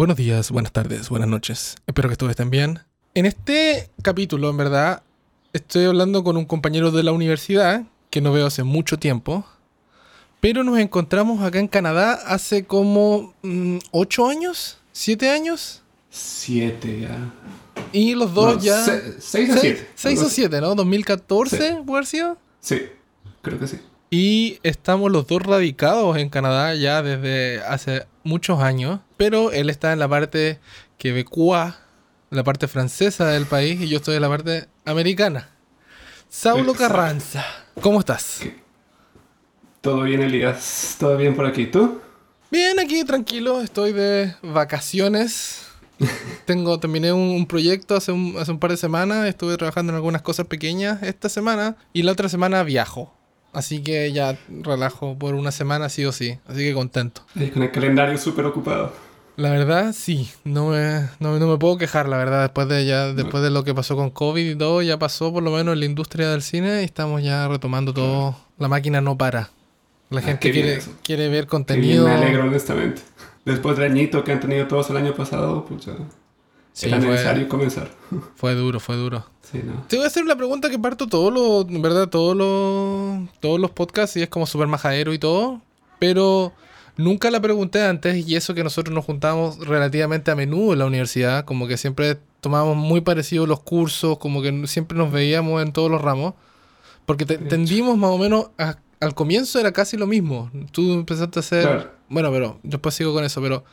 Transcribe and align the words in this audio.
Buenos 0.00 0.16
días, 0.16 0.50
buenas 0.50 0.72
tardes, 0.72 1.10
buenas 1.10 1.28
noches. 1.28 1.76
Espero 1.86 2.08
que 2.08 2.16
todos 2.16 2.30
estén 2.30 2.48
bien. 2.48 2.78
En 3.12 3.26
este 3.26 3.90
capítulo, 4.00 4.48
en 4.48 4.56
verdad, 4.56 5.02
estoy 5.52 5.84
hablando 5.84 6.24
con 6.24 6.38
un 6.38 6.46
compañero 6.46 6.90
de 6.90 7.02
la 7.02 7.12
universidad 7.12 7.82
que 8.08 8.22
no 8.22 8.32
veo 8.32 8.46
hace 8.46 8.62
mucho 8.62 8.98
tiempo. 8.98 9.44
Pero 10.40 10.64
nos 10.64 10.78
encontramos 10.78 11.42
acá 11.42 11.58
en 11.58 11.68
Canadá 11.68 12.14
hace 12.14 12.64
como 12.64 13.34
mm, 13.42 13.76
ocho 13.90 14.26
años, 14.26 14.78
siete 14.90 15.28
años. 15.28 15.82
Siete 16.08 17.00
ya. 17.02 17.18
Y 17.92 18.14
los 18.14 18.32
dos 18.32 18.56
No, 18.56 18.62
ya... 18.62 18.82
se- 18.82 19.20
seis 19.20 19.50
o 19.54 19.58
siete. 19.58 19.86
Seis 19.94 20.14
Algo 20.18 20.22
o 20.22 20.26
así. 20.28 20.34
siete, 20.36 20.62
¿no? 20.62 20.74
2014, 20.76 21.56
Sí. 21.58 21.62
puede 21.84 21.98
haber 21.98 22.06
sido. 22.06 22.38
Sí, 22.60 22.80
creo 23.42 23.58
que 23.58 23.66
sí. 23.66 23.78
Y 24.08 24.60
estamos 24.62 25.12
los 25.12 25.26
dos 25.26 25.42
radicados 25.42 26.16
en 26.16 26.30
Canadá 26.30 26.74
ya 26.74 27.02
desde 27.02 27.60
hace 27.64 28.06
muchos 28.24 28.60
años. 28.60 29.00
Pero 29.20 29.52
él 29.52 29.68
está 29.68 29.92
en 29.92 29.98
la 29.98 30.08
parte 30.08 30.60
quebecois, 30.96 31.74
la 32.30 32.42
parte 32.42 32.68
francesa 32.68 33.26
del 33.26 33.44
país, 33.44 33.78
y 33.78 33.86
yo 33.86 33.98
estoy 33.98 34.16
en 34.16 34.22
la 34.22 34.30
parte 34.30 34.66
americana. 34.86 35.50
Saulo 36.30 36.72
Exacto. 36.72 36.94
Carranza, 36.94 37.44
¿cómo 37.82 38.00
estás? 38.00 38.40
Todo 39.82 40.04
bien, 40.04 40.22
Elías. 40.22 40.96
Todo 40.98 41.18
bien 41.18 41.36
por 41.36 41.44
aquí. 41.44 41.66
¿Tú? 41.66 42.00
Bien, 42.50 42.80
aquí 42.80 43.04
tranquilo, 43.04 43.60
estoy 43.60 43.92
de 43.92 44.34
vacaciones. 44.42 45.66
Tengo, 46.46 46.80
terminé 46.80 47.12
un, 47.12 47.28
un 47.28 47.44
proyecto 47.44 47.96
hace 47.96 48.12
un, 48.12 48.36
hace 48.38 48.52
un 48.52 48.58
par 48.58 48.70
de 48.70 48.78
semanas, 48.78 49.28
estuve 49.28 49.58
trabajando 49.58 49.92
en 49.92 49.96
algunas 49.96 50.22
cosas 50.22 50.46
pequeñas 50.46 51.02
esta 51.02 51.28
semana 51.28 51.76
y 51.92 52.04
la 52.04 52.12
otra 52.12 52.30
semana 52.30 52.62
viajo. 52.62 53.14
Así 53.52 53.82
que 53.82 54.12
ya 54.12 54.38
relajo 54.48 55.18
por 55.18 55.34
una 55.34 55.50
semana 55.50 55.90
sí 55.90 56.06
o 56.06 56.12
sí, 56.12 56.38
así 56.46 56.60
que 56.60 56.72
contento. 56.72 57.20
Con 57.52 57.62
el 57.64 57.70
calendario 57.70 58.16
súper 58.16 58.46
ocupado. 58.46 59.09
La 59.40 59.48
verdad, 59.50 59.94
sí, 59.96 60.30
no 60.44 60.68
me, 60.68 61.08
no, 61.18 61.38
no 61.38 61.46
me 61.46 61.56
puedo 61.56 61.78
quejar, 61.78 62.08
la 62.08 62.18
verdad, 62.18 62.42
después 62.42 62.68
de 62.68 62.84
ya, 62.84 63.12
después 63.14 63.42
de 63.42 63.48
lo 63.50 63.64
que 63.64 63.74
pasó 63.74 63.96
con 63.96 64.10
COVID 64.10 64.50
y 64.50 64.54
todo, 64.54 64.82
ya 64.82 64.98
pasó 64.98 65.32
por 65.32 65.42
lo 65.42 65.50
menos 65.50 65.72
en 65.72 65.80
la 65.80 65.86
industria 65.86 66.28
del 66.28 66.42
cine 66.42 66.82
y 66.82 66.84
estamos 66.84 67.22
ya 67.22 67.48
retomando 67.48 67.94
todo. 67.94 68.36
La 68.58 68.68
máquina 68.68 69.00
no 69.00 69.16
para. 69.16 69.48
La 70.10 70.18
Ah, 70.20 70.22
gente 70.22 70.50
bien 70.50 70.66
quiere, 70.66 70.82
quiere 71.02 71.28
ver 71.28 71.46
contenido. 71.46 72.04
me 72.06 72.12
alegro, 72.14 72.42
honestamente. 72.44 73.00
Después 73.46 73.78
del 73.78 73.90
añito 73.92 74.22
que 74.24 74.32
han 74.32 74.40
tenido 74.40 74.66
todos 74.66 74.90
el 74.90 74.98
año 74.98 75.14
pasado, 75.14 75.64
pues 75.64 75.86
ya 75.86 75.94
Sí, 76.74 76.88
era 76.88 76.98
fue- 77.00 77.08
necesario 77.10 77.48
comenzar. 77.48 77.90
Fue 78.36 78.54
duro, 78.54 78.78
fue 78.78 78.96
duro. 78.96 79.24
Sí, 79.50 79.60
no. 79.64 79.84
Te 79.88 79.96
voy 79.96 80.04
a 80.04 80.08
hacer 80.08 80.22
una 80.22 80.36
pregunta 80.36 80.68
que 80.68 80.78
parto 80.78 81.06
todos 81.06 81.32
los, 81.32 81.80
verdad, 81.80 82.08
todos 82.08 82.36
los, 82.36 83.28
todos 83.40 83.58
los 83.58 83.70
podcasts 83.70 84.16
y 84.18 84.22
es 84.22 84.28
como 84.28 84.44
súper 84.46 84.66
majadero 84.68 85.14
y 85.14 85.18
todo, 85.18 85.62
pero 85.98 86.52
nunca 87.00 87.30
la 87.30 87.40
pregunté 87.40 87.82
antes 87.82 88.28
y 88.28 88.36
eso 88.36 88.54
que 88.54 88.62
nosotros 88.64 88.94
nos 88.94 89.04
juntábamos 89.04 89.58
relativamente 89.66 90.30
a 90.30 90.36
menudo 90.36 90.72
en 90.72 90.78
la 90.78 90.86
universidad, 90.86 91.44
como 91.44 91.66
que 91.66 91.76
siempre 91.76 92.18
tomábamos 92.40 92.76
muy 92.76 93.00
parecidos 93.00 93.48
los 93.48 93.60
cursos, 93.60 94.18
como 94.18 94.40
que 94.42 94.66
siempre 94.66 94.96
nos 94.96 95.10
veíamos 95.12 95.62
en 95.62 95.72
todos 95.72 95.90
los 95.90 96.00
ramos, 96.00 96.34
porque 97.06 97.26
te- 97.26 97.38
tendimos 97.38 97.96
más 97.98 98.10
o 98.10 98.18
menos, 98.18 98.50
a- 98.58 98.76
al 99.00 99.14
comienzo 99.14 99.58
era 99.58 99.72
casi 99.72 99.96
lo 99.96 100.06
mismo, 100.06 100.50
tú 100.72 100.92
empezaste 100.92 101.38
a 101.38 101.40
hacer, 101.40 101.62
Claro. 101.62 101.90
bueno, 102.08 102.30
pero 102.30 102.58
después 102.62 102.94
sigo 102.94 103.12
con 103.12 103.24
eso, 103.24 103.40
pero 103.42 103.64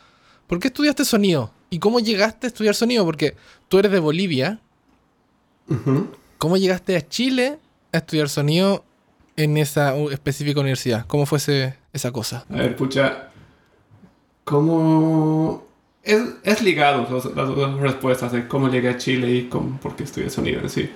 ¿por 0.47 0.59
qué 0.59 0.67
estudiaste 0.69 1.05
sonido? 1.05 1.51
¿Y 1.69 1.79
cómo 1.79 1.99
llegaste 1.99 2.47
a 2.47 2.49
estudiar 2.49 2.75
sonido? 2.75 3.03
Porque 3.05 3.35
tú 3.67 3.77
eres 3.79 3.91
de 3.91 3.99
Bolivia. 3.99 4.59
¿Cómo 6.37 6.55
llegaste 6.57 6.95
a 6.95 7.07
Chile 7.07 7.59
a 7.91 7.97
estudiar 7.97 8.29
sonido 8.29 8.85
en 9.37 9.57
esa 9.57 9.95
específica 10.11 10.59
universidad? 10.59 11.05
¿Cómo 11.07 11.25
fue 11.25 11.37
ese- 11.37 11.75
esa 11.93 12.11
cosa? 12.11 12.45
A 12.49 12.57
ver, 12.57 12.75
pucha. 12.75 13.29
¿Cómo.? 14.43 15.65
Es, 16.03 16.21
es 16.43 16.61
ligado 16.61 17.01
las 17.11 17.33
dos 17.49 17.79
respuestas 17.81 18.31
de 18.31 18.47
cómo 18.47 18.69
llegué 18.69 18.89
a 18.89 18.97
Chile 18.97 19.29
y 19.31 19.43
cómo, 19.49 19.77
por 19.79 19.95
qué 19.95 20.03
estudié 20.03 20.29
sonido 20.29 20.61
en 20.61 20.69
sí. 20.69 20.89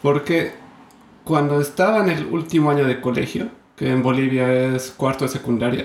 Porque 0.00 0.52
cuando 1.24 1.60
estaba 1.60 1.98
en 2.00 2.08
el 2.08 2.24
último 2.26 2.70
año 2.70 2.86
de 2.86 3.00
colegio, 3.00 3.48
que 3.76 3.90
en 3.90 4.02
Bolivia 4.02 4.74
es 4.74 4.90
cuarto 4.96 5.24
de 5.26 5.30
secundaria, 5.30 5.84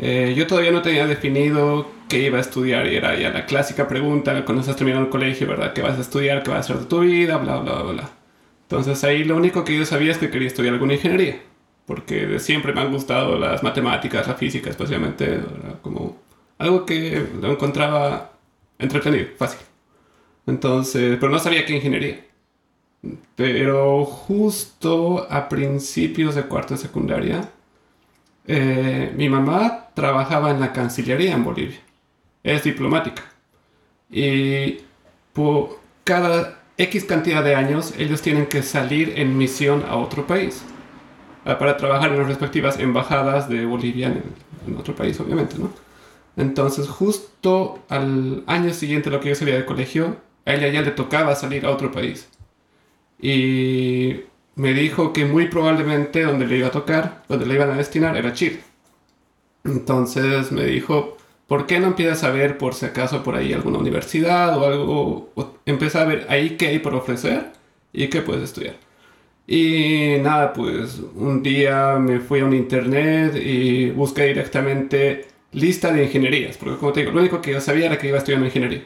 eh, 0.00 0.34
yo 0.36 0.46
todavía 0.48 0.72
no 0.72 0.82
tenía 0.82 1.06
definido 1.06 1.88
qué 2.08 2.18
iba 2.24 2.38
a 2.38 2.40
estudiar 2.40 2.86
y 2.88 2.96
era 2.96 3.14
ya 3.16 3.30
la 3.30 3.46
clásica 3.46 3.86
pregunta 3.86 4.44
cuando 4.44 4.62
estás 4.62 4.74
terminando 4.76 5.06
el 5.06 5.10
colegio, 5.12 5.46
¿verdad? 5.46 5.72
¿Qué 5.72 5.82
vas 5.82 5.96
a 5.96 6.00
estudiar? 6.00 6.42
¿Qué 6.42 6.50
vas 6.50 6.58
a 6.58 6.60
hacer 6.72 6.78
de 6.80 6.86
tu 6.86 7.00
vida? 7.00 7.36
Bla, 7.36 7.58
bla, 7.58 7.82
bla, 7.82 7.92
bla. 7.92 8.10
Entonces 8.78 9.04
ahí 9.04 9.22
lo 9.22 9.36
único 9.36 9.64
que 9.64 9.78
yo 9.78 9.86
sabía 9.86 10.10
es 10.10 10.18
que 10.18 10.30
quería 10.30 10.48
estudiar 10.48 10.74
alguna 10.74 10.94
ingeniería, 10.94 11.40
porque 11.86 12.26
de 12.26 12.40
siempre 12.40 12.72
me 12.72 12.80
han 12.80 12.92
gustado 12.92 13.38
las 13.38 13.62
matemáticas, 13.62 14.26
la 14.26 14.34
física 14.34 14.68
especialmente, 14.68 15.40
como 15.80 16.16
algo 16.58 16.84
que 16.84 17.24
lo 17.40 17.52
encontraba 17.52 18.32
entretenido, 18.78 19.28
fácil. 19.36 19.60
Entonces, 20.46 21.18
pero 21.20 21.30
no 21.30 21.38
sabía 21.38 21.64
qué 21.64 21.76
ingeniería. 21.76 22.24
Pero 23.36 24.04
justo 24.04 25.26
a 25.30 25.48
principios 25.48 26.34
de 26.34 26.42
cuarto 26.42 26.74
de 26.74 26.80
secundaria, 26.80 27.48
eh, 28.46 29.12
mi 29.16 29.28
mamá 29.28 29.90
trabajaba 29.94 30.50
en 30.50 30.58
la 30.58 30.72
Cancillería 30.72 31.32
en 31.32 31.44
Bolivia. 31.44 31.80
Es 32.42 32.64
diplomática. 32.64 33.22
Y 34.10 34.78
por 35.32 35.78
cada 36.02 36.63
X 36.76 37.04
cantidad 37.04 37.44
de 37.44 37.54
años, 37.54 37.94
ellos 37.98 38.20
tienen 38.22 38.46
que 38.46 38.62
salir 38.62 39.14
en 39.16 39.36
misión 39.38 39.84
a 39.88 39.96
otro 39.96 40.26
país. 40.26 40.62
ah, 41.44 41.58
Para 41.58 41.76
trabajar 41.76 42.10
en 42.10 42.18
las 42.18 42.28
respectivas 42.28 42.78
embajadas 42.78 43.48
de 43.48 43.64
Bolivia 43.64 44.08
en, 44.66 44.76
otro 44.76 44.94
país, 44.94 45.18
obviamente, 45.20 45.56
¿no? 45.58 45.70
Entonces, 46.36 46.88
justo 46.88 47.84
al 47.88 48.42
año 48.46 48.72
siguiente, 48.72 49.10
lo 49.10 49.20
que 49.20 49.28
yo 49.30 49.34
salía 49.34 49.54
del 49.54 49.66
colegio, 49.66 50.16
a 50.46 50.54
ella 50.54 50.68
ya 50.68 50.82
le 50.82 50.90
tocaba 50.90 51.36
salir 51.36 51.64
a 51.66 51.70
otro 51.70 51.92
país. 51.92 52.28
Y 53.20 54.22
me 54.56 54.74
dijo 54.74 55.12
que 55.12 55.24
muy 55.24 55.48
probablemente 55.48 56.22
donde 56.22 56.46
le 56.46 56.58
iba 56.58 56.68
a 56.68 56.72
tocar, 56.72 57.22
donde 57.28 57.46
le 57.46 57.54
iban 57.54 57.70
a 57.70 57.76
destinar, 57.76 58.16
era 58.16 58.32
Chile. 58.32 58.60
Entonces 59.64 60.52
me 60.52 60.64
dijo, 60.64 61.16
¿por 61.46 61.66
qué 61.66 61.80
no 61.80 61.88
empiezas 61.88 62.24
a 62.24 62.30
ver 62.30 62.58
por 62.58 62.74
si 62.74 62.86
acaso 62.86 63.22
por 63.22 63.36
ahí 63.36 63.52
alguna 63.52 63.78
universidad 63.78 64.56
o 64.58 64.66
algo? 64.66 65.30
O 65.34 65.58
empieza 65.66 66.02
a 66.02 66.04
ver 66.04 66.26
ahí 66.28 66.56
qué 66.56 66.68
hay 66.68 66.78
por 66.78 66.94
ofrecer 66.94 67.52
y 67.92 68.08
qué 68.08 68.22
puedes 68.22 68.44
estudiar. 68.44 68.76
Y 69.46 70.16
nada, 70.22 70.52
pues 70.52 71.00
un 71.14 71.42
día 71.42 71.96
me 71.98 72.20
fui 72.20 72.40
a 72.40 72.46
un 72.46 72.54
internet 72.54 73.36
y 73.36 73.90
busqué 73.90 74.24
directamente 74.26 75.26
lista 75.52 75.92
de 75.92 76.04
ingenierías, 76.04 76.56
porque 76.56 76.78
como 76.78 76.92
te 76.92 77.00
digo, 77.00 77.12
lo 77.12 77.20
único 77.20 77.40
que 77.40 77.52
yo 77.52 77.60
sabía 77.60 77.86
era 77.86 77.98
que 77.98 78.08
iba 78.08 78.16
a 78.16 78.18
estudiar 78.20 78.42
ingeniería. 78.42 78.84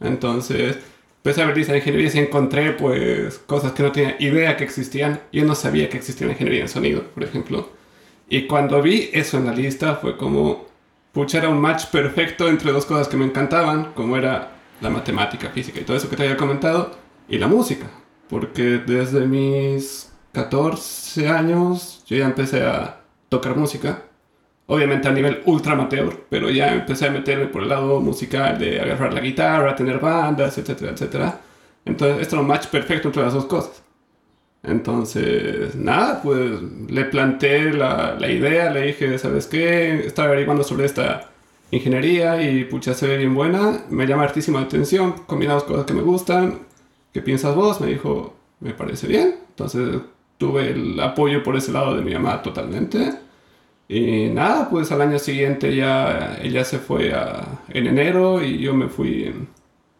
Entonces, 0.00 0.78
empecé 1.18 1.42
a 1.42 1.46
ver 1.46 1.56
lista 1.56 1.72
de 1.72 1.78
ingenierías 1.78 2.14
y 2.16 2.18
encontré 2.18 2.72
pues 2.72 3.38
cosas 3.38 3.72
que 3.72 3.82
no 3.84 3.92
tenía 3.92 4.16
idea 4.18 4.56
que 4.56 4.64
existían. 4.64 5.20
Yo 5.32 5.44
no 5.44 5.54
sabía 5.54 5.88
que 5.88 5.98
existía 5.98 6.26
ingeniería 6.28 6.62
en 6.62 6.68
sonido, 6.68 7.04
por 7.14 7.24
ejemplo. 7.24 7.70
Y 8.28 8.46
cuando 8.46 8.82
vi 8.82 9.10
eso 9.12 9.38
en 9.38 9.46
la 9.46 9.54
lista 9.54 9.96
fue 9.96 10.16
como, 10.16 10.66
pucha, 11.12 11.38
era 11.38 11.48
un 11.48 11.60
match 11.60 11.86
perfecto 11.86 12.48
entre 12.48 12.72
dos 12.72 12.86
cosas 12.86 13.08
que 13.08 13.16
me 13.16 13.24
encantaban, 13.24 13.92
como 13.94 14.16
era 14.16 14.52
la 14.80 14.90
matemática, 14.90 15.50
física 15.50 15.80
y 15.80 15.84
todo 15.84 15.96
eso 15.96 16.08
que 16.08 16.16
te 16.16 16.24
había 16.24 16.36
comentado, 16.36 16.92
y 17.28 17.38
la 17.38 17.46
música. 17.46 17.86
Porque 18.28 18.78
desde 18.78 19.26
mis 19.26 20.12
14 20.32 21.28
años 21.28 22.02
yo 22.06 22.16
ya 22.16 22.24
empecé 22.26 22.64
a 22.64 23.00
tocar 23.28 23.56
música. 23.56 24.04
Obviamente 24.66 25.08
a 25.08 25.12
nivel 25.12 25.42
ultra 25.44 25.72
amateur, 25.72 26.24
pero 26.30 26.48
ya 26.48 26.72
empecé 26.72 27.06
a 27.06 27.10
meterme 27.10 27.46
por 27.46 27.62
el 27.62 27.68
lado 27.68 28.00
musical 28.00 28.58
de 28.58 28.80
agarrar 28.80 29.12
la 29.12 29.20
guitarra, 29.20 29.76
tener 29.76 29.98
bandas, 29.98 30.56
etcétera, 30.56 30.92
etcétera. 30.92 31.40
Entonces, 31.84 32.22
esto 32.22 32.36
era 32.36 32.42
un 32.42 32.48
match 32.48 32.66
perfecto 32.68 33.08
entre 33.08 33.22
las 33.22 33.34
dos 33.34 33.46
cosas. 33.46 33.82
Entonces, 34.62 35.74
nada, 35.74 36.22
pues 36.22 36.62
le 36.88 37.04
planteé 37.06 37.72
la, 37.72 38.16
la 38.18 38.30
idea, 38.30 38.70
le 38.70 38.82
dije, 38.82 39.18
¿sabes 39.18 39.46
qué? 39.48 40.06
Estaba 40.06 40.28
averiguando 40.28 40.62
sobre 40.62 40.86
esta 40.86 41.30
ingeniería 41.72 42.42
y 42.42 42.64
pucha, 42.64 42.94
se 42.94 43.08
ve 43.08 43.16
bien 43.18 43.34
buena, 43.34 43.84
me 43.90 44.06
llama 44.06 44.24
hartísima 44.24 44.60
atención, 44.60 45.14
combinamos 45.26 45.64
cosas 45.64 45.86
que 45.86 45.94
me 45.94 46.02
gustan, 46.02 46.60
¿qué 47.12 47.22
piensas 47.22 47.56
vos? 47.56 47.80
Me 47.80 47.88
dijo, 47.88 48.36
me 48.60 48.72
parece 48.74 49.08
bien. 49.08 49.36
Entonces, 49.50 50.00
tuve 50.38 50.70
el 50.70 50.98
apoyo 51.00 51.42
por 51.42 51.56
ese 51.56 51.72
lado 51.72 51.96
de 51.96 52.02
mi 52.02 52.12
mamá 52.14 52.42
totalmente. 52.42 53.14
Y 53.88 54.26
nada, 54.30 54.68
pues 54.70 54.90
al 54.92 55.02
año 55.02 55.18
siguiente 55.18 55.74
ya 55.76 56.38
ella 56.42 56.64
se 56.64 56.78
fue 56.78 57.12
en 57.68 57.86
enero 57.86 58.42
y 58.42 58.58
yo 58.58 58.74
me 58.74 58.88
fui 58.88 59.24
en 59.24 59.48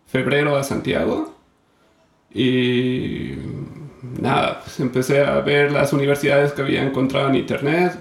febrero 0.06 0.56
a 0.56 0.64
Santiago. 0.64 1.34
Y 2.34 3.34
nada, 4.02 4.60
pues 4.60 4.80
empecé 4.80 5.24
a 5.24 5.40
ver 5.40 5.72
las 5.72 5.92
universidades 5.92 6.52
que 6.52 6.62
había 6.62 6.82
encontrado 6.82 7.28
en 7.28 7.36
internet. 7.36 7.98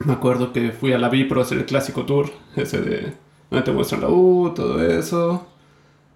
Me 0.00 0.12
acuerdo 0.12 0.52
que 0.52 0.72
fui 0.72 0.92
a 0.92 0.98
la 0.98 1.08
Vipro 1.08 1.40
a 1.40 1.44
hacer 1.44 1.58
el 1.58 1.66
clásico 1.66 2.04
tour, 2.04 2.30
ese 2.56 2.80
de 2.80 3.14
donde 3.50 3.64
te 3.64 3.72
muestran 3.72 4.02
la 4.02 4.08
U, 4.08 4.52
todo 4.54 4.84
eso. 4.84 5.46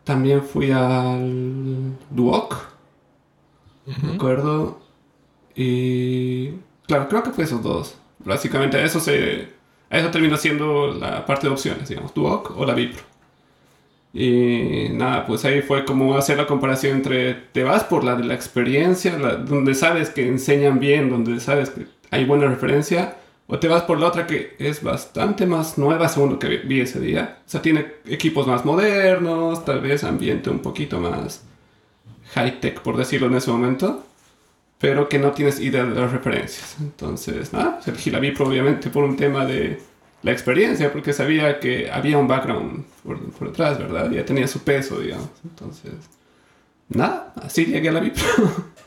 También 0.05 0.43
fui 0.43 0.70
al 0.70 1.96
Duoc, 2.10 2.56
me 4.02 4.14
acuerdo. 4.14 4.81
Y 5.54 6.50
claro, 6.87 7.08
creo 7.08 7.22
que 7.22 7.31
fue 7.31 7.44
esos 7.44 7.62
dos. 7.62 7.99
Básicamente 8.25 8.82
eso 8.82 9.00
se... 9.00 9.56
Eso 9.90 10.11
terminó 10.11 10.37
siendo 10.37 10.88
la 10.94 11.25
parte 11.25 11.46
de 11.46 11.52
opciones, 11.52 11.88
digamos, 11.88 12.12
Duoc 12.14 12.52
o 12.56 12.66
la 12.66 12.75
Vipro. 12.75 13.02
Y 14.12 14.88
nada, 14.93 15.26
pues 15.26 15.44
ahí 15.44 15.60
fue 15.62 15.84
como 15.84 16.16
hacer 16.16 16.38
la 16.38 16.46
comparación 16.46 16.96
entre 16.96 17.34
te 17.34 17.62
vas 17.62 17.84
por 17.84 18.05
la 18.05 18.16
de 18.16 18.25
la 18.25 18.34
experiencia, 18.34 19.16
donde 19.16 19.75
sabes 19.75 20.10
que 20.10 20.26
enseñan 20.26 20.81
bien, 20.81 21.10
donde 21.10 21.40
sabes 21.40 21.70
que 21.70 21.87
hay 22.10 22.25
buena 22.25 22.46
referencia, 22.46 23.16
o 23.46 23.58
te 23.58 23.69
vas 23.69 23.82
por 23.82 23.99
la 23.99 24.06
otra 24.06 24.26
que 24.26 24.55
es 24.58 24.82
bastante 24.82 25.46
más 25.46 25.78
nueva 25.78 26.08
según 26.08 26.31
lo 26.31 26.38
que 26.38 26.58
vi 26.58 26.81
ese 26.81 27.00
día. 27.00 27.38
O 27.46 27.49
sea, 27.49 27.62
tiene 27.62 27.87
equipos 28.06 28.46
más 28.46 28.64
modernos, 28.64 29.64
tal 29.64 29.81
vez 29.81 30.05
ambiente 30.05 30.50
un 30.50 30.61
poquito 30.61 31.00
más 31.00 31.44
high-tech, 32.34 32.81
por 32.81 32.96
decirlo 32.96 33.28
en 33.28 33.37
ese 33.37 33.50
momento, 33.50 34.04
pero 34.78 35.08
que 35.08 35.19
no 35.19 35.32
tienes 35.32 35.61
idea 35.61 35.84
de 35.84 35.99
las 35.99 36.12
referencias. 36.12 36.76
Entonces, 36.81 37.52
nada, 37.52 37.76
pues 37.76 37.88
elegí 37.88 38.11
la 38.11 38.20
Vipro 38.20 38.46
obviamente 38.46 38.90
por 38.90 39.04
un 39.04 39.16
tema 39.16 39.44
de 39.44 39.81
la 40.22 40.32
experiencia, 40.32 40.92
porque 40.92 41.12
sabía 41.12 41.60
que 41.60 41.90
había 41.90 42.18
un 42.18 42.28
background 42.28 42.84
por, 43.04 43.30
por 43.32 43.48
detrás, 43.48 43.78
¿verdad? 43.78 44.10
Ya 44.10 44.24
tenía 44.24 44.48
su 44.48 44.60
peso, 44.60 45.00
digamos. 45.00 45.28
Entonces, 45.44 45.92
nada, 46.88 47.32
así 47.42 47.66
llegué 47.66 47.88
a 47.88 47.92
la 47.92 48.00
Vipro. 48.00 48.24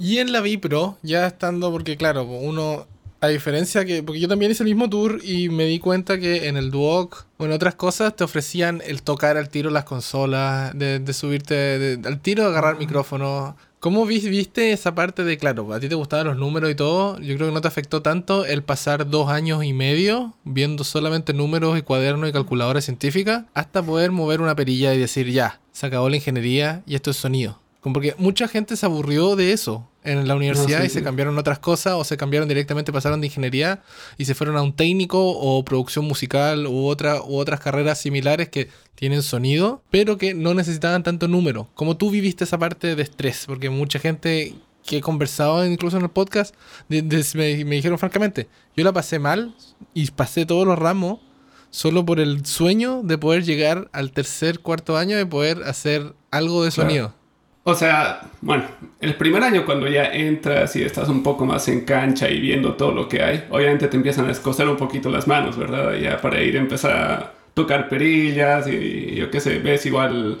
Y 0.00 0.18
en 0.18 0.30
la 0.30 0.40
Vipro, 0.40 0.96
ya 1.02 1.26
estando, 1.26 1.72
porque 1.72 1.96
claro, 1.96 2.22
uno 2.22 2.86
a 3.20 3.28
diferencia 3.28 3.84
que, 3.84 4.02
porque 4.02 4.20
yo 4.20 4.28
también 4.28 4.52
hice 4.52 4.62
el 4.62 4.68
mismo 4.68 4.88
tour 4.88 5.20
y 5.24 5.48
me 5.48 5.64
di 5.64 5.80
cuenta 5.80 6.18
que 6.18 6.46
en 6.48 6.56
el 6.56 6.70
Duoc 6.70 7.26
o 7.36 7.46
en 7.46 7.52
otras 7.52 7.74
cosas 7.74 8.14
te 8.14 8.22
ofrecían 8.22 8.80
el 8.86 9.02
tocar 9.02 9.36
al 9.36 9.48
tiro 9.48 9.70
las 9.70 9.84
consolas, 9.84 10.72
de, 10.78 11.12
subirte 11.12 11.98
al 12.04 12.20
tiro, 12.20 12.46
agarrar 12.46 12.78
micrófono. 12.78 13.56
¿Cómo 13.80 14.06
viste 14.06 14.72
esa 14.72 14.96
parte 14.96 15.22
de, 15.22 15.38
claro, 15.38 15.72
a 15.72 15.78
ti 15.78 15.88
te 15.88 15.94
gustaban 15.94 16.26
los 16.26 16.36
números 16.36 16.68
y 16.68 16.74
todo? 16.74 17.20
Yo 17.20 17.36
creo 17.36 17.48
que 17.48 17.54
no 17.54 17.60
te 17.60 17.68
afectó 17.68 18.02
tanto 18.02 18.44
el 18.44 18.64
pasar 18.64 19.08
dos 19.08 19.30
años 19.30 19.62
y 19.62 19.72
medio 19.72 20.34
viendo 20.42 20.82
solamente 20.82 21.32
números 21.32 21.78
y 21.78 21.82
cuadernos 21.82 22.28
y 22.28 22.32
calculadoras 22.32 22.86
científicas 22.86 23.44
hasta 23.54 23.80
poder 23.80 24.10
mover 24.10 24.40
una 24.40 24.56
perilla 24.56 24.94
y 24.94 24.98
decir, 24.98 25.30
ya, 25.30 25.60
se 25.70 25.86
acabó 25.86 26.08
la 26.08 26.16
ingeniería 26.16 26.82
y 26.86 26.96
esto 26.96 27.12
es 27.12 27.18
sonido. 27.18 27.60
Porque 27.80 28.16
mucha 28.18 28.48
gente 28.48 28.76
se 28.76 28.84
aburrió 28.84 29.36
de 29.36 29.52
eso 29.52 29.87
en 30.08 30.26
la 30.26 30.34
universidad 30.34 30.82
y 30.82 30.88
se 30.88 31.02
cambiaron 31.02 31.38
otras 31.38 31.58
cosas 31.58 31.94
o 31.94 32.04
se 32.04 32.16
cambiaron 32.16 32.48
directamente, 32.48 32.92
pasaron 32.92 33.20
de 33.20 33.26
ingeniería 33.26 33.82
y 34.16 34.24
se 34.24 34.34
fueron 34.34 34.56
a 34.56 34.62
un 34.62 34.72
técnico 34.72 35.30
o 35.30 35.64
producción 35.64 36.04
musical 36.04 36.66
u, 36.66 36.86
otra, 36.86 37.22
u 37.22 37.36
otras 37.36 37.60
carreras 37.60 38.00
similares 38.00 38.48
que 38.48 38.68
tienen 38.94 39.22
sonido, 39.22 39.82
pero 39.90 40.18
que 40.18 40.34
no 40.34 40.54
necesitaban 40.54 41.02
tanto 41.02 41.28
número. 41.28 41.68
Como 41.74 41.96
tú 41.96 42.10
viviste 42.10 42.44
esa 42.44 42.58
parte 42.58 42.96
de 42.96 43.02
estrés, 43.02 43.44
porque 43.46 43.70
mucha 43.70 43.98
gente 43.98 44.54
que 44.84 44.98
he 44.98 45.00
conversado 45.00 45.64
incluso 45.66 45.98
en 45.98 46.04
el 46.04 46.10
podcast 46.10 46.54
me, 46.88 47.02
me 47.02 47.74
dijeron 47.76 47.98
francamente, 47.98 48.48
yo 48.76 48.84
la 48.84 48.92
pasé 48.92 49.18
mal 49.18 49.54
y 49.94 50.10
pasé 50.10 50.46
todos 50.46 50.66
los 50.66 50.78
ramos 50.78 51.20
solo 51.70 52.04
por 52.04 52.20
el 52.20 52.46
sueño 52.46 53.02
de 53.02 53.18
poder 53.18 53.44
llegar 53.44 53.88
al 53.92 54.12
tercer, 54.12 54.60
cuarto 54.60 54.96
año 54.96 55.16
de 55.16 55.26
poder 55.26 55.62
hacer 55.64 56.14
algo 56.30 56.64
de 56.64 56.70
sonido. 56.70 57.14
O 57.68 57.74
sea, 57.74 58.22
bueno, 58.40 58.64
el 58.98 59.14
primer 59.16 59.42
año 59.42 59.66
cuando 59.66 59.88
ya 59.88 60.06
entras 60.06 60.74
y 60.74 60.82
estás 60.82 61.10
un 61.10 61.22
poco 61.22 61.44
más 61.44 61.68
en 61.68 61.82
cancha 61.82 62.30
y 62.30 62.40
viendo 62.40 62.76
todo 62.76 62.92
lo 62.92 63.10
que 63.10 63.22
hay, 63.22 63.44
obviamente 63.50 63.88
te 63.88 63.96
empiezan 63.98 64.26
a 64.26 64.30
escocer 64.32 64.66
un 64.66 64.78
poquito 64.78 65.10
las 65.10 65.28
manos, 65.28 65.58
¿verdad? 65.58 65.92
Ya 65.96 66.18
para 66.18 66.40
ir 66.40 66.56
a 66.56 66.60
empezar 66.60 66.92
a 66.92 67.32
tocar 67.52 67.90
perillas 67.90 68.66
y 68.68 69.16
yo 69.16 69.30
qué 69.30 69.40
sé, 69.40 69.58
ves 69.58 69.84
igual 69.84 70.38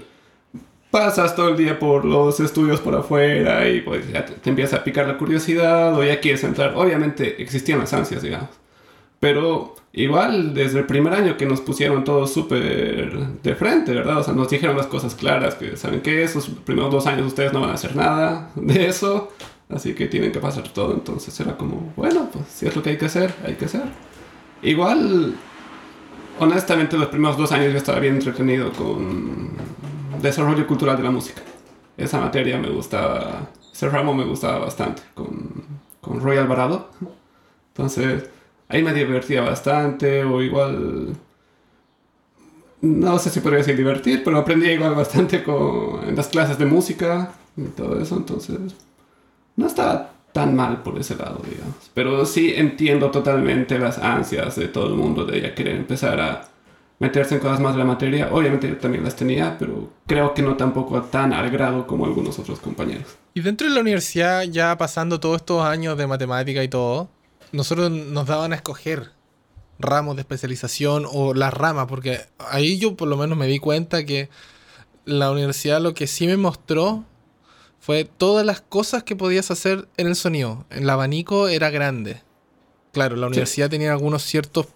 pasas 0.90 1.36
todo 1.36 1.50
el 1.50 1.58
día 1.58 1.78
por 1.78 2.06
los 2.06 2.40
estudios 2.40 2.80
por 2.80 2.94
afuera 2.94 3.68
y 3.68 3.82
pues 3.82 4.10
ya 4.10 4.24
te, 4.24 4.32
te, 4.32 4.48
empieza 4.48 4.76
a 4.76 4.84
picar 4.84 5.06
la 5.06 5.18
curiosidad 5.18 5.94
o 5.98 6.02
ya 6.02 6.20
quieres 6.20 6.42
entrar. 6.44 6.72
Obviamente 6.76 7.42
existían 7.42 7.80
las 7.80 7.92
ansias, 7.92 8.22
digamos. 8.22 8.48
Pero 9.20 9.74
igual 10.02 10.54
desde 10.54 10.78
el 10.78 10.86
primer 10.86 11.12
año 11.12 11.36
que 11.36 11.44
nos 11.44 11.60
pusieron 11.60 12.04
todos 12.04 12.32
súper 12.32 13.40
de 13.42 13.54
frente, 13.56 13.92
¿verdad? 13.92 14.18
O 14.18 14.22
sea, 14.22 14.32
nos 14.32 14.48
dijeron 14.48 14.76
las 14.76 14.86
cosas 14.86 15.16
claras, 15.16 15.56
que 15.56 15.76
saben 15.76 16.02
que 16.02 16.22
esos 16.22 16.48
primeros 16.48 16.92
dos 16.92 17.06
años 17.08 17.26
ustedes 17.26 17.52
no 17.52 17.60
van 17.60 17.70
a 17.70 17.74
hacer 17.74 17.96
nada 17.96 18.52
de 18.54 18.86
eso, 18.86 19.32
así 19.68 19.94
que 19.94 20.06
tienen 20.06 20.30
que 20.30 20.38
pasar 20.38 20.68
todo. 20.68 20.94
Entonces 20.94 21.38
era 21.40 21.56
como, 21.56 21.92
bueno, 21.96 22.28
pues 22.32 22.44
si 22.46 22.66
es 22.66 22.76
lo 22.76 22.82
que 22.82 22.90
hay 22.90 22.96
que 22.96 23.06
hacer, 23.06 23.34
hay 23.44 23.54
que 23.54 23.64
hacer. 23.64 23.82
Igual, 24.62 25.34
honestamente, 26.38 26.96
los 26.96 27.08
primeros 27.08 27.36
dos 27.36 27.50
años 27.50 27.72
yo 27.72 27.78
estaba 27.78 27.98
bien 27.98 28.14
entretenido 28.14 28.70
con 28.72 29.50
desarrollo 30.22 30.64
cultural 30.66 30.96
de 30.96 31.02
la 31.02 31.10
música. 31.10 31.42
Esa 31.96 32.20
materia 32.20 32.56
me 32.58 32.68
gustaba, 32.68 33.50
ese 33.72 33.88
ramo 33.88 34.14
me 34.14 34.24
gustaba 34.24 34.58
bastante 34.58 35.02
con, 35.14 35.64
con 36.00 36.20
Roy 36.20 36.36
Alvarado. 36.36 36.90
Entonces 37.74 38.30
ahí 38.68 38.82
me 38.82 38.92
divertía 38.92 39.40
bastante, 39.42 40.24
o 40.24 40.42
igual, 40.42 41.16
no 42.80 43.18
sé 43.18 43.30
si 43.30 43.40
podría 43.40 43.58
decir 43.58 43.76
divertir, 43.76 44.22
pero 44.24 44.38
aprendí 44.38 44.68
igual 44.68 44.94
bastante 44.94 45.42
con, 45.42 46.06
en 46.06 46.14
las 46.14 46.28
clases 46.28 46.58
de 46.58 46.66
música 46.66 47.32
y 47.56 47.64
todo 47.64 48.00
eso, 48.00 48.16
entonces 48.16 48.58
no 49.56 49.66
estaba 49.66 50.12
tan 50.32 50.54
mal 50.54 50.82
por 50.82 50.98
ese 50.98 51.16
lado, 51.16 51.40
digamos. 51.48 51.90
Pero 51.94 52.24
sí 52.24 52.52
entiendo 52.54 53.10
totalmente 53.10 53.78
las 53.78 53.98
ansias 53.98 54.56
de 54.56 54.68
todo 54.68 54.86
el 54.88 54.94
mundo 54.94 55.24
de 55.24 55.40
ya 55.40 55.54
querer 55.54 55.76
empezar 55.76 56.20
a 56.20 56.48
meterse 56.98 57.36
en 57.36 57.40
cosas 57.40 57.60
más 57.60 57.74
de 57.74 57.78
la 57.78 57.84
materia. 57.84 58.28
Obviamente 58.32 58.68
yo 58.68 58.76
también 58.76 59.04
las 59.04 59.16
tenía, 59.16 59.56
pero 59.58 59.90
creo 60.06 60.34
que 60.34 60.42
no 60.42 60.56
tampoco 60.56 61.02
tan 61.02 61.32
al 61.32 61.50
grado 61.50 61.86
como 61.86 62.04
algunos 62.04 62.38
otros 62.38 62.60
compañeros. 62.60 63.16
Y 63.34 63.40
dentro 63.40 63.68
de 63.68 63.74
la 63.74 63.80
universidad, 63.80 64.42
ya 64.42 64.76
pasando 64.76 65.20
todos 65.20 65.36
estos 65.36 65.64
años 65.64 65.96
de 65.96 66.06
matemática 66.06 66.62
y 66.62 66.68
todo, 66.68 67.08
nosotros 67.52 67.90
nos 67.90 68.26
daban 68.26 68.52
a 68.52 68.56
escoger 68.56 69.10
ramos 69.78 70.16
de 70.16 70.22
especialización 70.22 71.06
o 71.10 71.34
las 71.34 71.54
ramas, 71.54 71.86
porque 71.88 72.20
ahí 72.38 72.78
yo 72.78 72.96
por 72.96 73.08
lo 73.08 73.16
menos 73.16 73.38
me 73.38 73.46
di 73.46 73.58
cuenta 73.58 74.04
que 74.04 74.28
la 75.04 75.30
universidad 75.30 75.80
lo 75.80 75.94
que 75.94 76.06
sí 76.06 76.26
me 76.26 76.36
mostró 76.36 77.04
fue 77.80 78.04
todas 78.04 78.44
las 78.44 78.60
cosas 78.60 79.04
que 79.04 79.16
podías 79.16 79.50
hacer 79.50 79.88
en 79.96 80.08
el 80.08 80.16
sonido. 80.16 80.66
El 80.70 80.90
abanico 80.90 81.48
era 81.48 81.70
grande. 81.70 82.22
Claro, 82.92 83.16
la 83.16 83.28
universidad 83.28 83.70
tenía 83.70 83.92
algunos 83.92 84.22
ciertos 84.22 84.66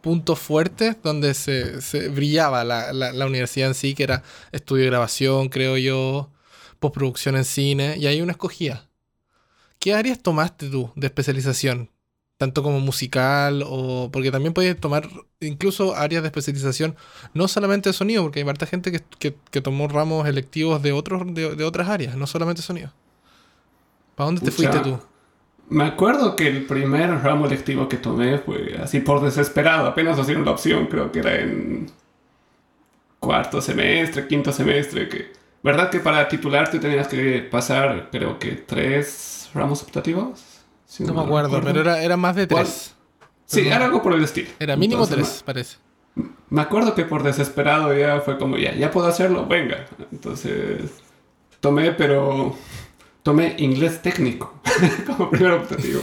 puntos 0.00 0.38
fuertes 0.38 0.96
donde 1.02 1.34
se, 1.34 2.08
brillaba 2.08 2.64
la, 2.64 2.92
la, 2.92 3.26
universidad 3.26 3.68
en 3.68 3.74
sí, 3.74 3.94
que 3.94 4.04
era 4.04 4.22
estudio 4.52 4.84
de 4.84 4.90
grabación, 4.90 5.48
creo 5.48 5.76
yo, 5.76 6.30
postproducción 6.78 7.36
en 7.36 7.44
cine, 7.44 7.96
y 7.98 8.06
ahí 8.06 8.20
uno 8.22 8.30
escogía. 8.30 8.88
¿Qué 9.78 9.94
áreas 9.94 10.20
tomaste 10.20 10.68
tú 10.68 10.90
de 10.96 11.08
especialización? 11.08 11.90
Tanto 12.38 12.62
como 12.62 12.78
musical 12.78 13.64
o 13.66 14.10
porque 14.12 14.30
también 14.30 14.54
puedes 14.54 14.78
tomar 14.80 15.08
incluso 15.40 15.96
áreas 15.96 16.22
de 16.22 16.28
especialización 16.28 16.96
no 17.34 17.48
solamente 17.48 17.88
de 17.88 17.92
sonido 17.92 18.22
porque 18.22 18.40
hay 18.40 18.48
harta 18.48 18.64
gente 18.64 18.92
que, 18.92 19.34
que, 19.50 19.60
tomó 19.60 19.88
ramos 19.88 20.26
electivos 20.26 20.80
de 20.80 20.92
otros 20.92 21.22
de, 21.34 21.64
otras 21.64 21.88
áreas 21.88 22.16
no 22.16 22.26
solamente 22.26 22.62
sonido. 22.62 22.92
¿para 24.14 24.26
dónde 24.26 24.40
te 24.40 24.52
fuiste 24.52 24.78
tú? 24.78 24.98
me 25.68 25.84
acuerdo 25.84 26.36
que 26.36 26.46
el 26.46 26.64
primer 26.64 27.10
ramo 27.22 27.46
electivo 27.46 27.88
que 27.88 27.96
tomé 27.96 28.38
fue 28.38 28.78
así 28.80 29.00
por 29.00 29.20
desesperado 29.20 29.86
apenas 29.86 30.16
hacían 30.16 30.44
la 30.44 30.52
opción 30.52 30.86
creo 30.86 31.10
que 31.10 31.18
era 31.18 31.40
en 31.40 31.90
cuarto 33.18 33.60
semestre 33.60 34.28
quinto 34.28 34.52
semestre 34.52 35.08
que 35.08 35.32
verdad 35.64 35.90
que 35.90 35.98
para 35.98 36.28
titularte 36.28 36.78
tenías 36.78 37.08
que 37.08 37.40
pasar 37.50 38.10
creo 38.12 38.38
que 38.38 38.52
tres 38.52 39.50
ramos 39.52 39.82
optativos 39.82 40.47
no, 41.00 41.14
me 41.14 41.22
acuerdo, 41.22 41.60
pero 41.62 41.80
era, 41.80 42.02
era, 42.02 42.16
más 42.16 42.34
de 42.36 42.46
tres. 42.46 42.94
Sí, 43.44 43.66
era 43.66 43.84
algo 43.84 44.02
por 44.02 44.14
el 44.14 44.24
estilo. 44.24 44.48
Era 44.58 44.76
mínimo 44.76 45.06
tres, 45.06 45.42
parece. 45.44 45.76
Me 46.50 46.62
acuerdo 46.62 46.94
que 46.94 47.04
por 47.04 47.22
desesperado 47.22 47.96
ya 47.96 48.20
fue 48.20 48.38
como, 48.38 48.56
ya, 48.56 48.74
ya 48.74 48.90
puedo 48.90 49.06
hacerlo, 49.06 49.46
venga. 49.46 49.86
Entonces, 50.10 50.90
tomé, 51.60 51.92
pero 51.92 52.56
tomé 53.22 53.54
inglés 53.58 54.02
técnico 54.02 54.60
como 55.06 55.30
primer 55.30 55.52
optativo. 55.52 56.00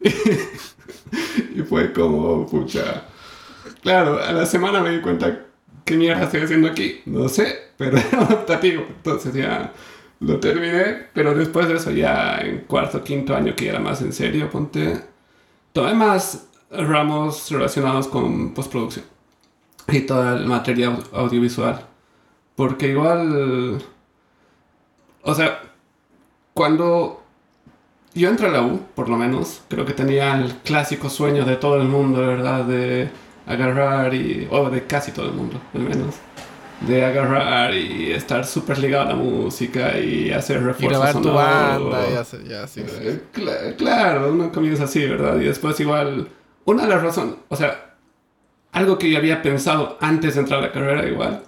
y 0.00 1.62
fue 1.62 1.92
como, 1.92 2.46
pucha. 2.46 3.04
Claro, 3.82 4.22
a 4.22 4.32
la 4.32 4.46
semana 4.46 4.80
me 4.80 4.90
di 4.90 5.00
cuenta 5.00 5.46
qué 5.84 5.96
mierda 5.96 6.24
estoy 6.24 6.40
haciendo 6.42 6.68
aquí. 6.68 7.02
No 7.06 7.28
sé, 7.28 7.70
pero 7.76 7.98
era 8.12 8.22
optativo. 8.22 8.84
Entonces 8.88 9.34
ya 9.34 9.72
lo 10.20 10.40
terminé, 10.40 11.08
pero 11.12 11.34
después 11.34 11.68
de 11.68 11.74
eso 11.74 11.90
ya 11.90 12.38
en 12.38 12.60
cuarto, 12.60 13.04
quinto 13.04 13.34
año 13.34 13.54
que 13.54 13.68
era 13.68 13.78
más 13.78 14.00
en 14.02 14.12
serio, 14.12 14.50
ponte, 14.50 15.00
tomé 15.72 15.94
más 15.94 16.48
ramos 16.70 17.50
relacionados 17.50 18.08
con 18.08 18.54
postproducción 18.54 19.04
y 19.88 20.00
toda 20.00 20.36
el 20.36 20.46
material 20.46 21.02
audiovisual. 21.12 21.86
Porque 22.54 22.88
igual, 22.88 23.78
o 25.22 25.34
sea, 25.34 25.60
cuando 26.54 27.22
yo 28.14 28.30
entré 28.30 28.48
a 28.48 28.50
la 28.50 28.62
U, 28.62 28.80
por 28.94 29.08
lo 29.08 29.16
menos, 29.18 29.62
creo 29.68 29.84
que 29.84 29.92
tenía 29.92 30.38
el 30.38 30.54
clásico 30.58 31.10
sueño 31.10 31.44
de 31.44 31.56
todo 31.56 31.76
el 31.80 31.88
mundo, 31.88 32.20
¿verdad? 32.20 32.64
De 32.64 33.10
agarrar 33.46 34.14
y, 34.14 34.48
o 34.50 34.70
de 34.70 34.86
casi 34.86 35.12
todo 35.12 35.26
el 35.26 35.34
mundo, 35.34 35.60
al 35.74 35.82
menos 35.82 36.14
de 36.80 37.04
agarrar 37.04 37.74
y 37.74 38.12
estar 38.12 38.44
súper 38.44 38.78
ligado 38.78 39.06
a 39.06 39.08
la 39.10 39.16
música 39.16 39.98
y 39.98 40.30
hacer 40.30 40.62
refuerzos. 40.62 40.82
Y 40.82 40.88
grabar 40.88 41.22
tu 41.22 41.32
banda 41.32 42.10
y 42.10 42.16
hacer, 42.16 42.44
ya, 42.44 42.64
así. 42.64 42.84
Eh, 42.84 43.74
claro, 43.76 44.32
uno 44.32 44.52
comienza 44.52 44.84
así, 44.84 45.06
¿verdad? 45.06 45.40
Y 45.40 45.44
después 45.44 45.78
igual, 45.80 46.28
una 46.64 46.82
de 46.82 46.88
las 46.88 47.02
razones, 47.02 47.36
o 47.48 47.56
sea, 47.56 47.94
algo 48.72 48.98
que 48.98 49.10
yo 49.10 49.18
había 49.18 49.42
pensado 49.42 49.96
antes 50.00 50.34
de 50.34 50.40
entrar 50.40 50.60
a 50.60 50.66
la 50.66 50.72
carrera 50.72 51.08
igual, 51.08 51.42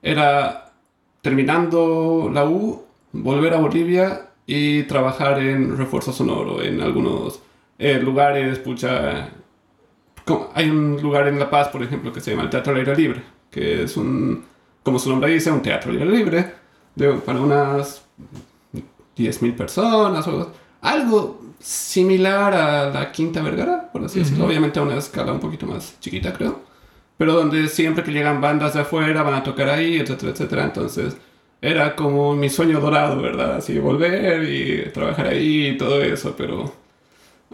era 0.00 0.72
terminando 1.20 2.30
la 2.32 2.44
U, 2.44 2.84
volver 3.12 3.54
a 3.54 3.58
Bolivia 3.58 4.30
y 4.46 4.84
trabajar 4.84 5.38
en 5.38 5.76
refuerzo 5.76 6.12
sonoro 6.12 6.62
en 6.62 6.80
algunos 6.80 7.40
eh, 7.78 8.00
lugares, 8.00 8.58
pucha. 8.58 9.28
hay 10.54 10.70
un 10.70 11.00
lugar 11.02 11.28
en 11.28 11.38
La 11.38 11.50
Paz, 11.50 11.68
por 11.68 11.82
ejemplo, 11.82 12.12
que 12.12 12.20
se 12.20 12.30
llama 12.30 12.44
el 12.44 12.50
Teatro 12.50 12.72
al 12.72 12.78
Aire 12.78 12.96
Libre, 12.96 13.22
que 13.50 13.82
es 13.82 13.96
un, 13.96 14.44
como 14.82 14.98
su 14.98 15.10
nombre 15.10 15.32
dice, 15.32 15.50
un 15.50 15.62
teatro 15.62 15.92
libre, 15.92 16.54
de, 16.94 17.12
para 17.14 17.40
unas 17.40 18.02
10.000 19.16 19.54
personas 19.56 20.26
o 20.28 20.52
algo 20.80 21.40
similar 21.60 22.54
a 22.54 22.90
la 22.90 23.12
Quinta 23.12 23.40
Vergara, 23.42 23.90
por 23.92 24.04
así 24.04 24.18
decirlo, 24.18 24.44
Ujú. 24.44 24.50
obviamente 24.50 24.80
a 24.80 24.82
una 24.82 24.96
escala 24.96 25.32
un 25.32 25.40
poquito 25.40 25.66
más 25.66 25.98
chiquita, 26.00 26.32
creo, 26.32 26.60
pero 27.16 27.34
donde 27.34 27.68
siempre 27.68 28.02
que 28.02 28.10
llegan 28.10 28.40
bandas 28.40 28.74
de 28.74 28.80
afuera 28.80 29.22
van 29.22 29.34
a 29.34 29.44
tocar 29.44 29.68
ahí, 29.68 29.96
etcétera, 29.98 30.32
etcétera, 30.32 30.64
entonces 30.64 31.16
era 31.60 31.94
como 31.94 32.34
mi 32.34 32.50
sueño 32.50 32.80
dorado, 32.80 33.22
¿verdad? 33.22 33.56
Así 33.56 33.78
volver 33.78 34.42
y 34.42 34.90
trabajar 34.90 35.28
ahí 35.28 35.68
y 35.68 35.76
todo 35.76 36.02
eso, 36.02 36.34
pero 36.36 36.72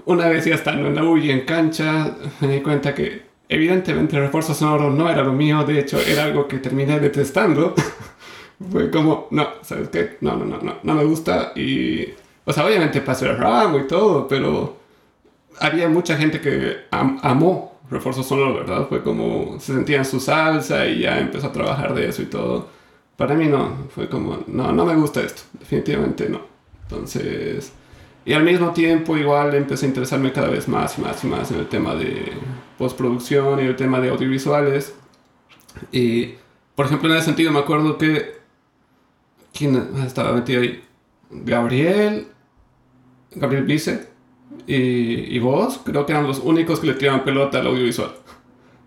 una 0.06 0.28
vez 0.28 0.46
ya 0.46 0.54
estando 0.54 0.88
en 0.88 0.94
la 0.94 1.04
U 1.04 1.18
y 1.18 1.30
en 1.30 1.42
cancha, 1.44 2.16
me 2.40 2.48
di 2.48 2.60
cuenta 2.62 2.94
que 2.94 3.27
evidentemente 3.48 4.16
el 4.16 4.22
refuerzo 4.22 4.54
sonoro 4.54 4.90
no 4.90 5.08
era 5.10 5.22
lo 5.22 5.32
mío, 5.32 5.64
de 5.64 5.78
hecho 5.80 5.98
era 6.00 6.24
algo 6.24 6.48
que 6.48 6.58
terminé 6.58 7.00
detestando. 7.00 7.74
Fue 8.72 8.90
como, 8.90 9.28
no, 9.30 9.48
¿sabes 9.62 9.88
qué? 9.90 10.18
No, 10.20 10.36
no, 10.36 10.44
no, 10.44 10.58
no, 10.60 10.76
no 10.82 10.94
me 10.94 11.04
gusta 11.04 11.52
y... 11.56 12.06
O 12.44 12.52
sea, 12.52 12.66
obviamente 12.66 13.00
pasé 13.02 13.26
el 13.28 13.36
ramo 13.36 13.78
y 13.78 13.86
todo, 13.86 14.26
pero 14.26 14.76
había 15.60 15.88
mucha 15.88 16.16
gente 16.16 16.40
que 16.40 16.76
am- 16.90 17.18
amó 17.22 17.80
refuerzo 17.90 18.22
sonoro, 18.22 18.54
¿verdad? 18.54 18.86
Fue 18.88 19.02
como, 19.02 19.58
se 19.60 19.72
sentía 19.74 19.98
en 19.98 20.04
su 20.04 20.20
salsa 20.20 20.86
y 20.86 21.00
ya 21.00 21.18
empezó 21.18 21.48
a 21.48 21.52
trabajar 21.52 21.94
de 21.94 22.08
eso 22.08 22.22
y 22.22 22.26
todo. 22.26 22.68
Para 23.16 23.34
mí 23.34 23.46
no, 23.46 23.88
fue 23.94 24.08
como, 24.08 24.38
no, 24.46 24.72
no 24.72 24.84
me 24.84 24.94
gusta 24.94 25.20
esto, 25.22 25.42
definitivamente 25.58 26.28
no. 26.28 26.40
Entonces, 26.84 27.72
y 28.28 28.34
al 28.34 28.44
mismo 28.44 28.72
tiempo 28.72 29.16
igual 29.16 29.54
empecé 29.54 29.86
a 29.86 29.88
interesarme 29.88 30.32
cada 30.32 30.50
vez 30.50 30.68
más 30.68 30.98
y 30.98 31.00
más 31.00 31.24
y 31.24 31.26
más 31.28 31.50
en 31.50 31.60
el 31.60 31.66
tema 31.66 31.94
de 31.94 32.30
postproducción 32.76 33.58
y 33.58 33.62
el 33.62 33.74
tema 33.74 34.00
de 34.00 34.10
audiovisuales. 34.10 34.94
Y, 35.92 36.34
por 36.74 36.84
ejemplo, 36.84 37.08
en 37.08 37.16
ese 37.16 37.24
sentido 37.24 37.50
me 37.52 37.60
acuerdo 37.60 37.96
que, 37.96 38.36
¿quién 39.56 39.76
estaba 40.04 40.32
metido 40.32 40.60
ahí? 40.60 40.84
Gabriel, 41.30 42.26
Gabriel 43.30 43.64
Vice 43.64 44.10
y, 44.66 45.34
y 45.34 45.38
vos, 45.38 45.80
creo 45.82 46.04
que 46.04 46.12
eran 46.12 46.26
los 46.26 46.40
únicos 46.40 46.80
que 46.80 46.88
le 46.88 46.94
tiraban 46.94 47.24
pelota 47.24 47.60
al 47.60 47.68
audiovisual. 47.68 48.12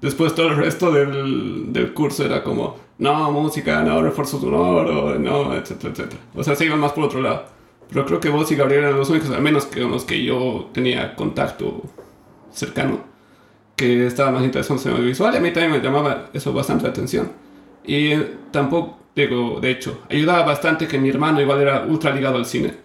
Después 0.01 0.35
todo 0.35 0.49
el 0.49 0.57
resto 0.57 0.91
del, 0.91 1.73
del 1.73 1.95
curso 1.95 2.23
era 2.23 2.43
como, 2.43 2.77
no, 2.99 3.31
música, 3.31 3.81
no, 3.81 4.03
refuerzo 4.03 4.39
sonoro, 4.39 5.17
no, 5.17 5.55
etcétera, 5.55 5.93
etcétera. 5.93 6.21
O 6.35 6.43
sea, 6.43 6.55
se 6.55 6.65
iban 6.65 6.79
más 6.79 6.91
por 6.91 7.05
otro 7.05 7.21
lado. 7.21 7.60
Pero 7.91 8.05
creo 8.05 8.19
que 8.19 8.29
vos 8.29 8.51
y 8.51 8.55
Gabriel 8.55 8.85
eran 8.85 8.97
los 8.97 9.09
únicos, 9.09 9.29
al 9.31 9.41
menos 9.41 9.65
que 9.65 9.81
con 9.81 9.91
los 9.91 10.05
que 10.05 10.23
yo 10.23 10.69
tenía 10.73 11.13
contacto 11.15 11.83
cercano, 12.51 12.99
que 13.75 14.07
estaban 14.07 14.33
más 14.33 14.43
interesados 14.43 14.85
en 14.85 14.93
audiovisual. 14.93 15.33
Y 15.33 15.37
a 15.37 15.41
mí 15.41 15.51
también 15.51 15.73
me 15.73 15.79
llamaba 15.81 16.29
eso 16.33 16.53
bastante 16.53 16.83
la 16.83 16.89
atención. 16.89 17.31
Y 17.85 18.15
tampoco, 18.51 18.97
digo, 19.15 19.59
de 19.59 19.71
hecho, 19.71 20.01
ayudaba 20.09 20.45
bastante 20.45 20.87
que 20.87 20.99
mi 20.99 21.09
hermano 21.09 21.41
igual 21.41 21.61
era 21.61 21.83
ultra 21.85 22.13
ligado 22.13 22.37
al 22.37 22.45
cine. 22.45 22.75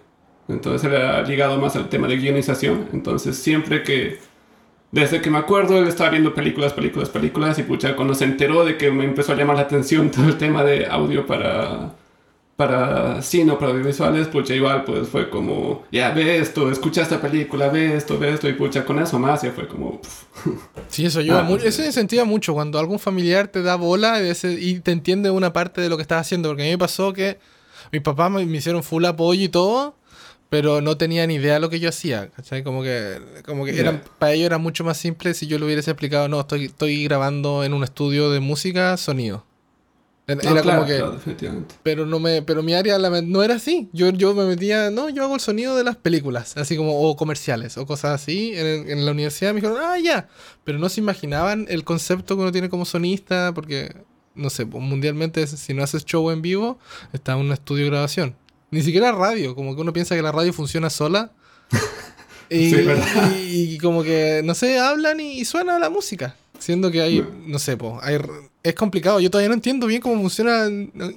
Entonces 0.49 0.89
era 0.89 1.21
ligado 1.23 1.57
más 1.57 1.75
al 1.75 1.89
tema 1.89 2.07
de 2.07 2.17
guionización. 2.17 2.89
Entonces 2.91 3.37
siempre 3.37 3.83
que, 3.83 4.19
desde 4.91 5.21
que 5.21 5.29
me 5.29 5.37
acuerdo, 5.37 5.77
él 5.77 5.87
estaba 5.87 6.09
viendo 6.09 6.33
películas, 6.33 6.73
películas, 6.73 7.09
películas. 7.09 7.57
Y 7.59 7.63
pucha, 7.63 7.95
cuando 7.95 8.13
se 8.13 8.25
enteró 8.25 8.65
de 8.65 8.77
que 8.77 8.91
me 8.91 9.05
empezó 9.05 9.33
a 9.33 9.35
llamar 9.35 9.55
la 9.55 9.63
atención 9.63 10.11
todo 10.11 10.25
el 10.25 10.37
tema 10.37 10.63
de 10.63 10.85
audio 10.87 11.25
para, 11.25 11.93
para 12.57 13.21
cine 13.21 13.51
o 13.51 13.59
para 13.59 13.71
audiovisuales, 13.71 14.27
pucha, 14.27 14.53
igual 14.55 14.83
pues 14.83 15.07
fue 15.07 15.29
como, 15.29 15.83
ya 15.91 16.09
ve 16.09 16.39
esto, 16.39 16.71
escucha 16.71 17.03
esta 17.03 17.21
película, 17.21 17.69
ve 17.69 17.95
esto, 17.95 18.17
ve 18.17 18.33
esto. 18.33 18.49
Y 18.49 18.53
pucha, 18.53 18.83
con 18.83 18.97
eso 18.99 19.19
más 19.19 19.43
ya 19.43 19.51
fue 19.51 19.67
como, 19.67 20.01
pf, 20.01 20.25
Sí, 20.89 21.05
eso 21.05 21.19
ayuda 21.19 21.41
Ah, 21.41 21.43
mucho. 21.43 21.61
sí. 21.61 21.67
Eso 21.69 21.85
incentiva 21.85 22.25
mucho 22.25 22.53
cuando 22.55 22.79
algún 22.79 22.97
familiar 22.97 23.47
te 23.47 23.61
da 23.61 23.75
bola 23.75 24.19
y, 24.59 24.79
te 24.79 24.91
entiende 24.91 25.29
una 25.29 25.53
parte 25.53 25.81
de 25.81 25.89
lo 25.89 25.97
que 25.97 26.01
estás 26.01 26.19
haciendo. 26.21 26.49
Porque 26.49 26.63
a 26.63 26.65
mí 26.65 26.71
me 26.71 26.77
pasó 26.79 27.13
que 27.13 27.37
mis 27.91 28.01
papás 28.01 28.31
me, 28.31 28.43
me 28.45 28.57
hicieron 28.57 28.81
full 28.81 29.05
apoyo 29.05 29.43
y 29.43 29.49
todo, 29.49 29.95
pero 30.49 30.81
no 30.81 30.97
tenían 30.97 31.29
idea 31.29 31.55
de 31.55 31.59
lo 31.59 31.69
que 31.69 31.79
yo 31.79 31.89
hacía. 31.89 32.29
¿cachai? 32.35 32.63
Como 32.63 32.81
que, 32.81 33.19
como 33.45 33.65
que 33.65 33.73
Ya. 33.75 33.81
eran, 33.81 34.01
para 34.17 34.33
ellos 34.33 34.47
era 34.47 34.57
mucho 34.57 34.83
más 34.83 34.97
simple 34.97 35.35
si 35.35 35.45
yo 35.45 35.59
le 35.59 35.65
hubiese 35.65 35.91
explicado, 35.91 36.27
no, 36.27 36.39
estoy, 36.39 36.65
estoy 36.65 37.03
grabando 37.03 37.63
en 37.63 37.73
un 37.75 37.83
estudio 37.83 38.31
de 38.31 38.39
música, 38.39 38.97
sonido. 38.97 39.45
Era, 40.29 40.43
no, 40.43 40.51
era 40.51 40.61
claro, 40.61 40.79
como 40.81 40.87
que. 40.91 40.97
claro, 40.97 41.11
definitivamente. 41.13 41.75
Pero 41.83 42.05
no 42.05 42.19
me, 42.19 42.41
pero 42.41 42.61
mi 42.61 42.73
área 42.73 42.97
la- 42.99 43.21
no 43.21 43.43
era 43.43 43.55
así. 43.55 43.87
Yo, 43.93 44.09
yo 44.09 44.33
me 44.35 44.45
metía, 44.45 44.91
no, 44.91 45.07
yo 45.09 45.23
hago 45.23 45.35
el 45.35 45.39
sonido 45.39 45.75
de 45.77 45.85
las 45.85 45.95
películas, 45.95 46.57
así 46.57 46.75
como, 46.75 46.99
o 46.99 47.15
comerciales, 47.15 47.77
o 47.77 47.85
cosas 47.85 48.21
así. 48.21 48.51
En, 48.55 48.89
en 48.89 49.05
la 49.05 49.11
universidad 49.13 49.53
me 49.53 49.61
dijeron, 49.61 49.77
ah, 49.81 49.97
ya. 49.97 50.27
Pero 50.65 50.79
no 50.79 50.89
se 50.89 50.99
imaginaban 50.99 51.65
el 51.69 51.85
concepto 51.85 52.35
que 52.35 52.41
uno 52.41 52.51
tiene 52.51 52.67
como 52.69 52.83
sonista, 52.83 53.53
porque, 53.55 53.95
no 54.35 54.49
sé, 54.49 54.65
pues, 54.65 54.83
mundialmente, 54.83 55.47
si 55.47 55.73
no 55.73 55.81
haces 55.81 56.03
show 56.03 56.29
en 56.29 56.41
vivo, 56.41 56.77
está 57.13 57.31
en 57.33 57.39
un 57.39 57.51
estudio 57.53 57.85
de 57.85 57.91
grabación. 57.91 58.35
Ni 58.69 58.81
siquiera 58.81 59.13
radio, 59.13 59.55
como 59.55 59.75
que 59.75 59.81
uno 59.81 59.93
piensa 59.93 60.13
que 60.13 60.21
la 60.21 60.33
radio 60.33 60.51
funciona 60.51 60.89
sola. 60.89 61.31
Y, 62.49 62.69
Sí, 62.69 62.77
y- 63.41 63.73
y 63.73 63.77
como 63.77 64.03
que, 64.03 64.41
no 64.43 64.55
sé, 64.55 64.79
hablan 64.79 65.19
y, 65.19 65.39
y 65.39 65.43
suena 65.43 65.79
la 65.79 65.89
música. 65.89 66.35
Siendo 66.59 66.89
que 66.91 67.01
hay, 67.01 67.27
no 67.45 67.59
sé, 67.59 67.75
po, 67.75 67.99
hay, 68.01 68.17
es 68.69 68.75
complicado. 68.75 69.19
Yo 69.19 69.29
todavía 69.29 69.49
no 69.49 69.55
entiendo 69.55 69.87
bien 69.87 70.01
cómo 70.01 70.19
funciona. 70.21 70.67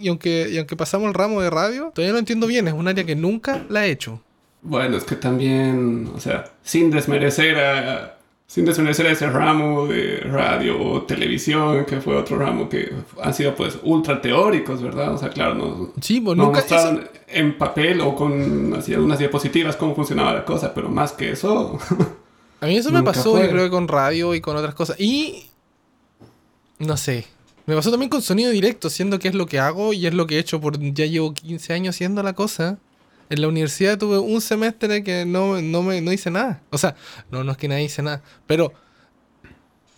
Y 0.01 0.09
aunque, 0.09 0.49
y 0.51 0.59
aunque 0.59 0.77
pasamos 0.77 1.09
el 1.09 1.15
ramo 1.15 1.41
de 1.41 1.51
radio, 1.51 1.93
todavía 1.95 2.13
no 2.13 2.19
entiendo 2.19 2.47
bien. 2.47 2.69
Es 2.69 2.75
un 2.75 2.89
área 2.89 3.05
que 3.05 3.17
nunca 3.17 3.65
la 3.69 3.87
he 3.87 3.91
hecho. 3.91 4.21
Bueno, 4.63 4.97
es 4.97 5.05
que 5.05 5.17
también, 5.17 6.11
o 6.15 6.21
sea, 6.21 6.45
sin 6.63 6.91
desmerecer 6.91 7.57
a, 7.59 8.19
sin 8.47 8.65
desmerecer 8.67 9.07
a 9.07 9.13
ese 9.13 9.31
ramo 9.31 9.87
de 9.87 10.19
radio 10.21 10.79
o 10.83 11.03
televisión, 11.03 11.87
que 11.87 12.01
fue 12.01 12.15
otro 12.17 12.39
ramo 12.39 12.69
que 12.69 12.93
han 13.23 13.33
sido 13.33 13.55
pues 13.55 13.79
ultra 13.85 14.21
teóricos, 14.21 14.83
¿verdad? 14.83 15.15
O 15.15 15.19
sea, 15.19 15.31
claro, 15.31 15.55
nos, 15.55 15.89
Sí, 16.03 16.21
pues 16.21 16.37
nos 16.37 16.47
nunca. 16.49 16.61
mostraron 16.61 16.99
eso- 16.99 17.11
en 17.29 17.57
papel 17.57 18.01
o 18.03 18.15
con 18.17 18.75
así, 18.77 18.93
algunas 18.93 19.19
diapositivas 19.21 19.77
cómo 19.77 19.95
funcionaba 19.95 20.35
la 20.35 20.45
cosa, 20.45 20.75
pero 20.75 20.89
más 20.91 21.13
que 21.13 21.31
eso, 21.31 21.79
a 22.61 22.67
mí 22.67 22.77
eso 22.77 22.91
me 22.91 23.03
pasó, 23.03 23.31
fue. 23.33 23.45
yo 23.45 23.51
creo 23.51 23.65
que 23.65 23.71
con 23.71 23.89
radio 23.89 24.35
y 24.35 24.41
con 24.43 24.57
otras 24.57 24.75
cosas. 24.75 24.99
Y. 25.01 25.47
No 26.81 26.97
sé. 26.97 27.27
Me 27.67 27.75
pasó 27.75 27.91
también 27.91 28.11
con 28.11 28.23
sonido 28.23 28.51
directo, 28.51 28.91
siendo 28.91 29.19
que 29.19 29.29
es 29.29 29.35
lo 29.35 29.47
que 29.47 29.59
hago 29.59 29.93
y 29.93 30.07
es 30.07 30.15
lo 30.15 30.27
que 30.27 30.37
he 30.37 30.39
hecho 30.39 30.61
por. 30.61 30.79
Ya 30.79 31.07
llevo 31.07 31.33
15 31.35 31.73
años 31.73 31.95
haciendo 31.95 32.23
la 32.23 32.33
cosa. 32.33 32.79
En 33.29 33.41
la 33.41 33.49
universidad 33.49 33.97
tuve 33.97 34.19
un 34.19 34.41
semestre 34.41 35.05
que 35.05 35.25
no, 35.25 35.61
no, 35.63 35.83
me, 35.83 36.01
no 36.01 36.13
hice 36.13 36.31
nada. 36.31 36.63
O 36.71 36.79
sea, 36.79 36.97
no, 37.31 37.45
no 37.45 37.53
es 37.53 37.59
que 37.59 37.69
nadie 37.69 37.85
hice 37.85 38.03
nada. 38.03 38.23
Pero 38.47 38.73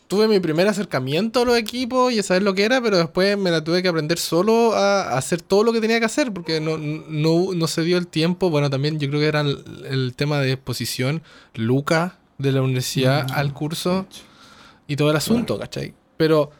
tuve 0.06 0.28
mi 0.28 0.38
primer 0.40 0.68
acercamiento 0.68 1.40
a 1.40 1.44
los 1.46 1.56
equipos 1.56 2.12
y 2.12 2.18
a 2.18 2.22
saber 2.22 2.42
lo 2.42 2.52
que 2.52 2.64
era, 2.64 2.82
pero 2.82 2.98
después 2.98 3.38
me 3.38 3.50
la 3.50 3.64
tuve 3.64 3.82
que 3.82 3.88
aprender 3.88 4.18
solo 4.18 4.74
a, 4.74 5.16
hacer 5.16 5.40
todo 5.40 5.64
lo 5.64 5.72
que 5.72 5.80
tenía 5.80 5.98
que 5.98 6.04
hacer 6.04 6.30
porque 6.32 6.60
no, 6.60 6.76
no, 6.76 7.54
no 7.54 7.66
se 7.66 7.82
dio 7.82 7.96
el 7.96 8.06
tiempo. 8.06 8.50
Bueno, 8.50 8.68
también 8.68 8.98
yo 9.00 9.08
creo 9.08 9.20
que 9.20 9.28
era 9.28 9.40
el, 9.40 9.64
el 9.88 10.14
tema 10.14 10.40
de 10.40 10.52
exposición, 10.52 11.22
Luca 11.54 12.18
de 12.36 12.52
la 12.52 12.60
universidad 12.60 13.28
Mm. 13.28 13.32
al 13.32 13.52
curso 13.54 14.06
y 14.86 14.96
todo 14.96 15.10
el 15.10 15.16
asunto, 15.16 15.58
¿cachai? 15.58 15.94
Pero 16.16 16.50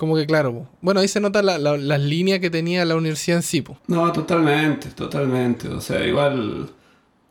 como 0.00 0.16
que 0.16 0.24
claro, 0.24 0.66
bueno, 0.80 0.98
ahí 1.00 1.08
se 1.08 1.20
nota 1.20 1.42
la- 1.42 1.58
la- 1.58 1.98
líneas 1.98 2.40
que 2.40 2.48
tenía 2.48 2.84
la 2.86 2.96
universidad 2.96 3.36
en 3.36 3.42
sí. 3.42 3.60
po. 3.60 3.76
no, 3.86 4.10
totalmente, 4.12 4.88
totalmente, 4.90 5.68
o 5.68 5.80
sea, 5.82 6.02
igual, 6.06 6.70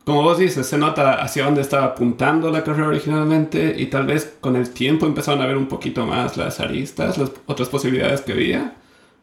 como 0.04 0.22
vos 0.22 0.38
dices, 0.38 0.66
se 0.68 0.78
nota 0.78 1.14
hacia 1.20 1.44
dónde 1.46 1.62
estaba 1.62 1.86
apuntando 1.86 2.48
la 2.52 2.62
carrera 2.62 2.86
originalmente 2.88 3.74
y 3.76 3.86
tal 3.86 4.06
vez 4.06 4.36
con 4.40 4.54
el 4.54 4.70
tiempo 4.70 5.04
empezaron 5.06 5.42
a 5.42 5.46
ver 5.46 5.56
un 5.56 5.66
poquito 5.66 6.06
más 6.06 6.36
las 6.36 6.60
aristas, 6.60 7.18
las 7.18 7.32
otras 7.46 7.68
posibilidades 7.68 8.20
que 8.20 8.32
había. 8.32 8.76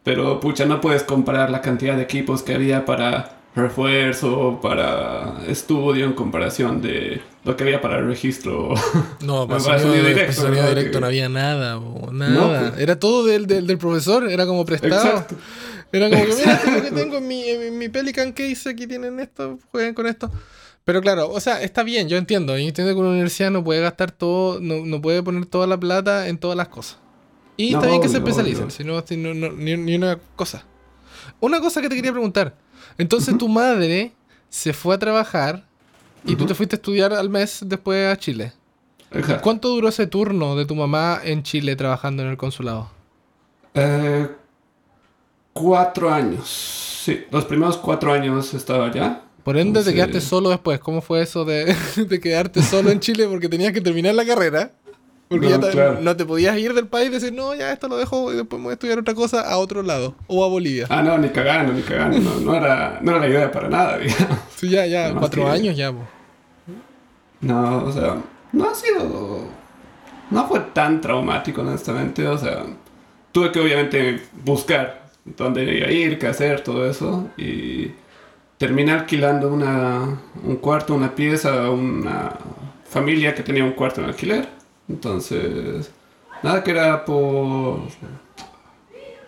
Pero 0.04 0.40
pucha, 0.42 0.66
no 0.66 0.80
puedes 0.82 1.04
comparar 1.04 1.50
la 1.50 1.62
cantidad 1.62 1.96
de 1.96 2.04
equipos 2.04 2.44
que 2.44 2.54
había 2.54 2.84
para 2.86 3.38
refuerzo, 3.56 4.60
para 4.62 5.42
estudio 5.48 6.06
en 6.06 6.14
comparación 6.14 6.82
de 6.82 7.22
lo 7.48 7.56
que 7.58 7.64
había 7.64 7.82
para 7.82 7.98
el 8.00 8.08
registro. 8.08 8.74
No, 9.22 9.48
para 9.48 9.60
sonido 9.60 9.80
sonido, 9.82 10.04
directo, 10.06 10.22
para 10.26 10.34
sonido 10.34 10.52
¿verdad? 10.64 10.70
directo 10.70 10.92
Que- 10.98 11.02
no 11.02 11.08
había 11.08 11.30
nada, 11.30 11.80
nada. 12.12 12.32
No, 12.32 12.70
pues. 12.72 12.82
Era 12.82 13.00
todo 13.00 13.26
del, 13.26 13.48
del, 13.48 13.66
del 13.68 13.78
profesor, 13.78 14.30
era 14.30 14.46
como 14.46 14.66
prestado. 14.66 14.96
Exacto. 14.96 15.36
Era 15.92 16.10
como 16.10 16.26
que, 16.26 16.34
mira, 16.36 16.54
esto 16.54 16.68
es 16.70 16.76
lo 16.76 16.82
que 16.84 16.92
tengo 16.92 17.18
en 17.20 17.28
mi, 17.28 17.44
en 17.50 17.78
mi 17.78 17.90
Pelican 17.90 18.32
Case, 18.34 18.70
aquí 18.70 18.86
tienen 18.88 19.20
esto, 19.20 19.58
jueguen 19.72 19.94
con 19.94 20.06
esto. 20.08 20.30
Pero 20.84 21.02
claro, 21.02 21.30
o 21.30 21.40
sea, 21.42 21.62
está 21.62 21.84
bien, 21.84 22.08
yo 22.08 22.16
entiendo. 22.18 22.58
Yo 22.58 22.66
entiendo 22.68 22.94
que 22.94 23.00
una 23.00 23.10
universidad 23.10 23.52
no 23.52 23.64
puede 23.64 23.82
gastar 23.82 24.12
todo, 24.12 24.60
no, 24.62 24.86
no 24.86 25.02
puede 25.02 25.22
poner 25.24 25.46
toda 25.46 25.68
la 25.68 25.78
plata 25.78 26.28
en 26.30 26.38
todas 26.38 26.56
las 26.56 26.70
cosas. 26.70 26.98
Y 27.58 27.72
No, 27.72 27.80
está 27.80 27.90
bien 27.90 28.02
que 28.02 28.08
se 28.10 28.18
especialicen, 28.18 28.70
si 28.72 28.84
no, 28.84 29.04
no- 29.18 29.34
no- 29.34 29.52
ni, 29.52 29.76
ni 29.76 29.96
una 29.96 30.18
cosa. 30.36 30.64
Una 31.40 31.60
cosa 31.60 31.82
que 31.82 31.90
te 31.90 31.96
quería 31.96 32.12
preguntar. 32.12 32.56
Entonces 32.98 33.38
tu 33.38 33.50
madre 33.50 34.14
se 34.50 34.72
fue 34.74 34.96
a 34.96 34.98
trabajar 35.00 35.66
y 36.28 36.36
tú 36.36 36.46
te 36.46 36.54
fuiste 36.54 36.76
a 36.76 36.78
estudiar 36.78 37.14
al 37.14 37.30
mes 37.30 37.60
después 37.66 38.12
a 38.12 38.18
Chile. 38.18 38.54
Exacto. 39.12 39.42
¿Cuánto 39.44 39.70
duró 39.70 39.88
ese 39.90 40.06
turno 40.08 40.56
de 40.56 40.66
tu 40.66 40.76
mamá 40.76 41.20
en 41.24 41.42
Chile 41.44 41.76
trabajando 41.76 42.24
en 42.24 42.30
el 42.30 42.38
consulado? 42.38 42.90
Eh, 43.74 44.28
cuatro 45.54 46.10
años. 46.14 46.48
Sí, 47.06 47.24
los 47.32 47.46
primeros 47.46 47.78
cuatro 47.78 48.12
años 48.14 48.54
estaba 48.54 48.88
allá. 48.88 49.22
Por 49.44 49.58
ende, 49.58 49.82
te 49.84 49.94
quedaste 49.94 50.20
solo 50.20 50.50
después. 50.50 50.80
¿Cómo 50.80 51.02
fue 51.02 51.22
eso 51.22 51.46
de, 51.46 51.74
de 51.96 52.20
quedarte 52.20 52.62
solo 52.62 52.90
en 52.92 53.00
Chile 53.00 53.28
porque 53.30 53.48
tenías 53.48 53.72
que 53.72 53.80
terminar 53.82 54.14
la 54.14 54.26
carrera? 54.26 54.72
Porque 55.30 55.46
No, 55.48 55.52
ya 55.52 55.60
te- 55.60 55.72
claro. 55.72 56.00
no 56.02 56.16
te 56.16 56.26
podías 56.26 56.58
ir 56.58 56.74
del 56.74 56.88
país 56.88 57.08
y 57.10 57.12
decir, 57.12 57.34
no, 57.34 57.54
ya 57.56 57.72
esto 57.72 57.88
lo 57.88 57.98
dejo 57.98 58.32
y 58.34 58.38
después 58.38 58.60
me 58.60 58.66
voy 58.66 58.72
a 58.72 58.74
estudiar 58.74 59.00
otra 59.00 59.14
cosa 59.14 59.42
a 59.42 59.58
otro 59.58 59.84
lado. 59.84 60.16
O 60.28 60.44
a 60.44 60.48
Bolivia. 60.50 60.86
Ah, 60.90 61.02
no, 61.02 61.18
ni 61.18 61.30
cagando, 61.30 61.72
ni 61.74 61.82
cagando. 61.82 62.18
No, 62.20 62.40
no 62.40 62.56
era, 62.56 63.00
no 63.02 63.12
era 63.12 63.20
la 63.22 63.28
idea 63.30 63.52
para 63.52 63.70
nada, 63.70 63.98
digamos. 64.00 64.38
Sí, 64.56 64.70
ya, 64.70 64.86
ya, 64.86 65.14
cuatro 65.14 65.50
años 65.50 65.76
ya. 65.78 65.92
po. 65.94 66.00
No, 67.42 67.86
o 67.86 67.92
sea, 67.92 68.18
no 68.52 68.70
ha 68.70 68.76
sido. 68.76 69.40
No 70.30 70.48
fue 70.48 70.60
tan 70.74 71.02
traumático, 71.02 71.62
honestamente. 71.62 72.28
O 72.28 72.38
sea, 72.38 72.64
tuve 73.32 73.52
que 73.52 73.60
obviamente 73.60 74.22
buscar 74.44 75.08
dónde 75.24 75.64
iba 75.64 75.88
a 75.88 75.92
ir, 75.92 76.20
qué 76.20 76.28
hacer, 76.28 76.62
todo 76.62 76.90
eso. 76.90 77.30
Y 77.38 77.92
terminé 78.58 78.94
alquilando 78.94 79.50
una, 79.54 80.20
un 80.44 80.56
cuarto, 80.58 80.96
una 80.96 81.14
pieza 81.14 81.70
una 81.70 82.34
familia 82.90 83.36
que 83.36 83.44
tenía 83.44 83.64
un 83.64 83.74
cuarto 83.74 84.02
en 84.02 84.08
alquiler. 84.08 84.50
Entonces, 84.90 85.92
nada 86.44 86.64
que 86.64 86.72
era 86.72 87.06
por. 87.06 87.82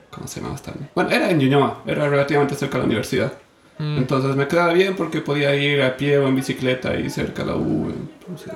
¿Cómo 0.09 0.27
se 0.27 0.41
llama 0.41 0.55
esta? 0.55 0.73
Bueno, 0.95 1.11
era 1.11 1.29
en 1.29 1.37
Ñuñoa, 1.37 1.83
era 1.85 2.09
relativamente 2.09 2.55
cerca 2.55 2.77
de 2.77 2.79
la 2.79 2.85
universidad. 2.85 3.33
Mm. 3.79 3.97
Entonces 3.97 4.35
me 4.35 4.47
quedaba 4.47 4.73
bien 4.73 4.95
porque 4.95 5.21
podía 5.21 5.55
ir 5.55 5.81
a 5.81 5.97
pie 5.97 6.17
o 6.19 6.27
en 6.27 6.35
bicicleta 6.35 6.89
ahí 6.91 7.09
cerca 7.09 7.43
de 7.43 7.51
la 7.51 7.55
U. 7.55 7.89
Entonces, 7.89 8.53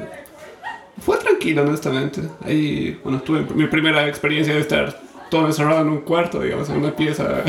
fue 1.02 1.18
tranquilo, 1.18 1.64
honestamente. 1.64 2.22
Ahí, 2.46 3.00
bueno, 3.04 3.22
tuve 3.22 3.42
mi 3.56 3.66
primera 3.68 4.08
experiencia 4.08 4.54
de 4.54 4.60
estar 4.60 5.00
todo 5.32 5.48
encerrado 5.48 5.82
en 5.82 5.88
un 5.90 6.02
cuarto, 6.02 6.42
digamos, 6.42 6.70
en 6.70 6.78
una 6.78 6.96
pieza. 6.96 7.42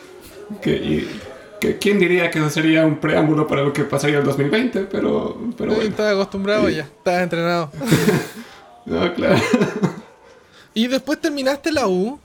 que, 0.62 0.70
y, 0.70 1.20
que, 1.60 1.76
¿Quién 1.78 1.98
diría 1.98 2.30
que 2.30 2.38
eso 2.38 2.48
sería 2.48 2.86
un 2.86 2.96
preámbulo 2.98 3.46
para 3.46 3.62
lo 3.62 3.72
que 3.72 3.82
pasaría 3.82 4.16
en 4.16 4.20
el 4.22 4.26
2020? 4.26 4.84
Pero, 4.84 5.36
pero 5.58 5.72
Sí, 5.72 5.76
bueno. 5.76 5.90
Estás 5.90 6.12
acostumbrado 6.14 6.68
Sí. 6.68 6.76
ya, 6.76 6.82
estás 6.82 7.22
entrenado. 7.22 7.70
No, 8.86 9.12
claro. 9.14 9.34
Y 10.74 10.86
después 10.86 11.20
terminaste 11.20 11.72
la 11.72 11.88
U. 11.88 12.20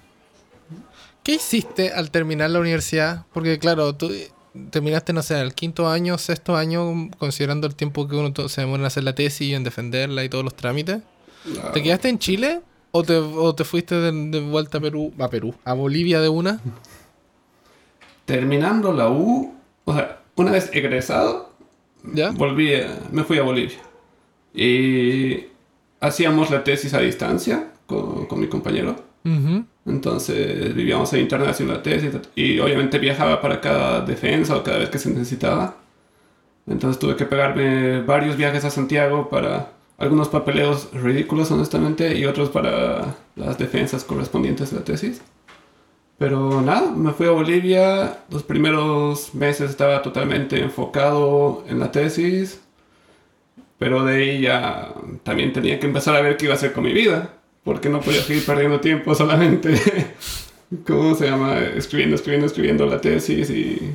¿Qué 1.24 1.34
hiciste 1.34 1.91
al 1.91 2.12
terminar 2.12 2.51
la 2.51 2.60
universidad? 2.60 3.25
Porque 3.34 3.58
claro, 3.58 3.96
tú 3.96 4.12
terminaste, 4.70 5.13
no 5.13 5.22
sé, 5.24 5.39
el 5.39 5.53
quinto 5.53 5.88
año, 5.89 6.17
sexto 6.17 6.55
año, 6.55 7.10
considerando 7.17 7.67
el 7.67 7.75
tiempo 7.75 8.08
que 8.08 8.15
uno 8.15 8.34
se 8.50 8.62
demora 8.62 8.81
en 8.81 8.86
hacer 8.88 9.03
la 9.03 9.15
tesis 9.15 9.41
y 9.50 9.53
en 9.53 9.63
defenderla 9.63 10.24
y 10.24 10.29
todos 10.29 10.43
los 10.43 10.55
trámites. 10.55 11.01
No. 11.46 11.72
¿Te 11.72 11.81
quedaste 11.81 12.10
en 12.10 12.20
Chile 12.20 12.62
o 12.91 13.03
te, 13.03 13.15
o 13.15 13.55
te 13.55 13.63
fuiste 13.63 13.96
de, 13.96 14.12
de 14.12 14.39
vuelta 14.41 14.77
a 14.79 14.81
Perú, 14.81 15.13
a 15.20 15.29
Perú, 15.29 15.55
a 15.63 15.74
Bolivia 15.74 16.20
de 16.22 16.29
una? 16.29 16.60
Terminando 18.25 18.93
la 18.93 19.10
U, 19.10 19.53
o 19.86 19.93
sea, 19.93 20.22
una 20.36 20.51
vez 20.51 20.70
egresado, 20.74 21.51
¿Ya? 22.13 22.31
volví, 22.31 22.75
a- 22.75 23.00
me 23.12 23.24
fui 23.24 23.38
a 23.39 23.43
Bolivia. 23.43 23.79
Y 24.53 25.46
hacíamos 26.00 26.50
la 26.50 26.63
tesis 26.63 26.93
a 26.93 27.00
distancia 27.00 27.72
con, 27.86 28.25
con 28.27 28.39
mi 28.39 28.48
compañero. 28.48 28.96
Ujú. 29.24 29.66
Entonces 29.86 30.74
vivíamos 30.75 31.12
en 31.13 31.22
internet 31.22 31.50
haciendo 31.50 31.74
la 31.74 31.84
tesis 31.84 32.13
y 32.36 32.60
obviamente 32.60 33.00
viajaba 33.00 33.42
para 33.42 33.62
cada 33.62 34.01
defensa 34.01 34.56
o 34.56 34.63
cada 34.63 34.80
vez 34.80 34.90
que 34.90 35.00
se 35.00 35.10
necesitaba. 35.10 35.75
Entonces 36.68 37.00
tuve 37.00 37.16
que 37.16 37.25
pegarme 37.25 38.01
varios 38.01 38.38
viajes 38.38 38.63
a 38.66 38.70
Santiago 38.70 39.30
para 39.30 39.74
algunos 39.98 40.30
papeleos 40.30 40.90
ridículos 40.94 41.51
honestamente 41.51 42.18
y 42.18 42.25
otros 42.25 42.50
para 42.50 43.16
las 43.36 43.58
defensas 43.58 44.04
correspondientes 44.04 44.74
a 44.74 44.78
la 44.78 44.84
tesis. 44.84 45.22
Pero 46.18 46.62
nada, 46.62 46.92
me 46.92 47.12
fui 47.13 47.28
a 47.28 47.32
Bolivia, 47.32 48.20
los 48.30 48.44
primeros 48.44 49.34
meses 49.34 49.72
estaba 49.72 50.04
totalmente 50.04 50.60
enfocado 50.62 51.64
en 51.68 51.79
la 51.79 51.92
tesis, 51.92 52.62
pero 53.79 54.05
de 54.05 54.16
ahí 54.16 54.42
ya 54.42 54.94
también 55.24 55.51
tenía 55.51 55.79
que 55.79 55.88
empezar 55.88 56.16
a 56.16 56.22
ver 56.22 56.38
qué 56.38 56.46
iba 56.46 56.53
a 56.53 56.57
hacer 56.57 56.74
con 56.74 56.84
mi 56.84 56.94
vida, 56.94 57.34
porque 57.63 57.89
no 57.89 58.01
podía 58.01 58.21
seguir 58.21 58.45
perdiendo 58.45 58.79
tiempo 58.79 59.13
solamente, 59.15 59.79
¿cómo 60.87 61.15
se 61.15 61.29
llama? 61.29 61.59
Escribiendo, 61.59 62.15
escribiendo, 62.15 62.47
escribiendo 62.47 62.85
la 62.85 63.00
tesis 63.00 63.50
y, 63.50 63.93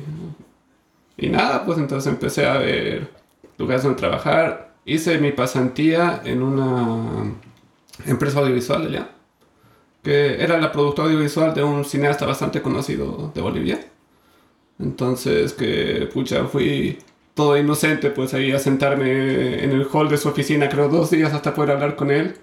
y 1.17 1.29
nada, 1.29 1.65
pues 1.65 1.77
entonces 1.77 2.11
empecé 2.11 2.45
a 2.45 2.57
ver 2.57 3.09
lugares 3.57 3.83
donde 3.83 3.97
trabajar. 3.97 4.75
Hice 4.85 5.17
mi 5.19 5.31
pasantía 5.31 6.21
en 6.23 6.41
una 6.41 7.33
empresa 8.05 8.39
audiovisual 8.39 8.87
allá, 8.87 9.09
que 10.03 10.41
era 10.41 10.57
la 10.59 10.71
productora 10.71 11.09
audiovisual 11.09 11.53
de 11.53 11.63
un 11.63 11.83
cineasta 11.83 12.25
bastante 12.25 12.61
conocido 12.61 13.31
de 13.35 13.41
Bolivia. 13.41 13.79
Entonces, 14.79 15.53
que 15.53 16.07
pucha, 16.13 16.45
fui 16.45 16.99
todo 17.33 17.57
inocente, 17.57 18.11
pues 18.11 18.33
ahí 18.33 18.51
a 18.51 18.59
sentarme 18.59 19.63
en 19.63 19.71
el 19.71 19.87
hall 19.91 20.09
de 20.09 20.17
su 20.17 20.29
oficina, 20.29 20.69
creo 20.69 20.89
dos 20.89 21.11
días 21.11 21.33
hasta 21.33 21.53
poder 21.53 21.71
hablar 21.71 21.95
con 21.95 22.11
él. 22.11 22.35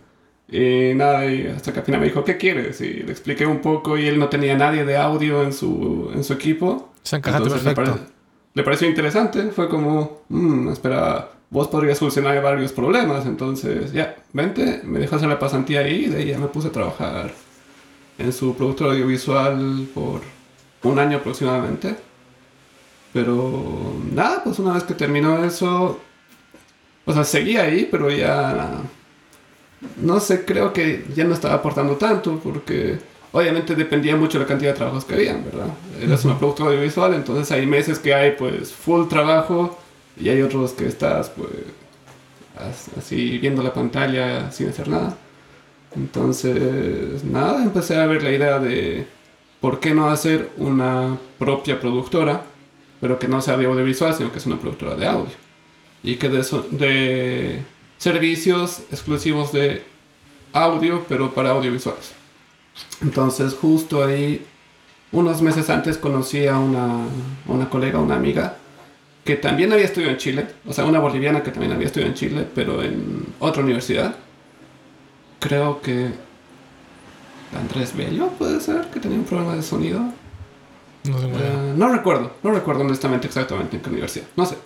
Y 0.50 0.92
nada, 0.94 1.26
y 1.26 1.46
hasta 1.46 1.72
que 1.72 1.78
al 1.80 1.84
final 1.86 2.00
me 2.00 2.06
dijo, 2.06 2.22
¿qué 2.24 2.36
quieres? 2.36 2.80
Y 2.80 3.02
le 3.02 3.10
expliqué 3.12 3.46
un 3.46 3.60
poco 3.60 3.96
y 3.96 4.06
él 4.06 4.18
no 4.18 4.28
tenía 4.28 4.56
nadie 4.56 4.84
de 4.84 4.96
audio 4.96 5.42
en 5.42 5.52
su, 5.52 6.10
en 6.14 6.22
su 6.22 6.32
equipo. 6.34 6.92
Se 7.02 7.16
encajaste 7.16 7.44
Entonces, 7.44 7.66
le, 7.66 7.74
perfecto. 7.74 7.98
pare- 8.00 8.12
le 8.54 8.62
pareció 8.62 8.88
interesante, 8.88 9.50
fue 9.50 9.68
como, 9.68 10.22
"Mm, 10.28 10.68
espera, 10.68 11.30
vos 11.50 11.68
podrías 11.68 11.98
solucionar 11.98 12.40
varios 12.42 12.72
problemas, 12.72 13.26
entonces 13.26 13.92
ya, 13.92 14.16
vente, 14.32 14.80
me 14.84 14.98
dejó 15.00 15.16
hacer 15.16 15.28
la 15.28 15.38
pasantía 15.38 15.80
ahí 15.80 16.04
y 16.06 16.08
de 16.08 16.18
ahí 16.18 16.26
ya 16.26 16.38
me 16.38 16.46
puse 16.48 16.68
a 16.68 16.72
trabajar 16.72 17.32
en 18.18 18.32
su 18.32 18.54
productora 18.54 18.92
audiovisual 18.92 19.88
por 19.94 20.20
un 20.84 20.98
año 20.98 21.16
aproximadamente. 21.18 21.96
Pero 23.12 23.94
nada, 24.12 24.42
pues 24.44 24.58
una 24.58 24.74
vez 24.74 24.82
que 24.84 24.94
terminó 24.94 25.44
eso, 25.44 26.00
o 27.04 27.12
sea, 27.12 27.24
seguía 27.24 27.62
ahí, 27.62 27.88
pero 27.90 28.10
ya, 28.10 28.78
no 29.96 30.20
sé, 30.20 30.44
creo 30.44 30.72
que 30.72 31.04
ya 31.14 31.24
no 31.24 31.34
estaba 31.34 31.54
aportando 31.54 31.96
tanto 31.96 32.38
porque 32.42 32.98
obviamente 33.32 33.74
dependía 33.74 34.16
mucho 34.16 34.38
de 34.38 34.44
la 34.44 34.48
cantidad 34.48 34.72
de 34.72 34.76
trabajos 34.76 35.04
que 35.04 35.14
habían, 35.14 35.44
¿verdad? 35.44 35.66
Eres 36.00 36.24
una 36.24 36.38
productora 36.38 36.70
audiovisual, 36.70 37.14
entonces 37.14 37.50
hay 37.52 37.66
meses 37.66 37.98
que 37.98 38.14
hay 38.14 38.32
pues 38.32 38.72
full 38.72 39.08
trabajo 39.08 39.78
y 40.20 40.28
hay 40.28 40.42
otros 40.42 40.72
que 40.72 40.86
estás 40.86 41.30
pues 41.30 41.48
as- 42.56 42.90
así 42.98 43.38
viendo 43.38 43.62
la 43.62 43.72
pantalla 43.72 44.50
sin 44.52 44.68
hacer 44.68 44.88
nada. 44.88 45.16
Entonces, 45.96 47.24
nada, 47.24 47.62
empecé 47.62 47.96
a 47.96 48.06
ver 48.06 48.22
la 48.22 48.30
idea 48.32 48.58
de 48.58 49.06
por 49.60 49.80
qué 49.80 49.94
no 49.94 50.08
hacer 50.10 50.50
una 50.56 51.16
propia 51.38 51.78
productora, 51.80 52.42
pero 53.00 53.18
que 53.18 53.28
no 53.28 53.40
sea 53.40 53.56
de 53.56 53.66
audiovisual, 53.66 54.14
sino 54.14 54.32
que 54.32 54.38
es 54.38 54.46
una 54.46 54.58
productora 54.58 54.96
de 54.96 55.06
audio. 55.06 55.34
Y 56.02 56.16
que 56.16 56.28
de, 56.28 56.42
so- 56.42 56.66
de 56.70 57.62
servicios 57.98 58.82
exclusivos 58.90 59.52
de 59.52 59.82
audio, 60.52 61.04
pero 61.08 61.34
para 61.34 61.50
audiovisuales. 61.50 62.12
Entonces, 63.02 63.54
justo 63.54 64.04
ahí, 64.04 64.44
unos 65.12 65.42
meses 65.42 65.68
antes, 65.70 65.98
conocí 65.98 66.46
a 66.46 66.58
una, 66.58 66.98
una 67.46 67.68
colega, 67.68 67.98
una 67.98 68.16
amiga, 68.16 68.56
que 69.24 69.36
también 69.36 69.72
había 69.72 69.86
estudiado 69.86 70.12
en 70.12 70.18
Chile, 70.18 70.46
o 70.66 70.72
sea, 70.72 70.84
una 70.84 71.00
boliviana 71.00 71.42
que 71.42 71.50
también 71.50 71.72
había 71.72 71.86
estudiado 71.86 72.10
en 72.10 72.16
Chile, 72.16 72.46
pero 72.54 72.82
en 72.82 73.26
otra 73.40 73.62
universidad. 73.62 74.14
Creo 75.40 75.80
que 75.80 76.10
Andrés 77.58 77.96
Bello 77.96 78.28
puede 78.38 78.60
ser, 78.60 78.86
que 78.92 79.00
tenía 79.00 79.18
un 79.18 79.24
problema 79.24 79.56
de 79.56 79.62
sonido. 79.62 80.00
No 81.04 81.18
idea. 81.18 81.38
Eh, 81.38 81.74
no 81.76 81.88
recuerdo, 81.88 82.32
no 82.42 82.50
recuerdo 82.52 82.82
honestamente 82.82 83.26
exactamente 83.26 83.76
en 83.76 83.82
qué 83.82 83.90
universidad, 83.90 84.26
no 84.36 84.46
sé. 84.46 84.56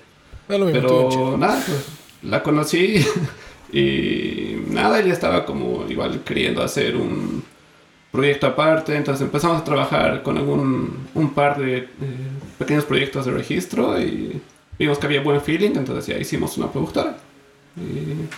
Lo 0.49 0.65
mismo. 0.65 0.73
Pero 0.73 1.37
nada, 1.37 1.63
pues 1.67 1.85
la 2.23 2.43
conocí 2.43 3.05
y 3.73 4.57
nada, 4.71 5.01
ella 5.01 5.13
estaba 5.13 5.45
como 5.45 5.87
igual 5.89 6.21
queriendo 6.25 6.63
hacer 6.63 6.97
un 6.97 7.43
proyecto 8.11 8.47
aparte, 8.47 8.97
entonces 8.97 9.23
empezamos 9.23 9.61
a 9.61 9.65
trabajar 9.65 10.23
con 10.23 10.39
algún 10.39 11.09
un 11.15 11.31
par 11.35 11.59
de 11.59 11.79
eh, 11.79 11.89
pequeños 12.59 12.85
proyectos 12.85 13.27
de 13.27 13.33
registro 13.33 14.01
y 14.01 14.41
vimos 14.79 14.99
que 14.99 15.07
había 15.07 15.21
buen 15.21 15.41
feeling, 15.41 15.73
entonces 15.75 16.07
ya 16.07 16.19
hicimos 16.19 16.57
una 16.57 16.71
productora. 16.73 17.17
Y, 17.77 18.29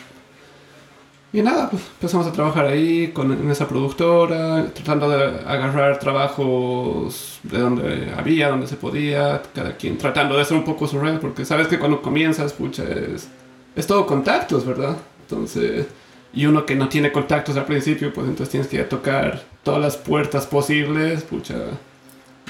y 1.32 1.42
nada, 1.42 1.70
pues 1.70 1.82
empezamos 1.94 2.26
a 2.26 2.32
trabajar 2.32 2.66
ahí 2.66 3.12
con, 3.12 3.30
en 3.30 3.48
esa 3.50 3.68
productora, 3.68 4.66
tratando 4.74 5.08
de 5.08 5.40
agarrar 5.46 6.00
trabajos 6.00 7.38
de 7.44 7.58
donde 7.58 8.12
había, 8.16 8.48
donde 8.48 8.66
se 8.66 8.76
podía, 8.76 9.40
cada 9.54 9.76
quien 9.76 9.96
tratando 9.96 10.34
de 10.34 10.42
hacer 10.42 10.56
un 10.56 10.64
poco 10.64 10.88
su 10.88 10.98
red, 10.98 11.18
porque 11.18 11.44
sabes 11.44 11.68
que 11.68 11.78
cuando 11.78 12.02
comienzas, 12.02 12.52
pucha, 12.52 12.82
es, 12.82 13.28
es 13.76 13.86
todo 13.86 14.06
contactos, 14.06 14.66
¿verdad? 14.66 14.96
Entonces, 15.22 15.86
y 16.32 16.46
uno 16.46 16.66
que 16.66 16.74
no 16.76 16.88
tiene 16.88 17.12
contactos 17.12 17.56
al 17.56 17.64
principio, 17.66 18.12
pues 18.12 18.26
entonces 18.28 18.50
tienes 18.50 18.68
que 18.68 18.76
ir 18.76 18.82
a 18.82 18.88
tocar 18.88 19.42
todas 19.62 19.80
las 19.80 19.96
puertas 19.96 20.46
posibles, 20.46 21.22
pucha. 21.22 21.54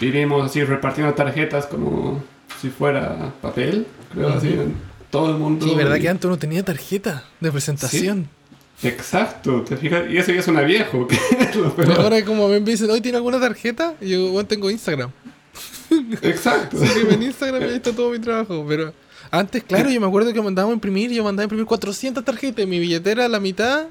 Vivimos 0.00 0.44
así 0.46 0.62
repartiendo 0.64 1.12
tarjetas 1.14 1.66
como 1.66 2.22
si 2.60 2.68
fuera 2.70 3.32
papel, 3.42 3.86
creo, 4.12 4.28
así, 4.30 4.48
en 4.48 4.74
todo 5.10 5.30
el 5.30 5.36
mundo. 5.38 5.66
Sí, 5.66 5.74
¿verdad 5.74 5.96
Y- 5.96 6.00
que 6.00 6.08
antes 6.08 6.24
uno 6.26 6.38
tenía 6.38 6.62
tarjeta 6.64 7.24
de 7.40 7.50
presentación? 7.52 8.28
Exacto, 8.82 9.60
te 9.62 9.76
fijas, 9.76 10.04
y 10.10 10.16
eso 10.16 10.32
ya 10.32 10.40
suena 10.42 10.62
viejo, 10.62 11.06
Pero 11.76 11.94
ahora 12.00 12.24
como 12.24 12.48
me 12.48 12.60
dicen, 12.60 12.88
hoy 12.90 13.02
tiene 13.02 13.16
alguna 13.18 13.38
tarjeta, 13.38 13.94
y 14.00 14.08
yo, 14.10 14.30
bueno, 14.32 14.46
tengo 14.48 14.70
Instagram. 14.70 15.10
Exacto. 16.22 16.78
Sígueme 16.86 17.14
en 17.14 17.22
Instagram 17.24 17.62
ahí 17.62 17.74
está 17.76 17.92
todo 17.92 18.10
mi 18.10 18.18
trabajo. 18.18 18.64
Pero 18.68 18.92
antes, 19.30 19.62
claro, 19.62 19.90
yo 19.90 20.00
me 20.00 20.06
acuerdo 20.06 20.32
que 20.32 20.42
mandábamos 20.42 20.72
a 20.72 20.74
imprimir, 20.74 21.10
yo 21.10 21.22
mandaba 21.22 21.42
a 21.42 21.46
imprimir 21.46 21.66
400 21.66 22.24
tarjetas. 22.24 22.66
Mi 22.66 22.78
billetera, 22.78 23.28
la 23.28 23.38
mitad, 23.38 23.86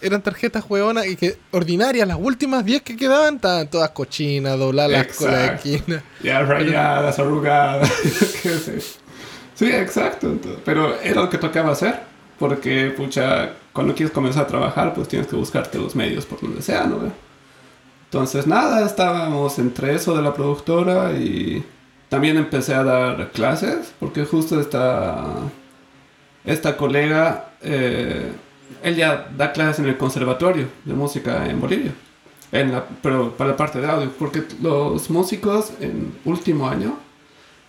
eran 0.00 0.22
tarjetas 0.22 0.64
hueonas 0.68 1.06
y 1.06 1.16
que 1.16 1.36
ordinarias. 1.50 2.06
Las 2.06 2.18
últimas 2.20 2.64
10 2.64 2.82
que 2.82 2.96
quedaban 2.96 3.36
estaban 3.36 3.68
todas 3.68 3.90
cochinas, 3.90 4.58
dobladas 4.58 5.16
con 5.16 5.32
la 5.32 5.46
esquina. 5.54 6.02
Ya 6.22 6.42
rayadas, 6.42 7.18
arrugadas. 7.18 7.90
qué 8.42 8.50
sé. 8.50 8.80
Sí, 9.54 9.66
exacto. 9.66 10.28
Entonces, 10.28 10.60
Pero 10.64 10.94
era 11.00 11.22
lo 11.22 11.28
que 11.28 11.38
tocaba 11.38 11.72
hacer. 11.72 12.00
Porque, 12.38 12.92
pucha, 12.96 13.54
cuando 13.72 13.94
quieres 13.94 14.12
comenzar 14.12 14.44
a 14.44 14.46
trabajar, 14.46 14.94
pues 14.94 15.08
tienes 15.08 15.26
que 15.26 15.34
buscarte 15.34 15.76
los 15.78 15.96
medios 15.96 16.24
por 16.24 16.40
donde 16.40 16.62
sea, 16.62 16.84
¿no? 16.84 17.12
Entonces, 18.04 18.46
nada, 18.46 18.86
estábamos 18.86 19.58
entre 19.58 19.96
eso 19.96 20.16
de 20.16 20.22
la 20.22 20.32
productora 20.32 21.12
y 21.12 21.64
también 22.08 22.36
empecé 22.36 22.74
a 22.74 22.82
dar 22.84 23.30
clases. 23.32 23.92
Porque 24.00 24.24
justo 24.24 24.60
esta, 24.60 25.24
esta 26.44 26.76
colega, 26.76 27.50
eh, 27.62 28.30
él 28.82 28.96
ya 28.96 29.28
da 29.36 29.52
clases 29.52 29.80
en 29.80 29.86
el 29.86 29.96
conservatorio 29.96 30.66
de 30.84 30.94
música 30.94 31.48
en 31.48 31.60
Bolivia. 31.60 31.92
En 32.52 32.72
la- 32.72 32.84
pero 33.02 33.32
para 33.32 33.50
la 33.50 33.56
parte 33.56 33.80
de 33.80 33.86
audio, 33.86 34.10
porque 34.18 34.42
los 34.62 35.10
músicos 35.10 35.72
en 35.80 36.14
último 36.24 36.68
año 36.68 36.96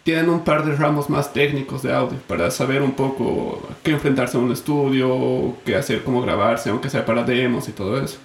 tienen 0.04 0.30
un 0.30 0.44
par 0.46 0.66
de 0.66 0.76
ramos 0.76 1.10
más 1.10 1.34
técnicos 1.34 1.84
de 1.84 1.94
audio 1.94 2.18
para 2.28 2.50
saber 2.50 2.82
un 2.82 2.94
poco 2.94 3.62
qué 3.84 3.92
enfrentarse 3.92 4.38
a 4.38 4.40
un 4.40 4.52
estudio, 4.52 5.56
qué 5.66 5.76
hacer, 5.76 6.04
cómo 6.04 6.22
grabarse, 6.22 6.70
aunque 6.70 6.90
sea 6.90 7.06
para 7.06 7.24
demos 7.24 7.68
y 7.68 7.74
todo 7.74 8.02
eso. 8.02 8.18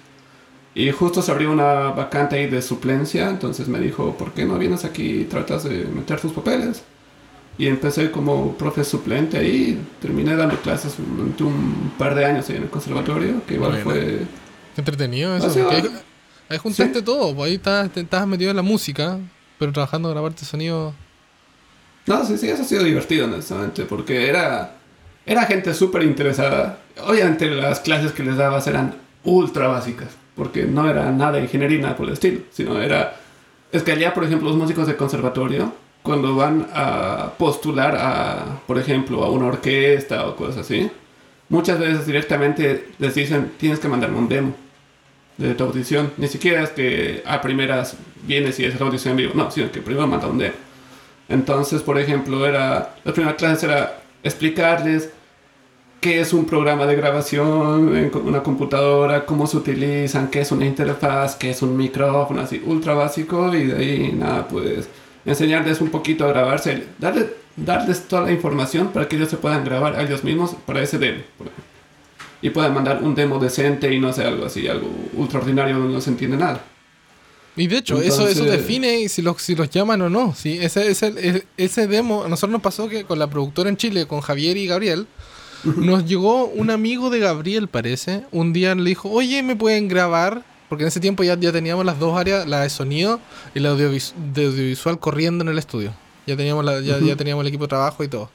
Y 0.75 0.91
justo 0.91 1.21
se 1.21 1.31
abrió 1.31 1.51
una 1.51 1.91
vacante 1.91 2.35
ahí 2.35 2.47
de 2.47 2.61
suplencia, 2.61 3.29
entonces 3.29 3.67
me 3.69 3.79
dijo, 3.79 4.17
¿por 4.17 4.33
qué 4.33 4.43
no 4.45 4.57
vienes 4.57 4.83
aquí 4.83 5.21
y 5.21 5.23
tratas 5.23 5.63
de 5.63 5.85
meter 5.85 6.19
tus 6.19 6.33
papeles? 6.33 6.83
Y 7.57 7.67
empecé 7.67 8.11
como 8.11 8.57
profe 8.57 8.83
suplente 8.83 9.37
ahí, 9.37 9.81
terminé 10.01 10.35
dando 10.35 10.57
clases 10.57 10.95
durante 10.97 11.43
un 11.43 11.93
par 11.97 12.13
de 12.13 12.25
años 12.25 12.49
ahí 12.49 12.57
en 12.57 12.63
el 12.63 12.69
conservatorio, 12.69 13.41
que 13.47 13.53
igual 13.53 13.71
Bueno. 13.71 13.83
fue 13.85 14.19
Qué 14.75 14.81
entretenido 14.81 15.37
eso. 15.37 15.47
Porque 15.47 15.89
ahí, 16.49 16.57
juntaste 16.57 17.01
todo. 17.01 17.33
pues 17.33 17.47
ahí 17.49 17.55
estabas, 17.55 17.89
estabas 17.95 18.27
metido 18.27 18.49
en 18.49 18.57
la 18.57 18.61
música, 18.61 19.17
pero 19.57 19.71
trabajando 19.71 20.09
en 20.09 20.15
grabarte 20.15 20.43
sonido. 20.43 20.93
No, 22.05 22.25
sí, 22.25 22.37
sí, 22.37 22.49
eso 22.49 22.63
ha 22.63 22.65
sido 22.65 22.83
divertido, 22.83 23.25
honestamente, 23.25 23.83
porque 23.85 24.27
era, 24.27 24.75
era 25.25 25.43
gente 25.45 25.73
súper 25.73 26.03
interesada. 26.03 26.79
Obviamente 27.07 27.47
las 27.49 27.79
clases 27.79 28.11
que 28.11 28.23
les 28.23 28.35
dabas 28.35 28.67
eran 28.67 28.95
ultra 29.23 29.67
básicas, 29.69 30.09
porque 30.35 30.63
no 30.63 30.89
era 30.89 31.11
nada 31.11 31.39
ingeniería, 31.39 31.81
nada 31.81 31.95
por 31.97 32.07
el 32.07 32.13
estilo, 32.13 32.41
sino 32.51 32.81
era... 32.81 33.15
Es 33.71 33.83
que 33.83 33.91
allá, 33.91 34.13
por 34.13 34.23
ejemplo, 34.23 34.49
los 34.49 34.57
músicos 34.57 34.87
de 34.87 34.95
conservatorio, 34.95 35.73
cuando 36.01 36.35
van 36.35 36.67
a 36.73 37.31
postular 37.37 37.95
a, 37.99 38.59
por 38.67 38.77
ejemplo, 38.77 39.23
a 39.23 39.29
una 39.31 39.47
orquesta 39.47 40.27
o 40.27 40.35
cosas 40.35 40.57
así, 40.57 40.89
muchas 41.49 41.79
veces 41.79 42.05
directamente 42.05 42.89
les 42.99 43.15
dicen, 43.15 43.53
tienes 43.57 43.79
que 43.79 43.87
mandarme 43.87 44.17
un 44.17 44.29
demo 44.29 44.55
de 45.37 45.55
tu 45.55 45.63
audición. 45.63 46.11
Ni 46.17 46.27
siquiera 46.27 46.63
es 46.63 46.69
que 46.69 47.23
a 47.25 47.41
primeras 47.41 47.97
vienes 48.25 48.59
y 48.59 48.65
es 48.65 48.79
la 48.79 48.85
audición 48.85 49.11
en 49.11 49.17
vivo, 49.17 49.31
no, 49.35 49.51
sino 49.51 49.71
que 49.71 49.81
primero 49.81 50.07
manda 50.07 50.27
un 50.27 50.37
demo. 50.37 50.55
Entonces, 51.27 51.81
por 51.81 51.97
ejemplo, 51.97 52.45
era 52.45 52.95
la 53.03 53.13
primera 53.13 53.35
clase 53.35 53.65
era 53.65 54.01
explicarles 54.23 55.09
qué 56.05 56.19
es 56.21 56.33
un 56.33 56.45
programa 56.45 56.85
de 56.85 56.95
grabación 56.95 57.97
en 57.97 58.11
una 58.15 58.43
computadora, 58.43 59.25
cómo 59.25 59.47
se 59.47 59.57
utilizan, 59.57 60.29
qué 60.29 60.41
es 60.41 60.51
una 60.51 60.63
interfaz, 60.63 61.35
qué 61.35 61.49
es 61.49 61.63
un 61.63 61.75
micrófono, 61.75 62.41
así 62.41 62.61
ultra 62.63 62.93
básico 62.93 63.55
y 63.55 63.63
de 63.63 63.75
ahí 63.75 64.11
nada, 64.15 64.47
pues 64.47 64.87
enseñarles 65.25 65.81
un 65.81 65.89
poquito 65.89 66.25
a 66.25 66.27
grabarse, 66.27 66.83
darle, 66.99 67.31
darles 67.55 68.07
toda 68.07 68.21
la 68.21 68.31
información 68.31 68.89
para 68.89 69.07
que 69.07 69.15
ellos 69.15 69.29
se 69.29 69.37
puedan 69.37 69.65
grabar 69.65 69.95
a 69.95 70.03
ellos 70.03 70.23
mismos 70.23 70.55
para 70.67 70.83
ese 70.83 70.99
demo. 70.99 71.23
Y 72.39 72.51
puedan 72.51 72.75
mandar 72.75 73.01
un 73.01 73.15
demo 73.15 73.39
decente 73.39 73.91
y 73.91 73.99
no 73.99 74.13
sea 74.13 74.27
algo 74.27 74.45
así, 74.45 74.67
algo 74.67 74.87
ultra 75.13 75.39
ordinario 75.39 75.79
donde 75.79 75.95
no 75.95 76.01
se 76.01 76.11
entiende 76.11 76.37
nada. 76.37 76.61
Y 77.55 77.65
de 77.65 77.77
hecho, 77.77 77.99
eso, 77.99 78.27
eso 78.27 78.43
Entonces- 78.43 78.67
define 78.67 79.09
si 79.09 79.23
los, 79.23 79.41
si 79.41 79.55
los 79.55 79.71
llaman 79.71 80.03
o 80.03 80.09
no. 80.11 80.35
¿sí? 80.35 80.59
Ese, 80.61 80.87
ese, 80.91 81.47
ese 81.57 81.87
demo, 81.87 82.25
a 82.25 82.27
nosotros 82.27 82.51
nos 82.51 82.61
pasó 82.61 82.87
que 82.87 83.05
con 83.05 83.17
la 83.17 83.27
productora 83.27 83.69
en 83.69 83.77
Chile, 83.77 84.05
con 84.05 84.21
Javier 84.21 84.55
y 84.57 84.67
Gabriel, 84.67 85.07
nos 85.77 86.05
llegó 86.05 86.45
un 86.45 86.69
amigo 86.69 87.09
de 87.09 87.19
Gabriel, 87.19 87.67
parece. 87.67 88.23
Un 88.31 88.53
día 88.53 88.75
le 88.75 88.83
dijo, 88.89 89.09
oye, 89.09 89.41
¿me 89.43 89.55
pueden 89.55 89.87
grabar? 89.87 90.43
Porque 90.69 90.83
en 90.83 90.87
ese 90.87 90.99
tiempo 90.99 91.23
ya, 91.23 91.37
ya 91.39 91.51
teníamos 91.51 91.85
las 91.85 91.99
dos 91.99 92.17
áreas, 92.17 92.47
la 92.47 92.61
de 92.61 92.69
sonido 92.69 93.19
y 93.53 93.59
la 93.59 93.71
audiovis- 93.73 94.13
de 94.33 94.45
audiovisual 94.45 94.99
corriendo 94.99 95.43
en 95.43 95.49
el 95.49 95.57
estudio. 95.59 95.93
Ya 96.27 96.35
teníamos, 96.35 96.65
la, 96.65 96.79
ya, 96.81 97.15
teníamos 97.15 97.43
el 97.43 97.47
equipo 97.47 97.65
de 97.65 97.69
trabajo 97.69 98.03
y 98.03 98.07
todo. 98.07 98.29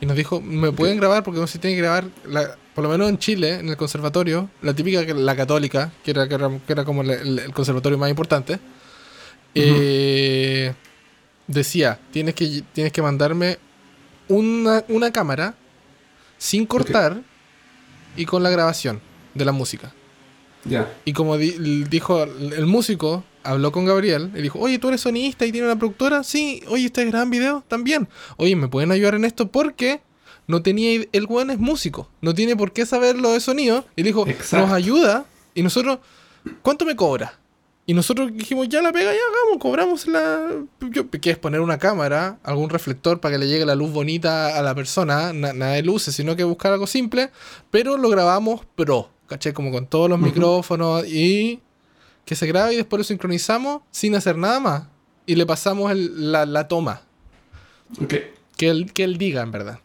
Y 0.00 0.06
nos 0.06 0.16
dijo, 0.16 0.40
¿me 0.40 0.72
pueden 0.72 0.98
grabar? 0.98 1.22
Porque 1.22 1.40
no 1.40 1.46
se 1.46 1.58
tiene 1.58 1.76
que 1.76 1.82
grabar, 1.82 2.04
la- 2.28 2.56
por 2.74 2.84
lo 2.84 2.90
menos 2.90 3.08
en 3.08 3.18
Chile, 3.18 3.54
en 3.54 3.68
el 3.68 3.76
conservatorio, 3.76 4.50
la 4.62 4.74
típica, 4.74 5.02
la 5.14 5.36
católica, 5.36 5.92
que 6.04 6.10
era, 6.10 6.28
que 6.28 6.34
era, 6.34 6.50
que 6.66 6.72
era 6.72 6.84
como 6.84 7.02
el, 7.02 7.52
conservatorio 7.54 7.96
más 7.96 8.10
importante, 8.10 8.58
eh, 9.54 10.74
decía, 11.46 11.98
tienes 12.10 12.34
que, 12.34 12.62
tienes 12.72 12.92
que 12.92 13.00
mandarme 13.00 13.58
una, 14.28 14.84
una 14.88 15.10
cámara 15.12 15.54
sin 16.38 16.66
cortar 16.66 17.22
y 18.16 18.24
con 18.26 18.42
la 18.42 18.50
grabación 18.50 19.00
de 19.34 19.44
la 19.44 19.52
música. 19.52 19.92
Ya. 20.64 20.92
Y 21.04 21.12
como 21.12 21.36
di- 21.38 21.84
dijo 21.84 22.22
el 22.24 22.66
músico, 22.66 23.24
habló 23.44 23.70
con 23.72 23.84
Gabriel 23.84 24.32
y 24.34 24.42
dijo, 24.42 24.58
oye, 24.58 24.78
¿tú 24.78 24.88
eres 24.88 25.00
sonista 25.02 25.46
y 25.46 25.52
tienes 25.52 25.70
una 25.70 25.78
productora? 25.78 26.24
Sí, 26.24 26.62
oye, 26.68 26.86
¿ustedes 26.86 27.08
graban 27.10 27.30
video? 27.30 27.62
También. 27.68 28.08
Oye, 28.36 28.56
¿me 28.56 28.66
pueden 28.68 28.90
ayudar 28.90 29.14
en 29.14 29.24
esto? 29.24 29.48
Porque 29.48 30.00
no 30.48 30.62
tenía, 30.62 31.04
el 31.12 31.26
weón 31.26 31.50
es 31.50 31.58
músico, 31.58 32.08
no 32.20 32.34
tiene 32.34 32.56
por 32.56 32.72
qué 32.72 32.84
saber 32.86 33.16
lo 33.16 33.30
de 33.32 33.40
sonido. 33.40 33.86
Y 33.94 34.02
dijo, 34.02 34.26
Exacto. 34.26 34.66
nos 34.66 34.74
ayuda. 34.74 35.26
Y 35.54 35.62
nosotros, 35.62 35.98
¿cuánto 36.62 36.84
me 36.84 36.96
cobra? 36.96 37.38
Y 37.88 37.94
nosotros 37.94 38.30
dijimos, 38.34 38.68
ya 38.68 38.82
la 38.82 38.90
pega, 38.92 39.12
ya 39.12 39.18
hagamos, 39.30 39.62
cobramos 39.62 40.08
la... 40.08 40.48
Yo, 40.90 41.08
¿Qué 41.08 41.30
es 41.30 41.38
poner 41.38 41.60
una 41.60 41.78
cámara, 41.78 42.38
algún 42.42 42.68
reflector 42.68 43.20
para 43.20 43.34
que 43.34 43.38
le 43.38 43.46
llegue 43.46 43.64
la 43.64 43.76
luz 43.76 43.92
bonita 43.92 44.58
a 44.58 44.62
la 44.62 44.74
persona? 44.74 45.32
Na- 45.32 45.52
nada 45.52 45.74
de 45.74 45.82
luces, 45.84 46.12
sino 46.14 46.34
que 46.34 46.42
buscar 46.42 46.72
algo 46.72 46.88
simple. 46.88 47.30
Pero 47.70 47.96
lo 47.96 48.08
grabamos 48.08 48.62
pro, 48.74 49.10
¿cachai? 49.28 49.52
Como 49.52 49.70
con 49.70 49.86
todos 49.86 50.10
los 50.10 50.18
micrófonos 50.18 51.06
y 51.06 51.60
que 52.24 52.34
se 52.34 52.48
grabe 52.48 52.74
y 52.74 52.76
después 52.76 52.98
lo 52.98 53.04
sincronizamos 53.04 53.82
sin 53.92 54.16
hacer 54.16 54.36
nada 54.36 54.58
más. 54.58 54.82
Y 55.24 55.36
le 55.36 55.46
pasamos 55.46 55.92
el- 55.92 56.32
la, 56.32 56.44
la 56.44 56.66
toma. 56.66 57.02
Ok. 58.02 58.14
Que 58.56 58.68
él, 58.68 58.92
que 58.92 59.04
él 59.04 59.16
diga, 59.16 59.42
en 59.42 59.52
verdad. 59.52 59.78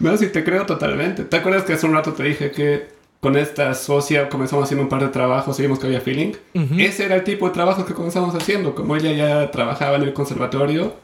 No, 0.00 0.16
sí, 0.16 0.26
te 0.30 0.42
creo 0.42 0.66
totalmente. 0.66 1.22
¿Te 1.24 1.36
acuerdas 1.36 1.62
que 1.62 1.74
hace 1.74 1.86
un 1.86 1.92
rato 1.94 2.12
te 2.12 2.24
dije 2.24 2.50
que 2.50 2.88
con 3.26 3.36
esta 3.36 3.74
socia 3.74 4.28
comenzamos 4.28 4.66
haciendo 4.66 4.84
un 4.84 4.88
par 4.88 5.00
de 5.00 5.08
trabajos 5.08 5.58
y 5.58 5.62
vimos 5.62 5.80
que 5.80 5.88
había 5.88 6.00
feeling? 6.00 6.34
Ujú. 6.54 6.74
Ese 6.78 7.06
era 7.06 7.16
el 7.16 7.24
tipo 7.24 7.48
de 7.48 7.52
trabajo 7.52 7.84
que 7.84 7.92
comenzamos 7.92 8.32
haciendo. 8.36 8.76
Como 8.76 8.94
ella 8.94 9.10
ya 9.10 9.50
trabajaba 9.50 9.96
en 9.96 10.04
el 10.04 10.12
conservatorio, 10.12 10.94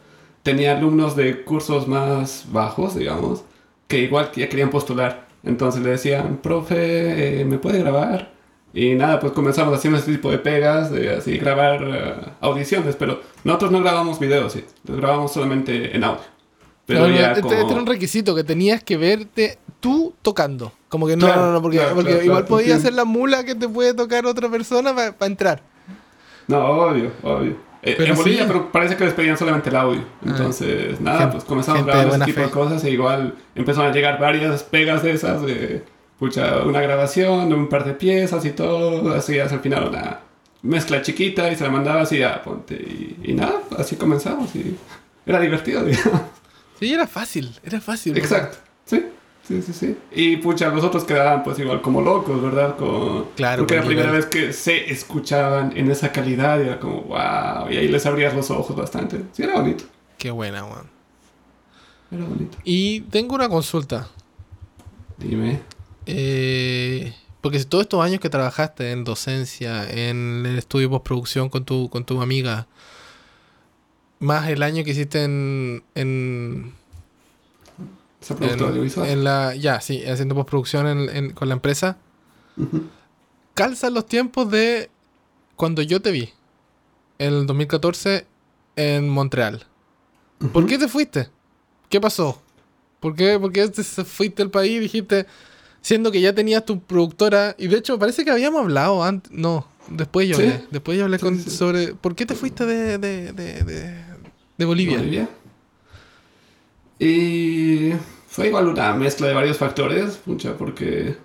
tenía 0.45 0.77
alumnos 0.77 1.17
de 1.17 1.43
cursos 1.43 1.89
más 1.89 2.45
bajos, 2.53 2.95
digamos, 2.95 3.43
que 3.89 3.99
igual 3.99 4.31
ya 4.37 4.49
querían 4.49 4.71
postular. 4.71 5.27
Entonces 5.43 5.83
le 5.83 5.91
decían, 5.91 6.39
profe, 6.41 7.41
eh, 7.41 7.45
¿me 7.45 7.59
puede 7.59 7.81
grabar? 7.81 8.33
Y 8.73 8.95
nada, 8.95 9.19
pues 9.19 9.33
comenzamos 9.33 9.77
haciendo 9.77 9.99
ese 9.99 10.13
tipo 10.13 10.31
de 10.31 10.39
pegas, 10.39 10.93
de 10.93 11.17
así 11.17 11.39
grabar 11.39 11.83
eh, 11.83 12.15
audiciones, 12.41 12.95
pero 12.95 13.21
nosotros 13.43 13.73
no 13.73 13.81
grabamos 13.81 14.21
videos, 14.21 14.53
sí, 14.53 14.65
los 14.85 14.97
grabamos 14.97 15.33
solamente 15.33 15.97
en 15.97 16.05
audio. 16.05 16.23
Pero 16.87 17.01
no, 17.01 17.09
ya 17.09 17.33
este, 17.33 17.41
como... 17.41 17.55
este 17.55 17.67
era 17.67 17.81
un 17.81 17.87
requisito 17.87 18.33
que 18.33 18.45
tenías 18.45 18.85
que 18.85 18.97
verte 18.97 19.59
tú 19.81 20.15
tocando. 20.23 20.71
Como 20.93 21.07
que 21.07 21.17
no, 21.17 21.25
Claro, 21.25 21.47
no, 21.47 21.53
no, 21.55 21.63
porque, 21.63 21.79
claro, 21.79 21.95
porque 21.95 22.11
claro, 22.11 22.25
igual 22.27 22.45
podía 22.45 22.79
ser 22.79 22.93
la 22.93 23.07
mula 23.07 23.45
que 23.45 23.55
te 23.55 23.67
puede 23.67 23.95
tocar 23.95 24.27
otra 24.27 24.51
persona 24.51 24.95
para 24.95 25.27
entrar. 25.27 25.63
No, 26.49 26.59
obvio, 26.67 27.11
obvio. 27.23 27.57
Eh, 27.83 27.95
Pero 27.97 28.13
en 28.13 28.17
Bolivia 28.19 28.43
sí. 28.43 28.45
pero 28.47 28.71
parece 28.71 28.95
que 28.97 29.05
les 29.07 29.15
pedían 29.15 29.39
solamente 29.39 29.71
el 29.71 29.77
audio. 29.77 30.05
Entonces, 30.23 31.01
nada, 31.01 31.19
Gente- 31.21 31.33
pues 31.33 31.45
comenzamos 31.45 31.81
a 31.81 31.85
de 31.87 31.91
grabar 31.93 32.07
ese 32.17 32.25
tipo 32.27 32.41
de 32.43 32.47
fe. 32.47 32.53
cosas 32.53 32.85
e 32.85 32.91
igual 32.91 33.35
empezaron 33.55 33.91
a 33.91 33.95
llegar 33.95 34.21
varias 34.21 34.63
pegas 34.65 35.03
de 35.03 35.13
esas, 35.13 35.41
de 35.41 35.83
pucha, 36.19 36.59
una 36.59 36.83
grabación 36.83 37.49
de 37.49 37.55
un 37.55 37.69
par 37.71 37.85
de 37.87 37.95
piezas 37.95 38.45
y 38.45 38.51
todo, 38.51 39.15
así 39.15 39.39
hasta 39.39 39.55
el 39.55 39.63
final 39.63 39.89
una 39.89 40.21
mezcla 40.61 41.01
chiquita 41.01 41.51
y 41.51 41.57
se 41.57 41.65
la 41.65 41.71
mandaba 41.71 42.03
así 42.03 42.23
a 42.23 42.43
ponte 42.43 42.75
y, 42.75 43.17
y 43.25 43.33
nada, 43.33 43.55
así 43.79 43.97
comenzamos 43.97 44.55
y 44.55 44.77
era 45.25 45.41
divertido, 45.41 45.83
digamos. 45.87 46.21
Sí, 46.79 46.93
era 46.93 47.07
fácil, 47.07 47.51
era 47.65 47.81
fácil. 47.81 48.13
¿verdad? 48.13 48.31
Exacto, 48.31 48.59
sí. 48.85 49.07
Sí, 49.43 49.61
sí, 49.61 49.73
sí. 49.73 49.97
Y 50.13 50.37
pucha, 50.37 50.69
los 50.69 50.85
otros 50.85 51.05
quedaban 51.05 51.43
pues 51.43 51.59
igual 51.59 51.83
como 51.83 52.01
locos, 52.01 52.41
¿verdad? 52.41 52.77
Como, 52.77 53.31
Claro, 53.35 53.63
Porque 53.63 53.75
era 53.75 53.83
la 53.83 53.89
primera 53.89 54.13
vez 54.13 54.27
que 54.27 54.53
se 54.53 54.91
escuchaban 54.91 55.77
en 55.77 55.91
esa 55.91 56.13
calidad 56.13 56.61
y 56.61 56.69
era 56.69 56.79
como, 56.79 57.03
wow. 57.03 57.71
Y 57.71 57.77
ahí 57.77 57.89
les 57.89 58.07
abrías 58.07 58.35
los 58.35 58.51
ojos 58.51 58.77
bastante. 58.77 59.23
Sí, 59.33 59.43
era 59.43 59.55
bonito. 59.55 59.85
Qué 60.17 60.31
buena, 60.31 60.65
weón. 60.65 60.89
Era 62.13 62.25
bonito. 62.25 62.59
Y 62.63 63.01
tengo 63.03 63.35
una 63.35 63.49
consulta. 63.49 64.09
Dime. 65.19 65.61
Eh, 66.07 67.13
porque 67.41 67.59
si 67.59 67.65
todos 67.65 67.83
estos 67.83 68.05
años 68.05 68.21
que 68.21 68.31
trabajaste 68.31 68.93
en 68.93 69.03
docencia, 69.03 69.91
en 69.91 70.45
el 70.47 70.59
estudio 70.59 70.87
de 70.87 70.91
postproducción 70.91 71.49
con 71.49 71.65
tu, 71.65 71.91
con 71.91 72.05
tu 72.05 72.23
amiga, 72.23 72.69
más 74.21 74.49
el 74.49 74.63
año 74.63 74.85
que 74.85 74.93
hiciste 74.93 75.25
en. 75.25 75.83
en 75.97 76.82
En, 78.41 78.63
audiovisual. 78.63 79.09
en 79.09 79.25
la. 79.25 79.55
Ya, 79.55 79.81
sí, 79.81 80.03
haciendo 80.05 80.35
postproducción 80.35 80.87
en- 80.87 81.09
en- 81.17 81.31
con 81.33 81.49
la 81.49 81.55
empresa. 81.55 81.97
Ujú. 82.57 82.85
Calzan 83.55 83.95
los 83.95 84.07
tiempos 84.07 84.51
de 84.51 84.91
cuando 85.57 85.83
yo 85.83 86.01
te 86.01 86.11
vi. 86.11 86.31
En 87.19 87.35
el 87.35 87.47
2014 87.47 88.27
en 88.77 89.09
Montreal. 89.09 89.65
¿Por 90.53 90.67
qué 90.67 90.79
te 90.79 90.89
fuiste? 90.89 91.29
¿Qué 91.89 92.01
pasó? 92.01 92.41
¿Por 93.01 93.15
qué, 93.15 93.39
por 93.39 93.53
qué 93.53 93.69
te 93.69 93.83
fuiste 93.85 94.43
al 94.43 94.51
país 94.51 94.73
y 94.73 94.79
dijiste, 94.79 95.27
siendo 95.81 96.11
que 96.11 96.21
ya 96.21 96.35
tenías 96.35 96.65
tu 96.65 96.81
productora, 96.81 97.55
y 97.59 97.67
de 97.69 97.77
hecho 97.79 97.99
parece 97.99 98.25
que 98.25 98.31
habíamos 98.31 98.63
hablado 98.63 99.03
antes, 99.05 99.31
no, 99.33 99.67
después 99.89 100.29
yo 100.29 100.37
Sí. 100.37 100.43
hablé, 100.43 100.65
después 100.71 100.97
yo 100.99 101.05
hablé 101.05 101.19
con, 101.19 101.39
sí. 101.39 101.51
sobre, 101.51 101.95
¿por 101.95 102.15
qué 102.15 102.25
te 102.27 102.35
fuiste 102.35 102.65
de, 102.65 102.99
de, 102.99 103.33
de, 103.33 103.63
de, 103.65 104.05
de 104.57 104.65
Bolivia? 104.65 104.99
Bolivia. 104.99 105.29
Y 107.03 107.95
fue 108.29 108.47
igual 108.47 108.69
una 108.69 108.93
mezcla 108.93 109.27
de 109.27 109.35
varios 109.35 109.59
factores, 109.59 110.19
pucha, 110.19 110.57
porque 110.57 111.17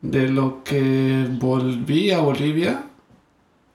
de 0.00 0.28
lo 0.28 0.62
que 0.62 1.26
volví 1.28 2.12
a 2.12 2.20
Bolivia, 2.20 2.84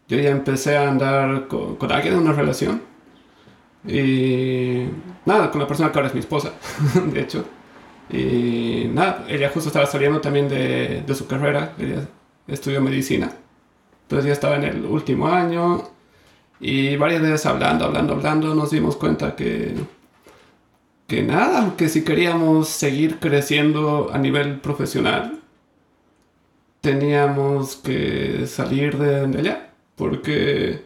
yo 0.08 0.18
ya 0.20 0.30
empecé 0.30 0.78
a 0.78 0.90
andar 0.90 1.50
con, 1.50 1.76
con 1.76 1.92
alguien 1.92 2.14
en 2.14 2.22
una 2.22 2.32
relación. 2.32 2.82
Y 3.86 4.86
nada, 5.26 5.52
con 5.52 5.60
la 5.60 5.68
persona 5.68 5.92
que 5.92 5.98
ahora 6.00 6.08
es 6.08 6.14
mi 6.14 6.22
esposa, 6.22 6.54
de 7.14 7.20
hecho. 7.20 7.44
Y 8.10 8.90
nada, 8.94 9.26
ella 9.28 9.52
justo 9.54 9.68
estaba 9.68 9.86
saliendo 9.86 10.22
también 10.22 10.48
de, 10.48 11.04
de 11.06 11.16
su 11.16 11.28
carrera, 11.28 11.74
ella 11.78 12.08
estudió 12.48 12.80
medicina. 12.80 13.30
Entonces 14.04 14.28
ya 14.28 14.32
estaba 14.32 14.56
en 14.56 14.64
el 14.64 14.86
último 14.86 15.28
año 15.28 15.90
y 16.62 16.96
varias 16.96 17.22
veces 17.22 17.46
hablando, 17.46 17.84
hablando, 17.84 18.14
hablando, 18.14 18.56
nos 18.56 18.72
dimos 18.72 18.96
cuenta 18.96 19.36
que, 19.36 19.76
que 21.08 21.24
nada, 21.24 21.76
que 21.78 21.90
si 21.90 22.04
queríamos 22.04 22.70
seguir 22.70 23.20
creciendo 23.20 24.10
a 24.14 24.18
nivel 24.18 24.60
profesional, 24.60 25.40
teníamos 26.82 27.78
que 27.78 28.46
salir 28.48 28.98
de, 28.98 29.38
allá. 29.40 29.72
Porque 29.96 30.82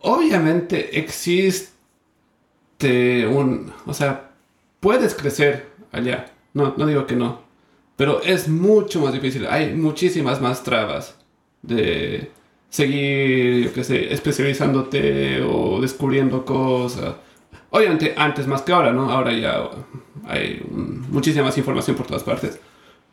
obviamente 0.00 0.98
existe 0.98 1.68
un... 3.26 3.72
O 3.86 3.94
sea, 3.94 4.30
puedes 4.80 5.14
crecer 5.14 5.66
allá. 5.92 6.26
No, 6.54 6.74
no 6.76 6.86
digo 6.86 7.06
que 7.06 7.16
no. 7.16 7.42
Pero 7.96 8.22
es 8.22 8.48
mucho 8.48 9.00
más 9.00 9.12
difícil. 9.12 9.46
Hay 9.46 9.74
muchísimas 9.74 10.40
más 10.40 10.62
trabas 10.62 11.16
de 11.62 12.30
seguir, 12.68 13.64
yo 13.64 13.72
qué 13.72 13.84
sé, 13.84 14.12
especializándote 14.12 15.42
o 15.42 15.80
descubriendo 15.80 16.44
cosas. 16.44 17.14
Obviamente 17.70 18.14
antes 18.16 18.46
más 18.46 18.62
que 18.62 18.72
ahora, 18.72 18.92
¿no? 18.92 19.10
Ahora 19.10 19.32
ya 19.32 19.68
hay 20.26 20.62
muchísima 20.70 21.46
más 21.46 21.58
información 21.58 21.96
por 21.96 22.06
todas 22.06 22.22
partes. 22.22 22.58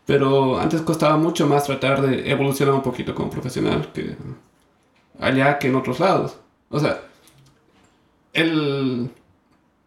Pero 0.06 0.60
antes 0.60 0.82
costaba 0.82 1.18
mucho 1.18 1.48
más 1.48 1.66
tratar 1.66 2.02
de 2.02 2.30
evolucionar 2.30 2.74
un 2.76 2.84
poquito 2.84 3.16
como 3.16 3.30
profesional 3.30 3.92
que 3.92 4.16
allá 5.20 5.58
que 5.58 5.68
en 5.68 5.76
otros 5.76 6.00
lados. 6.00 6.38
O 6.70 6.80
sea, 6.80 7.02
el 8.34 9.10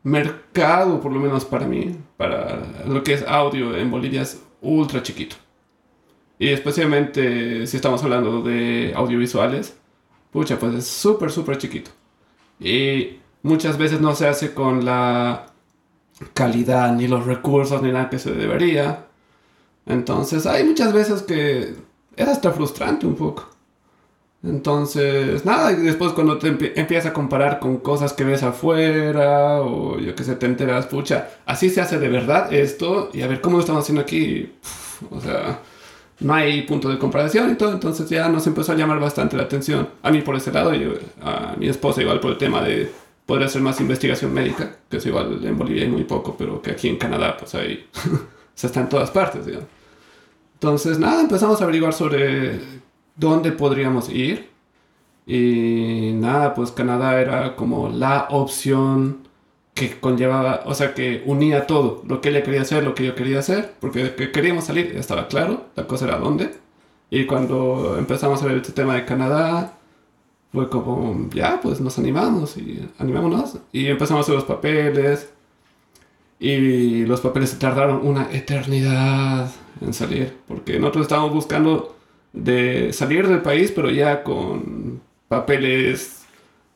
mercado, 0.03 1.01
por 1.01 1.13
lo 1.13 1.21
menos 1.21 1.45
para 1.45 1.67
mí, 1.67 1.97
para 2.17 2.63
lo 2.87 3.03
que 3.05 3.15
es 3.15 3.27
audio 3.27 3.77
en 3.77 3.91
Bolivia 3.91 4.23
es 4.23 4.43
ultra 4.61 5.03
chiquito. 5.03 5.37
Y 6.39 6.49
especialmente 6.49 7.67
si 7.67 7.77
estamos 7.77 8.03
hablando 8.03 8.43
de 8.43 8.93
audiovisuales, 8.95 9.79
pucha, 10.33 10.59
pues 10.59 10.75
es 10.75 10.87
súper, 10.87 11.31
súper 11.31 11.59
chiquito. 11.59 11.91
Y 12.61 13.18
muchas 13.43 13.79
veces 13.79 14.01
no 14.01 14.15
se 14.15 14.27
hace 14.29 14.55
con 14.55 14.85
la 14.85 15.47
calidad, 16.35 16.93
ni 16.95 17.09
los 17.09 17.27
recursos, 17.27 17.83
ni 17.83 17.93
nada 17.93 18.11
que 18.11 18.19
se 18.19 18.33
debería. 18.33 19.07
Entonces 19.87 20.47
hay 20.47 20.65
muchas 20.65 20.93
veces 20.93 21.23
que 21.23 21.75
es 22.17 22.29
hasta 22.29 22.51
frustrante 22.53 23.07
un 23.07 23.15
poco. 23.15 23.49
Entonces, 24.43 25.45
nada, 25.45 25.73
y 25.73 25.77
después 25.77 26.13
cuando 26.13 26.39
te 26.39 26.53
empie- 26.53 26.73
empiezas 26.77 27.11
a 27.11 27.13
comparar 27.13 27.59
con 27.59 27.79
cosas 27.79 28.13
que 28.13 28.23
ves 28.23 28.45
afuera, 28.45 29.61
o 29.63 29.99
yo 29.99 30.15
que 30.15 30.23
sé, 30.23 30.37
te 30.37 30.47
enteras, 30.47 30.87
pucha, 30.87 31.29
así 31.45 31.71
se 31.71 31.81
hace 31.81 31.99
de 31.99 32.09
verdad 32.09 32.53
esto, 32.53 33.11
y 33.13 33.23
a 33.23 33.27
ver 33.27 33.41
cómo 33.41 33.57
lo 33.57 33.61
estamos 33.63 33.83
haciendo 33.83 34.03
aquí, 34.03 34.53
Puf, 34.63 35.13
o 35.13 35.21
sea, 35.21 35.61
no 36.21 36.35
hay 36.35 36.63
punto 36.63 36.89
de 36.89 36.99
comparación 36.99 37.51
y 37.51 37.55
todo, 37.57 37.73
entonces 37.73 38.09
ya 38.09 38.29
nos 38.29 38.47
empezó 38.47 38.73
a 38.73 38.77
llamar 38.77 39.01
bastante 39.01 39.37
la 39.37 39.43
atención. 39.45 39.89
A 40.03 40.11
mí 40.13 40.23
por 40.23 40.37
ese 40.37 40.53
lado, 40.53 40.73
y 40.73 40.85
a 41.21 41.57
mi 41.59 41.69
esposa 41.69 42.01
igual 42.03 42.21
por 42.21 42.31
el 42.33 42.39
tema 42.39 42.61
de 42.63 42.93
poder 43.29 43.45
hacer 43.45 43.61
más 43.61 43.79
investigación 43.79 44.33
médica, 44.33 44.77
que 44.89 44.97
es 44.97 45.05
igual 45.05 45.45
en 45.45 45.59
Bolivia 45.59 45.83
hay 45.83 45.91
muy 45.91 46.05
poco, 46.05 46.35
pero 46.39 46.63
que 46.63 46.71
aquí 46.71 46.89
en 46.89 46.97
Canadá, 46.97 47.37
pues 47.37 47.55
ahí 47.55 47.87
se 48.55 48.69
está 48.69 48.81
en 48.81 48.89
todas 48.89 49.11
partes, 49.11 49.45
digamos. 49.45 49.69
Entonces, 50.55 50.99
nada, 50.99 51.21
empezamos 51.21 51.61
a 51.61 51.65
averiguar 51.65 51.93
sobre 51.93 52.59
dónde 53.17 53.53
podríamos 53.53 54.09
ir. 54.09 54.49
Y 55.27 56.13
nada, 56.15 56.55
pues 56.55 56.71
Canadá 56.73 57.21
era 57.21 57.55
como 57.55 57.91
la 57.91 58.29
opción 58.31 59.29
que 59.75 60.01
conllevaba, 60.01 60.63
o 60.65 60.75
sea, 60.75 60.95
que 60.95 61.23
unía 61.27 61.67
todo, 61.67 62.03
lo 62.09 62.23
que 62.23 62.31
ella 62.31 62.43
quería 62.43 62.63
hacer, 62.63 62.83
lo 62.83 62.95
que 62.95 63.05
yo 63.05 63.15
quería 63.15 63.41
hacer, 63.41 63.75
porque 63.79 64.15
que 64.15 64.33
queríamos 64.33 64.65
salir, 64.65 64.95
ya 64.95 65.01
estaba 65.01 65.29
claro, 65.29 65.67
la 65.77 65.87
cosa 65.87 66.07
era 66.07 66.17
dónde. 66.19 66.55
Y 67.11 67.27
cuando 67.27 67.97
empezamos 67.99 68.43
a 68.43 68.47
ver 68.47 68.57
este 68.57 68.73
tema 68.73 68.95
de 68.95 69.05
Canadá, 69.05 69.78
fue 70.53 70.69
como, 70.69 71.29
ya, 71.33 71.61
pues 71.61 71.81
nos 71.81 71.99
animamos 71.99 72.57
y 72.57 72.89
animámonos. 72.99 73.59
Y 73.73 73.87
empezamos 73.87 74.21
a 74.21 74.23
hacer 74.23 74.35
los 74.35 74.45
papeles. 74.45 75.31
Y 76.41 77.05
los 77.05 77.21
papeles 77.21 77.51
se 77.51 77.57
tardaron 77.57 78.07
una 78.07 78.33
eternidad 78.33 79.51
en 79.81 79.93
salir, 79.93 80.37
porque 80.47 80.79
nosotros 80.79 81.03
estábamos 81.03 81.33
buscando 81.33 81.97
de 82.33 82.93
salir 82.93 83.27
del 83.27 83.43
país, 83.43 83.73
pero 83.73 83.91
ya 83.91 84.23
con 84.23 85.01
papeles 85.27 86.25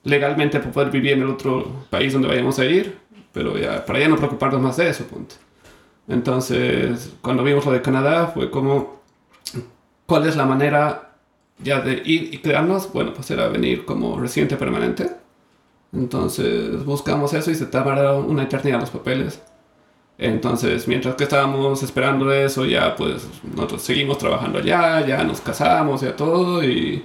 legalmente 0.05 0.59
para 0.59 0.73
poder 0.73 0.91
vivir 0.91 1.13
en 1.13 1.23
el 1.23 1.29
otro 1.29 1.87
país 1.91 2.13
donde 2.13 2.29
vayamos 2.29 2.59
a 2.59 2.65
ir, 2.65 2.99
pero 3.33 3.57
ya 3.57 3.85
para 3.87 4.01
ya 4.01 4.09
no 4.09 4.17
preocuparnos 4.17 4.61
más 4.61 4.77
de 4.77 4.91
eso, 4.91 5.05
punto. 5.05 5.37
Entonces, 6.09 7.13
cuando 7.23 7.45
vimos 7.45 7.65
lo 7.65 7.73
de 7.73 7.83
Canadá, 7.83 8.27
fue 8.29 8.51
como, 8.51 9.01
¿cuál 10.07 10.27
es 10.27 10.37
la 10.37 10.45
manera 10.45 11.12
ya 11.59 11.81
de 11.81 12.03
ir 12.05 12.35
y 12.35 12.39
quedarnos? 12.39 12.93
Bueno, 12.93 13.13
pues 13.15 13.31
era 13.31 13.49
venir 13.49 13.85
como 13.85 14.19
residente 14.19 14.57
permanente. 14.57 15.11
Entonces 15.93 16.85
buscamos 16.85 17.35
eso 17.35 17.51
y 17.51 17.55
se 17.55 17.67
tardaron 17.67 18.31
una 18.31 18.45
eternidad 18.45 18.81
los 18.81 18.91
papeles. 18.91 19.43
Entonces, 20.19 20.87
mientras 20.89 21.17
que 21.17 21.25
estábamos 21.25 21.83
esperando 21.83 22.33
eso, 22.33 22.65
ya 22.65 22.95
pues 22.97 23.27
nosotros 23.55 23.83
seguimos 23.83 24.19
trabajando 24.19 24.59
allá, 24.59 25.05
ya 25.07 25.25
nos 25.25 25.41
casamos, 25.41 26.03
ya 26.03 26.15
todo, 26.15 26.63
y 26.63 27.05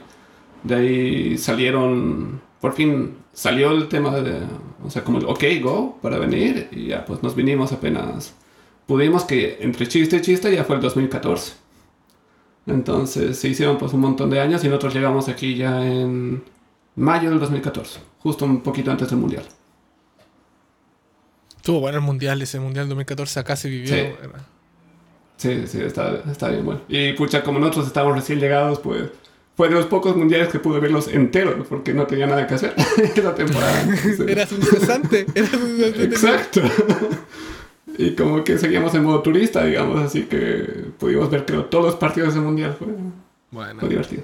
de 0.64 0.76
ahí 0.76 1.38
salieron, 1.38 2.42
por 2.62 2.74
fin 2.74 3.18
salió 3.34 3.72
el 3.72 3.88
tema 3.88 4.12
de, 4.20 4.42
o 4.86 4.90
sea, 4.90 5.04
como 5.04 5.20
el 5.20 5.26
ok, 5.26 5.44
go, 5.62 5.98
para 6.02 6.20
venir, 6.20 6.70
y 6.72 6.88
ya 6.88 7.06
pues 7.06 7.24
nos 7.24 7.36
vinimos 7.36 7.72
apenas, 7.72 8.36
pudimos 8.86 9.24
que 9.24 9.58
entre 9.62 9.88
chiste 9.88 10.18
y 10.18 10.22
chiste 10.22 10.54
ya 10.54 10.64
fue 10.64 10.76
el 10.76 10.82
2014. 10.82 11.54
Entonces 12.68 13.38
se 13.40 13.48
hicieron 13.48 13.78
pues 13.78 13.94
un 13.94 14.02
montón 14.02 14.30
de 14.30 14.40
años 14.42 14.64
y 14.64 14.68
nosotros 14.68 14.94
llegamos 14.94 15.30
aquí 15.30 15.56
ya 15.56 15.86
en 15.86 16.44
mayo 16.96 17.30
del 17.30 17.40
2014, 17.40 18.00
justo 18.20 18.46
un 18.46 18.62
poquito 18.62 18.92
antes 18.92 19.10
del 19.10 19.20
mundial. 19.20 19.44
Estuvo 21.56 21.80
bueno 21.80 21.98
el 21.98 22.04
mundial, 22.04 22.42
ese 22.42 22.60
mundial 22.60 22.88
2014 22.88 23.40
acá 23.40 23.56
se 23.56 23.70
vivió. 23.70 23.94
Sí. 23.94 24.04
Sí, 25.38 25.68
sí, 25.68 25.82
está, 25.82 26.24
está 26.32 26.50
bien 26.50 26.66
bueno. 26.66 26.82
Y 26.88 27.14
pucha, 27.14 27.44
como 27.44 27.60
nosotros 27.60 27.88
estábamos 27.88 28.18
recién 28.18 28.40
llegados, 28.40 28.80
pues 28.80 29.04
fue 29.56 29.70
de 29.70 29.76
los 29.76 29.86
pocos 29.86 30.16
mundiales 30.16 30.50
que 30.50 30.60
pude 30.60 30.80
verlos 30.80 31.08
enteros, 31.08 31.68
porque 31.68 31.94
no 31.94 32.08
tenía 32.08 32.26
nada 32.26 32.48
que 32.48 32.56
hacer 32.56 32.74
esa 33.16 33.36
temporada. 33.36 33.82
Entonces, 33.84 34.20
Eras 34.22 34.52
un 34.52 34.62
cesante. 34.64 35.26
eras 35.36 35.54
un 35.54 35.78
cesante. 35.78 36.04
Exacto. 36.04 36.62
y 37.98 38.16
como 38.16 38.44
que 38.44 38.58
seguíamos 38.58 38.94
en 38.96 39.04
modo 39.04 39.22
turista, 39.22 39.66
digamos, 39.66 40.00
así 40.02 40.24
que 40.26 40.86
pudimos 41.00 41.30
ver 41.30 41.46
creo 41.46 41.66
todos 41.66 41.86
los 41.86 41.96
partidos 41.96 42.34
del 42.34 42.44
mundial. 42.44 42.76
Fue, 42.78 42.88
Bueno. 43.52 43.80
fue 43.80 43.90
divertido. 43.90 44.24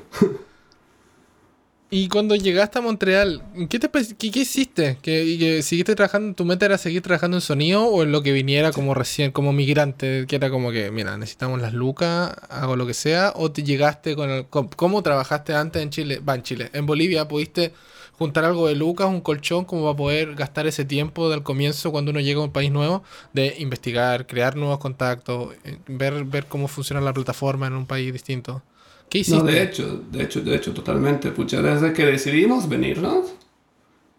Y 1.90 2.08
cuando 2.10 2.34
llegaste 2.36 2.80
a 2.80 2.82
Montreal, 2.82 3.44
¿qué, 3.70 3.78
te, 3.78 3.88
qué, 4.18 4.32
qué 4.32 4.40
hiciste? 4.40 4.98
¿Que, 5.04 5.38
que 5.38 5.62
¿Seguiste 5.62 5.94
trabajando? 5.94 6.34
¿Tu 6.34 6.44
meta 6.44 6.66
era 6.66 6.80
seguir 6.80 7.04
trabajando 7.04 7.38
en 7.38 7.42
sonido 7.42 7.84
o 7.86 8.02
en 8.02 8.12
lo 8.12 8.24
que 8.24 8.32
viniera 8.32 8.72
como 8.72 8.96
recién, 8.96 9.32
como 9.32 9.54
migrante? 9.54 10.26
Que 10.28 10.38
era 10.38 10.50
como 10.50 10.72
que, 10.72 10.90
mira, 10.90 11.16
necesitamos 11.18 11.62
las 11.62 11.74
lucas, 11.74 12.34
hago 12.50 12.76
lo 12.76 12.88
que 12.88 12.96
sea. 12.96 13.32
¿O 13.36 13.52
te 13.52 13.62
llegaste 13.62 14.16
con 14.16 14.32
el. 14.32 14.48
¿Cómo 14.48 15.04
trabajaste 15.04 15.54
antes 15.54 15.84
en 15.84 15.92
Chile? 15.92 16.20
Va, 16.28 16.34
en 16.34 16.42
Chile. 16.42 16.70
En 16.74 16.88
Bolivia, 16.88 17.28
¿pudiste 17.28 17.74
juntar 18.18 18.46
algo 18.46 18.68
de 18.68 18.76
lucas, 18.76 19.08
un 19.08 19.22
colchón, 19.22 19.66
como 19.66 19.84
para 19.84 19.98
poder 19.98 20.36
gastar 20.36 20.68
ese 20.68 20.86
tiempo 20.86 21.30
del 21.30 21.44
comienzo 21.44 21.92
cuando 21.92 22.12
uno 22.12 22.20
llega 22.20 22.42
a 22.42 22.44
un 22.44 22.52
país 22.52 22.72
nuevo? 22.72 23.04
De 23.34 23.56
investigar, 23.60 24.28
crear 24.28 24.56
nuevos 24.56 24.80
contactos, 24.80 25.54
eh, 25.64 25.78
ver, 25.88 26.24
ver 26.24 26.46
cómo 26.46 26.68
funciona 26.68 27.02
la 27.02 27.14
plataforma 27.14 27.68
en 27.68 27.74
un 27.74 27.86
país 27.86 28.12
distinto. 28.14 28.62
¿Qué 29.10 29.20
hiciste? 29.20 29.44
No, 29.44 29.46
de 29.46 29.64
hecho, 29.64 30.02
de 30.12 30.24
hecho, 30.24 30.42
de 30.42 30.56
hecho, 30.56 30.74
totalmente. 30.74 31.32
Pucha, 31.32 31.62
desde 31.62 31.94
que 31.94 32.06
decidimos 32.06 32.68
venirnos, 32.68 33.34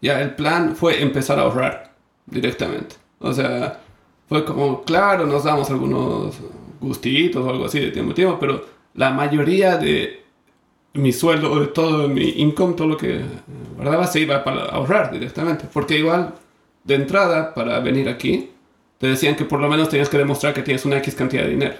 ya 0.01 0.21
el 0.21 0.35
plan 0.35 0.75
fue 0.75 1.01
empezar 1.01 1.39
a 1.39 1.43
ahorrar 1.43 1.95
directamente. 2.25 2.95
O 3.19 3.33
sea, 3.33 3.81
fue 4.27 4.45
como, 4.45 4.83
claro, 4.83 5.25
nos 5.25 5.43
damos 5.43 5.69
algunos 5.69 6.35
gustitos 6.79 7.43
o 7.43 7.49
algo 7.49 7.65
así 7.65 7.79
de 7.79 7.91
tiempo 7.91 8.11
a 8.11 8.15
tiempo, 8.15 8.37
pero 8.39 8.65
la 8.93 9.11
mayoría 9.11 9.77
de 9.77 10.24
mi 10.95 11.11
sueldo 11.13 11.51
o 11.51 11.59
de 11.59 11.67
todo 11.67 12.07
mi 12.07 12.29
income, 12.37 12.73
todo 12.73 12.87
lo 12.87 12.97
que 12.97 13.21
guardaba, 13.75 14.07
se 14.07 14.21
iba 14.21 14.43
para 14.43 14.65
ahorrar 14.65 15.11
directamente. 15.11 15.65
Porque 15.71 15.97
igual, 15.97 16.33
de 16.83 16.95
entrada, 16.95 17.53
para 17.53 17.79
venir 17.79 18.09
aquí, 18.09 18.49
te 18.97 19.07
decían 19.07 19.35
que 19.35 19.45
por 19.45 19.59
lo 19.59 19.69
menos 19.69 19.89
tenías 19.89 20.09
que 20.09 20.17
demostrar 20.17 20.53
que 20.53 20.61
tienes 20.63 20.85
una 20.85 20.97
X 20.97 21.15
cantidad 21.15 21.43
de 21.43 21.49
dinero. 21.49 21.75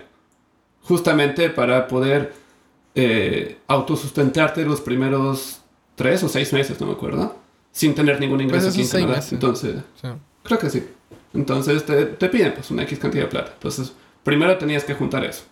Justamente 0.84 1.50
para 1.50 1.88
poder 1.88 2.34
eh, 2.94 3.58
autosustentarte 3.68 4.64
los 4.66 4.82
primeros 4.82 5.62
tres 5.96 6.24
o 6.24 6.30
seis 6.30 6.54
meses, 6.54 6.80
no 6.80 6.88
me 6.88 6.94
acuerdo, 6.94 7.36
sin 7.72 7.96
tener 7.96 8.20
ningún 8.20 8.42
ingreso 8.42 8.66
Pues 8.68 8.74
aquí 8.76 8.82
en 8.84 8.90
Canadá. 8.90 9.16
meses. 9.16 9.34
Entonces, 9.34 9.76
Sí. 10.02 10.08
creo 10.44 10.60
que 10.60 10.70
sí. 10.70 10.84
Entonces 11.34 11.86
te, 11.86 12.06
te 12.06 12.30
piden 12.30 12.54
pues 12.54 12.70
una 12.72 12.84
X 12.84 13.00
cantidad 13.00 13.24
de 13.24 13.30
plata. 13.30 13.52
Entonces, 13.54 13.94
primero 14.24 14.58
tenías 14.58 14.84
que 14.84 14.94
juntar 14.94 15.24
eso. 15.26 15.44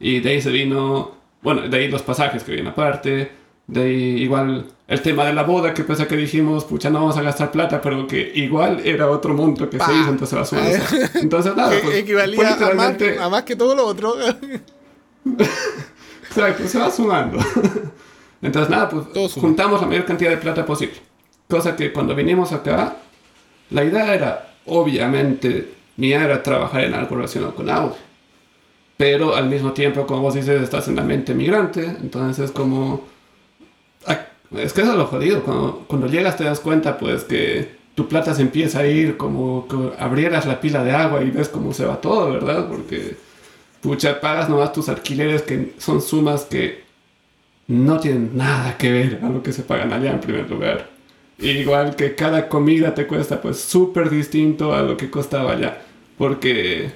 Y 0.00 0.20
de 0.20 0.30
ahí 0.30 0.42
se 0.42 0.50
vino, 0.50 1.12
bueno, 1.46 1.62
de 1.68 1.76
ahí 1.76 1.86
los 1.86 2.02
pasajes 2.02 2.42
que 2.42 2.50
vienen 2.50 2.72
aparte. 2.72 3.30
De 3.68 3.80
ahí 3.80 4.20
igual 4.20 4.66
el 4.88 5.00
tema 5.00 5.24
de 5.24 5.32
la 5.32 5.44
boda, 5.44 5.72
que 5.72 5.84
pese 5.84 6.02
a 6.02 6.08
que 6.08 6.16
dijimos, 6.16 6.64
pucha, 6.64 6.90
no 6.90 6.98
vamos 6.98 7.16
a 7.18 7.22
gastar 7.22 7.52
plata, 7.52 7.80
pero 7.80 8.04
que 8.08 8.32
igual 8.34 8.80
era 8.84 9.08
otro 9.08 9.32
monto 9.32 9.70
que 9.70 9.78
se 9.78 9.92
hizo, 9.92 10.10
entonces 10.10 10.36
va 10.36 10.44
sumando. 10.44 10.78
Entonces, 11.14 11.54
nada, 11.54 11.72
pues, 11.84 11.98
equivalía 11.98 12.52
a 12.52 12.74
más, 12.74 12.96
que, 12.96 13.16
a 13.16 13.28
más 13.28 13.44
que 13.44 13.54
todo 13.54 13.76
lo 13.76 13.86
otro. 13.86 14.16
Exacto, 16.28 16.66
se 16.66 16.78
va 16.80 16.90
sumando. 16.90 17.38
Entonces, 18.42 18.68
nada, 18.68 18.88
pues 18.88 19.32
juntamos 19.34 19.80
la 19.80 19.86
mayor 19.86 20.04
cantidad 20.04 20.30
de 20.30 20.38
plata 20.38 20.66
posible. 20.66 20.96
Cosa 21.48 21.76
que 21.76 21.92
cuando 21.92 22.16
vinimos 22.16 22.50
acá, 22.50 22.96
la 23.70 23.84
idea 23.84 24.12
era, 24.12 24.54
obviamente, 24.66 25.74
mía 25.96 26.24
era 26.24 26.42
trabajar 26.42 26.82
en 26.82 26.94
algo 26.94 27.14
relacionado 27.14 27.54
con 27.54 27.70
audio. 27.70 28.05
Pero 28.96 29.34
al 29.36 29.48
mismo 29.48 29.72
tiempo, 29.72 30.06
como 30.06 30.22
vos 30.22 30.34
dices, 30.34 30.62
estás 30.62 30.88
en 30.88 30.96
la 30.96 31.02
mente 31.02 31.34
migrante. 31.34 31.84
Entonces, 31.84 32.46
es 32.46 32.50
como. 32.52 33.04
ah, 34.06 34.26
Es 34.56 34.72
que 34.72 34.82
eso 34.82 34.92
es 34.92 34.98
lo 34.98 35.06
jodido. 35.06 35.42
Cuando, 35.42 35.84
cuando 35.86 36.06
llegas, 36.08 36.36
te 36.36 36.44
das 36.44 36.60
cuenta, 36.60 36.98
pues, 36.98 37.24
que 37.24 37.76
tu 37.94 38.08
plata 38.08 38.34
se 38.34 38.42
empieza 38.42 38.80
a 38.80 38.86
ir 38.86 39.16
como 39.16 39.66
que 39.68 39.76
abrieras 40.02 40.46
la 40.46 40.60
pila 40.60 40.84
de 40.84 40.92
agua 40.92 41.22
y 41.22 41.30
ves 41.30 41.48
cómo 41.48 41.72
se 41.72 41.86
va 41.86 42.00
todo, 42.00 42.30
¿verdad? 42.32 42.68
Porque 42.68 43.16
pucha, 43.82 44.20
pagas 44.20 44.48
nomás 44.48 44.72
tus 44.72 44.88
alquileres 44.88 45.42
que 45.42 45.74
son 45.78 46.02
sumas 46.02 46.44
que 46.44 46.84
no 47.68 47.98
tienen 48.00 48.36
nada 48.36 48.76
que 48.78 48.90
ver 48.92 49.20
a 49.22 49.28
lo 49.28 49.42
que 49.42 49.52
se 49.52 49.62
pagan 49.62 49.92
allá 49.92 50.12
en 50.12 50.20
primer 50.20 50.48
lugar. 50.50 50.88
Igual 51.38 51.96
que 51.96 52.14
cada 52.14 52.48
comida 52.48 52.94
te 52.94 53.06
cuesta 53.06 53.40
pues 53.42 53.60
súper 53.60 54.10
distinto 54.10 54.74
a 54.74 54.82
lo 54.82 54.96
que 54.96 55.10
costaba 55.10 55.52
allá. 55.52 55.82
Porque 56.18 56.92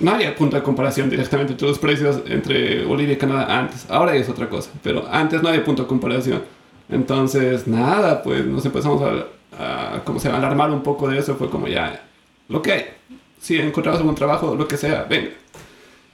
no 0.00 0.10
había 0.12 0.34
punto 0.34 0.56
de 0.56 0.62
comparación 0.62 1.08
directamente 1.08 1.52
entre 1.52 1.68
los 1.68 1.78
precios 1.78 2.20
entre 2.26 2.84
Bolivia 2.84 3.14
y 3.14 3.18
Canadá 3.18 3.58
antes. 3.58 3.86
Ahora 3.88 4.14
es 4.14 4.28
otra 4.28 4.48
cosa, 4.48 4.70
pero 4.82 5.06
antes 5.10 5.42
no 5.42 5.48
había 5.48 5.64
punto 5.64 5.82
de 5.82 5.88
comparación. 5.88 6.42
Entonces, 6.88 7.66
nada, 7.66 8.22
pues 8.22 8.44
nos 8.44 8.64
empezamos 8.66 9.02
a, 9.02 9.94
a 9.96 10.04
¿cómo 10.04 10.18
se 10.18 10.28
alarmar 10.28 10.70
un 10.70 10.82
poco 10.82 11.08
de 11.08 11.18
eso. 11.18 11.36
Fue 11.36 11.48
como 11.48 11.68
ya, 11.68 12.02
lo 12.48 12.62
que 12.62 12.72
hay. 12.72 12.84
Si 13.40 13.56
encontramos 13.56 14.00
algún 14.00 14.14
trabajo, 14.14 14.54
lo 14.54 14.68
que 14.68 14.76
sea, 14.76 15.04
venga. 15.04 15.30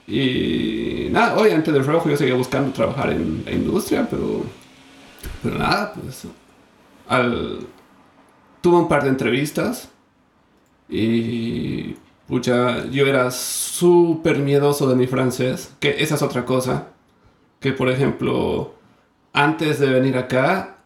Y 0.07 1.09
nada, 1.11 1.35
hoy 1.35 1.51
antes 1.51 1.73
del 1.73 1.85
rojo 1.85 2.09
yo 2.09 2.15
seguía 2.15 2.35
buscando 2.35 2.71
trabajar 2.71 3.11
en 3.11 3.43
la 3.45 3.51
industria, 3.51 4.07
pero, 4.09 4.45
pero 5.43 5.57
nada, 5.57 5.93
pues 5.93 6.25
al, 7.09 7.59
tuve 8.61 8.77
un 8.77 8.87
par 8.87 9.03
de 9.03 9.09
entrevistas 9.09 9.89
y 10.87 11.95
pucha, 12.27 12.85
yo 12.87 13.05
era 13.07 13.31
súper 13.31 14.39
miedoso 14.39 14.87
de 14.87 14.95
mi 14.95 15.07
francés, 15.07 15.73
que 15.79 16.01
esa 16.03 16.15
es 16.15 16.21
otra 16.21 16.45
cosa, 16.45 16.87
que 17.59 17.73
por 17.73 17.89
ejemplo, 17.89 18.73
antes 19.33 19.79
de 19.79 19.89
venir 19.89 20.17
acá, 20.17 20.77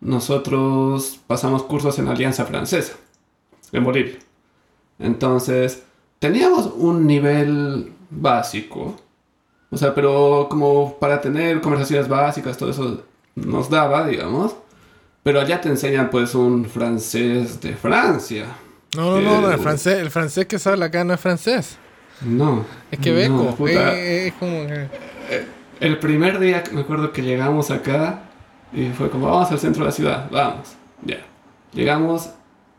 nosotros 0.00 1.20
pasamos 1.26 1.62
cursos 1.64 1.98
en 1.98 2.08
Alianza 2.08 2.44
Francesa, 2.44 2.94
en 3.72 3.84
Bolivia. 3.84 4.18
Entonces, 4.98 5.82
teníamos 6.18 6.70
un 6.76 7.06
nivel 7.06 7.92
básico. 8.10 8.96
O 9.70 9.76
sea, 9.76 9.94
pero 9.94 10.46
como 10.48 10.98
para 10.98 11.20
tener 11.20 11.60
conversaciones 11.60 12.08
básicas, 12.08 12.56
todo 12.56 12.70
eso 12.70 13.02
nos 13.34 13.68
daba, 13.68 14.06
digamos. 14.06 14.54
Pero 15.22 15.40
allá 15.40 15.60
te 15.60 15.68
enseñan 15.68 16.10
pues 16.10 16.34
un 16.34 16.66
francés 16.66 17.60
de 17.60 17.74
Francia. 17.74 18.46
No, 18.94 19.20
no, 19.20 19.20
no, 19.20 19.40
no, 19.42 19.48
el 19.50 19.58
Eh, 19.58 19.62
francés, 19.62 19.98
el 20.00 20.10
francés 20.10 20.46
que 20.46 20.58
se 20.58 20.68
habla 20.68 20.86
acá 20.86 21.04
no 21.04 21.14
es 21.14 21.20
francés. 21.20 21.78
No. 22.20 22.64
Es 22.90 22.98
quebeco. 22.98 23.34
no, 23.34 23.54
puta. 23.56 23.98
es, 23.98 24.28
es 24.28 24.32
como 24.34 24.66
que... 24.66 24.88
El 25.80 25.98
primer 25.98 26.38
día 26.38 26.62
me 26.72 26.82
acuerdo 26.82 27.12
que 27.12 27.22
llegamos 27.22 27.70
acá 27.70 28.22
y 28.72 28.88
fue 28.90 29.10
como, 29.10 29.26
vamos 29.26 29.50
al 29.50 29.58
centro 29.58 29.82
de 29.84 29.90
la 29.90 29.92
ciudad, 29.92 30.30
vamos. 30.30 30.74
Ya. 31.04 31.18
Llegamos 31.72 32.30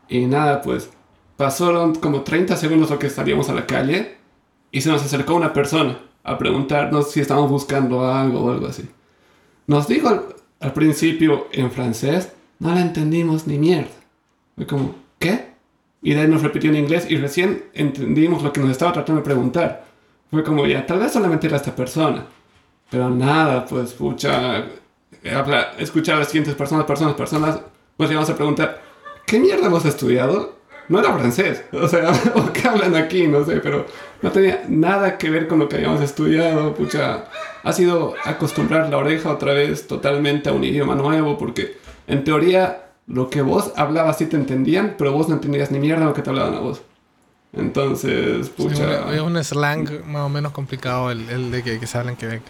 y 0.08 0.26
nada, 0.26 0.62
pues 0.62 0.90
pasaron 1.36 1.94
como 1.96 2.22
30 2.22 2.56
segundos 2.56 2.90
lo 2.90 2.98
que 2.98 3.10
salíamos 3.10 3.48
a 3.50 3.54
la 3.54 3.66
calle 3.66 4.16
y 4.70 4.80
se 4.80 4.88
nos 4.88 5.02
acercó 5.04 5.34
una 5.34 5.52
persona 5.52 5.98
a 6.24 6.38
preguntarnos 6.38 7.12
si 7.12 7.20
estábamos 7.20 7.50
buscando 7.50 8.10
algo 8.10 8.40
o 8.44 8.50
algo 8.50 8.66
así. 8.66 8.88
Nos 9.66 9.86
dijo 9.86 10.08
al, 10.08 10.22
al 10.60 10.72
principio 10.72 11.48
en 11.52 11.70
francés, 11.70 12.32
no 12.58 12.74
la 12.74 12.80
entendimos 12.80 13.46
ni 13.46 13.58
mierda. 13.58 13.90
Fue 14.56 14.66
como. 14.66 14.94
Y 16.06 16.14
de 16.14 16.20
ahí 16.20 16.28
nos 16.28 16.42
repitió 16.42 16.70
en 16.70 16.76
inglés 16.76 17.10
y 17.10 17.16
recién 17.16 17.64
entendimos 17.74 18.40
lo 18.40 18.52
que 18.52 18.60
nos 18.60 18.70
estaba 18.70 18.92
tratando 18.92 19.22
de 19.22 19.24
preguntar. 19.24 19.86
Fue 20.30 20.44
como, 20.44 20.64
ya, 20.64 20.86
tal 20.86 21.00
vez 21.00 21.10
solamente 21.10 21.48
era 21.48 21.56
esta 21.56 21.74
persona. 21.74 22.24
Pero 22.88 23.10
nada, 23.10 23.64
pues, 23.64 23.92
pucha, 23.92 24.66
habla, 25.34 25.72
escuchar 25.78 26.14
a 26.14 26.18
las 26.20 26.28
siguientes 26.28 26.54
personas, 26.54 26.84
personas, 26.84 27.14
personas, 27.14 27.58
pues 27.96 28.08
le 28.08 28.14
vamos 28.14 28.30
a 28.30 28.36
preguntar, 28.36 28.80
¿qué 29.26 29.40
mierda 29.40 29.66
hemos 29.66 29.84
estudiado? 29.84 30.54
No 30.88 31.00
era 31.00 31.12
francés, 31.12 31.64
o 31.72 31.88
sea, 31.88 32.12
¿o 32.36 32.52
qué 32.52 32.68
hablan 32.68 32.94
aquí? 32.94 33.26
No 33.26 33.44
sé, 33.44 33.56
pero 33.56 33.86
no 34.22 34.30
tenía 34.30 34.62
nada 34.68 35.18
que 35.18 35.28
ver 35.28 35.48
con 35.48 35.58
lo 35.58 35.68
que 35.68 35.74
habíamos 35.74 36.02
estudiado, 36.02 36.72
pucha, 36.72 37.24
ha 37.64 37.72
sido 37.72 38.14
acostumbrar 38.24 38.90
la 38.90 38.98
oreja 38.98 39.32
otra 39.32 39.54
vez 39.54 39.88
totalmente 39.88 40.50
a 40.50 40.52
un 40.52 40.62
idioma 40.62 40.94
nuevo, 40.94 41.36
porque 41.36 41.78
en 42.06 42.22
teoría 42.22 42.85
lo 43.06 43.30
que 43.30 43.42
vos 43.42 43.72
hablabas 43.76 44.18
sí 44.18 44.26
te 44.26 44.36
entendían, 44.36 44.94
pero 44.98 45.12
vos 45.12 45.28
no 45.28 45.34
entendías 45.34 45.70
ni 45.70 45.78
mierda 45.78 46.04
lo 46.04 46.14
que 46.14 46.22
te 46.22 46.30
hablaban 46.30 46.54
a 46.54 46.60
vos. 46.60 46.82
Entonces, 47.52 48.50
pucha... 48.50 49.14
es 49.14 49.20
un 49.20 49.42
slang 49.42 50.04
más 50.06 50.22
o 50.22 50.28
menos 50.28 50.52
complicado 50.52 51.10
el, 51.10 51.28
el 51.30 51.50
de 51.50 51.62
que, 51.62 51.80
que 51.80 51.86
se 51.86 51.96
habla 51.96 52.10
en 52.10 52.16
Quebec. 52.16 52.42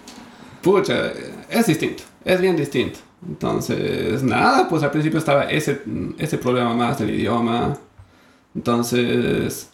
Pucha, 0.62 1.12
es 1.49 1.66
distinto, 1.66 2.03
es 2.25 2.40
bien 2.40 2.57
distinto. 2.57 2.99
Entonces, 3.27 4.23
nada, 4.23 4.69
pues 4.69 4.83
al 4.83 4.90
principio 4.90 5.19
estaba 5.19 5.45
ese, 5.45 5.83
ese 6.19 6.38
problema 6.38 6.75
más 6.75 6.99
del 6.99 7.11
idioma. 7.11 7.77
Entonces, 8.55 9.71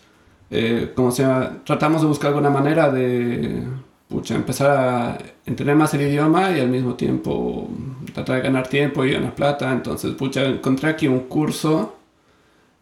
eh, 0.51 0.92
como 0.95 1.11
se 1.11 1.23
llama, 1.23 1.59
tratamos 1.64 2.03
de 2.03 2.09
buscar 2.09 2.29
alguna 2.29 2.51
manera 2.51 2.90
de, 2.90 3.64
pucha, 4.12 4.35
empezar 4.35 4.70
a 4.70 5.18
entender 5.46 5.75
más 5.75 5.94
el 5.94 6.03
idioma 6.03 6.51
y 6.51 6.61
al 6.61 6.68
mismo 6.68 6.94
tiempo 6.94 7.66
tratar 8.12 8.37
de 8.37 8.42
ganar 8.42 8.68
tiempo 8.68 9.05
y 9.05 9.12
ganar 9.12 9.35
plata. 9.35 9.72
Entonces, 9.72 10.12
pucha, 10.14 10.44
encontré 10.44 10.90
aquí 10.90 11.09
un 11.09 11.20
curso 11.20 11.96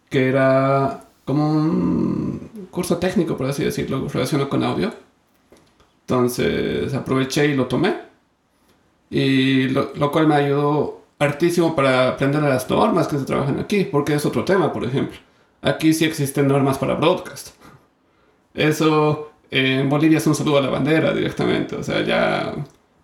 que 0.08 0.28
era 0.28 1.04
como 1.24 1.48
un 1.48 2.68
curso 2.72 2.96
técnico, 2.98 3.36
por 3.36 3.46
así 3.46 3.62
decirlo, 3.62 4.08
relacionado 4.08 4.48
con 4.48 4.64
audio. 4.64 4.92
Entonces 6.00 6.92
aproveché 6.94 7.46
y 7.46 7.54
lo 7.54 7.66
tomé. 7.66 7.94
Y 9.08 9.68
lo, 9.68 9.92
lo 9.94 10.10
cual 10.10 10.26
me 10.26 10.34
ayudó 10.34 11.02
hartísimo 11.20 11.76
para 11.76 12.08
aprender 12.08 12.42
las 12.42 12.68
normas 12.68 13.06
que 13.06 13.18
se 13.18 13.24
trabajan 13.24 13.60
aquí, 13.60 13.84
porque 13.84 14.14
es 14.14 14.26
otro 14.26 14.44
tema, 14.44 14.72
por 14.72 14.84
ejemplo. 14.84 15.18
Aquí 15.62 15.94
sí 15.94 16.04
existen 16.04 16.48
normas 16.48 16.78
para 16.78 16.94
broadcast. 16.94 17.50
Eso 18.52 19.29
en 19.50 19.88
Bolivia 19.88 20.18
es 20.18 20.26
un 20.26 20.34
saludo 20.34 20.58
a 20.58 20.60
la 20.62 20.68
bandera 20.70 21.12
directamente. 21.12 21.76
O 21.76 21.82
sea, 21.82 22.02
ya 22.02 22.54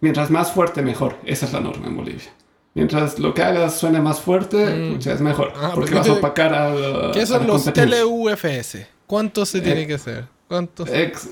mientras 0.01 0.31
más 0.31 0.53
fuerte, 0.53 0.83
mejor. 0.83 1.17
Esa 1.25 1.47
es 1.47 1.53
la 1.53 1.61
norma 1.61 1.87
en 1.87 1.97
Bolivia. 1.97 2.31
Mientras 2.75 3.19
lo 3.19 3.33
que 3.33 3.43
hagas 3.43 3.79
suene 3.79 4.01
más 4.01 4.21
fuerte, 4.21 4.67
Mm. 4.67 4.99
es 5.09 5.21
mejor. 5.21 5.53
Ah, 5.57 5.71
porque 5.75 5.93
porque 5.93 5.95
vas 5.95 6.09
a 6.09 6.13
opacar 6.13 6.55
a, 6.55 6.75
la- 6.75 7.11
¿Qué 7.13 7.23
a 7.23 7.27
son 7.27 7.41
la 7.43 7.47
los. 7.55 7.65
TLUFS? 7.65 8.87
¿Cuánto 9.07 9.47
se 9.47 9.61
tiene 9.61 9.83
Eh, 9.83 9.87
que 9.87 9.95
hacer? 9.95 10.25
¿Cuántos? 10.49 10.89
Ex- 10.93 11.31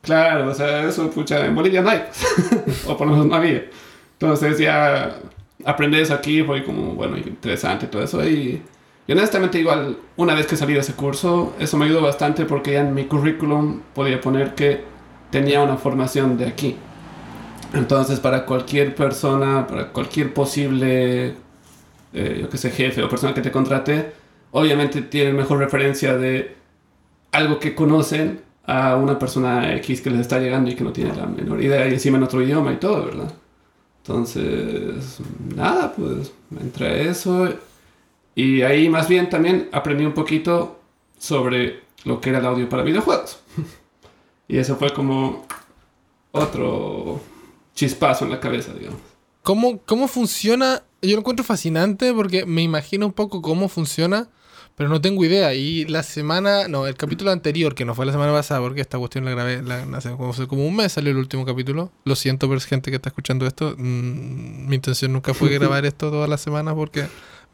claro, 0.00 0.50
o 0.50 0.54
sea, 0.54 0.88
eso, 0.88 1.10
pucha, 1.10 1.44
en 1.44 1.54
Bolivia 1.54 1.82
no 1.82 1.90
hay. 1.90 2.04
o 2.86 2.96
por 2.96 3.06
lo 3.06 3.12
menos 3.12 3.26
no 3.26 3.34
había. 3.34 3.64
Entonces 4.12 4.58
ya 4.58 5.16
aprender 5.64 6.00
eso 6.00 6.14
aquí 6.14 6.42
fue 6.42 6.64
como, 6.64 6.94
bueno, 6.94 7.16
interesante 7.18 7.86
todo 7.88 8.02
eso. 8.02 8.26
Y, 8.26 8.62
y 9.06 9.12
honestamente 9.12 9.60
igual, 9.60 9.98
una 10.16 10.34
vez 10.34 10.46
que 10.46 10.56
salí 10.56 10.74
de 10.74 10.80
ese 10.80 10.94
curso, 10.94 11.54
eso 11.60 11.76
me 11.76 11.84
ayudó 11.84 12.02
bastante 12.02 12.44
porque 12.44 12.72
ya 12.72 12.80
en 12.80 12.92
mi 12.92 13.04
currículum 13.04 13.82
podía 13.94 14.20
poner 14.20 14.54
que 14.54 14.82
tenía 15.30 15.62
una 15.62 15.76
formación 15.76 16.36
de 16.36 16.46
aquí. 16.46 16.76
Entonces 17.72 18.18
para 18.18 18.44
cualquier 18.44 18.94
persona, 18.94 19.66
para 19.66 19.92
cualquier 19.92 20.34
posible, 20.34 21.34
eh, 22.12 22.38
yo 22.40 22.48
que 22.48 22.58
sé, 22.58 22.70
jefe 22.70 23.02
o 23.02 23.08
persona 23.08 23.32
que 23.32 23.42
te 23.42 23.52
contrate, 23.52 24.12
obviamente 24.50 25.02
tienen 25.02 25.36
mejor 25.36 25.58
referencia 25.58 26.16
de 26.16 26.56
algo 27.30 27.60
que 27.60 27.74
conocen 27.74 28.40
a 28.66 28.96
una 28.96 29.18
persona 29.18 29.72
X 29.76 30.00
que 30.00 30.10
les 30.10 30.20
está 30.20 30.40
llegando 30.40 30.70
y 30.70 30.74
que 30.74 30.82
no 30.82 30.92
tiene 30.92 31.14
la 31.14 31.26
menor 31.26 31.62
idea 31.62 31.86
y 31.86 31.92
encima 31.92 32.16
en 32.18 32.24
otro 32.24 32.42
idioma 32.42 32.72
y 32.72 32.76
todo, 32.76 33.04
¿verdad? 33.04 33.32
Entonces, 34.02 35.18
nada, 35.54 35.92
pues 35.92 36.32
entré 36.60 36.86
a 36.86 36.96
eso 37.02 37.48
y 38.36 38.62
ahí 38.62 38.88
más 38.88 39.08
bien 39.08 39.28
también 39.28 39.68
aprendí 39.72 40.04
un 40.04 40.12
poquito 40.12 40.78
sobre 41.18 41.80
lo 42.04 42.20
que 42.20 42.30
era 42.30 42.38
el 42.38 42.46
audio 42.46 42.68
para 42.68 42.84
videojuegos. 42.84 43.40
y 44.48 44.58
eso 44.58 44.76
fue 44.76 44.94
como 44.94 45.44
otro 46.30 47.20
chispazo 47.74 48.24
en 48.26 48.30
la 48.30 48.38
cabeza, 48.38 48.72
digamos. 48.72 49.00
¿Cómo, 49.42 49.80
cómo 49.84 50.06
funciona? 50.06 50.84
Yo 51.02 51.12
lo 51.12 51.18
encuentro 51.18 51.44
fascinante 51.44 52.12
porque 52.14 52.46
me 52.46 52.62
imagino 52.62 53.06
un 53.06 53.12
poco 53.12 53.42
cómo 53.42 53.68
funciona 53.68 54.28
pero 54.76 54.90
no 54.90 55.00
tengo 55.00 55.24
idea. 55.24 55.54
Y 55.54 55.86
la 55.86 56.02
semana, 56.02 56.68
no, 56.68 56.86
el 56.86 56.96
capítulo 56.96 57.30
anterior, 57.30 57.74
que 57.74 57.84
no 57.84 57.94
fue 57.94 58.04
la 58.04 58.12
semana 58.12 58.32
pasada, 58.32 58.60
porque 58.60 58.82
esta 58.82 58.98
cuestión 58.98 59.24
la 59.24 59.30
grabé 59.30 59.62
hace 59.94 60.14
como, 60.46 60.66
un 60.66 60.76
mes 60.76 60.92
salió 60.92 61.10
el 61.10 61.16
último 61.16 61.46
capítulo. 61.46 61.90
Lo 62.04 62.14
siento 62.14 62.46
por 62.46 62.60
gente 62.60 62.90
que 62.90 62.96
está 62.96 63.08
escuchando 63.08 63.46
esto. 63.46 63.74
Mm, 63.76 64.68
mi 64.68 64.76
intención 64.76 65.14
nunca 65.14 65.32
fue 65.32 65.48
grabar 65.58 65.86
esto 65.86 66.10
todas 66.10 66.28
las 66.28 66.42
semanas 66.42 66.74
porque 66.74 67.06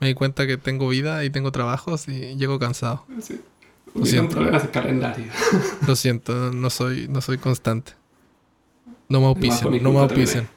me 0.03 0.09
di 0.09 0.15
cuenta 0.15 0.49
que 0.49 0.57
tengo 0.57 0.89
vida 0.89 1.25
y 1.25 1.31
tengo 1.31 1.53
trabajos 1.53 2.09
y 2.09 2.35
llego 2.35 2.59
cansado. 2.59 3.07
Sí. 3.21 3.41
Lo 3.95 4.05
siento. 4.05 4.35
problemas 4.35 4.65
de 4.65 4.71
calendario. 4.71 5.27
Lo 5.87 5.95
siento, 5.95 6.51
no 6.51 6.71
soy, 6.71 7.07
no 7.07 7.21
soy 7.21 7.39
constante. 7.39 7.93
No 9.09 9.21
me 9.21 9.27
auspician, 9.27 9.81
no 9.81 9.93
me 9.93 10.01
auspician. 10.01 10.49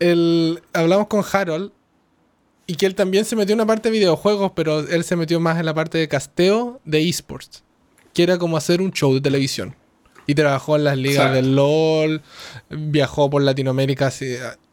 el, 0.00 0.62
hablamos 0.74 1.06
con 1.06 1.24
Harold 1.32 1.72
y 2.66 2.74
que 2.74 2.84
él 2.84 2.94
también 2.94 3.24
se 3.24 3.36
metió 3.36 3.54
en 3.54 3.60
una 3.60 3.66
parte 3.66 3.90
de 3.90 3.98
videojuegos, 3.98 4.52
pero 4.54 4.80
él 4.80 5.02
se 5.02 5.16
metió 5.16 5.40
más 5.40 5.58
en 5.58 5.64
la 5.64 5.72
parte 5.72 5.96
de 5.96 6.08
casteo 6.08 6.78
de 6.84 7.08
esports, 7.08 7.64
que 8.12 8.22
era 8.22 8.36
como 8.36 8.58
hacer 8.58 8.82
un 8.82 8.90
show 8.90 9.14
de 9.14 9.22
televisión. 9.22 9.74
Y 10.26 10.34
trabajó 10.34 10.76
en 10.76 10.84
las 10.84 10.98
ligas 10.98 11.32
del 11.32 11.56
LOL, 11.56 12.20
viajó 12.68 13.30
por 13.30 13.40
Latinoamérica, 13.40 14.12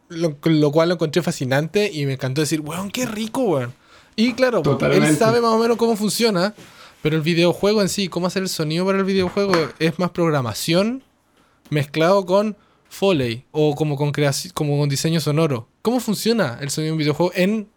lo, 0.10 0.72
cual 0.72 0.90
lo 0.90 0.96
encontré 0.96 1.22
fascinante 1.22 1.90
y 1.92 2.06
me 2.06 2.14
encantó 2.14 2.42
decir, 2.42 2.62
weón, 2.62 2.92
qué 2.92 3.06
rico, 3.06 3.42
weón. 3.42 3.74
Y 4.16 4.34
claro, 4.34 4.62
él 4.92 5.18
sabe 5.18 5.40
más 5.40 5.54
o 5.54 5.60
menos 5.60 5.78
cómo 5.78 5.96
funciona, 5.96 6.54
pero 7.02 7.16
el 7.16 7.22
videojuego 7.22 7.82
en 7.82 7.90
sí, 7.90 8.10
cómo 8.10 8.28
hacer 8.28 8.44
el 8.44 8.50
sonido 8.50 8.86
para 8.86 8.98
el 8.98 9.06
videojuego, 9.06 9.54
es 9.80 9.98
más 9.98 10.12
programación 10.12 11.04
mezclado 11.70 12.26
con 12.26 12.58
Foley 12.90 13.46
o 13.52 13.76
como 13.76 13.96
con, 13.96 14.12
como 14.54 14.78
con 14.78 14.90
diseño 14.90 15.22
sonoro. 15.22 15.70
¿Cómo 15.82 16.00
funciona 16.00 16.58
el 16.60 16.70
sonido 16.70 16.90
de 16.90 16.94
un 16.94 16.98
videojuego 16.98 17.32
en 17.36 17.70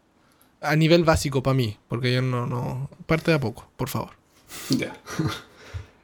a 0.61 0.77
nivel 0.77 1.05
básico 1.05 1.43
para 1.43 1.55
mí, 1.55 1.77
porque 1.89 2.15
yo 2.15 2.23
no, 2.23 2.47
no... 2.47 2.89
Parte 3.07 3.33
de 3.33 3.37
a 3.37 3.41
poco, 3.41 3.69
por 3.77 3.89
favor. 3.89 4.11
Ya. 4.71 4.97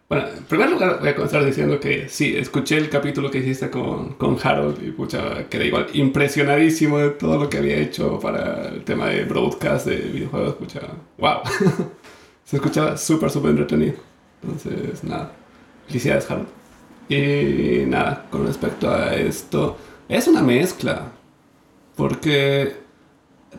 Bueno, 0.08 0.26
en 0.26 0.44
primer 0.44 0.70
lugar 0.70 1.00
voy 1.00 1.10
a 1.10 1.14
comenzar 1.14 1.44
diciendo 1.44 1.78
que 1.78 2.08
sí, 2.08 2.34
escuché 2.34 2.78
el 2.78 2.88
capítulo 2.88 3.30
que 3.30 3.38
hiciste 3.38 3.68
con, 3.68 4.14
con 4.14 4.38
Harold 4.42 4.82
y 4.82 4.90
pucha, 4.90 5.46
quedé 5.50 5.66
igual 5.66 5.86
impresionadísimo 5.92 6.96
de 6.96 7.10
todo 7.10 7.36
lo 7.38 7.50
que 7.50 7.58
había 7.58 7.76
hecho 7.76 8.18
para 8.18 8.68
el 8.68 8.84
tema 8.84 9.08
de 9.08 9.24
broadcast 9.24 9.86
de 9.86 9.96
videojuegos, 9.96 10.54
pucha, 10.54 10.80
wow. 11.18 11.40
Se 12.44 12.56
escuchaba 12.56 12.96
súper, 12.96 13.30
súper 13.30 13.50
entretenido. 13.50 13.96
Entonces, 14.42 15.04
nada, 15.04 15.30
felicidades 15.86 16.30
Harold. 16.30 16.48
Y 17.10 17.84
nada, 17.86 18.26
con 18.30 18.46
respecto 18.46 18.90
a 18.90 19.14
esto, 19.14 19.76
es 20.08 20.26
una 20.26 20.40
mezcla, 20.40 21.12
porque 21.96 22.76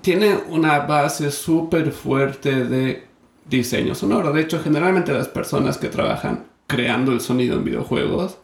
tiene 0.02 0.36
una 0.50 0.80
base 0.80 1.30
súper 1.30 1.92
fuerte 1.92 2.66
de 2.66 3.09
diseño 3.50 3.96
sonoro. 3.96 4.32
De 4.32 4.42
hecho, 4.42 4.62
generalmente 4.62 5.14
las 5.14 5.28
personas 5.28 5.78
que 5.78 5.90
trabajan 5.90 6.46
creando 6.68 7.12
el 7.12 7.22
sonido 7.22 7.58
en 7.58 7.64
videojuegos, 7.64 8.38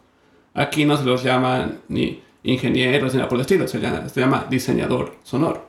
aquí 0.54 0.84
no 0.84 0.96
se 0.96 1.04
los 1.04 1.22
llaman 1.22 1.80
ni 1.88 2.22
ingenieros 2.42 3.12
ni 3.12 3.18
nada 3.18 3.28
por 3.28 3.36
el 3.36 3.42
estilo, 3.42 3.68
se 3.68 3.78
llama, 3.80 4.06
llama 4.14 4.46
diseñador 4.50 5.14
sonoro. 5.22 5.66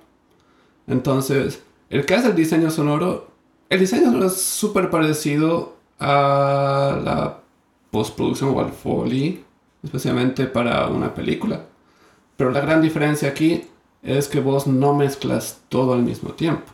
Entonces, 0.88 1.62
el 1.90 2.06
que 2.06 2.16
hace 2.16 2.28
el 2.28 2.36
diseño 2.36 2.72
sonoro, 2.72 3.32
el 3.70 3.80
diseño 3.80 4.06
sonoro 4.06 4.28
es 4.28 4.42
súper 4.42 4.90
parecido 4.90 5.76
a 6.00 7.00
la 7.04 7.40
postproducción 7.92 8.56
o 8.56 8.60
al 8.60 8.72
foley, 8.72 9.44
especialmente 9.84 10.46
para 10.46 10.88
una 10.88 11.14
película. 11.14 11.66
Pero 12.36 12.52
la 12.52 12.62
gran 12.62 12.82
diferencia 12.82 13.30
aquí 13.30 13.64
es 14.04 14.28
que 14.28 14.40
vos 14.40 14.68
no 14.68 14.94
mezclas 14.94 15.62
todo 15.70 15.94
al 15.94 16.04
mismo 16.04 16.32
tiempo, 16.32 16.72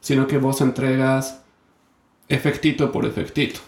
sino 0.00 0.26
que 0.26 0.38
vos 0.38 0.60
entregas 0.60 1.42
efectito 2.30 2.90
por 2.90 3.04
efectito. 3.04 3.60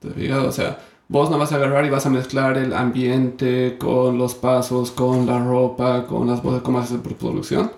¿Te 0.00 0.32
O 0.32 0.52
sea, 0.52 0.78
vos 1.08 1.30
no 1.30 1.38
vas 1.38 1.52
a 1.52 1.56
agarrar 1.56 1.86
y 1.86 1.90
vas 1.90 2.04
a 2.04 2.10
mezclar 2.10 2.58
el 2.58 2.74
ambiente 2.74 3.76
con 3.78 4.18
los 4.18 4.34
pasos, 4.34 4.90
con 4.90 5.26
la 5.26 5.42
ropa, 5.42 6.06
con 6.06 6.26
las 6.26 6.42
voces, 6.42 6.62
como 6.62 6.80
haces 6.80 7.00
por 7.00 7.14
producción, 7.14 7.72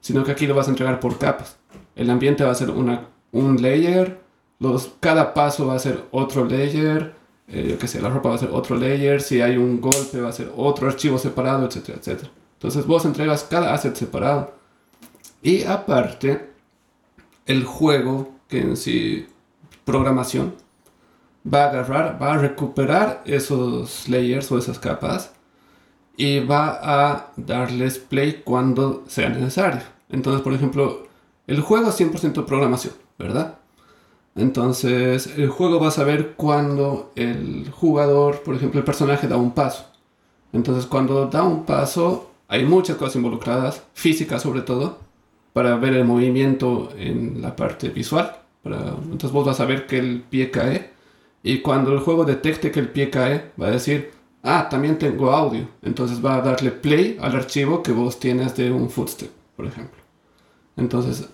sino 0.00 0.22
que 0.22 0.32
aquí 0.32 0.46
lo 0.46 0.54
vas 0.54 0.68
a 0.68 0.70
entregar 0.70 1.00
por 1.00 1.18
capas. 1.18 1.56
El 1.96 2.10
ambiente 2.10 2.44
va 2.44 2.52
a 2.52 2.54
ser 2.54 2.70
una, 2.70 3.08
un 3.32 3.60
layer, 3.60 4.20
los, 4.60 4.92
cada 5.00 5.34
paso 5.34 5.66
va 5.66 5.74
a 5.74 5.78
ser 5.78 6.04
otro 6.12 6.44
layer, 6.44 7.14
eh, 7.48 7.66
yo 7.70 7.78
qué 7.78 7.88
sé, 7.88 8.00
la 8.00 8.10
ropa 8.10 8.30
va 8.30 8.34
a 8.36 8.38
ser 8.38 8.50
otro 8.52 8.76
layer, 8.76 9.20
si 9.22 9.40
hay 9.40 9.56
un 9.56 9.80
golpe 9.80 10.20
va 10.20 10.28
a 10.28 10.32
ser 10.32 10.52
otro 10.56 10.88
archivo 10.88 11.18
separado, 11.18 11.66
etcétera, 11.66 11.98
etcétera. 11.98 12.30
Entonces 12.54 12.86
vos 12.86 13.04
entregas 13.04 13.44
cada 13.44 13.72
asset 13.74 13.94
separado. 13.96 14.54
Y 15.42 15.64
aparte, 15.64 16.50
el 17.46 17.64
juego, 17.64 18.32
que 18.48 18.60
en 18.60 18.76
sí, 18.76 19.26
programación, 19.86 20.54
va 21.46 21.64
a 21.64 21.68
agarrar, 21.70 22.20
va 22.20 22.34
a 22.34 22.38
recuperar 22.38 23.22
esos 23.24 24.08
layers 24.08 24.52
o 24.52 24.58
esas 24.58 24.78
capas 24.78 25.32
y 26.16 26.40
va 26.40 26.78
a 26.82 27.32
darles 27.36 27.98
play 27.98 28.42
cuando 28.44 29.04
sea 29.06 29.28
necesario. 29.30 29.82
Entonces, 30.10 30.42
por 30.42 30.52
ejemplo, 30.52 31.06
el 31.46 31.60
juego 31.60 31.88
es 31.88 32.00
100% 32.00 32.44
programación, 32.44 32.94
¿verdad? 33.18 33.58
Entonces, 34.34 35.28
el 35.38 35.48
juego 35.48 35.80
va 35.80 35.88
a 35.88 35.92
saber 35.92 36.34
cuando 36.36 37.12
el 37.14 37.70
jugador, 37.70 38.42
por 38.42 38.56
ejemplo, 38.56 38.80
el 38.80 38.84
personaje 38.84 39.28
da 39.28 39.36
un 39.36 39.52
paso. 39.52 39.86
Entonces, 40.52 40.86
cuando 40.86 41.26
da 41.26 41.44
un 41.44 41.64
paso, 41.64 42.30
hay 42.48 42.64
muchas 42.64 42.96
cosas 42.96 43.16
involucradas, 43.16 43.84
físicas 43.94 44.42
sobre 44.42 44.62
todo, 44.62 44.98
para 45.52 45.76
ver 45.76 45.94
el 45.94 46.04
movimiento 46.04 46.92
en 46.98 47.40
la 47.40 47.54
parte 47.54 47.88
visual. 47.88 48.36
Entonces 48.66 49.32
vos 49.32 49.46
vas 49.46 49.60
a 49.60 49.64
ver 49.64 49.86
que 49.86 49.98
el 49.98 50.22
pie 50.22 50.50
cae 50.50 50.90
y 51.42 51.60
cuando 51.60 51.92
el 51.92 52.00
juego 52.00 52.24
detecte 52.24 52.70
que 52.70 52.80
el 52.80 52.88
pie 52.88 53.08
cae, 53.08 53.52
va 53.60 53.68
a 53.68 53.70
decir, 53.70 54.10
ah, 54.42 54.68
también 54.68 54.98
tengo 54.98 55.30
audio. 55.30 55.68
Entonces 55.82 56.24
va 56.24 56.36
a 56.36 56.40
darle 56.40 56.72
play 56.72 57.18
al 57.20 57.36
archivo 57.36 57.82
que 57.82 57.92
vos 57.92 58.18
tienes 58.18 58.56
de 58.56 58.72
un 58.72 58.90
footstep, 58.90 59.30
por 59.56 59.66
ejemplo. 59.66 60.00
Entonces 60.76 61.28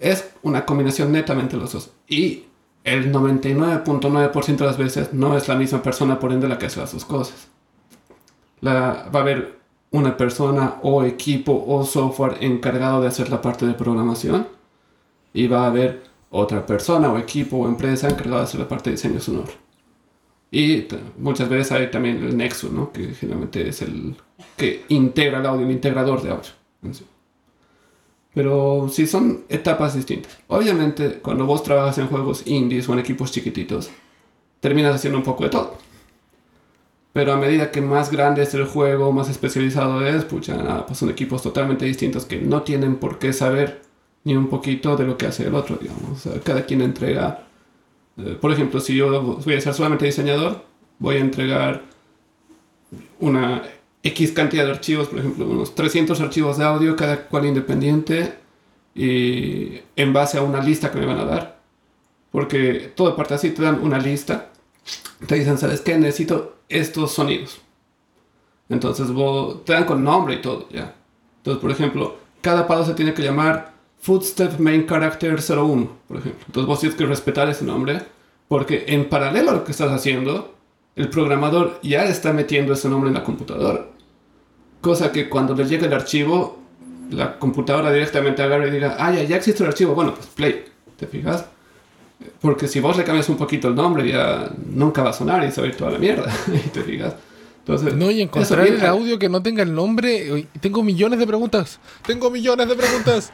es 0.00 0.32
una 0.42 0.66
combinación 0.66 1.12
netamente 1.12 1.56
de 1.56 1.62
los 1.62 1.72
dos. 1.72 1.90
Y 2.08 2.44
el 2.82 3.12
99.9% 3.12 4.56
de 4.56 4.66
las 4.66 4.76
veces 4.76 5.12
no 5.12 5.36
es 5.36 5.48
la 5.48 5.54
misma 5.54 5.82
persona 5.82 6.18
por 6.18 6.32
ende 6.32 6.48
la 6.48 6.58
que 6.58 6.66
hace 6.66 6.80
las 6.80 6.92
dos 6.92 7.04
cosas. 7.04 7.48
La, 8.60 9.08
va 9.14 9.20
a 9.20 9.22
haber 9.22 9.58
una 9.90 10.16
persona 10.16 10.80
o 10.82 11.04
equipo 11.04 11.64
o 11.66 11.84
software 11.84 12.38
encargado 12.40 13.00
de 13.00 13.08
hacer 13.08 13.30
la 13.30 13.40
parte 13.40 13.66
de 13.66 13.74
programación 13.74 14.48
y 15.32 15.46
va 15.46 15.64
a 15.64 15.66
haber 15.68 16.02
otra 16.34 16.66
persona 16.66 17.12
o 17.12 17.18
equipo 17.18 17.58
o 17.58 17.68
empresa 17.68 18.08
encargada 18.08 18.38
de 18.38 18.44
hacer 18.44 18.60
la 18.60 18.68
parte 18.68 18.90
de 18.90 18.96
diseño 18.96 19.20
sonoro. 19.20 19.52
Y 20.50 20.86
muchas 21.18 21.48
veces 21.48 21.72
hay 21.72 21.90
también 21.90 22.22
el 22.22 22.36
Nexus, 22.36 22.70
¿no? 22.70 22.92
que 22.92 23.14
generalmente 23.14 23.68
es 23.68 23.82
el 23.82 24.16
que 24.56 24.84
integra 24.88 25.38
el 25.38 25.46
audio, 25.46 25.66
el 25.66 25.72
integrador 25.72 26.22
de 26.22 26.30
audio. 26.30 26.50
Pero 28.34 28.88
sí 28.90 29.06
son 29.06 29.44
etapas 29.48 29.94
distintas. 29.94 30.36
Obviamente, 30.48 31.20
cuando 31.20 31.46
vos 31.46 31.62
trabajas 31.62 31.98
en 31.98 32.08
juegos 32.08 32.46
indies 32.46 32.88
o 32.88 32.92
en 32.92 32.98
equipos 32.98 33.30
chiquititos, 33.30 33.90
terminas 34.60 34.94
haciendo 34.94 35.18
un 35.18 35.24
poco 35.24 35.44
de 35.44 35.50
todo. 35.50 35.76
Pero 37.12 37.32
a 37.32 37.36
medida 37.36 37.70
que 37.70 37.80
más 37.80 38.10
grande 38.10 38.42
es 38.42 38.54
el 38.54 38.64
juego, 38.64 39.12
más 39.12 39.28
especializado 39.28 40.04
es, 40.04 40.24
pucha, 40.24 40.56
nada, 40.56 40.84
pues 40.84 40.98
son 40.98 41.10
equipos 41.10 41.42
totalmente 41.42 41.84
distintos 41.84 42.24
que 42.24 42.40
no 42.40 42.62
tienen 42.62 42.96
por 42.96 43.20
qué 43.20 43.32
saber 43.32 43.83
ni 44.24 44.34
un 44.36 44.48
poquito 44.48 44.96
de 44.96 45.04
lo 45.04 45.16
que 45.16 45.26
hace 45.26 45.46
el 45.46 45.54
otro, 45.54 45.76
digamos. 45.80 46.26
Cada 46.42 46.64
quien 46.64 46.80
entrega. 46.80 47.46
Eh, 48.16 48.36
por 48.40 48.52
ejemplo, 48.52 48.80
si 48.80 48.96
yo 48.96 49.22
voy 49.22 49.54
a 49.54 49.60
ser 49.60 49.74
solamente 49.74 50.06
diseñador, 50.06 50.64
voy 50.98 51.16
a 51.16 51.20
entregar 51.20 51.82
una 53.20 53.62
X 54.02 54.32
cantidad 54.32 54.64
de 54.64 54.72
archivos, 54.72 55.08
por 55.08 55.18
ejemplo, 55.18 55.46
unos 55.46 55.74
300 55.74 56.20
archivos 56.20 56.58
de 56.58 56.64
audio, 56.64 56.96
cada 56.96 57.26
cual 57.26 57.46
independiente, 57.46 58.34
y 58.94 59.80
en 59.96 60.12
base 60.12 60.38
a 60.38 60.42
una 60.42 60.62
lista 60.62 60.90
que 60.90 60.98
me 60.98 61.06
van 61.06 61.18
a 61.18 61.24
dar. 61.24 61.60
Porque 62.30 62.92
todo 62.94 63.16
parte 63.16 63.34
así, 63.34 63.50
te 63.50 63.62
dan 63.62 63.80
una 63.80 63.98
lista, 63.98 64.50
te 65.26 65.36
dicen, 65.36 65.58
¿sabes 65.58 65.80
qué? 65.80 65.96
Necesito 65.96 66.56
estos 66.68 67.12
sonidos. 67.12 67.60
Entonces 68.68 69.10
vos, 69.10 69.64
te 69.64 69.72
dan 69.72 69.84
con 69.84 70.02
nombre 70.02 70.36
y 70.36 70.42
todo, 70.42 70.68
¿ya? 70.70 70.94
Entonces, 71.38 71.60
por 71.60 71.70
ejemplo, 71.70 72.16
cada 72.40 72.66
paso 72.66 72.86
se 72.86 72.94
tiene 72.94 73.14
que 73.14 73.22
llamar 73.22 73.73
footstep 74.04 74.58
main 74.58 74.86
character 74.86 75.34
01, 75.40 75.88
por 76.06 76.18
ejemplo. 76.18 76.44
Entonces 76.46 76.68
vos 76.68 76.78
tienes 76.78 76.98
que 76.98 77.06
respetar 77.06 77.48
ese 77.48 77.64
nombre 77.64 78.02
porque 78.48 78.84
en 78.88 79.08
paralelo 79.08 79.50
a 79.50 79.54
lo 79.54 79.64
que 79.64 79.72
estás 79.72 79.90
haciendo, 79.90 80.54
el 80.94 81.08
programador 81.08 81.80
ya 81.82 82.04
está 82.04 82.34
metiendo 82.34 82.74
ese 82.74 82.90
nombre 82.90 83.08
en 83.08 83.14
la 83.14 83.24
computadora. 83.24 83.86
Cosa 84.82 85.10
que 85.10 85.30
cuando 85.30 85.54
le 85.54 85.64
llegue 85.64 85.86
el 85.86 85.94
archivo, 85.94 86.58
la 87.10 87.38
computadora 87.38 87.90
directamente 87.90 88.42
agarra 88.42 88.68
y 88.68 88.72
diga, 88.72 88.96
ah, 88.98 89.10
ya, 89.10 89.22
ya 89.22 89.36
existe 89.36 89.62
el 89.62 89.70
archivo, 89.70 89.94
bueno, 89.94 90.14
pues 90.14 90.26
play, 90.26 90.66
¿te 90.98 91.06
fijas? 91.06 91.46
Porque 92.42 92.68
si 92.68 92.80
vos 92.80 92.98
le 92.98 93.04
cambias 93.04 93.30
un 93.30 93.38
poquito 93.38 93.68
el 93.68 93.74
nombre, 93.74 94.06
ya 94.06 94.50
nunca 94.66 95.02
va 95.02 95.10
a 95.10 95.14
sonar 95.14 95.42
y 95.44 95.50
se 95.50 95.62
va 95.62 95.66
a 95.66 95.70
ir 95.70 95.76
toda 95.76 95.92
la 95.92 95.98
mierda, 95.98 96.30
¿te 96.74 96.82
fijas? 96.82 97.14
Entonces, 97.60 97.94
no, 97.94 98.10
y 98.10 98.20
encontrar 98.20 98.66
el 98.66 98.84
audio 98.84 99.18
que 99.18 99.30
no 99.30 99.42
tenga 99.42 99.62
el 99.62 99.74
nombre. 99.74 100.46
Tengo 100.60 100.82
millones 100.82 101.18
de 101.18 101.26
preguntas. 101.26 101.80
Tengo 102.06 102.30
millones 102.30 102.68
de 102.68 102.74
preguntas. 102.74 103.32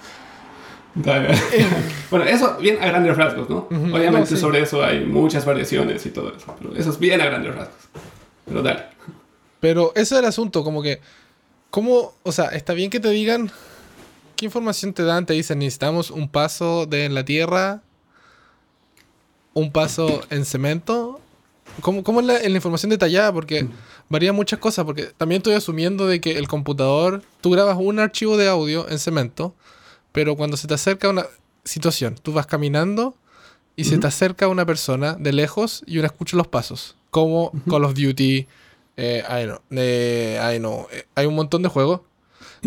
bueno, 2.11 2.25
eso 2.25 2.57
bien 2.59 2.83
a 2.83 2.87
grandes 2.87 3.17
rasgos, 3.17 3.49
¿no? 3.49 3.69
Obviamente 3.71 4.37
sobre 4.37 4.63
eso 4.63 4.83
hay 4.83 5.05
muchas 5.05 5.45
variaciones 5.45 6.05
y 6.07 6.11
todo 6.11 6.35
eso. 6.37 6.55
Pero 6.59 6.75
eso 6.77 6.91
es 6.91 6.99
bien 6.99 7.21
a 7.21 7.27
grandes 7.27 7.55
rasgos. 7.55 7.77
Pero 8.47 8.63
dale. 8.63 8.85
Pero 9.61 9.93
ese 9.95 10.15
es 10.15 10.21
el 10.21 10.25
asunto, 10.25 10.65
como 10.65 10.83
que. 10.83 11.01
¿Cómo? 11.71 12.15
O 12.25 12.33
sea, 12.33 12.47
está 12.47 12.73
bien 12.73 12.91
que 12.91 12.99
te 12.99 13.11
digan. 13.11 13.53
¿Qué 14.37 14.47
información 14.47 14.93
te 14.93 15.05
dan? 15.05 15.27
Te 15.27 15.35
dicen, 15.35 15.59
necesitamos 15.59 16.11
un 16.11 16.29
paso 16.29 16.87
de 16.87 17.05
en 17.05 17.15
la 17.15 17.25
tierra. 17.25 17.83
Un 19.53 19.71
paso 19.71 20.23
en 20.31 20.45
cemento. 20.45 21.21
¿Cómo, 21.83 22.03
cómo 22.03 22.21
es 22.21 22.27
la, 22.27 22.39
la, 22.41 22.49
información 22.49 22.91
detallada? 22.91 23.33
Porque 23.33 23.69
varía 24.09 24.33
muchas 24.33 24.59
cosas. 24.59 24.85
Porque 24.85 25.05
también 25.17 25.39
estoy 25.41 25.55
asumiendo 25.55 26.09
de 26.09 26.21
que 26.21 26.37
el 26.37 26.49
computador. 26.49 27.23
Tú 27.41 27.51
grabas 27.51 27.77
un 27.79 28.01
archivo 28.01 28.37
de 28.37 28.49
audio 28.49 28.89
en 28.89 28.99
cemento 28.99 29.55
pero 30.13 30.37
cuando 30.37 30.57
se 30.57 30.67
te 30.67 30.75
acerca 30.75 31.09
una 31.09 31.27
situación, 31.65 32.17
tú 32.21 32.33
vas 32.33 32.47
caminando 32.47 33.15
y 33.77 33.85
se 33.85 33.99
te 33.99 34.07
acerca 34.07 34.49
una 34.49 34.67
persona 34.67 35.15
de 35.15 35.33
lejos 35.33 35.83
y 35.87 35.99
uno 35.99 36.07
escucha 36.07 36.37
los 36.37 36.49
pasos, 36.49 36.97
como 37.11 37.53
Call 37.69 37.85
of 37.85 37.95
Duty, 37.95 38.47
eh, 38.97 39.25
I 39.27 39.45
know, 39.45 39.61
eh, 39.71 40.55
I 40.55 40.59
know, 40.59 40.87
eh, 40.93 41.07
hay 41.15 41.27
un 41.27 41.35
montón 41.35 41.63
de 41.63 41.69
juegos 41.69 42.03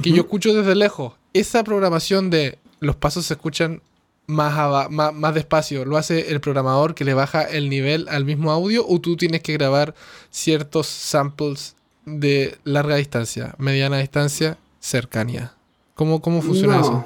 que 0.02 0.12
yo 0.12 0.24
escucho 0.24 0.54
desde 0.54 0.76
lejos. 0.76 1.14
Esa 1.34 1.64
programación 1.64 2.30
de 2.30 2.58
los 2.80 2.96
pasos 2.96 3.26
se 3.28 3.36
escuchan 3.36 3.82
más, 4.26 4.90
más, 4.90 5.14
más, 5.14 5.36
despacio, 5.36 5.86
¿lo 5.86 5.98
hace 5.98 6.32
el 6.32 6.40
programador 6.40 6.96
que 6.96 7.06
le 7.06 7.14
baja 7.14 7.44
el 7.44 7.70
nivel 7.70 8.08
al 8.10 8.26
mismo 8.26 8.52
audio 8.52 8.86
o 8.88 9.00
tú 9.00 9.18
tienes 9.18 9.42
que 9.42 9.54
grabar 9.54 9.94
ciertos 10.32 10.88
samples 10.88 11.76
de 12.06 12.58
larga 12.64 12.96
distancia, 12.96 13.54
mediana 13.58 13.98
distancia, 13.98 14.58
cercanía? 14.80 15.54
¿Cómo, 15.94 16.22
cómo 16.22 16.42
funciona 16.42 16.80
eso? 16.80 17.06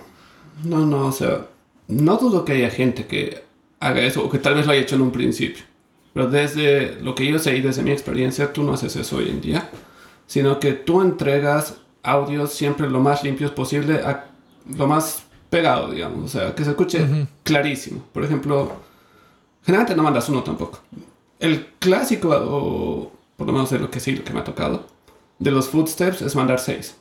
No, 0.63 0.85
no, 0.85 1.07
o 1.07 1.11
sea, 1.11 1.47
no 1.87 2.17
dudo 2.17 2.45
que 2.45 2.53
haya 2.53 2.69
gente 2.69 3.05
que 3.05 3.43
haga 3.79 4.01
eso 4.01 4.25
o 4.25 4.29
que 4.29 4.39
tal 4.39 4.55
vez 4.55 4.65
lo 4.65 4.71
haya 4.71 4.81
hecho 4.81 4.95
en 4.95 5.01
un 5.01 5.11
principio. 5.11 5.63
Pero 6.13 6.29
desde 6.29 6.99
lo 7.01 7.13
que 7.15 7.27
yo 7.27 7.37
sé 7.39 7.55
y 7.57 7.61
desde 7.61 7.83
mi 7.83 7.91
experiencia, 7.91 8.51
tú 8.51 8.63
no 8.63 8.73
haces 8.73 8.95
eso 8.95 9.17
hoy 9.17 9.29
en 9.29 9.39
día, 9.39 9.69
sino 10.25 10.59
que 10.59 10.73
tú 10.73 11.01
entregas 11.01 11.75
audios 12.01 12.53
siempre 12.53 12.89
lo 12.89 12.99
más 12.99 13.23
limpios 13.23 13.51
posible, 13.51 14.01
a, 14.03 14.25
lo 14.75 14.87
más 14.87 15.23
pegado, 15.49 15.91
digamos, 15.91 16.25
o 16.25 16.27
sea, 16.27 16.55
que 16.55 16.63
se 16.63 16.71
escuche 16.71 17.27
clarísimo. 17.43 18.03
Por 18.13 18.23
ejemplo, 18.23 18.71
generalmente 19.63 19.95
no 19.95 20.03
mandas 20.03 20.27
uno 20.29 20.43
tampoco. 20.43 20.79
El 21.39 21.67
clásico, 21.79 22.29
o 22.29 23.11
por 23.35 23.47
lo 23.47 23.53
menos 23.53 23.69
de 23.69 23.79
lo 23.79 23.91
que 23.91 23.99
sí, 23.99 24.15
lo 24.15 24.23
que 24.23 24.33
me 24.33 24.39
ha 24.39 24.43
tocado, 24.43 24.87
de 25.39 25.51
los 25.51 25.69
footsteps 25.69 26.21
es 26.21 26.35
mandar 26.35 26.59
seis. 26.59 26.95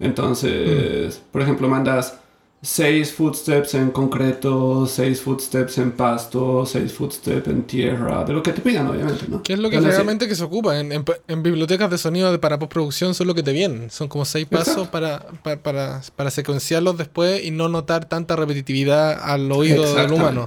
Entonces, 0.00 1.22
por 1.30 1.42
ejemplo, 1.42 1.68
mandas 1.68 2.18
seis 2.64 3.12
footsteps 3.12 3.74
en 3.74 3.90
concreto, 3.90 4.86
seis 4.86 5.20
footsteps 5.20 5.76
en 5.76 5.92
pasto, 5.92 6.64
seis 6.64 6.94
footsteps 6.94 7.46
en 7.48 7.64
tierra, 7.64 8.24
de 8.24 8.32
lo 8.32 8.42
que 8.42 8.52
te 8.52 8.62
pidan, 8.62 8.86
obviamente, 8.88 9.26
¿no? 9.28 9.42
¿Qué 9.42 9.52
es 9.52 9.58
lo 9.58 9.68
que 9.68 9.80
realmente 9.80 10.26
que 10.26 10.34
se 10.34 10.44
ocupa? 10.44 10.80
En, 10.80 10.90
en, 10.90 11.42
bibliotecas 11.42 11.90
de 11.90 11.98
sonido 11.98 12.40
para 12.40 12.58
postproducción 12.58 13.14
son 13.14 13.26
lo 13.26 13.34
que 13.34 13.42
te 13.42 13.52
vienen. 13.52 13.90
Son 13.90 14.08
como 14.08 14.24
seis 14.24 14.46
pasos 14.46 14.88
para, 14.88 15.26
para, 15.42 16.00
para, 16.16 16.30
secuenciarlos 16.30 16.96
después 16.96 17.44
y 17.44 17.50
no 17.50 17.68
notar 17.68 18.08
tanta 18.08 18.34
repetitividad 18.34 19.20
al 19.22 19.52
oído 19.52 19.94
del 19.94 20.12
humano. 20.12 20.46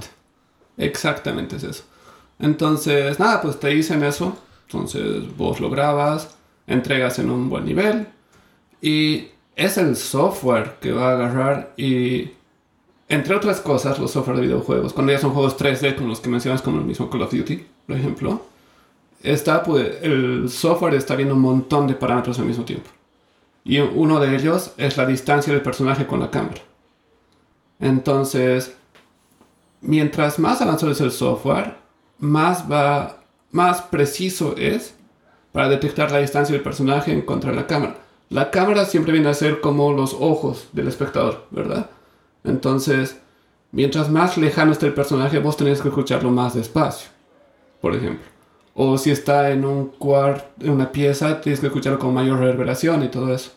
Exactamente 0.76 1.56
es 1.56 1.62
eso. 1.62 1.84
Entonces, 2.40 3.20
nada, 3.20 3.40
pues 3.40 3.60
te 3.60 3.68
dicen 3.68 4.02
eso. 4.02 4.36
Entonces 4.66 5.36
vos 5.36 5.60
lo 5.60 5.70
grabas, 5.70 6.30
entregas 6.66 7.20
en 7.20 7.30
un 7.30 7.48
buen 7.48 7.64
nivel 7.64 8.08
y 8.82 9.28
es 9.58 9.76
el 9.76 9.96
software 9.96 10.76
que 10.80 10.92
va 10.92 11.10
a 11.10 11.12
agarrar 11.14 11.72
y, 11.76 12.30
entre 13.08 13.34
otras 13.34 13.60
cosas, 13.60 13.98
los 13.98 14.12
software 14.12 14.36
de 14.36 14.42
videojuegos, 14.42 14.92
cuando 14.92 15.12
ya 15.12 15.18
son 15.18 15.32
juegos 15.32 15.58
3D 15.58 15.96
como 15.96 16.08
los 16.08 16.20
que 16.20 16.28
mencionas, 16.28 16.62
como 16.62 16.78
el 16.78 16.84
mismo 16.84 17.10
Call 17.10 17.22
of 17.22 17.32
Duty, 17.32 17.66
por 17.86 17.96
ejemplo, 17.96 18.42
está, 19.20 19.64
pues, 19.64 19.98
el 20.00 20.48
software 20.48 20.94
está 20.94 21.16
viendo 21.16 21.34
un 21.34 21.40
montón 21.40 21.88
de 21.88 21.94
parámetros 21.94 22.38
al 22.38 22.44
mismo 22.44 22.64
tiempo. 22.64 22.88
Y 23.64 23.80
uno 23.80 24.20
de 24.20 24.36
ellos 24.36 24.72
es 24.76 24.96
la 24.96 25.04
distancia 25.06 25.52
del 25.52 25.62
personaje 25.62 26.06
con 26.06 26.20
la 26.20 26.30
cámara. 26.30 26.62
Entonces, 27.80 28.76
mientras 29.80 30.38
más 30.38 30.62
avanzado 30.62 30.92
es 30.92 31.00
el 31.00 31.10
software, 31.10 31.74
más 32.20 32.64
más 33.50 33.82
preciso 33.82 34.54
es 34.56 34.94
para 35.50 35.68
detectar 35.68 36.12
la 36.12 36.18
distancia 36.18 36.52
del 36.52 36.62
personaje 36.62 37.12
en 37.12 37.22
contra 37.22 37.50
de 37.50 37.56
la 37.56 37.66
cámara. 37.66 37.96
La 38.30 38.50
cámara 38.50 38.84
siempre 38.84 39.12
viene 39.12 39.28
a 39.28 39.34
ser 39.34 39.60
como 39.60 39.92
los 39.92 40.14
ojos 40.18 40.68
del 40.72 40.88
espectador, 40.88 41.46
¿verdad? 41.50 41.90
Entonces, 42.44 43.18
mientras 43.72 44.10
más 44.10 44.36
lejano 44.36 44.72
esté 44.72 44.86
el 44.86 44.94
personaje, 44.94 45.38
vos 45.38 45.56
tenés 45.56 45.80
que 45.80 45.88
escucharlo 45.88 46.30
más 46.30 46.54
despacio, 46.54 47.08
por 47.80 47.94
ejemplo. 47.94 48.26
O 48.74 48.98
si 48.98 49.10
está 49.10 49.50
en 49.50 49.64
un 49.64 49.86
cuarto, 49.86 50.44
en 50.60 50.70
una 50.70 50.92
pieza, 50.92 51.40
tienes 51.40 51.60
que 51.60 51.66
escucharlo 51.66 51.98
con 51.98 52.14
mayor 52.14 52.38
reverberación 52.38 53.02
y 53.02 53.08
todo 53.08 53.34
eso. 53.34 53.52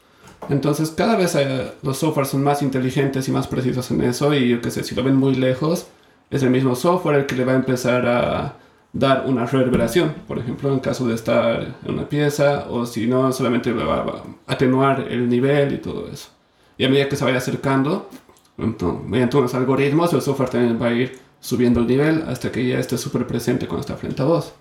Entonces, 0.50 0.90
cada 0.92 1.16
vez 1.16 1.36
eh, 1.36 1.72
los 1.84 1.98
softwares 1.98 2.32
son 2.32 2.44
más 2.44 2.62
inteligentes 2.62 3.28
y 3.28 3.32
más 3.32 3.48
precisos 3.48 3.92
en 3.92 4.02
eso. 4.02 4.34
Y 4.34 4.50
yo 4.50 4.62
qué 4.62 4.72
sé, 4.72 4.84
si 4.84 4.96
lo 4.96 5.04
ven 5.04 5.16
muy 5.16 5.36
lejos, 5.36 5.88
es 6.32 6.44
el 6.44 6.50
mismo 6.50 6.76
software 6.76 7.20
el 7.20 7.26
que 7.26 7.36
le 7.36 7.46
va 7.46 7.52
a 7.52 7.56
empezar 7.56 8.08
a 8.08 8.56
dar 8.94 9.26
una 9.26 9.46
reverberación, 9.46 10.14
por 10.28 10.38
ejemplo, 10.40 10.72
en 10.72 10.80
caso 10.80 11.08
de 11.08 11.16
estar 11.16 11.76
en 11.86 11.94
una 11.94 12.10
pieza, 12.10 12.66
o 12.70 12.86
si 12.86 13.08
no, 13.08 13.32
solamente 13.32 13.72
va 13.72 13.96
a 13.96 14.24
atenuar 14.54 15.08
el 15.10 15.30
nivel 15.30 15.74
y 15.74 15.78
todo 15.78 16.08
eso. 16.12 16.30
Y 16.78 16.86
a 16.86 16.90
medida 16.90 17.08
que 17.08 17.16
se 17.16 17.24
vaya 17.24 17.38
acercando, 17.38 18.10
mediante 18.58 19.38
unos 19.38 19.54
algoritmos, 19.54 20.14
el 20.14 20.22
software 20.22 20.50
también 20.50 20.82
va 20.82 20.88
a 20.88 20.94
ir 20.94 21.20
subiendo 21.40 21.80
el 21.80 21.88
nivel 21.88 22.24
hasta 22.28 22.52
que 22.52 22.68
ya 22.68 22.80
esté 22.80 22.98
súper 22.98 23.26
presente 23.26 23.68
cuando 23.68 23.82
está 23.82 23.96
frente 23.96 24.22
a 24.22 24.26
vos. 24.26 24.54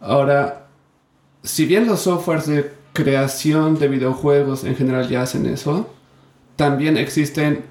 Ahora, 0.00 0.68
si 1.42 1.64
bien 1.64 1.86
los 1.86 2.00
softwares 2.00 2.46
de 2.46 2.72
creación 2.92 3.78
de 3.78 3.88
videojuegos 3.88 4.64
en 4.64 4.76
general 4.76 5.08
ya 5.08 5.22
hacen 5.22 5.46
eso, 5.46 5.88
también 6.56 6.96
existen 6.96 7.64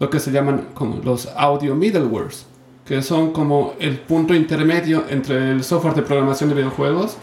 lo 0.00 0.10
que 0.10 0.20
se 0.20 0.30
llaman 0.30 0.68
como 0.74 1.02
los 1.02 1.26
audio 1.36 1.74
middlewares, 1.74 2.46
que 2.88 3.02
son 3.02 3.32
como 3.32 3.74
el 3.78 3.98
punto 3.98 4.34
intermedio 4.34 5.04
entre 5.10 5.50
el 5.50 5.62
software 5.62 5.94
de 5.94 6.00
programación 6.00 6.48
de 6.48 6.56
videojuegos 6.56 7.18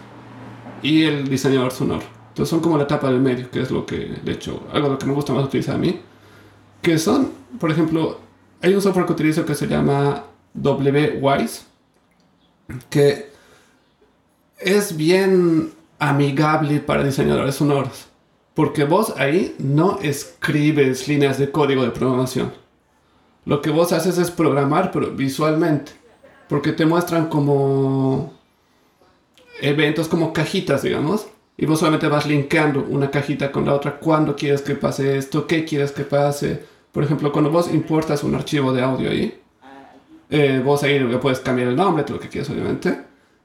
y 0.84 1.06
el 1.06 1.28
diseñador 1.28 1.72
sonoro. 1.72 2.04
Entonces 2.28 2.52
son 2.52 2.60
como 2.60 2.78
la 2.78 2.84
etapa 2.84 3.10
del 3.10 3.20
medio, 3.20 3.50
que 3.50 3.62
es 3.62 3.72
lo 3.72 3.84
que, 3.84 4.16
de 4.24 4.32
hecho, 4.32 4.62
algo 4.72 4.90
de 4.90 4.94
lo 4.94 5.00
que 5.00 5.08
me 5.08 5.14
gusta 5.14 5.34
más 5.34 5.46
utilizar 5.46 5.74
a 5.74 5.78
mí. 5.80 6.00
Que 6.84 7.00
son, 7.00 7.32
por 7.60 7.72
ejemplo, 7.72 8.20
hay 8.62 8.76
un 8.76 8.82
software 8.82 9.08
que 9.08 9.14
utilizo 9.14 9.44
que 9.44 9.56
se 9.56 9.66
llama 9.66 10.26
WWise, 10.54 11.66
que 12.92 13.32
es 14.60 14.96
bien 14.96 15.72
amigable 15.98 16.80
para 16.80 17.04
diseñadores 17.04 17.56
sonoros. 17.56 18.06
Porque 18.54 18.84
vos 18.84 19.16
ahí 19.18 19.56
no 19.58 19.98
escribes 20.04 21.08
líneas 21.08 21.40
de 21.40 21.50
código 21.50 21.82
de 21.82 21.90
programación 21.90 22.65
lo 23.46 23.62
que 23.62 23.70
vos 23.70 23.94
haces 23.94 24.18
es 24.18 24.32
programar, 24.32 24.92
pero 24.92 25.12
visualmente. 25.12 25.92
Porque 26.50 26.74
te 26.74 26.86
muestran 26.86 27.28
como 27.28 28.34
eventos, 29.62 30.08
como 30.08 30.34
cajitas, 30.34 30.82
digamos. 30.82 31.28
Y 31.58 31.66
vos 31.66 31.80
solamente 31.80 32.08
vas 32.08 32.26
linkeando 32.26 32.86
una 32.90 33.12
cajita 33.12 33.52
con 33.52 33.66
la 33.66 33.74
otra. 33.74 33.98
¿Cuándo 33.98 34.36
quieres 34.36 34.62
que 34.62 34.76
pase 34.76 35.18
esto? 35.18 35.48
¿Qué 35.48 35.64
quieres 35.64 35.92
que 35.92 36.04
pase? 36.04 36.64
Por 36.92 37.04
ejemplo, 37.04 37.32
cuando 37.32 37.50
vos 37.50 37.74
importas 37.74 38.24
un 38.24 38.36
archivo 38.36 38.74
de 38.74 38.82
audio 38.82 39.10
ahí, 39.10 39.40
eh, 40.30 40.62
vos 40.64 40.84
ahí 40.84 41.00
le 41.00 41.18
puedes 41.18 41.40
cambiar 41.40 41.70
el 41.70 41.76
nombre, 41.76 42.04
todo 42.04 42.16
lo 42.16 42.22
que 42.22 42.30
quieras, 42.30 42.50
obviamente. 42.50 42.98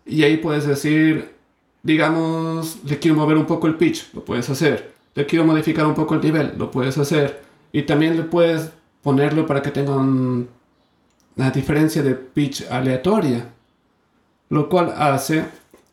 Y 0.06 0.22
ahí 0.22 0.38
puedes 0.38 0.66
decir, 0.66 1.34
digamos, 1.82 2.78
le 2.84 2.98
quiero 2.98 3.16
mover 3.16 3.36
un 3.36 3.46
poco 3.46 3.66
el 3.66 3.76
pitch, 3.76 4.12
lo 4.14 4.24
puedes 4.24 4.48
hacer. 4.50 4.92
Le 5.14 5.26
quiero 5.26 5.44
modificar 5.44 5.86
un 5.86 5.94
poco 5.94 6.14
el 6.14 6.20
nivel, 6.20 6.54
lo 6.56 6.70
puedes 6.70 6.96
hacer. 6.98 7.42
Y 7.72 7.82
también 7.82 8.16
le 8.16 8.22
puedes 8.22 8.70
ponerlo 9.02 9.46
para 9.46 9.62
que 9.62 9.70
tenga 9.70 9.96
una 9.96 11.50
diferencia 11.52 12.02
de 12.02 12.14
pitch 12.14 12.66
aleatoria. 12.70 13.48
Lo 14.48 14.68
cual 14.68 14.92
hace 14.96 15.44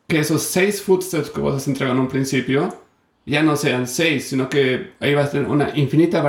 que 0.06 0.18
esos 0.20 0.42
seis 0.42 0.82
footsteps 0.82 1.30
que 1.30 1.40
vos 1.40 1.54
has 1.54 1.68
entregado 1.68 1.96
en 1.96 2.02
un 2.02 2.08
principio 2.08 2.74
ya 3.26 3.42
no 3.42 3.56
sean 3.56 3.86
seis, 3.86 4.28
sino 4.28 4.48
que 4.48 4.92
ahí 5.00 5.14
vas 5.14 5.28
a 5.28 5.30
tener 5.32 5.48
una 5.48 5.76
infinita, 5.76 6.24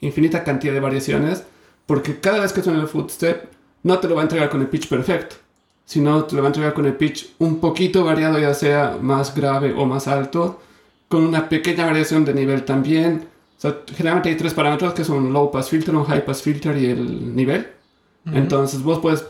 infinita 0.00 0.42
cantidad 0.42 0.72
de 0.72 0.80
variaciones 0.80 1.44
Porque 1.86 2.18
cada 2.18 2.40
vez 2.40 2.52
que 2.52 2.62
suena 2.62 2.80
el 2.80 2.88
footstep, 2.88 3.44
no 3.84 3.98
te 3.98 4.08
lo 4.08 4.16
va 4.16 4.22
a 4.22 4.24
entregar 4.24 4.50
con 4.50 4.60
el 4.60 4.68
pitch 4.68 4.88
perfecto, 4.88 5.36
sino 5.84 6.24
te 6.24 6.34
lo 6.36 6.42
va 6.42 6.48
a 6.48 6.50
entregar 6.50 6.74
con 6.74 6.86
el 6.86 6.94
pitch 6.94 7.34
un 7.38 7.60
poquito 7.60 8.04
variado, 8.04 8.38
ya 8.38 8.54
sea 8.54 8.98
más 9.00 9.34
grave 9.34 9.72
o 9.76 9.86
más 9.86 10.08
alto, 10.08 10.60
con 11.08 11.24
una 11.24 11.48
pequeña 11.48 11.86
variación 11.86 12.24
de 12.24 12.34
nivel 12.34 12.64
también. 12.64 13.28
O 13.62 13.68
sea, 13.68 13.78
generalmente 13.94 14.28
hay 14.28 14.36
tres 14.36 14.54
parámetros 14.54 14.92
que 14.92 15.04
son 15.04 15.32
low 15.32 15.52
pass 15.52 15.68
filter, 15.70 15.94
un 15.94 16.02
high 16.02 16.24
pass 16.24 16.42
filter 16.42 16.76
y 16.76 16.86
el 16.86 17.36
nivel. 17.36 17.68
Entonces 18.26 18.82
vos 18.82 18.98
puedes 18.98 19.24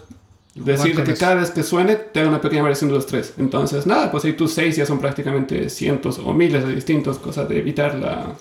decir 0.54 1.02
que 1.04 1.12
cada 1.16 1.34
vez 1.34 1.50
que 1.50 1.62
suene 1.62 1.96
te 1.96 2.20
haga 2.20 2.30
una 2.30 2.40
pequeña 2.40 2.62
variación 2.62 2.88
de 2.88 2.96
los 2.96 3.04
tres. 3.04 3.34
Entonces, 3.36 3.86
nada, 3.86 4.10
pues 4.10 4.24
ahí 4.24 4.32
tus 4.32 4.52
seis 4.52 4.74
ya 4.74 4.86
son 4.86 5.00
prácticamente 5.00 5.68
cientos 5.68 6.18
o 6.18 6.32
miles 6.32 6.66
de 6.66 6.74
distintos, 6.74 7.18
cosas 7.18 7.46
de 7.46 7.58
evitar 7.58 7.94
la 7.94 8.34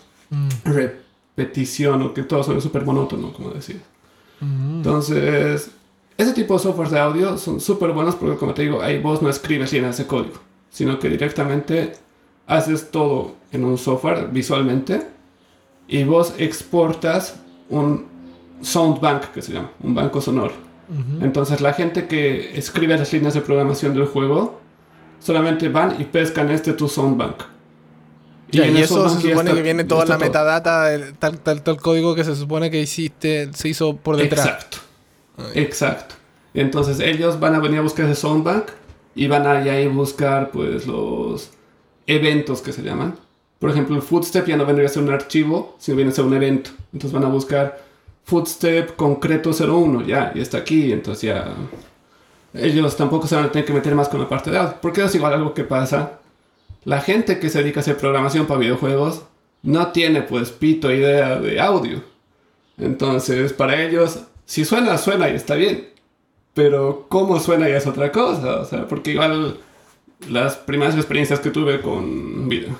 repetición 0.64 2.02
o 2.04 2.14
que 2.14 2.24
todo 2.24 2.42
suene 2.42 2.62
súper 2.62 2.86
monótono, 2.86 3.34
como 3.34 3.50
decir. 3.50 3.82
Entonces, 4.40 5.72
ese 6.18 6.32
tipo 6.32 6.54
de 6.54 6.60
software 6.62 6.88
de 6.88 7.00
audio 7.00 7.38
son 7.38 7.60
súper 7.60 7.92
buenos 7.92 8.16
porque, 8.16 8.38
como 8.38 8.54
te 8.54 8.62
digo, 8.62 8.82
ahí 8.82 9.02
vos 9.02 9.22
no 9.22 9.30
escribes 9.30 9.74
líneas 9.74 9.98
de 9.98 10.08
código, 10.08 10.40
sino 10.70 11.00
que 11.00 11.10
directamente 11.10 11.92
haces 12.48 12.92
todo 12.92 13.36
en 13.52 13.66
un 13.66 13.78
software 13.78 14.30
visualmente 14.32 15.20
y 15.92 16.04
vos 16.04 16.34
exportas 16.40 17.36
un 17.70 18.08
sound 18.62 19.00
bank, 19.00 19.26
que 19.34 19.42
se 19.44 19.54
llama, 19.54 19.70
un 19.84 19.94
banco 19.94 20.20
sonoro. 20.22 20.54
Entonces, 21.22 21.62
la 21.62 21.72
gente 21.74 22.08
que 22.08 22.58
escribe 22.58 22.98
las 22.98 23.14
líneas 23.14 23.34
de 23.34 23.40
programación 23.42 23.94
del 23.94 24.06
juego 24.08 24.60
solamente 25.20 25.70
van 25.70 26.02
y 26.02 26.04
pescan 26.06 26.50
este 26.52 26.74
tu 26.74 26.88
sound 26.90 27.16
bank. 27.18 27.36
Y, 28.52 28.60
y 28.62 28.78
eso 28.82 29.08
se 29.08 29.16
supone 29.22 29.50
está- 29.52 29.54
que 29.56 29.62
viene 29.62 29.86
toda 29.86 30.02
la 30.06 30.16
todo. 30.18 30.26
metadata, 30.26 30.90
tal, 31.20 31.40
tal, 31.40 31.62
tal 31.62 31.78
código 31.78 32.14
que 32.16 32.26
se 32.26 32.36
supone 32.36 32.70
que 32.70 32.82
hiciste, 32.82 33.50
se 33.54 33.70
hizo 33.70 33.96
por 33.96 34.18
detrás. 34.18 34.46
Exacto. 34.46 34.78
Exacto. 35.56 36.16
Entonces 36.54 37.00
ellos 37.00 37.40
van 37.40 37.56
a 37.56 37.60
venir 37.60 37.80
a 37.80 37.84
buscar 37.84 38.06
ese 38.08 38.20
soundbank 38.20 38.66
y 39.16 39.28
van 39.28 39.48
a 39.48 39.52
ahí 39.52 39.88
buscar 39.88 40.52
pues 40.52 40.86
los 40.88 41.52
eventos 42.08 42.62
que 42.62 42.74
se 42.74 42.82
llaman. 42.82 43.16
Por 43.62 43.70
ejemplo, 43.70 43.96
el 43.96 44.02
footstep 44.02 44.48
ya 44.48 44.58
no 44.58 44.66
vendría 44.66 44.88
a 44.88 44.92
ser 44.92 45.04
un 45.04 45.12
archivo, 45.12 45.78
sino 45.80 45.96
viene 45.96 46.12
a 46.12 46.16
ser 46.16 46.26
un 46.26 46.34
evento. 46.34 46.72
Entonces 46.92 47.14
van 47.14 47.24
a 47.24 47.30
buscar 47.30 47.80
footstep 48.24 48.96
concreto 48.96 49.52
01, 49.52 50.02
ya, 50.08 50.32
y 50.36 50.42
está 50.42 50.58
aquí, 50.58 50.92
entonces 50.92 51.30
ya 51.30 51.56
ellos 52.56 52.98
tampoco 52.98 53.28
se 53.28 53.36
van 53.36 53.46
a 53.46 53.52
tener 53.52 53.66
que 53.66 53.74
meter 53.74 53.94
más 53.94 54.10
con 54.10 54.20
la 54.20 54.28
parte 54.28 54.50
de 54.50 54.58
audio. 54.58 54.76
Porque 54.82 55.04
es 55.04 55.14
igual 55.14 55.34
algo 55.34 55.54
que 55.54 55.64
pasa. 55.64 56.20
La 56.86 57.02
gente 57.02 57.40
que 57.40 57.50
se 57.50 57.60
dedica 57.62 57.80
a 57.80 57.82
hacer 57.82 57.98
programación 57.98 58.48
para 58.48 58.60
videojuegos 58.60 59.24
no 59.62 59.92
tiene 59.92 60.24
pues 60.24 60.50
pito 60.50 60.92
idea 60.92 61.40
de 61.40 61.60
audio. 61.60 62.02
Entonces, 62.80 63.54
para 63.54 63.84
ellos, 63.84 64.22
si 64.46 64.66
suena, 64.66 64.98
suena 64.98 65.30
y 65.30 65.36
está 65.36 65.54
bien. 65.54 65.90
Pero 66.56 67.06
cómo 67.10 67.40
suena 67.40 67.70
ya 67.70 67.78
es 67.78 67.86
otra 67.86 68.12
cosa. 68.12 68.62
O 68.62 68.66
sea, 68.66 68.88
porque 68.88 69.12
igual 69.12 69.60
las 70.28 70.58
primeras 70.58 70.96
experiencias 70.96 71.40
que 71.40 71.52
tuve 71.52 71.82
con 71.82 72.50
video, 72.50 72.76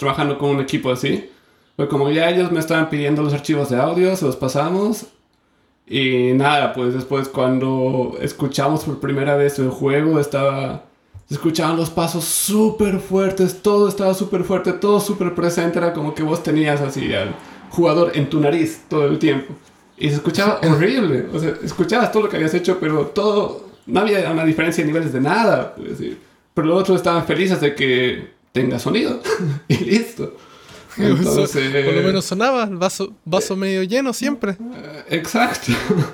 trabajando 0.00 0.38
con 0.38 0.50
un 0.50 0.60
equipo 0.60 0.90
así, 0.90 1.30
fue 1.76 1.88
como 1.88 2.10
ya 2.10 2.28
ellos 2.28 2.50
me 2.50 2.58
estaban 2.58 2.90
pidiendo 2.90 3.22
los 3.22 3.32
archivos 3.32 3.70
de 3.70 3.76
audio, 3.76 4.16
se 4.16 4.24
los 4.24 4.36
pasamos. 4.36 5.06
Y 5.86 6.32
nada, 6.34 6.72
pues 6.72 6.94
después 6.94 7.28
cuando 7.28 8.16
escuchamos 8.20 8.84
por 8.84 9.00
primera 9.00 9.36
vez 9.36 9.58
el 9.58 9.70
juego, 9.70 10.20
estaba... 10.20 10.84
Se 11.26 11.34
escuchaban 11.34 11.76
los 11.76 11.90
pasos 11.90 12.24
súper 12.24 12.98
fuertes, 12.98 13.62
todo 13.62 13.88
estaba 13.88 14.14
súper 14.14 14.42
fuerte, 14.42 14.72
todo 14.72 14.98
súper 14.98 15.34
presente, 15.34 15.78
era 15.78 15.92
como 15.92 16.12
que 16.14 16.24
vos 16.24 16.42
tenías 16.42 16.80
así 16.80 17.14
al 17.14 17.34
jugador 17.70 18.12
en 18.14 18.28
tu 18.28 18.40
nariz 18.40 18.82
todo 18.88 19.06
el 19.06 19.18
tiempo. 19.18 19.54
Y 19.96 20.08
se 20.08 20.16
escuchaba 20.16 20.60
horrible, 20.68 21.26
o 21.32 21.38
sea, 21.38 21.54
escuchabas 21.62 22.10
todo 22.10 22.24
lo 22.24 22.28
que 22.28 22.36
habías 22.36 22.54
hecho, 22.54 22.78
pero 22.80 23.06
todo, 23.06 23.68
no 23.86 24.00
había 24.00 24.30
una 24.30 24.44
diferencia 24.44 24.82
de 24.82 24.88
niveles 24.88 25.12
de 25.12 25.20
nada, 25.20 25.74
pues, 25.76 25.98
sí. 25.98 26.18
pero 26.52 26.68
los 26.68 26.80
otros 26.80 26.96
estaban 26.96 27.24
felices 27.26 27.60
de 27.60 27.74
que 27.74 28.39
tenga 28.52 28.78
sonido 28.78 29.20
y 29.68 29.76
listo. 29.76 30.36
Entonces, 30.96 31.84
Por 31.84 31.94
lo 31.94 32.02
menos 32.02 32.24
sonaba, 32.24 32.64
el 32.64 32.76
vaso, 32.76 33.14
vaso 33.24 33.56
medio 33.56 33.82
lleno 33.84 34.12
siempre. 34.12 34.56
eh, 34.74 35.04
Exacto. 35.10 35.72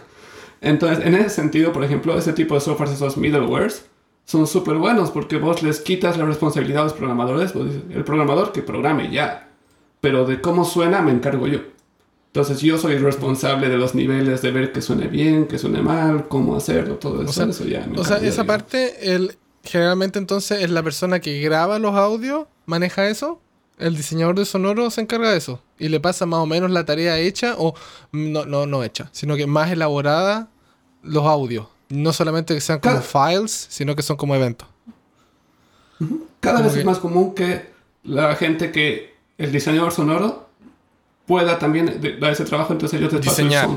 Entonces, 0.60 1.04
en 1.04 1.14
ese 1.14 1.30
sentido, 1.30 1.72
por 1.72 1.84
ejemplo, 1.84 2.16
ese 2.18 2.32
tipo 2.32 2.54
de 2.54 2.60
softwares, 2.60 2.94
esos 2.94 3.16
middlewares, 3.16 3.84
son 4.24 4.46
súper 4.46 4.76
buenos 4.76 5.10
porque 5.10 5.36
vos 5.38 5.62
les 5.62 5.80
quitas 5.80 6.16
la 6.18 6.24
responsabilidad 6.24 6.82
a 6.82 6.84
los 6.84 6.92
programadores. 6.92 7.52
vos 7.54 7.66
dices, 7.66 7.82
el 7.90 8.04
programador 8.04 8.52
que 8.52 8.62
programe 8.62 9.10
ya. 9.10 9.48
Pero 10.00 10.24
de 10.26 10.40
cómo 10.40 10.64
suena 10.64 11.00
me 11.02 11.12
encargo 11.12 11.46
yo. 11.46 11.60
Entonces 12.28 12.60
yo 12.60 12.76
soy 12.76 12.98
responsable 12.98 13.68
de 13.68 13.78
los 13.78 13.94
niveles, 13.94 14.42
de 14.42 14.50
ver 14.50 14.72
que 14.72 14.82
suene 14.82 15.06
bien, 15.06 15.46
que 15.46 15.58
suene 15.58 15.80
mal, 15.80 16.28
cómo 16.28 16.54
hacerlo, 16.54 16.96
todo 16.96 17.22
eso. 17.22 17.30
O 17.30 17.32
sea, 17.32 17.46
eso 17.46 17.64
ya 17.64 17.86
me 17.86 17.98
O 17.98 18.04
sea, 18.04 18.20
yo, 18.20 18.28
esa 18.28 18.44
parte, 18.44 19.14
el, 19.14 19.36
generalmente 19.66 20.18
entonces 20.18 20.62
es 20.62 20.70
la 20.70 20.82
persona 20.82 21.20
que 21.20 21.40
graba 21.40 21.78
los 21.78 21.94
audios, 21.94 22.46
maneja 22.64 23.08
eso. 23.08 23.40
El 23.78 23.96
diseñador 23.96 24.36
de 24.36 24.46
sonoro 24.46 24.90
se 24.90 25.02
encarga 25.02 25.30
de 25.30 25.36
eso. 25.36 25.62
Y 25.78 25.88
le 25.88 26.00
pasa 26.00 26.24
más 26.24 26.40
o 26.40 26.46
menos 26.46 26.70
la 26.70 26.84
tarea 26.84 27.18
hecha, 27.18 27.54
o 27.58 27.74
no, 28.12 28.46
no, 28.46 28.66
no 28.66 28.82
hecha, 28.82 29.10
sino 29.12 29.36
que 29.36 29.46
más 29.46 29.70
elaborada 29.70 30.48
los 31.02 31.26
audios. 31.26 31.66
No 31.88 32.12
solamente 32.12 32.54
que 32.54 32.60
sean 32.60 32.80
como 32.80 33.00
files, 33.00 33.66
sino 33.70 33.94
que 33.94 34.02
son 34.02 34.16
como 34.16 34.34
eventos. 34.34 34.66
Cada 36.40 36.62
vez 36.62 36.76
es 36.76 36.84
más 36.84 36.98
común 36.98 37.34
que 37.34 37.70
la 38.02 38.34
gente 38.36 38.72
que 38.72 39.14
el 39.38 39.52
diseñador 39.52 39.92
sonoro 39.92 40.46
pueda 41.26 41.58
también 41.58 42.00
dar 42.20 42.32
ese 42.32 42.44
trabajo, 42.44 42.72
entonces 42.72 42.98
ellos 42.98 43.10
te 43.10 43.16
el 43.16 43.22
Diseñar. 43.22 43.68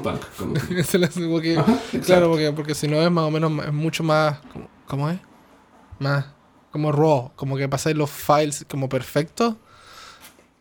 Ese 0.72 0.98
es 0.98 1.10
como 1.10 1.40
claro, 2.06 2.30
porque, 2.30 2.52
porque 2.56 2.76
si 2.76 2.88
no 2.88 3.02
es 3.02 3.12
más 3.12 3.26
o 3.26 3.32
menos 3.32 3.52
es 3.66 3.74
mucho 3.74 4.04
más. 4.04 4.40
¿Cómo, 4.54 4.70
cómo 4.88 5.10
es? 5.10 5.20
Más 6.00 6.26
como 6.72 6.92
raw. 6.92 7.32
Como 7.36 7.58
que 7.58 7.68
pasáis 7.70 7.96
los 7.96 8.10
files 8.10 8.66
como 8.70 8.90
perfectos. 8.90 9.56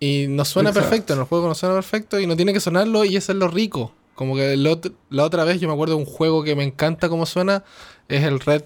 Y 0.00 0.26
no 0.28 0.44
suena 0.44 0.70
Exacto. 0.70 0.88
perfecto. 0.90 1.12
En 1.14 1.18
el 1.20 1.24
juego 1.26 1.48
no 1.48 1.54
suena 1.54 1.74
perfecto. 1.74 2.20
Y 2.20 2.26
no 2.26 2.36
tiene 2.36 2.52
que 2.52 2.60
sonarlo 2.60 3.04
y 3.04 3.16
eso 3.16 3.32
es 3.32 3.38
lo 3.38 3.48
rico. 3.48 3.92
Como 4.14 4.34
que 4.34 4.52
el 4.54 4.66
ot- 4.66 4.92
la 5.10 5.24
otra 5.24 5.44
vez 5.44 5.60
yo 5.60 5.68
me 5.68 5.74
acuerdo 5.74 5.94
de 5.96 6.00
un 6.00 6.06
juego 6.06 6.42
que 6.44 6.54
me 6.56 6.64
encanta 6.64 7.08
cómo 7.08 7.26
suena. 7.26 7.64
Es 8.08 8.24
el 8.24 8.40
Red 8.40 8.62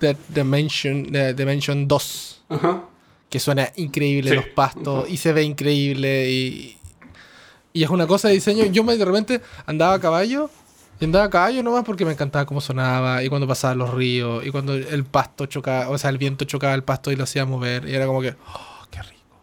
Dead 0.00 0.16
Dimension, 0.28 1.14
eh, 1.14 1.34
Dimension 1.34 1.86
2. 1.88 2.44
Ajá. 2.50 2.84
Que 3.28 3.40
suena 3.40 3.70
increíble 3.76 4.30
Sí. 4.30 4.36
los 4.36 4.46
pastos 4.48 5.08
y 5.10 5.16
se 5.16 5.32
ve 5.32 5.42
increíble 5.42 6.30
y, 6.30 6.78
y 7.72 7.82
es 7.82 7.90
una 7.90 8.06
cosa 8.06 8.28
de 8.28 8.34
diseño. 8.34 8.64
Yo 8.66 8.84
me 8.84 8.96
de 8.96 9.04
repente 9.04 9.40
andaba 9.66 9.94
a 9.94 10.00
caballo 10.00 10.50
y 11.00 11.04
andaba 11.04 11.24
a 11.26 11.30
caballo 11.30 11.62
nomás 11.62 11.84
porque 11.84 12.04
me 12.04 12.12
encantaba 12.12 12.44
cómo 12.46 12.60
sonaba 12.60 13.22
y 13.22 13.28
cuando 13.28 13.46
pasaban 13.46 13.78
los 13.78 13.92
ríos 13.92 14.44
y 14.46 14.50
cuando 14.50 14.74
el 14.74 15.04
pasto 15.04 15.46
chocaba, 15.46 15.88
o 15.90 15.98
sea, 15.98 16.10
el 16.10 16.18
viento 16.18 16.44
chocaba 16.44 16.74
el 16.74 16.84
pasto 16.84 17.10
y 17.12 17.16
lo 17.16 17.24
hacía 17.24 17.44
mover 17.44 17.88
y 17.88 17.94
era 17.94 18.06
como 18.06 18.20
que, 18.20 18.30
oh, 18.54 18.86
qué 18.90 19.02
rico. 19.02 19.36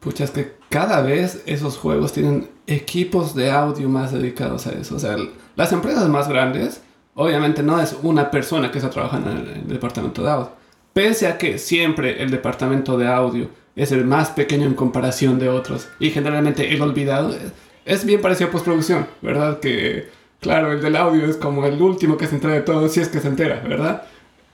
Pucha, 0.00 0.24
es 0.24 0.30
que 0.30 0.56
cada 0.68 1.00
vez 1.00 1.42
esos 1.46 1.78
juegos 1.78 2.12
tienen 2.12 2.50
equipos 2.66 3.34
de 3.34 3.50
audio 3.50 3.88
más 3.88 4.12
dedicados 4.12 4.66
a 4.66 4.72
eso. 4.72 4.96
O 4.96 4.98
sea, 4.98 5.14
el- 5.14 5.30
las 5.56 5.72
empresas 5.72 6.08
más 6.08 6.28
grandes, 6.28 6.82
obviamente 7.14 7.62
no 7.62 7.80
es 7.80 7.96
una 8.02 8.30
persona 8.30 8.70
que 8.70 8.78
está 8.78 8.90
trabajando 8.90 9.30
en 9.30 9.38
el, 9.38 9.48
en 9.48 9.56
el 9.62 9.68
departamento 9.68 10.22
de 10.22 10.30
audio. 10.30 10.50
Pese 10.92 11.26
a 11.26 11.38
que 11.38 11.58
siempre 11.58 12.22
el 12.22 12.30
departamento 12.30 12.98
de 12.98 13.08
audio 13.08 13.48
es 13.76 13.90
el 13.92 14.04
más 14.04 14.30
pequeño 14.30 14.66
en 14.66 14.74
comparación 14.74 15.38
de 15.38 15.48
otros. 15.48 15.88
Y 15.98 16.10
generalmente 16.10 16.72
el 16.74 16.82
olvidado 16.82 17.30
es, 17.34 17.52
es 17.84 18.04
bien 18.04 18.20
parecido 18.20 18.48
a 18.48 18.52
postproducción, 18.52 19.06
¿verdad? 19.20 19.60
Que, 19.60 20.08
claro, 20.40 20.72
el 20.72 20.80
del 20.80 20.96
audio 20.96 21.24
es 21.26 21.36
como 21.36 21.66
el 21.66 21.80
último 21.80 22.16
que 22.16 22.26
se 22.26 22.36
entera 22.36 22.54
de 22.54 22.62
todo, 22.62 22.88
si 22.88 23.00
es 23.00 23.08
que 23.08 23.20
se 23.20 23.28
entera, 23.28 23.60
¿verdad? 23.60 24.04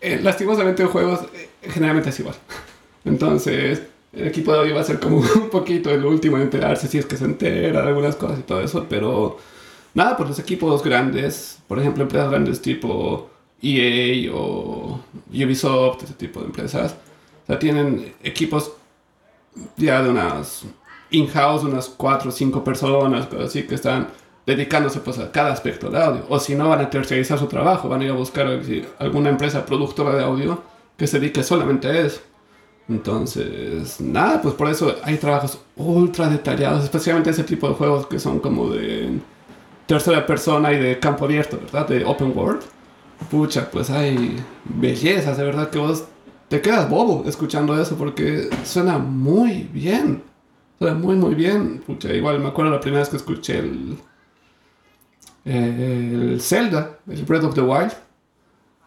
Eh, 0.00 0.18
lastimosamente 0.22 0.82
en 0.82 0.88
juegos 0.88 1.20
eh, 1.34 1.50
generalmente 1.62 2.10
es 2.10 2.20
igual. 2.20 2.36
Entonces, 3.04 3.82
el 4.12 4.26
equipo 4.28 4.52
de 4.52 4.60
audio 4.60 4.74
va 4.74 4.80
a 4.80 4.84
ser 4.84 4.98
como 4.98 5.18
un 5.36 5.50
poquito 5.50 5.90
el 5.90 6.04
último 6.04 6.36
en 6.36 6.44
enterarse 6.44 6.88
si 6.88 6.98
es 6.98 7.06
que 7.06 7.16
se 7.16 7.24
entera 7.24 7.82
de 7.82 7.88
algunas 7.88 8.16
cosas 8.16 8.40
y 8.40 8.42
todo 8.42 8.60
eso, 8.60 8.86
pero 8.88 9.38
nada, 9.94 10.16
pues 10.16 10.28
los 10.30 10.38
equipos 10.38 10.82
grandes, 10.82 11.58
por 11.68 11.78
ejemplo, 11.78 12.02
empresas 12.02 12.30
grandes 12.30 12.60
tipo 12.60 13.30
EA 13.62 14.32
o 14.34 15.00
Ubisoft, 15.28 16.04
ese 16.04 16.14
tipo 16.14 16.40
de 16.40 16.46
empresas, 16.46 16.96
o 17.46 17.58
tienen 17.58 18.14
equipos 18.22 18.72
ya 19.76 20.02
de 20.02 20.10
unas 20.10 20.64
in-house, 21.10 21.64
unas 21.64 21.88
4 21.88 22.28
o 22.28 22.32
5 22.32 22.64
personas, 22.64 23.26
cosas 23.26 23.46
así, 23.46 23.64
que 23.64 23.74
están 23.74 24.08
dedicándose 24.46 25.00
pues 25.00 25.18
a 25.18 25.30
cada 25.30 25.52
aspecto 25.52 25.90
de 25.90 26.02
audio. 26.02 26.24
O 26.28 26.38
si 26.38 26.54
no, 26.54 26.68
van 26.68 26.80
a 26.80 26.90
tercerizar 26.90 27.38
su 27.38 27.46
trabajo, 27.46 27.88
van 27.88 28.00
a 28.00 28.04
ir 28.04 28.10
a 28.10 28.14
buscar 28.14 28.46
alguna 28.98 29.30
empresa 29.30 29.64
productora 29.64 30.14
de 30.14 30.24
audio 30.24 30.62
que 30.96 31.06
se 31.06 31.20
dedique 31.20 31.42
solamente 31.42 31.88
a 31.88 32.00
eso. 32.00 32.20
Entonces, 32.88 34.00
nada, 34.00 34.42
pues 34.42 34.54
por 34.54 34.68
eso 34.68 34.96
hay 35.04 35.16
trabajos 35.16 35.58
ultra 35.76 36.28
detallados, 36.28 36.82
especialmente 36.82 37.30
ese 37.30 37.44
tipo 37.44 37.68
de 37.68 37.74
juegos 37.74 38.06
que 38.06 38.18
son 38.18 38.40
como 38.40 38.70
de 38.70 39.20
tercera 39.86 40.26
persona 40.26 40.72
y 40.72 40.78
de 40.78 40.98
campo 40.98 41.24
abierto, 41.24 41.58
¿verdad? 41.62 41.86
De 41.88 42.04
open 42.04 42.32
world. 42.36 42.62
Pucha, 43.30 43.70
pues 43.70 43.90
hay 43.90 44.36
bellezas, 44.64 45.36
de 45.36 45.44
verdad 45.44 45.70
que 45.70 45.78
vos 45.78 46.04
te 46.48 46.60
quedas 46.60 46.90
bobo 46.90 47.24
escuchando 47.28 47.80
eso 47.80 47.94
porque 47.96 48.50
suena 48.64 48.98
muy 48.98 49.68
bien. 49.72 50.29
Suena 50.80 50.96
muy, 50.96 51.14
muy 51.14 51.34
bien. 51.34 51.80
Pucha, 51.80 52.10
igual 52.10 52.40
me 52.40 52.48
acuerdo 52.48 52.70
la 52.72 52.80
primera 52.80 53.00
vez 53.00 53.10
que 53.10 53.18
escuché 53.18 53.58
el, 53.58 53.98
eh, 55.44 56.30
el 56.32 56.40
Zelda, 56.40 56.98
el 57.06 57.22
Breath 57.24 57.44
of 57.44 57.54
the 57.54 57.60
Wild. 57.60 57.92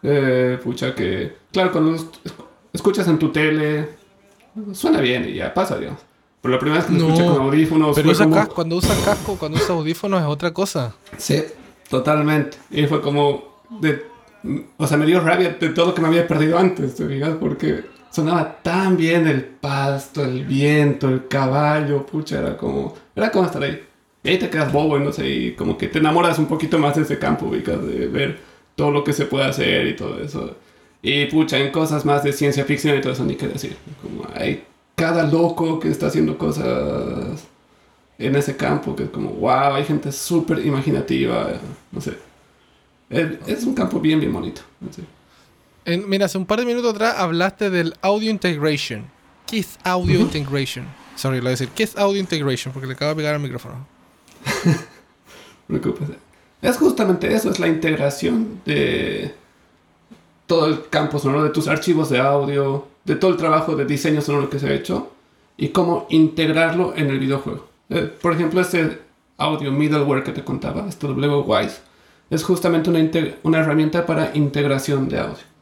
Eh, 0.02 0.58
pucha 0.62 0.92
que, 0.92 1.36
claro, 1.52 1.70
cuando 1.70 1.96
escuchas 2.72 3.06
en 3.06 3.16
tu 3.20 3.30
tele, 3.30 3.90
suena 4.72 5.00
bien 5.00 5.28
y 5.28 5.34
ya 5.34 5.54
pasa, 5.54 5.78
digamos. 5.78 6.00
Pero 6.42 6.54
la 6.54 6.58
primera 6.58 6.80
vez 6.80 6.90
que 6.90 6.98
lo 6.98 7.06
escuché 7.06 7.28
con 7.28 7.40
audífonos... 7.42 7.94
Pero 7.94 8.10
usa 8.10 8.28
casco, 8.28 8.54
cuando 8.56 8.76
usas 8.76 8.98
casco, 8.98 9.36
cuando 9.38 9.58
usas 9.58 9.70
audífonos 9.70 10.20
es 10.20 10.26
otra 10.26 10.52
cosa. 10.52 10.96
Sí, 11.16 11.44
totalmente. 11.88 12.58
Y 12.72 12.88
fue 12.88 13.00
como... 13.00 13.62
De, 13.80 14.04
o 14.76 14.86
sea, 14.88 14.96
me 14.96 15.06
dio 15.06 15.20
rabia 15.20 15.50
de 15.60 15.68
todo 15.68 15.86
lo 15.86 15.94
que 15.94 16.02
me 16.02 16.08
había 16.08 16.26
perdido 16.26 16.58
antes, 16.58 16.96
¿te 16.96 17.06
fijas? 17.06 17.36
Porque 17.40 17.84
sonaba 18.14 18.62
tan 18.62 18.96
bien 18.96 19.26
el 19.26 19.42
pasto, 19.44 20.24
el 20.24 20.44
viento, 20.44 21.08
el 21.08 21.26
caballo, 21.26 22.06
pucha, 22.06 22.38
era 22.38 22.56
como... 22.56 22.94
Era 23.16 23.30
como 23.30 23.46
estar 23.46 23.62
ahí. 23.62 23.82
Y 24.22 24.28
ahí 24.28 24.38
te 24.38 24.48
quedas 24.48 24.72
bobo 24.72 24.96
y 24.96 25.00
no 25.00 25.12
sé, 25.12 25.28
y 25.28 25.52
como 25.54 25.76
que 25.76 25.88
te 25.88 25.98
enamoras 25.98 26.38
un 26.38 26.46
poquito 26.46 26.78
más 26.78 26.96
de 26.96 27.02
ese 27.02 27.18
campo, 27.18 27.46
ubicas, 27.46 27.84
de 27.84 28.06
ver 28.06 28.38
todo 28.76 28.90
lo 28.90 29.04
que 29.04 29.12
se 29.12 29.26
puede 29.26 29.44
hacer 29.46 29.86
y 29.86 29.96
todo 29.96 30.20
eso. 30.20 30.56
Y 31.02 31.26
pucha, 31.26 31.58
en 31.58 31.70
cosas 31.70 32.04
más 32.04 32.22
de 32.22 32.32
ciencia 32.32 32.64
ficción 32.64 32.96
y 32.96 33.00
todo 33.00 33.12
eso, 33.12 33.24
ni 33.24 33.34
qué 33.34 33.48
decir. 33.48 33.76
Como 34.00 34.26
hay 34.34 34.64
cada 34.94 35.24
loco 35.24 35.80
que 35.80 35.88
está 35.88 36.06
haciendo 36.06 36.38
cosas 36.38 37.46
en 38.18 38.36
ese 38.36 38.56
campo, 38.56 38.94
que 38.94 39.04
es 39.04 39.10
como, 39.10 39.30
wow, 39.30 39.74
hay 39.74 39.84
gente 39.84 40.12
súper 40.12 40.64
imaginativa, 40.64 41.48
no 41.90 42.00
sé. 42.00 42.14
Es, 43.10 43.64
un 43.64 43.74
campo 43.74 44.00
bien, 44.00 44.20
bien 44.20 44.32
bonito. 44.32 44.62
Mira, 46.06 46.26
hace 46.26 46.38
un 46.38 46.46
par 46.46 46.60
de 46.60 46.66
minutos 46.66 46.94
atrás 46.94 47.16
hablaste 47.18 47.70
del 47.70 47.94
audio 48.02 48.30
integration. 48.30 49.04
¿Qué 49.46 49.58
es 49.58 49.78
audio 49.84 50.20
integration? 50.20 50.86
Sorry, 51.16 51.36
lo 51.36 51.42
voy 51.42 51.48
a 51.48 51.50
decir. 51.50 51.68
¿Qué 51.68 51.82
es 51.82 51.96
audio 51.96 52.20
integration? 52.20 52.72
Porque 52.72 52.86
le 52.86 52.94
acabo 52.94 53.10
de 53.10 53.16
pegar 53.16 53.34
al 53.34 53.40
micrófono. 53.40 53.86
Es 56.62 56.78
justamente 56.78 57.32
eso, 57.34 57.50
es 57.50 57.58
la 57.58 57.68
integración 57.68 58.60
de 58.64 59.34
todo 60.46 60.66
el 60.66 60.88
campo 60.88 61.18
sonoro, 61.18 61.44
de 61.44 61.50
tus 61.50 61.68
archivos 61.68 62.08
de 62.08 62.20
audio, 62.20 62.88
de 63.04 63.16
todo 63.16 63.30
el 63.30 63.36
trabajo 63.36 63.76
de 63.76 63.84
diseño 63.84 64.20
sonoro 64.20 64.48
que 64.48 64.58
se 64.58 64.68
ha 64.68 64.72
hecho 64.72 65.10
y 65.56 65.68
cómo 65.68 66.06
integrarlo 66.10 66.94
en 66.96 67.10
el 67.10 67.18
videojuego. 67.18 67.68
Eh, 67.90 68.10
por 68.20 68.32
ejemplo, 68.32 68.60
este 68.60 68.98
audio 69.36 69.72
middleware 69.72 70.22
que 70.22 70.32
te 70.32 70.44
contaba, 70.44 70.86
este 70.88 71.06
WWise, 71.06 71.82
es 72.30 72.42
justamente 72.42 72.90
una, 72.90 73.00
una 73.42 73.58
herramienta 73.58 74.06
para 74.06 74.34
integración 74.34 75.08
de 75.08 75.18
audio. 75.18 75.53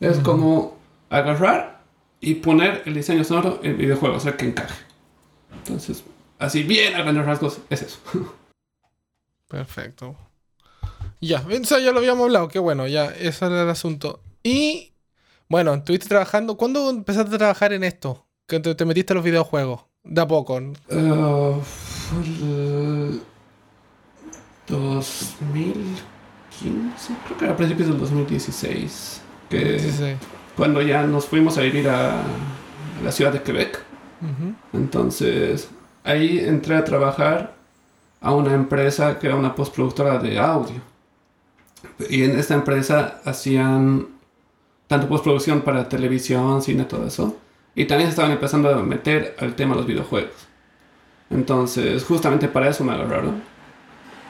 Es 0.00 0.18
como 0.18 0.76
agarrar 1.10 1.82
y 2.20 2.34
poner 2.34 2.82
el 2.86 2.94
diseño 2.94 3.24
sonoro 3.24 3.60
en 3.62 3.72
el 3.72 3.76
videojuego, 3.76 4.16
o 4.16 4.20
sea, 4.20 4.36
que 4.36 4.46
encaje. 4.46 4.84
Entonces, 5.52 6.04
Así 6.38 6.62
bien 6.62 6.94
a 6.94 7.02
grandes 7.02 7.26
rasgos 7.26 7.58
es 7.68 7.82
eso. 7.82 7.98
Perfecto. 9.48 10.16
Ya, 11.20 11.44
ya 11.48 11.92
lo 11.92 11.98
habíamos 11.98 12.24
hablado, 12.24 12.48
qué 12.48 12.60
bueno, 12.60 12.86
ya, 12.86 13.06
ese 13.06 13.46
era 13.46 13.62
el 13.62 13.68
asunto. 13.68 14.22
Y 14.44 14.92
bueno, 15.48 15.74
estuviste 15.74 16.08
trabajando, 16.08 16.56
¿cuándo 16.56 16.90
empezaste 16.90 17.34
a 17.34 17.38
trabajar 17.38 17.72
en 17.72 17.82
esto? 17.82 18.26
Que 18.46 18.60
te, 18.60 18.84
metiste 18.84 19.12
a 19.12 19.16
los 19.16 19.24
videojuegos, 19.24 19.86
de 20.04 20.20
a 20.20 20.28
poco. 20.28 20.54
Uh, 20.56 21.60
2015, 24.68 26.00
creo 27.26 27.38
que 27.38 27.44
era 27.44 27.54
a 27.54 27.56
principios 27.56 27.88
del 27.88 27.98
2016. 27.98 29.22
Que 29.48 30.16
Cuando 30.56 30.82
ya 30.82 31.02
nos 31.02 31.26
fuimos 31.26 31.56
a 31.58 31.62
vivir 31.62 31.88
a, 31.88 32.22
la 33.02 33.12
ciudad 33.12 33.32
de 33.32 33.42
Quebec. 33.42 33.82
Entonces, 34.72 35.68
ahí 36.04 36.40
entré 36.40 36.76
a 36.76 36.84
trabajar 36.84 37.54
a 38.20 38.32
una 38.32 38.52
empresa 38.54 39.18
que 39.18 39.28
era 39.28 39.36
una 39.36 39.54
postproductora 39.54 40.18
de 40.18 40.38
audio. 40.38 40.80
Y 42.10 42.24
en 42.24 42.38
esta 42.38 42.54
empresa 42.54 43.20
hacían 43.24 44.08
tanto 44.88 45.08
postproducción 45.08 45.60
para 45.60 45.88
televisión, 45.88 46.62
cine, 46.62 46.84
todo 46.84 47.06
eso. 47.06 47.36
Y 47.74 47.84
también 47.84 48.08
se 48.08 48.12
estaban 48.12 48.32
empezando 48.32 48.70
a 48.70 48.82
meter 48.82 49.36
al 49.38 49.54
tema 49.54 49.74
de 49.74 49.80
los 49.80 49.86
videojuegos. 49.86 50.48
Entonces, 51.30 52.04
justamente 52.04 52.48
para 52.48 52.68
eso 52.68 52.82
me 52.82 52.92
agarraron. 52.92 53.42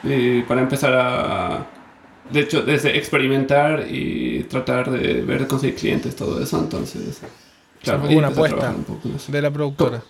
Y 0.03 0.41
para 0.43 0.61
empezar 0.61 0.93
a... 0.93 1.65
De 2.29 2.41
hecho, 2.41 2.61
desde 2.61 2.97
experimentar 2.97 3.87
y 3.89 4.43
tratar 4.43 4.91
de 4.91 5.21
ver 5.21 5.41
de 5.41 5.47
conseguir 5.47 5.75
clientes, 5.75 6.15
todo 6.15 6.41
eso. 6.41 6.59
Entonces, 6.59 7.21
claro, 7.81 8.07
una 8.09 8.27
apuesta 8.27 8.75
de 9.27 9.41
la 9.41 9.51
productora. 9.51 10.03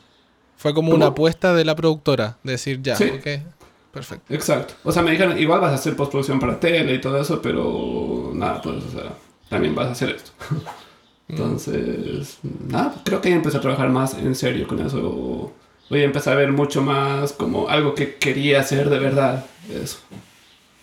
Fue 0.58 0.74
como 0.74 0.94
una 0.94 1.08
apuesta 1.08 1.54
de 1.54 1.64
la 1.64 1.76
productora, 1.76 2.38
decir 2.44 2.82
ya, 2.82 2.96
ok, 2.96 3.28
perfecto. 3.94 4.34
Exacto. 4.34 4.74
O 4.84 4.92
sea, 4.92 5.02
me 5.02 5.12
dijeron, 5.12 5.40
igual 5.40 5.62
vas 5.62 5.72
a 5.72 5.76
hacer 5.76 5.96
postproducción 5.96 6.40
para 6.40 6.60
tele 6.60 6.96
y 6.96 7.02
todo 7.02 7.20
eso, 7.22 7.42
pero 7.42 8.32
nada, 8.34 8.62
pues, 8.62 8.84
o 8.84 8.92
sea, 8.92 9.14
también 9.48 9.74
vas 9.74 9.88
a 9.88 9.92
hacer 9.92 10.10
esto. 10.10 10.32
Mm. 11.30 11.34
Entonces, 11.34 12.40
nada, 12.42 12.96
creo 13.06 13.22
que 13.22 13.30
ya 13.30 13.36
empecé 13.36 13.58
a 13.58 13.62
trabajar 13.62 13.88
más 13.90 14.16
en 14.16 14.34
serio 14.34 14.68
con 14.68 14.84
eso. 14.84 15.54
Voy 15.88 16.02
a 16.02 16.06
empezar 16.06 16.34
a 16.34 16.38
ver 16.38 16.52
mucho 16.52 16.82
más 16.82 17.34
como 17.34 17.70
algo 17.70 17.94
que 17.94 18.16
quería 18.16 18.62
hacer 18.62 18.90
de 18.90 18.98
verdad. 18.98 19.46
Eso. 19.72 20.00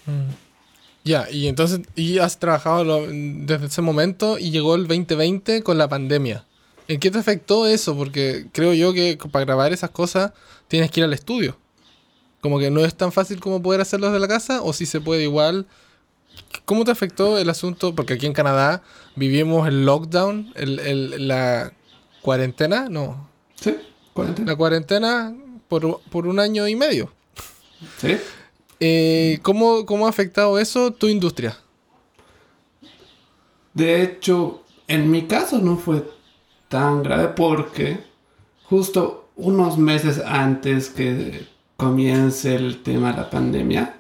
Mm. 0.06 0.45
Ya, 1.06 1.30
y 1.30 1.46
entonces, 1.46 1.82
y 1.94 2.18
has 2.18 2.40
trabajado 2.40 3.06
desde 3.06 3.66
ese 3.66 3.80
momento 3.80 4.40
y 4.40 4.50
llegó 4.50 4.74
el 4.74 4.88
2020 4.88 5.62
con 5.62 5.78
la 5.78 5.86
pandemia. 5.86 6.44
¿En 6.88 6.98
qué 6.98 7.12
te 7.12 7.18
afectó 7.18 7.68
eso? 7.68 7.96
Porque 7.96 8.48
creo 8.50 8.74
yo 8.74 8.92
que 8.92 9.16
para 9.30 9.44
grabar 9.44 9.72
esas 9.72 9.90
cosas 9.90 10.32
tienes 10.66 10.90
que 10.90 10.98
ir 10.98 11.04
al 11.04 11.12
estudio. 11.12 11.56
Como 12.40 12.58
que 12.58 12.72
no 12.72 12.84
es 12.84 12.96
tan 12.96 13.12
fácil 13.12 13.38
como 13.38 13.62
poder 13.62 13.80
hacerlo 13.80 14.08
desde 14.08 14.18
la 14.18 14.26
casa, 14.26 14.62
o 14.62 14.72
si 14.72 14.84
se 14.84 15.00
puede 15.00 15.22
igual. 15.22 15.66
¿Cómo 16.64 16.84
te 16.84 16.90
afectó 16.90 17.38
el 17.38 17.50
asunto? 17.50 17.94
Porque 17.94 18.14
aquí 18.14 18.26
en 18.26 18.32
Canadá 18.32 18.82
vivimos 19.14 19.68
el 19.68 19.86
lockdown, 19.86 20.54
el, 20.56 21.28
la 21.28 21.72
cuarentena, 22.20 22.88
no. 22.88 23.30
Sí, 23.54 23.76
cuarentena. 24.12 24.50
La 24.50 24.56
cuarentena 24.56 25.36
por, 25.68 26.00
por 26.10 26.26
un 26.26 26.40
año 26.40 26.66
y 26.66 26.74
medio. 26.74 27.12
Sí. 28.00 28.16
Eh, 28.80 29.38
¿cómo, 29.42 29.86
¿Cómo 29.86 30.06
ha 30.06 30.10
afectado 30.10 30.58
eso 30.58 30.92
tu 30.92 31.08
industria? 31.08 31.56
De 33.74 34.02
hecho, 34.02 34.62
en 34.88 35.10
mi 35.10 35.22
caso 35.22 35.58
no 35.58 35.76
fue 35.76 36.04
tan 36.68 37.02
grave 37.02 37.28
porque 37.28 37.98
justo 38.64 39.28
unos 39.36 39.78
meses 39.78 40.20
antes 40.24 40.88
que 40.88 41.46
comience 41.76 42.54
el 42.54 42.82
tema 42.82 43.12
de 43.12 43.18
la 43.18 43.30
pandemia, 43.30 43.96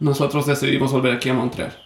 nosotros 0.00 0.46
decidimos 0.46 0.92
volver 0.92 1.12
aquí 1.12 1.28
a 1.28 1.34
Montreal. 1.34 1.76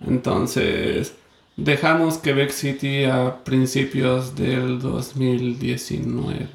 Entonces, 0.00 1.14
dejamos 1.56 2.18
Quebec 2.18 2.50
City 2.50 3.04
a 3.04 3.44
principios 3.44 4.34
del 4.34 4.80
2019. 4.80 6.48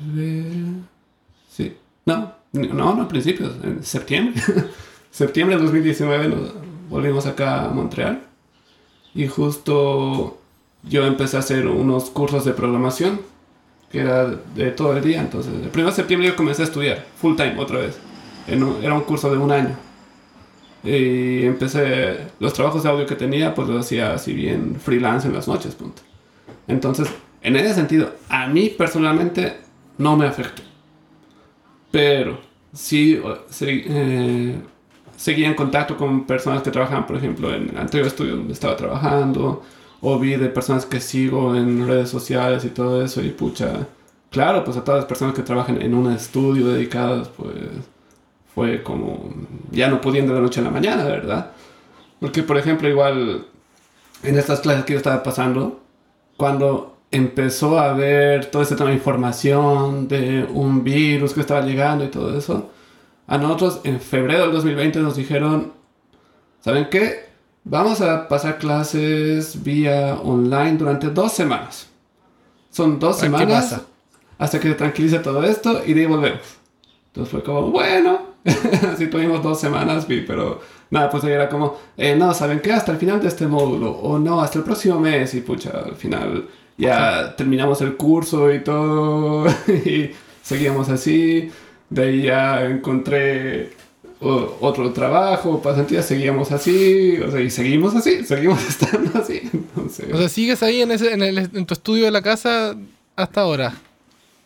Sí. 1.49 1.77
No, 2.05 2.33
no, 2.57 2.95
no 2.95 3.01
a 3.01 3.07
principios, 3.07 3.53
en 3.63 3.83
septiembre. 3.83 4.41
septiembre 5.11 5.55
del 5.55 5.65
2019 5.65 6.27
nos 6.27 6.53
volvimos 6.89 7.25
acá 7.25 7.65
a 7.65 7.69
Montreal. 7.69 8.21
Y 9.13 9.27
justo 9.27 10.37
yo 10.83 11.05
empecé 11.05 11.37
a 11.37 11.39
hacer 11.39 11.67
unos 11.67 12.09
cursos 12.09 12.45
de 12.45 12.53
programación, 12.53 13.21
que 13.91 13.99
era 13.99 14.25
de 14.25 14.71
todo 14.71 14.95
el 14.95 15.03
día. 15.03 15.21
Entonces, 15.21 15.53
el 15.53 15.69
1 15.73 15.85
de 15.85 15.91
septiembre 15.91 16.29
yo 16.29 16.35
comencé 16.35 16.61
a 16.63 16.65
estudiar, 16.65 17.05
full 17.19 17.35
time 17.35 17.55
otra 17.57 17.79
vez. 17.79 17.97
Era 18.47 18.93
un 18.93 19.01
curso 19.01 19.31
de 19.31 19.37
un 19.37 19.51
año. 19.51 19.75
Y 20.83 21.43
empecé, 21.45 22.27
los 22.39 22.53
trabajos 22.53 22.83
de 22.83 22.89
audio 22.89 23.05
que 23.05 23.15
tenía, 23.15 23.53
pues 23.53 23.67
los 23.67 23.85
hacía 23.85 24.13
así 24.13 24.33
bien 24.33 24.77
freelance 24.79 25.27
en 25.27 25.33
las 25.33 25.47
noches, 25.47 25.75
punto. 25.75 26.01
Entonces, 26.67 27.09
en 27.41 27.55
ese 27.55 27.73
sentido, 27.73 28.13
a 28.29 28.47
mí 28.47 28.69
personalmente 28.69 29.57
no 29.97 30.15
me 30.15 30.27
afectó. 30.27 30.61
Pero 31.91 32.39
sí, 32.77 33.19
eh, 33.61 34.55
seguía 35.15 35.47
en 35.47 35.55
contacto 35.55 35.97
con 35.97 36.25
personas 36.25 36.61
que 36.61 36.71
trabajaban, 36.71 37.07
por 37.07 37.17
ejemplo, 37.17 37.53
en 37.53 37.69
el 37.69 37.77
anterior 37.77 38.07
estudio 38.07 38.37
donde 38.37 38.53
estaba 38.53 38.75
trabajando 38.75 39.63
o 40.01 40.19
vi 40.19 40.35
de 40.35 40.49
personas 40.49 40.85
que 40.85 40.99
sigo 40.99 41.55
en 41.55 41.87
redes 41.87 42.09
sociales 42.09 42.63
y 42.65 42.69
todo 42.69 43.03
eso 43.03 43.21
y 43.23 43.29
pucha, 43.31 43.87
claro, 44.29 44.63
pues 44.63 44.77
a 44.77 44.83
todas 44.83 44.99
las 44.99 45.07
personas 45.07 45.33
que 45.33 45.41
trabajan 45.41 45.81
en 45.81 45.95
un 45.95 46.11
estudio 46.11 46.67
dedicadas, 46.67 47.29
pues 47.29 47.55
fue 48.53 48.83
como 48.83 49.33
ya 49.71 49.89
no 49.89 49.99
pudiendo 49.99 50.33
de 50.33 50.39
la 50.39 50.43
noche 50.43 50.61
a 50.61 50.63
la 50.63 50.71
mañana, 50.71 51.03
¿verdad? 51.03 51.51
Porque, 52.19 52.43
por 52.43 52.57
ejemplo, 52.57 52.87
igual 52.87 53.47
en 54.23 54.37
estas 54.37 54.61
clases 54.61 54.85
que 54.85 54.93
yo 54.93 54.97
estaba 54.97 55.23
pasando, 55.23 55.79
cuando 56.37 56.96
empezó 57.11 57.79
a 57.79 57.91
haber 57.91 58.51
todo 58.51 58.61
este 58.61 58.75
tema 58.75 58.89
de 58.89 58.95
información 58.95 60.07
de 60.07 60.45
un 60.53 60.83
virus 60.83 61.33
que 61.33 61.41
estaba 61.41 61.61
llegando 61.61 62.03
y 62.03 62.09
todo 62.09 62.37
eso, 62.37 62.69
a 63.27 63.37
nosotros 63.37 63.81
en 63.83 63.99
febrero 63.99 64.43
del 64.43 64.53
2020 64.53 64.99
nos 64.99 65.15
dijeron, 65.15 65.73
¿saben 66.61 66.87
qué? 66.89 67.27
Vamos 67.63 68.01
a 68.01 68.27
pasar 68.27 68.57
clases 68.57 69.61
vía 69.63 70.15
online 70.23 70.77
durante 70.77 71.09
dos 71.09 71.33
semanas. 71.33 71.89
Son 72.69 72.99
dos 72.99 73.17
semanas 73.17 73.81
hasta 74.37 74.59
que 74.59 74.69
se 74.69 74.75
tranquilice 74.75 75.19
todo 75.19 75.43
esto 75.43 75.81
y 75.85 75.93
de 75.93 76.01
ahí 76.01 76.07
volvemos. 76.07 76.57
Entonces 77.07 77.31
fue 77.31 77.43
como, 77.43 77.71
bueno, 77.71 78.21
así 78.93 79.07
tuvimos 79.07 79.43
dos 79.43 79.59
semanas, 79.59 80.05
pero 80.07 80.61
Nada, 80.89 81.09
pues 81.09 81.23
ahí 81.23 81.31
era 81.31 81.49
como, 81.49 81.77
eh, 81.97 82.15
no, 82.15 82.33
¿saben 82.33 82.61
qué? 82.61 82.71
Hasta 82.71 82.93
el 82.93 82.97
final 82.97 83.21
de 83.21 83.27
este 83.27 83.45
módulo, 83.45 83.91
o 83.91 84.17
no, 84.17 84.41
hasta 84.41 84.59
el 84.59 84.63
próximo 84.63 84.99
mes, 84.99 85.33
y 85.33 85.41
pucha, 85.41 85.71
al 85.85 85.95
final 85.95 86.47
ya 86.77 87.35
terminamos 87.35 87.81
el 87.81 87.95
curso 87.97 88.53
y 88.53 88.63
todo, 88.63 89.47
y 89.67 90.11
seguíamos 90.43 90.89
así, 90.89 91.51
de 91.89 92.03
ahí 92.03 92.21
ya 92.23 92.63
encontré 92.65 93.75
otro 94.19 94.93
trabajo, 94.93 95.61
pasantías, 95.61 96.05
seguíamos 96.05 96.51
así, 96.51 97.17
o 97.21 97.29
sea, 97.31 97.39
y 97.39 97.49
seguimos 97.51 97.95
así, 97.95 98.25
seguimos 98.25 98.67
estando 98.67 99.19
así, 99.19 99.41
entonces... 99.53 100.07
O 100.11 100.17
sea, 100.17 100.27
sigues 100.29 100.63
ahí 100.63 100.81
en, 100.81 100.91
ese, 100.91 101.13
en, 101.13 101.21
el- 101.21 101.37
en 101.37 101.65
tu 101.65 101.73
estudio 101.75 102.05
de 102.05 102.11
la 102.11 102.21
casa 102.23 102.75
hasta 103.15 103.41
ahora. 103.41 103.75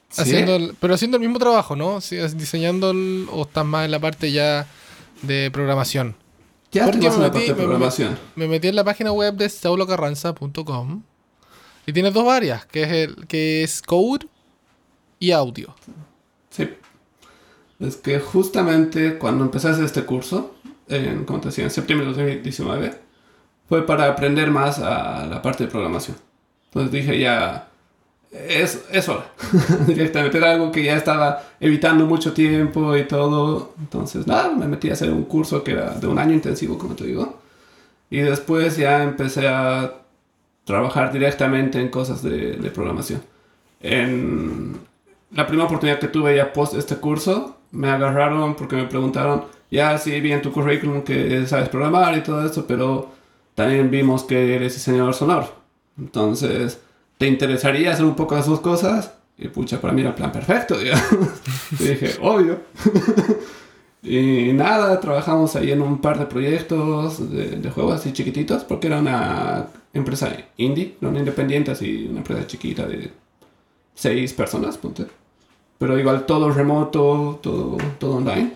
Sí. 0.09 0.21
Haciendo 0.23 0.55
el- 0.57 0.75
pero 0.79 0.93
haciendo 0.93 1.15
el 1.15 1.21
mismo 1.21 1.39
trabajo, 1.39 1.77
¿no? 1.77 1.99
Es 1.99 2.37
diseñando 2.37 2.91
el- 2.91 3.27
o 3.31 3.43
estás 3.43 3.65
más 3.65 3.85
en 3.85 3.91
la 3.91 3.99
parte 3.99 4.29
ya 4.33 4.67
de 5.21 5.49
programación. 5.51 6.15
ya 6.73 6.85
porque 6.85 7.09
me 7.09 7.15
metí- 7.15 7.19
parte 7.21 7.39
de 7.39 7.47
me- 7.49 7.53
programación. 7.53 8.19
Me 8.35 8.47
metí 8.49 8.67
en 8.67 8.75
la 8.75 8.83
página 8.83 9.13
web 9.13 9.35
de 9.35 9.47
saulocarranza.com 9.47 11.03
y 11.91 11.93
tienes 11.93 12.13
dos 12.13 12.25
áreas, 12.29 12.65
que 12.65 12.83
es 12.83 12.89
el 12.89 13.27
que 13.27 13.63
es 13.63 13.81
code 13.81 14.25
y 15.19 15.31
audio. 15.31 15.75
Sí. 16.49 16.69
Es 17.81 17.97
que 17.97 18.21
justamente 18.21 19.17
cuando 19.17 19.51
hacer 19.53 19.83
este 19.83 20.05
curso, 20.05 20.55
en, 20.87 21.25
como 21.25 21.41
te 21.41 21.49
decía, 21.49 21.65
en 21.65 21.69
septiembre 21.69 22.07
de 22.07 22.13
2019, 22.13 22.93
fue 23.67 23.85
para 23.85 24.07
aprender 24.07 24.51
más 24.51 24.79
a 24.79 25.25
la 25.25 25.41
parte 25.41 25.65
de 25.65 25.69
programación. 25.69 26.15
Entonces 26.67 26.93
dije 26.93 27.19
ya, 27.19 27.67
es, 28.31 28.85
es 28.89 29.09
hora. 29.09 29.25
Directamente 29.85 30.37
era 30.37 30.51
algo 30.51 30.71
que 30.71 30.85
ya 30.85 30.95
estaba 30.95 31.43
evitando 31.59 32.05
mucho 32.05 32.31
tiempo 32.31 32.95
y 32.95 33.05
todo. 33.05 33.73
Entonces, 33.79 34.25
nada, 34.27 34.49
me 34.49 34.65
metí 34.65 34.89
a 34.89 34.93
hacer 34.93 35.11
un 35.11 35.25
curso 35.25 35.61
que 35.61 35.71
era 35.71 35.89
de 35.89 36.07
un 36.07 36.17
año 36.17 36.33
intensivo, 36.35 36.77
como 36.77 36.95
te 36.95 37.03
digo. 37.03 37.41
Y 38.09 38.19
después 38.19 38.77
ya 38.77 39.03
empecé 39.03 39.49
a 39.49 40.00
trabajar 40.71 41.11
directamente 41.11 41.79
en 41.79 41.89
cosas 41.89 42.23
de, 42.23 42.53
de 42.53 42.69
programación. 42.71 43.21
En 43.81 44.79
la 45.31 45.45
primera 45.45 45.65
oportunidad 45.65 45.99
que 45.99 46.07
tuve 46.07 46.35
ya 46.35 46.53
post 46.53 46.75
este 46.75 46.95
curso, 46.95 47.57
me 47.71 47.89
agarraron 47.89 48.55
porque 48.55 48.77
me 48.77 48.85
preguntaron, 48.85 49.43
ya 49.69 49.97
sí, 49.97 50.19
vi 50.21 50.31
en 50.31 50.41
tu 50.41 50.51
currículum 50.53 51.01
que 51.01 51.45
sabes 51.45 51.67
programar 51.67 52.17
y 52.17 52.21
todo 52.21 52.45
eso, 52.45 52.65
pero 52.65 53.11
también 53.53 53.91
vimos 53.91 54.23
que 54.23 54.55
eres 54.55 54.73
diseñador 54.73 55.13
sonoro. 55.13 55.53
Entonces, 55.97 56.79
¿te 57.17 57.27
interesaría 57.27 57.91
hacer 57.91 58.05
un 58.05 58.15
poco 58.15 58.35
las 58.35 58.45
dos 58.45 58.61
cosas? 58.61 59.13
Y 59.37 59.49
pucha, 59.49 59.81
para 59.81 59.93
mí 59.93 60.01
era 60.01 60.15
plan 60.15 60.31
perfecto, 60.31 60.77
y 61.79 61.83
dije, 61.83 62.15
obvio. 62.21 62.61
y 64.03 64.53
nada, 64.53 64.99
trabajamos 64.99 65.55
ahí 65.55 65.71
en 65.71 65.81
un 65.81 65.99
par 65.99 66.17
de 66.19 66.25
proyectos 66.25 67.31
de, 67.31 67.57
de 67.57 67.69
juegos 67.71 67.95
así 67.95 68.13
chiquititos, 68.13 68.63
porque 68.63 68.87
era 68.87 68.99
una 68.99 69.67
empresa 69.93 70.35
indie, 70.57 70.95
no 71.01 71.17
independiente, 71.17 71.71
así 71.71 72.07
una 72.09 72.19
empresa 72.19 72.47
chiquita 72.47 72.85
de 72.87 73.11
seis 73.93 74.33
personas, 74.33 74.77
ponte. 74.77 75.05
Pero 75.77 75.97
igual 75.99 76.25
todo 76.25 76.51
remoto, 76.51 77.39
todo, 77.41 77.77
todo 77.99 78.17
online. 78.17 78.53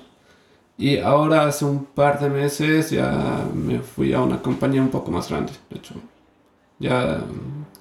Y 0.77 0.97
ahora 0.97 1.45
hace 1.47 1.65
un 1.65 1.85
par 1.85 2.19
de 2.19 2.29
meses 2.29 2.91
ya 2.91 3.45
me 3.53 3.79
fui 3.79 4.13
a 4.13 4.21
una 4.21 4.41
compañía 4.41 4.81
un 4.81 4.89
poco 4.89 5.11
más 5.11 5.29
grande, 5.29 5.53
de 5.69 5.77
hecho. 5.77 5.95
Ya 6.79 7.23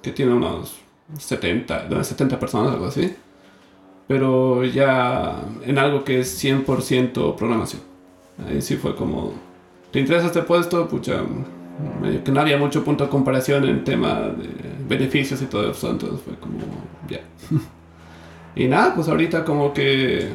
que 0.01 0.11
tiene 0.11 0.33
unos 0.33 0.75
70, 1.17 1.87
de 1.87 1.95
unas 1.95 2.07
70 2.07 2.39
personas, 2.39 2.73
algo 2.73 2.85
así. 2.87 3.15
Pero 4.07 4.63
ya 4.63 5.41
en 5.65 5.77
algo 5.77 6.03
que 6.03 6.19
es 6.19 6.43
100% 6.43 7.35
programación. 7.35 7.81
Ahí 8.47 8.61
sí 8.61 8.75
fue 8.75 8.95
como, 8.95 9.33
¿te 9.91 9.99
interesa 9.99 10.27
este 10.27 10.41
puesto? 10.41 10.87
Pucha, 10.87 11.23
que 12.23 12.31
no 12.31 12.41
había 12.41 12.57
mucho 12.57 12.83
punto 12.83 13.05
de 13.05 13.09
comparación 13.09 13.67
en 13.67 13.83
tema 13.83 14.21
de 14.21 14.49
beneficios 14.87 15.41
y 15.41 15.45
todo 15.45 15.71
eso, 15.71 15.89
entonces 15.89 16.19
fue 16.23 16.35
como, 16.35 16.59
ya. 17.09 17.21
y 18.55 18.67
nada, 18.67 18.93
pues 18.95 19.07
ahorita 19.07 19.43
como 19.43 19.73
que 19.73 20.29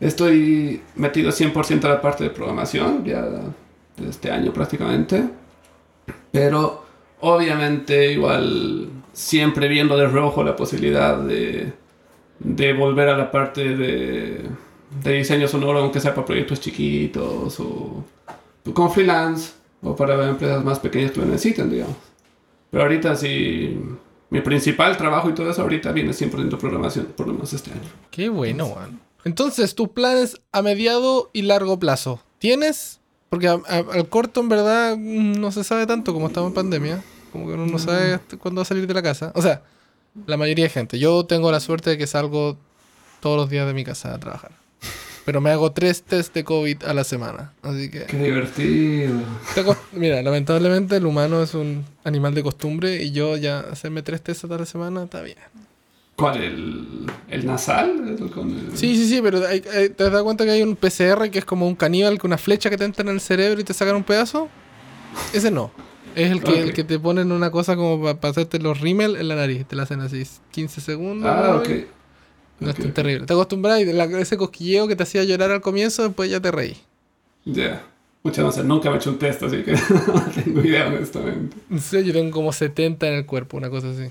estoy 0.00 0.82
metido 0.96 1.30
100% 1.30 1.84
a 1.84 1.88
la 1.88 2.00
parte 2.00 2.24
de 2.24 2.30
programación, 2.30 3.04
ya 3.04 3.22
de 3.22 4.08
este 4.08 4.30
año 4.30 4.52
prácticamente, 4.52 5.24
pero 6.30 6.84
obviamente 7.20 8.12
igual 8.12 8.88
siempre 9.12 9.68
viendo 9.68 9.96
de 9.96 10.08
rojo 10.08 10.42
la 10.42 10.56
posibilidad 10.56 11.18
de, 11.18 11.72
de 12.44 12.72
volver 12.72 13.08
a 13.08 13.16
la 13.16 13.30
parte 13.30 13.76
de, 13.76 14.40
de 15.02 15.12
diseño 15.12 15.48
sonoro, 15.48 15.78
aunque 15.80 16.00
sea 16.00 16.14
para 16.14 16.26
proyectos 16.26 16.60
chiquitos 16.60 17.58
o 17.60 18.04
como 18.72 18.90
freelance 18.90 19.52
o 19.82 19.96
para 19.96 20.28
empresas 20.28 20.64
más 20.64 20.78
pequeñas 20.78 21.10
que 21.12 21.20
lo 21.20 21.26
necesiten, 21.26 21.70
digamos. 21.70 21.96
Pero 22.70 22.84
ahorita 22.84 23.16
sí, 23.16 23.78
mi 24.30 24.40
principal 24.40 24.96
trabajo 24.96 25.28
y 25.28 25.34
todo 25.34 25.50
eso 25.50 25.62
ahorita 25.62 25.92
viene 25.92 26.12
100% 26.12 26.56
programación, 26.58 27.06
por 27.16 27.26
lo 27.26 27.34
menos 27.34 27.52
este 27.52 27.70
año. 27.72 27.80
Qué 28.10 28.28
bueno, 28.28 28.66
weón. 28.66 29.00
Entonces, 29.24 29.74
tus 29.74 29.88
planes 29.88 30.40
a 30.52 30.62
mediado 30.62 31.30
y 31.32 31.42
largo 31.42 31.78
plazo. 31.78 32.20
¿Tienes? 32.38 33.00
Porque 33.28 33.46
a- 33.48 33.60
a- 33.68 33.78
al 33.92 34.08
corto, 34.08 34.40
en 34.40 34.48
verdad, 34.48 34.96
mm, 34.96 35.40
no 35.40 35.52
se 35.52 35.62
sabe 35.64 35.86
tanto 35.86 36.12
como 36.12 36.26
estamos 36.28 36.48
en 36.50 36.54
pandemia. 36.54 37.04
Como 37.30 37.46
que 37.46 37.52
uno 37.54 37.66
no 37.66 37.78
sabe 37.78 38.14
hasta 38.14 38.36
cuándo 38.36 38.58
va 38.58 38.62
a 38.62 38.66
salir 38.66 38.86
de 38.86 38.94
la 38.94 39.02
casa. 39.02 39.32
O 39.34 39.40
sea, 39.42 39.62
la 40.26 40.36
mayoría 40.36 40.64
de 40.66 40.70
gente. 40.70 40.98
Yo 40.98 41.24
tengo 41.26 41.50
la 41.52 41.60
suerte 41.60 41.90
de 41.90 41.98
que 41.98 42.06
salgo 42.06 42.56
todos 43.20 43.36
los 43.36 43.50
días 43.50 43.66
de 43.66 43.74
mi 43.74 43.84
casa 43.84 44.14
a 44.14 44.18
trabajar. 44.18 44.52
Pero 45.24 45.40
me 45.40 45.50
hago 45.50 45.70
tres 45.70 46.02
test 46.02 46.34
de 46.34 46.42
COVID 46.42 46.82
a 46.84 46.94
la 46.94 47.04
semana. 47.04 47.52
Así 47.62 47.88
que... 47.90 48.06
Qué 48.06 48.16
divertido. 48.16 49.20
Mira, 49.92 50.20
lamentablemente 50.20 50.96
el 50.96 51.06
humano 51.06 51.42
es 51.42 51.54
un 51.54 51.84
animal 52.02 52.34
de 52.34 52.42
costumbre 52.42 53.02
y 53.02 53.12
yo 53.12 53.36
ya 53.36 53.60
hacerme 53.60 54.02
tres 54.02 54.20
test 54.22 54.44
a 54.44 54.48
la 54.58 54.66
semana 54.66 55.04
está 55.04 55.22
bien. 55.22 55.38
¿Cuál? 56.16 56.42
¿El, 56.42 57.06
el 57.30 57.46
nasal? 57.46 58.16
¿El 58.20 58.30
con 58.30 58.50
el- 58.50 58.76
Sí, 58.76 58.96
sí, 58.96 59.08
sí, 59.08 59.20
pero 59.22 59.46
hay- 59.46 59.62
hay- 59.72 59.88
¿te 59.90 60.10
das 60.10 60.22
cuenta 60.24 60.44
que 60.44 60.50
hay 60.50 60.62
un 60.62 60.74
PCR 60.76 61.30
que 61.30 61.38
es 61.38 61.44
como 61.44 61.66
un 61.68 61.76
caníbal 61.76 62.18
con 62.18 62.30
una 62.30 62.38
flecha 62.38 62.68
que 62.68 62.76
te 62.76 62.84
entra 62.84 63.02
en 63.02 63.08
el 63.10 63.20
cerebro 63.20 63.60
y 63.60 63.64
te 63.64 63.72
sacan 63.74 63.94
un 63.96 64.04
pedazo? 64.04 64.48
Ese 65.32 65.50
no. 65.52 65.70
Es 66.14 66.30
el 66.30 66.42
que, 66.42 66.60
el 66.60 66.68
Ok. 66.70 66.74
que 66.74 66.84
te 66.84 66.98
ponen 66.98 67.32
una 67.32 67.50
cosa 67.50 67.76
como 67.76 68.00
para 68.16 68.30
hacerte 68.30 68.58
los 68.58 68.80
rímel 68.80 69.16
en 69.16 69.28
la 69.28 69.36
nariz. 69.36 69.64
Te 69.66 69.76
la 69.76 69.84
hacen 69.84 70.00
así 70.00 70.24
15 70.50 70.80
segundos. 70.80 71.30
Ah, 71.30 71.56
ok. 71.56 71.68
No 72.60 72.70
es 72.70 72.74
Ok, 72.76 72.82
tan 72.82 72.92
terrible. 72.94 73.26
Te 73.26 73.32
acostumbras 73.32 73.80
y 73.80 73.84
la- 73.92 74.04
ese 74.04 74.36
cosquilleo 74.36 74.86
que 74.88 74.94
te 74.96 75.02
hacía 75.02 75.24
llorar 75.24 75.50
al 75.50 75.60
comienzo, 75.60 76.02
después 76.04 76.30
ya 76.30 76.40
te 76.40 76.50
reí. 76.50 76.76
Ya. 77.44 77.84
Muchas 78.22 78.44
gracias. 78.44 78.64
Nunca 78.64 78.88
me 78.88 78.96
he 78.96 78.98
hecho 78.98 79.10
un 79.10 79.18
test, 79.18 79.42
así 79.42 79.62
que 79.64 79.72
no 80.06 80.24
tengo 80.44 80.60
idea, 80.60 80.86
honestamente. 80.86 81.56
En 81.70 81.80
serio, 81.80 82.12
yo 82.12 82.20
tengo 82.20 82.30
como 82.30 82.52
70 82.52 83.08
en 83.08 83.14
el 83.14 83.26
cuerpo, 83.26 83.56
una 83.56 83.68
cosa 83.68 83.88
así. 83.90 84.04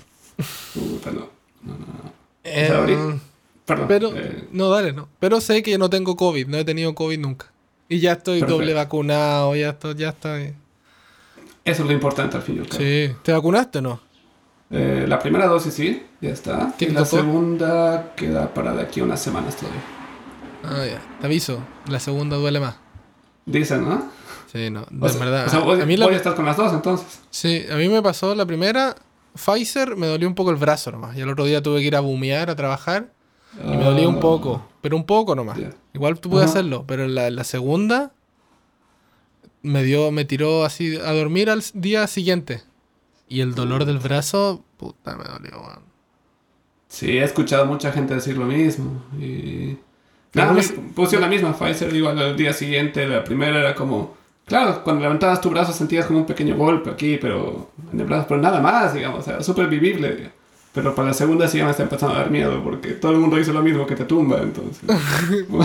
Puta, 0.74 1.10
no. 1.12 1.20
No, 1.62 1.72
no, 1.72 1.78
no. 1.78 2.12
Eh, 2.44 2.66
sea, 2.66 2.78
ahorita- 2.78 3.18
Perdón. 3.64 3.86
pero, 3.88 4.16
eh, 4.16 4.44
no, 4.50 4.68
dale, 4.68 4.92
no. 4.92 5.08
Pero 5.20 5.40
sé 5.40 5.62
que 5.62 5.70
yo 5.70 5.78
no 5.78 5.88
tengo 5.88 6.16
COVID, 6.16 6.46
no 6.48 6.58
he 6.58 6.64
tenido 6.64 6.94
COVID 6.94 7.18
nunca. 7.20 7.46
Y 7.88 8.00
ya 8.00 8.12
estoy 8.12 8.40
Perfecto. 8.40 8.58
doble 8.58 8.74
vacunado, 8.74 9.54
ya 9.56 9.70
estoy, 9.70 9.94
ya 9.94 10.08
estoy. 10.10 10.52
Eso 11.64 11.82
es 11.82 11.88
lo 11.88 11.92
importante 11.92 12.36
al 12.36 12.42
fin 12.42 12.56
y 12.56 12.58
al 12.60 12.68
cabo. 12.68 12.80
Sí. 12.82 13.12
¿Te 13.22 13.32
vacunaste 13.32 13.78
o 13.78 13.82
no? 13.82 14.00
Eh, 14.70 15.04
la 15.06 15.18
primera 15.18 15.46
dosis 15.46 15.74
sí, 15.74 16.02
ya 16.20 16.30
está. 16.30 16.72
¿Qué 16.78 16.86
y 16.86 16.88
te 16.88 16.94
la 16.94 17.04
tocó? 17.04 17.16
segunda 17.18 18.12
queda 18.16 18.52
para 18.54 18.72
de 18.74 18.82
aquí 18.82 19.00
a 19.00 19.04
unas 19.04 19.20
semanas 19.20 19.56
todavía. 19.56 19.82
Ah, 20.64 20.86
ya. 20.86 21.00
Te 21.20 21.26
aviso. 21.26 21.58
La 21.88 22.00
segunda 22.00 22.36
duele 22.36 22.58
más. 22.60 22.76
Dicen, 23.44 23.84
¿no? 23.88 24.08
Sí, 24.50 24.70
no. 24.70 24.82
O 24.82 24.86
De 24.90 25.08
sea, 25.10 25.20
verdad. 25.24 25.46
o 25.46 25.50
sea, 25.50 25.58
voy, 25.60 25.80
a 25.80 25.86
mí 25.86 25.96
voy 25.96 26.04
a 26.06 26.10
la, 26.10 26.16
estar 26.16 26.34
con 26.34 26.44
las 26.46 26.56
dos 26.56 26.72
entonces. 26.72 27.20
sí, 27.30 27.64
a 27.70 27.76
mí 27.76 27.88
me 27.88 28.00
pasó 28.02 28.34
la 28.34 28.46
primera. 28.46 28.94
Pfizer 29.34 29.96
me 29.96 30.06
dolió 30.06 30.28
un 30.28 30.34
poco 30.34 30.50
el 30.50 30.56
brazo 30.56 30.90
nomás. 30.92 31.16
Y 31.16 31.20
el 31.20 31.28
otro 31.28 31.44
día 31.44 31.62
tuve 31.62 31.80
que 31.80 31.86
ir 31.86 31.96
a 31.96 32.00
bumear, 32.00 32.48
a 32.50 32.56
trabajar. 32.56 33.12
Y 33.62 33.76
me 33.76 33.84
dolía 33.84 34.08
un 34.08 34.16
Ah, 34.16 34.20
poco. 34.20 34.62
Pero 34.80 34.96
un 34.96 35.04
poco 35.04 35.34
nomás. 35.34 35.58
ya. 35.58 35.70
Igual 35.94 36.18
tú 36.20 36.30
puedes 36.30 36.46
Ajá. 36.46 36.58
hacerlo. 36.60 36.84
Pero 36.86 37.06
la, 37.08 37.30
la 37.30 37.44
segunda 37.44 38.12
me 39.62 39.82
dio, 39.82 40.10
me 40.10 40.24
tiró 40.24 40.64
así 40.64 40.96
a 40.96 41.12
dormir 41.12 41.50
al 41.50 41.62
día 41.74 42.06
siguiente. 42.06 42.62
Y 43.28 43.40
el 43.40 43.54
dolor 43.54 43.84
del 43.84 43.98
brazo, 43.98 44.64
puta, 44.76 45.16
me 45.16 45.24
dolió, 45.24 45.60
weón. 45.60 45.82
Sí, 46.88 47.12
he 47.18 47.24
escuchado 47.24 47.64
mucha 47.66 47.90
gente 47.92 48.14
decir 48.14 48.36
lo 48.36 48.44
mismo. 48.44 49.02
Y. 49.18 49.76
Pero 50.30 50.46
Nada, 50.46 50.48
no 50.48 50.54
me 50.54 50.60
es- 50.60 50.74
pusieron 50.94 51.22
la 51.22 51.28
misma 51.34 51.54
Pfizer 51.56 51.94
igual 51.94 52.18
al 52.18 52.36
día 52.36 52.52
siguiente. 52.52 53.06
La 53.06 53.24
primera 53.24 53.58
era 53.58 53.74
como. 53.74 54.14
Claro, 54.44 54.82
cuando 54.84 55.02
levantabas 55.02 55.40
tu 55.40 55.48
brazo 55.50 55.72
sentías 55.72 56.04
como 56.06 56.18
un 56.20 56.26
pequeño 56.26 56.56
golpe 56.56 56.90
aquí, 56.90 57.16
pero 57.18 57.70
en 57.92 58.00
el 58.00 58.06
brazo, 58.06 58.26
pero 58.28 58.40
nada 58.40 58.60
más, 58.60 58.92
digamos, 58.92 59.20
o 59.20 59.22
sea, 59.22 59.42
súper 59.42 59.68
vivible. 59.68 60.30
Pero 60.74 60.94
para 60.94 61.08
la 61.08 61.14
segunda 61.14 61.48
sí 61.48 61.58
ya 61.58 61.64
me 61.66 61.70
está 61.72 61.82
empezando 61.82 62.14
a 62.14 62.18
dar 62.20 62.30
miedo, 62.30 62.62
porque 62.64 62.92
todo 62.92 63.12
el 63.12 63.18
mundo 63.18 63.38
hizo 63.38 63.52
lo 63.52 63.62
mismo 63.62 63.86
que 63.86 63.94
te 63.94 64.04
tumba, 64.04 64.40
entonces. 64.42 64.80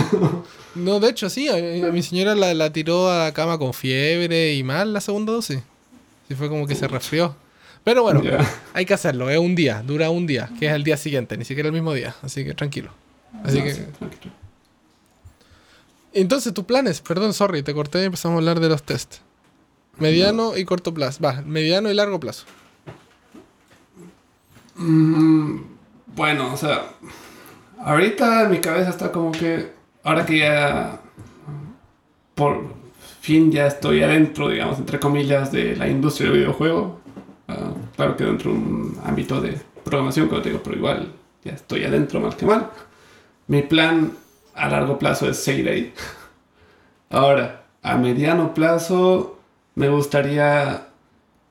No, 0.74 1.00
de 1.00 1.08
hecho, 1.08 1.28
sí. 1.30 1.48
A, 1.48 1.54
a 1.88 1.90
mi 1.92 2.02
señora 2.02 2.34
la, 2.34 2.54
la 2.54 2.72
tiró 2.72 3.10
a 3.10 3.24
la 3.24 3.32
cama 3.34 3.58
con 3.58 3.72
fiebre 3.74 4.54
y 4.54 4.62
mal 4.62 4.92
la 4.92 5.00
segunda 5.00 5.32
dosis. 5.32 5.60
Sí, 6.28 6.34
fue 6.34 6.48
como 6.48 6.66
que 6.66 6.74
se 6.74 6.86
resfrió. 6.86 7.34
Pero 7.84 8.02
bueno, 8.02 8.22
hay 8.74 8.84
que 8.84 8.92
hacerlo. 8.94 9.30
Es 9.30 9.38
un 9.38 9.54
día, 9.54 9.82
dura 9.84 10.10
un 10.10 10.26
día, 10.26 10.50
que 10.58 10.66
es 10.66 10.72
el 10.72 10.84
día 10.84 10.96
siguiente, 10.98 11.36
ni 11.38 11.44
siquiera 11.44 11.68
el 11.68 11.72
mismo 11.72 11.94
día. 11.94 12.14
Así 12.22 12.44
que 12.44 12.52
tranquilo. 12.54 12.90
Así 13.44 13.58
No, 13.58 13.64
que. 13.64 13.74
sí, 13.74 13.82
tranquilo. 13.98 14.32
Entonces, 16.12 16.52
tus 16.54 16.64
planes, 16.64 17.00
perdón, 17.00 17.32
sorry, 17.32 17.62
te 17.62 17.74
corté 17.74 18.02
y 18.02 18.04
empezamos 18.04 18.36
a 18.36 18.38
hablar 18.38 18.60
de 18.60 18.68
los 18.68 18.82
test. 18.82 19.16
Mediano 19.98 20.56
y 20.56 20.64
corto 20.64 20.92
plazo. 20.94 21.22
Va, 21.22 21.42
mediano 21.44 21.90
y 21.90 21.94
largo 21.94 22.20
plazo. 22.20 22.44
Mm, 24.78 25.60
bueno, 26.14 26.52
o 26.52 26.56
sea, 26.56 26.92
ahorita 27.80 28.48
mi 28.48 28.60
cabeza 28.60 28.90
está 28.90 29.10
como 29.12 29.32
que, 29.32 29.72
ahora 30.04 30.24
que 30.24 30.38
ya 30.38 31.00
por 32.34 32.62
fin 33.20 33.50
ya 33.50 33.66
estoy 33.66 34.02
adentro, 34.02 34.48
digamos, 34.48 34.78
entre 34.78 35.00
comillas, 35.00 35.50
de 35.52 35.76
la 35.76 35.88
industria 35.88 36.30
del 36.30 36.40
videojuego. 36.40 37.00
ah, 37.48 37.72
claro 37.96 38.16
que 38.16 38.24
dentro 38.24 38.52
de 38.52 38.58
un 38.58 38.98
ámbito 39.04 39.40
de 39.40 39.58
programación, 39.84 40.28
como 40.28 40.42
te 40.42 40.50
digo, 40.50 40.62
pero 40.62 40.76
igual 40.76 41.12
ya 41.44 41.52
estoy 41.52 41.84
adentro 41.84 42.20
más 42.20 42.36
que 42.36 42.46
mal. 42.46 42.70
Mi 43.48 43.62
plan 43.62 44.12
a 44.54 44.68
largo 44.68 44.98
plazo 44.98 45.28
es 45.28 45.38
seguir 45.38 45.68
ahí. 45.68 45.94
Ahora, 47.10 47.64
a 47.82 47.96
mediano 47.96 48.54
plazo 48.54 49.38
me 49.74 49.88
gustaría 49.88 50.87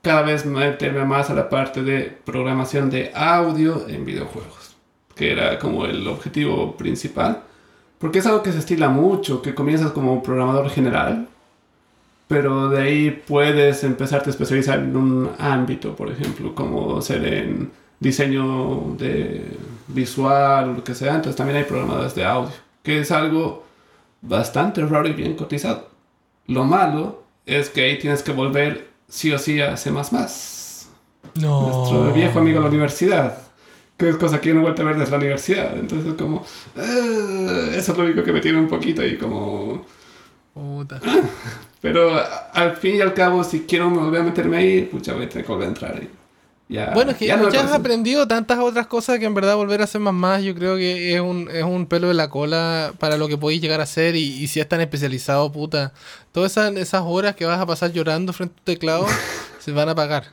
cada 0.02 0.22
vez 0.22 0.46
meterme 0.46 1.06
más 1.06 1.30
a 1.30 1.34
la 1.34 1.50
parte 1.50 1.84
de 1.84 2.04
programación 2.26 2.90
de 2.90 3.12
audio 3.14 3.88
en 3.88 4.06
videojuegos, 4.06 4.76
que 5.16 5.32
era 5.32 5.60
como 5.60 5.86
el 5.86 6.08
objetivo 6.08 6.78
principal, 6.78 7.44
porque 8.00 8.20
es 8.20 8.26
algo 8.26 8.44
que 8.44 8.52
se 8.52 8.60
estila 8.60 8.90
mucho, 8.90 9.42
que 9.42 9.56
comienzas 9.56 9.92
como 9.92 10.22
programador 10.22 10.70
general, 10.70 11.28
pero 12.28 12.70
de 12.70 12.82
ahí 12.82 13.24
puedes 13.26 13.84
empezarte 13.84 14.30
a 14.30 14.32
especializar 14.32 14.80
en 14.80 14.96
un 14.96 15.32
ámbito, 15.40 15.96
por 15.96 16.12
ejemplo, 16.12 16.54
como 16.54 17.02
ser 17.02 17.26
en 17.26 17.72
diseño 18.00 18.96
de 18.98 19.46
visual 19.88 20.70
o 20.70 20.74
lo 20.74 20.84
que 20.84 20.94
sea, 20.94 21.16
entonces 21.16 21.36
también 21.36 21.58
hay 21.58 21.64
programadores 21.64 22.14
de 22.16 22.26
audio, 22.26 22.52
que 22.84 23.00
es 23.00 23.12
algo 23.12 23.66
bastante 24.22 24.86
raro 24.86 25.08
y 25.08 25.14
bien 25.14 25.36
cotizado. 25.36 25.90
Lo 26.48 26.64
malo 26.66 27.24
es 27.46 27.70
que 27.70 27.84
ahí 27.84 27.98
tienes 27.98 28.24
que 28.24 28.32
volver 28.32 28.87
sí 29.08 29.32
o 29.32 29.40
sí 29.40 29.60
a 29.62 29.78
C++. 29.78 29.92
No. 29.92 30.02
Nuestro 31.36 32.14
viejo 32.14 32.40
amigo 32.40 32.58
de 32.60 32.64
la 32.64 32.70
universidad. 32.70 33.38
Que 33.98 34.10
es 34.10 34.16
cosa 34.18 34.40
que 34.40 34.50
yo 34.50 34.54
no 34.56 34.62
he 34.62 34.64
vuelto 34.64 34.84
a 34.84 34.86
ver 34.86 34.98
desde 34.98 35.12
la 35.12 35.18
universidad. 35.18 35.78
Entonces 35.78 36.14
como... 36.14 36.46
eh, 36.76 37.74
eso 37.76 37.92
es 37.92 37.98
lo 37.98 38.04
único 38.04 38.24
que 38.24 38.32
me 38.32 38.42
tiene 38.42 38.60
un 38.60 38.68
poquito 38.68 39.02
ahí 39.02 39.18
como... 39.18 39.86
Puta. 40.54 41.00
Pero 41.82 42.16
a- 42.16 42.50
al 42.54 42.76
fin 42.78 42.96
y 42.96 43.02
al 43.02 43.14
cabo, 43.14 43.44
si 43.44 43.62
quiero 43.62 43.90
volver 43.90 44.22
a 44.22 44.24
meterme 44.24 44.58
ahí, 44.58 44.82
pucha, 44.84 45.14
voy 45.14 45.26
a 45.26 45.30
tener 45.30 45.46
que 45.46 45.52
volver 45.52 45.68
a 45.68 45.70
entrar 45.70 45.96
ahí. 45.96 46.10
Ya, 46.70 46.92
Bueno, 46.94 47.12
es 47.12 47.18
que 47.18 47.28
ya, 47.28 47.38
no 47.38 47.50
me 47.50 47.58
has 47.58 47.72
aprendido 47.72 48.28
tantas 48.28 48.60
otras 48.60 48.88
cosas 48.88 49.20
que 49.20 49.26
en 49.26 49.34
verdad 49.34 49.56
volver 49.56 49.80
a 49.80 49.86
hacer 49.86 50.02
más 50.02 50.14
más, 50.14 50.44
yo 50.44 50.54
creo 50.54 50.76
que 50.76 51.16
es 51.16 51.22
un, 51.22 51.50
es 51.50 51.64
un 51.64 51.86
pelo 51.86 52.10
de 52.10 52.14
la 52.14 52.30
cola 52.30 52.94
para 53.00 53.18
lo 53.18 53.30
que 53.30 53.38
podéis 53.38 53.62
llegar 53.62 53.80
a 53.80 53.84
hacer 53.84 54.18
y, 54.18 54.24
y 54.24 54.48
si 54.48 54.60
es 54.60 54.68
tan 54.68 54.82
especializado, 54.82 55.50
puta. 55.50 55.94
Todas 56.34 56.52
esas, 56.52 56.76
esas 56.76 57.04
horas 57.06 57.36
que 57.36 57.46
vas 57.46 57.60
a 57.60 57.66
pasar 57.66 57.94
llorando 57.94 58.34
frente 58.34 58.54
a 58.54 58.58
tu 58.58 58.64
teclado 58.64 59.06
se 59.60 59.72
van 59.72 59.88
a 59.88 59.96
pagar. 59.96 60.26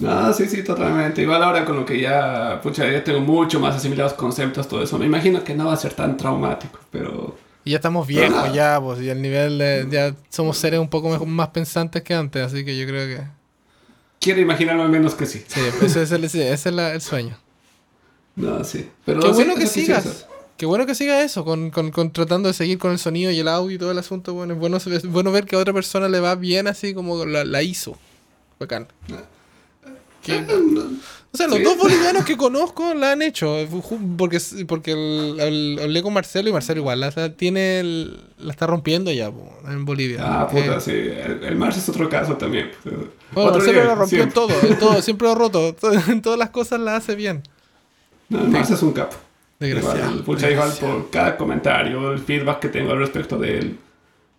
No, 0.00 0.32
sí, 0.32 0.48
sí, 0.48 0.62
totalmente. 0.64 1.22
Igual 1.22 1.42
ahora 1.42 1.64
con 1.64 1.76
lo 1.76 1.84
que 1.84 2.00
ya, 2.00 2.60
pucha, 2.62 2.90
ya 2.90 3.02
tengo 3.04 3.20
mucho 3.20 3.60
más 3.60 3.76
asimilados 3.76 4.14
conceptos, 4.14 4.68
todo 4.68 4.82
eso. 4.82 4.98
Me 4.98 5.06
imagino 5.06 5.44
que 5.44 5.54
no 5.54 5.66
va 5.66 5.74
a 5.74 5.76
ser 5.76 5.94
tan 5.94 6.16
traumático, 6.16 6.78
pero... 6.90 7.36
Y 7.64 7.70
ya 7.70 7.76
estamos 7.76 8.06
viejos 8.06 8.52
ya, 8.52 8.78
pues, 8.80 9.00
y 9.00 9.08
el 9.08 9.22
nivel 9.22 9.58
de, 9.58 9.86
ya 9.88 10.14
somos 10.28 10.58
seres 10.58 10.80
un 10.80 10.88
poco 10.88 11.24
más 11.24 11.48
pensantes 11.48 12.02
que 12.02 12.12
antes, 12.12 12.42
así 12.42 12.64
que 12.64 12.76
yo 12.76 12.86
creo 12.86 13.06
que... 13.06 13.24
Quiero 14.20 14.40
imaginarme 14.40 14.82
al 14.82 14.88
menos 14.90 15.14
que 15.14 15.26
sí. 15.26 15.44
Sí, 15.46 15.60
ese 15.84 16.02
es 16.02 16.12
el, 16.12 16.24
ese 16.24 16.52
es 16.52 16.66
la- 16.66 16.94
el 16.94 17.00
sueño. 17.00 17.36
No, 18.36 18.64
sí. 18.64 18.88
Pero 19.04 19.20
Qué 19.20 19.28
sí, 19.28 19.34
bueno 19.34 19.54
que 19.54 19.66
sí, 19.66 19.82
sigas. 19.82 20.06
eso. 20.06 20.26
Qué 20.56 20.66
bueno 20.66 20.86
que 20.86 20.94
sigas 20.94 21.22
eso, 21.24 21.44
con, 21.44 21.70
con- 21.70 21.90
con 21.90 22.12
tratando 22.12 22.48
de 22.48 22.54
seguir 22.54 22.78
con 22.78 22.92
el 22.92 22.98
sonido 22.98 23.30
y 23.30 23.38
el 23.40 23.48
audio 23.48 23.74
y 23.76 23.78
todo 23.78 23.90
el 23.90 23.98
asunto. 23.98 24.34
Bueno, 24.34 24.54
es 24.54 24.58
bueno, 24.60 24.76
es 24.78 25.06
bueno 25.06 25.30
ver 25.32 25.44
que 25.46 25.56
a 25.56 25.58
otra 25.58 25.72
persona 25.74 26.08
le 26.08 26.20
va 26.20 26.34
bien 26.36 26.66
así 26.68 26.94
como 26.94 27.24
la, 27.26 27.44
la 27.44 27.62
hizo. 27.62 27.98
Bacán. 28.58 28.86
Que- 30.22 30.38
o 30.38 31.36
sea, 31.36 31.48
los 31.48 31.58
Sí. 31.58 31.64
dos 31.64 31.76
bolivianos 31.76 32.24
que 32.24 32.36
conozco 32.36 32.94
la 32.94 33.12
han 33.12 33.20
hecho. 33.22 33.66
ju- 33.66 34.16
Porque, 34.16 34.38
porque 34.66 34.92
el- 34.92 35.38
el- 35.40 35.78
hablé 35.82 36.02
con 36.02 36.12
Marcelo 36.14 36.48
y 36.48 36.52
Marcelo 36.52 36.80
igual 36.80 37.00
la, 37.00 37.12
la 37.14 37.32
tiene 37.36 37.80
el- 37.80 38.20
la 38.38 38.52
está 38.52 38.66
rompiendo 38.66 39.10
ya 39.12 39.30
en 39.68 39.84
Bolivia. 39.84 40.18
Ah, 40.22 40.48
Que- 40.50 40.62
puta, 40.62 40.80
sí. 40.80 40.92
El, 40.92 41.42
el 41.44 41.56
Mars 41.56 41.76
es 41.76 41.88
otro 41.88 42.08
caso 42.08 42.36
también. 42.36 42.70
Bueno, 43.34 43.50
Otro 43.50 43.62
nivel, 43.66 43.86
lo 43.86 43.94
rompió 43.94 44.22
en 44.22 44.30
siempre. 44.32 44.54
todo, 44.56 44.68
en 44.68 44.78
todo, 44.78 45.02
siempre 45.02 45.26
lo 45.28 45.32
ha 45.32 45.36
roto. 45.36 45.76
En 46.08 46.22
todas 46.22 46.38
las 46.38 46.50
cosas 46.50 46.80
la 46.80 46.96
hace 46.96 47.14
bien. 47.14 47.42
No, 48.28 48.40
el 48.40 48.48
Mars 48.48 48.70
es 48.70 48.82
un 48.82 48.92
capo. 48.92 49.16
Igual, 49.60 50.22
pucha, 50.24 50.50
igual 50.50 50.72
por 50.80 51.10
cada 51.10 51.36
comentario, 51.36 52.12
el 52.12 52.18
feedback 52.18 52.58
que 52.60 52.68
tengo 52.68 52.92
al 52.92 52.98
respecto 52.98 53.38
de 53.38 53.58
él, 53.58 53.78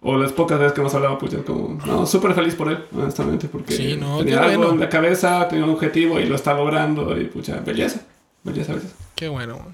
o 0.01 0.17
las 0.17 0.31
pocas 0.33 0.59
veces 0.59 0.73
que 0.73 0.81
hemos 0.81 0.93
hablado, 0.93 1.17
pucha, 1.17 1.37
como, 1.43 1.81
no, 1.85 2.05
súper 2.05 2.33
feliz 2.35 2.53
por 2.53 2.69
él, 2.69 2.83
honestamente, 2.95 3.47
porque 3.47 3.73
Sí, 3.75 3.97
no, 3.97 4.19
tenía 4.19 4.43
algo 4.43 4.57
bueno. 4.57 4.73
en 4.73 4.79
la 4.81 4.89
cabeza, 4.89 5.47
tenía 5.47 5.63
un 5.63 5.71
objetivo 5.71 6.19
y 6.19 6.25
lo 6.25 6.35
está 6.35 6.53
logrando, 6.53 7.19
y 7.19 7.25
pucha, 7.25 7.59
belleza, 7.61 8.01
belleza 8.43 8.73
a 8.73 8.75
veces. 8.75 8.91
Qué 9.15 9.27
bueno. 9.29 9.65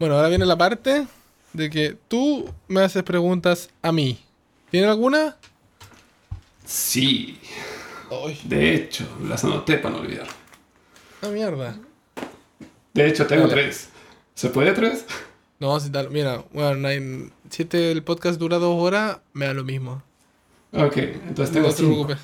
Bueno, 0.00 0.16
ahora 0.16 0.28
viene 0.28 0.44
la 0.46 0.56
parte 0.58 1.06
de 1.52 1.70
que 1.70 1.96
tú 2.08 2.50
me 2.66 2.80
haces 2.80 3.02
preguntas 3.04 3.68
a 3.82 3.92
mí. 3.92 4.18
¿Tienes 4.70 4.90
alguna? 4.90 5.36
Sí, 6.64 7.38
Ay, 8.10 8.38
de 8.44 8.74
hecho, 8.74 9.04
las 9.28 9.44
anoté 9.44 9.78
para 9.78 9.94
no 9.96 10.00
olvidar. 10.02 10.26
ah, 11.22 11.28
mierda. 11.28 11.76
De 12.94 13.06
hecho, 13.08 13.26
tengo 13.26 13.42
Dale. 13.48 13.54
tres. 13.62 13.88
¿Se 14.34 14.48
puede 14.50 14.72
tres? 14.72 15.04
No, 15.60 15.78
si 15.80 15.90
tal, 15.90 16.10
mira, 16.10 16.44
bueno, 16.52 16.74
no 16.76 16.88
hay- 16.88 17.30
si 17.50 17.62
este, 17.62 17.90
el 17.90 18.02
podcast 18.02 18.38
dura 18.38 18.58
dos 18.58 18.80
horas, 18.80 19.18
me 19.32 19.46
da 19.46 19.54
lo 19.54 19.64
mismo. 19.64 20.02
Ok, 20.72 20.96
entonces 20.96 21.48
No 21.54 21.60
tengo 21.62 21.68
te 21.68 21.74
cinco. 21.76 22.06
preocupes. 22.06 22.18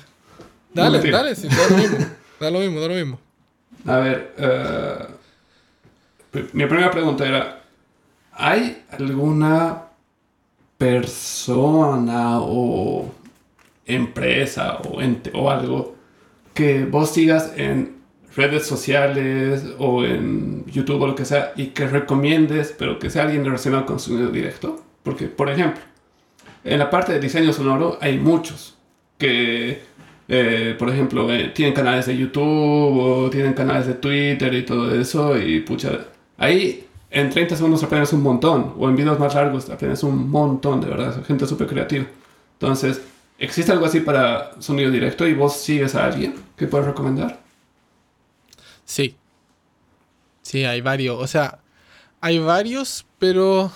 Dale, 0.73 1.11
dale, 1.11 1.35
sí, 1.35 1.47
da 1.47 1.69
lo 1.69 1.77
mismo. 1.77 1.97
Da 2.39 2.49
lo 2.51 2.59
mismo, 2.59 2.79
da 2.81 2.87
lo 2.89 2.93
mismo. 2.95 3.19
A 3.85 3.97
ver, 3.97 4.33
pr- 6.33 6.49
mi 6.53 6.65
primera 6.65 6.91
pregunta 6.91 7.25
era, 7.25 7.63
¿hay 8.33 8.83
alguna 8.91 9.83
persona 10.77 12.39
o 12.41 13.09
empresa 13.85 14.77
o 14.77 15.01
ente 15.01 15.31
o 15.33 15.49
algo 15.49 15.95
que 16.53 16.85
vos 16.85 17.11
sigas 17.11 17.53
en 17.57 17.95
redes 18.35 18.65
sociales 18.65 19.63
o 19.77 20.03
en 20.03 20.65
YouTube 20.65 21.01
o 21.01 21.07
lo 21.07 21.15
que 21.15 21.25
sea 21.25 21.53
y 21.55 21.67
que 21.67 21.87
recomiendes, 21.87 22.75
pero 22.77 22.99
que 22.99 23.09
sea 23.09 23.23
alguien 23.23 23.45
relacionado 23.45 23.85
con 23.85 23.99
sonido 23.99 24.29
directo? 24.29 24.81
Porque, 25.03 25.27
por 25.27 25.49
ejemplo, 25.49 25.81
en 26.63 26.79
la 26.79 26.89
parte 26.89 27.13
de 27.13 27.19
diseño 27.19 27.53
sonoro 27.53 27.97
hay 28.01 28.17
muchos 28.17 28.75
que, 29.17 29.81
eh, 30.27 30.75
por 30.77 30.89
ejemplo, 30.89 31.31
eh, 31.31 31.51
tienen 31.53 31.73
canales 31.73 32.07
de 32.07 32.17
YouTube 32.17 32.97
o 32.97 33.29
tienen 33.29 33.53
canales 33.53 33.87
de 33.87 33.93
Twitter 33.93 34.53
y 34.53 34.63
todo 34.63 34.93
eso. 34.93 35.37
Y 35.39 35.61
pucha, 35.61 36.07
ahí 36.37 36.87
en 37.11 37.29
30 37.29 37.55
segundos 37.55 37.83
aprendes 37.83 38.11
un 38.13 38.23
montón. 38.23 38.73
O 38.77 38.89
en 38.89 38.95
videos 38.95 39.19
más 39.19 39.35
largos 39.35 39.69
aprendes 39.69 40.03
un 40.03 40.29
montón, 40.29 40.81
de 40.81 40.87
verdad. 40.87 41.23
Gente 41.25 41.45
súper 41.45 41.67
creativa. 41.67 42.05
Entonces, 42.53 43.01
¿existe 43.39 43.71
algo 43.71 43.85
así 43.85 43.99
para 44.01 44.51
sonido 44.61 44.91
directo 44.91 45.27
y 45.27 45.33
vos 45.33 45.55
sigues 45.57 45.95
a 45.95 46.05
alguien 46.05 46.35
que 46.57 46.67
puedes 46.67 46.87
recomendar? 46.87 47.41
Sí. 48.85 49.15
Sí, 50.41 50.63
hay 50.63 50.81
varios. 50.81 51.17
O 51.21 51.27
sea, 51.27 51.59
hay 52.21 52.39
varios, 52.39 53.05
pero 53.19 53.71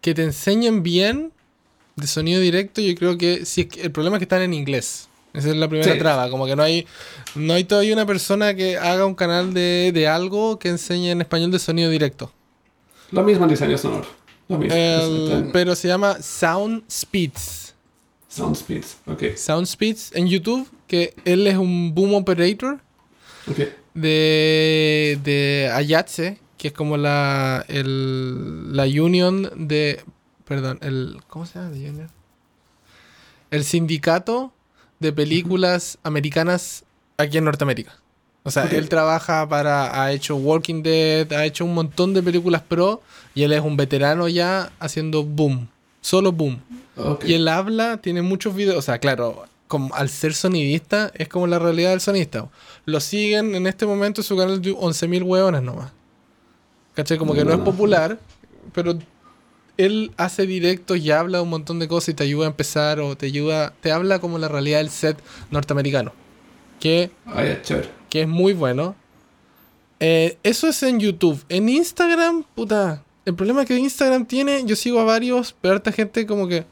que 0.00 0.14
te 0.14 0.22
enseñen 0.22 0.82
bien 0.82 1.32
de 1.96 2.06
sonido 2.06 2.40
directo, 2.40 2.80
yo 2.80 2.94
creo 2.94 3.16
que 3.18 3.44
sí, 3.44 3.68
el 3.80 3.90
problema 3.92 4.16
es 4.16 4.20
que 4.20 4.24
están 4.24 4.42
en 4.42 4.54
inglés. 4.54 5.08
Esa 5.32 5.48
es 5.50 5.56
la 5.56 5.68
primera 5.68 5.92
Sí. 5.92 5.98
traba, 5.98 6.30
como 6.30 6.46
que 6.46 6.54
no 6.54 6.62
hay 6.62 6.86
no 7.34 7.54
hay 7.54 7.64
todavía 7.64 7.92
una 7.92 8.06
persona 8.06 8.54
que 8.54 8.78
haga 8.78 9.04
un 9.04 9.14
canal 9.16 9.52
de, 9.52 9.90
de 9.92 10.06
algo 10.06 10.58
que 10.60 10.68
enseñe 10.68 11.10
en 11.10 11.20
español 11.22 11.50
de 11.50 11.58
sonido 11.58 11.90
directo. 11.90 12.32
Lo 13.10 13.22
mismo 13.24 13.44
en 13.44 13.50
diseño 13.50 13.76
sonoro. 13.78 14.06
Lo 14.48 14.58
mismo. 14.58 14.74
El- 14.76 15.32
Es- 15.46 15.50
pero 15.52 15.74
se 15.74 15.88
llama 15.88 16.20
Sound 16.22 16.84
Speeds. 16.90 17.63
Sound 18.34 18.56
speeds. 18.56 18.96
Ok. 19.06 19.36
Sound 19.36 19.66
Speeds 19.66 20.10
en 20.14 20.26
YouTube, 20.26 20.68
que 20.88 21.14
él 21.24 21.46
es 21.46 21.56
un 21.56 21.94
boom 21.94 22.14
operator 22.14 22.80
Ok. 23.48 23.58
de, 23.94 25.18
de 25.22 25.70
Ayatse, 25.72 26.38
que 26.58 26.68
es 26.68 26.74
como 26.74 26.96
la, 26.96 27.64
el, 27.68 28.74
la 28.76 28.84
union 28.86 29.50
de... 29.54 30.02
Perdón, 30.46 30.78
el... 30.82 31.18
¿Cómo 31.28 31.46
se 31.46 31.58
llama? 31.58 31.70
The 31.72 31.90
union? 31.90 32.10
El 33.50 33.64
sindicato 33.64 34.52
de 34.98 35.12
películas 35.12 35.98
americanas 36.02 36.84
aquí 37.18 37.38
en 37.38 37.44
Norteamérica. 37.44 37.94
O 38.42 38.50
sea, 38.50 38.64
él 38.64 38.88
trabaja 38.88 39.48
para... 39.48 40.02
Ha 40.02 40.10
hecho 40.12 40.34
Walking 40.36 40.82
Dead, 40.82 41.32
ha 41.32 41.46
hecho 41.46 41.64
un 41.64 41.74
montón 41.74 42.12
de 42.14 42.22
películas 42.22 42.62
pro 42.62 43.00
y 43.34 43.44
él 43.44 43.52
es 43.52 43.60
un 43.60 43.76
veterano 43.76 44.26
ya 44.28 44.72
haciendo 44.80 45.22
boom. 45.22 45.68
Solo 46.04 46.32
boom. 46.32 46.60
Y 47.26 47.32
él 47.32 47.48
habla, 47.48 47.96
tiene 47.96 48.20
muchos 48.20 48.54
videos, 48.54 48.76
o 48.76 48.82
sea, 48.82 48.98
claro, 48.98 49.46
como, 49.68 49.94
al 49.94 50.10
ser 50.10 50.34
sonidista, 50.34 51.10
es 51.14 51.28
como 51.28 51.46
la 51.46 51.58
realidad 51.58 51.92
del 51.92 52.02
sonidista. 52.02 52.46
Lo 52.84 53.00
siguen 53.00 53.54
en 53.54 53.66
este 53.66 53.86
momento 53.86 54.20
en 54.20 54.26
su 54.26 54.36
canal 54.36 54.60
de 54.60 54.74
11.000 54.74 55.22
hueones 55.22 55.62
nomás. 55.62 55.92
¿Cachai? 56.92 57.16
Como 57.16 57.32
que 57.32 57.42
no 57.46 57.54
es 57.54 57.60
popular, 57.60 58.18
pero 58.74 58.98
él 59.78 60.12
hace 60.18 60.46
directos 60.46 60.98
y 60.98 61.10
habla 61.10 61.40
un 61.40 61.48
montón 61.48 61.78
de 61.78 61.88
cosas 61.88 62.10
y 62.10 62.14
te 62.14 62.24
ayuda 62.24 62.44
a 62.44 62.50
empezar 62.50 63.00
o 63.00 63.16
te 63.16 63.24
ayuda, 63.24 63.72
te 63.80 63.90
habla 63.90 64.18
como 64.18 64.36
la 64.36 64.48
realidad 64.48 64.80
del 64.80 64.90
set 64.90 65.16
norteamericano. 65.50 66.12
Que, 66.80 67.10
chévere. 67.62 67.88
que 68.10 68.20
es 68.20 68.28
muy 68.28 68.52
bueno. 68.52 68.94
Eh, 70.00 70.36
eso 70.42 70.68
es 70.68 70.82
en 70.82 71.00
YouTube. 71.00 71.42
En 71.48 71.70
Instagram, 71.70 72.44
puta. 72.54 73.03
El 73.24 73.34
problema 73.34 73.64
que 73.64 73.76
Instagram 73.76 74.26
tiene, 74.26 74.64
yo 74.66 74.76
sigo 74.76 75.00
a 75.00 75.04
varios, 75.04 75.54
pero 75.60 75.74
harta 75.74 75.92
gente 75.92 76.26
como 76.26 76.46
que 76.46 76.64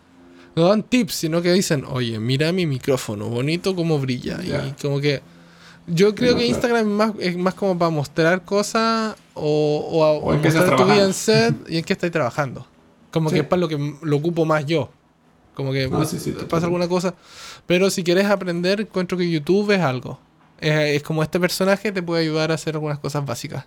no 0.55 0.69
dan 0.69 0.83
tips, 0.83 1.15
sino 1.15 1.41
que 1.41 1.53
dicen, 1.53 1.85
oye, 1.89 2.19
mira 2.19 2.53
mi 2.53 2.67
micrófono, 2.67 3.29
bonito 3.29 3.75
como 3.75 3.99
brilla. 3.99 4.41
Ya. 4.43 4.67
Y 4.67 4.73
como 4.83 5.01
que 5.01 5.23
yo 5.87 6.15
creo 6.15 6.33
no, 6.33 6.39
que. 6.39 6.47
Instagram 6.47 6.81
es 6.81 6.87
más, 6.87 7.13
es 7.21 7.37
más 7.39 7.55
como 7.55 7.79
para 7.79 7.91
mostrar 7.91 8.45
cosas 8.45 9.17
o, 9.35 9.89
o, 9.91 10.05
a- 10.05 10.13
O 10.13 10.19
o 10.27 10.35
en 10.35 10.43
mostrar 10.43 10.77
tu 10.77 10.85
vida 10.85 11.05
en 11.05 11.15
set 11.15 11.55
y 11.69 11.79
en 11.79 11.85
qué 11.85 11.95
estáis 11.95 12.13
trabajando. 12.13 12.67
Como 13.11 13.29
Sí. 13.31 13.35
que 13.37 13.41
es 13.43 13.47
para 13.47 13.61
lo 13.61 13.69
que 13.69 13.95
lo 14.03 14.17
ocupo 14.17 14.45
más 14.45 14.65
yo. 14.67 14.91
Como 15.55 15.73
que 15.73 15.89
No, 15.89 16.01
me- 16.01 16.07
sí, 16.07 16.19
sí, 16.19 16.35
pasa 16.49 16.67
alguna 16.67 16.87
cosa. 16.89 17.15
Pero 17.67 17.89
si 17.91 18.03
quieres 18.05 18.27
aprender, 18.27 18.81
encuentro 18.83 19.17
que 19.19 19.31
YouTube 19.31 19.71
es 19.71 19.81
algo. 19.81 20.19
Es, 20.61 20.73
es 20.97 21.03
como 21.03 21.23
este 21.23 21.41
personaje 21.41 21.93
te 21.93 22.03
puede 22.03 22.23
ayudar 22.23 22.51
a 22.51 22.55
hacer 22.55 22.75
algunas 22.75 22.99
cosas 22.99 23.25
básicas. 23.25 23.65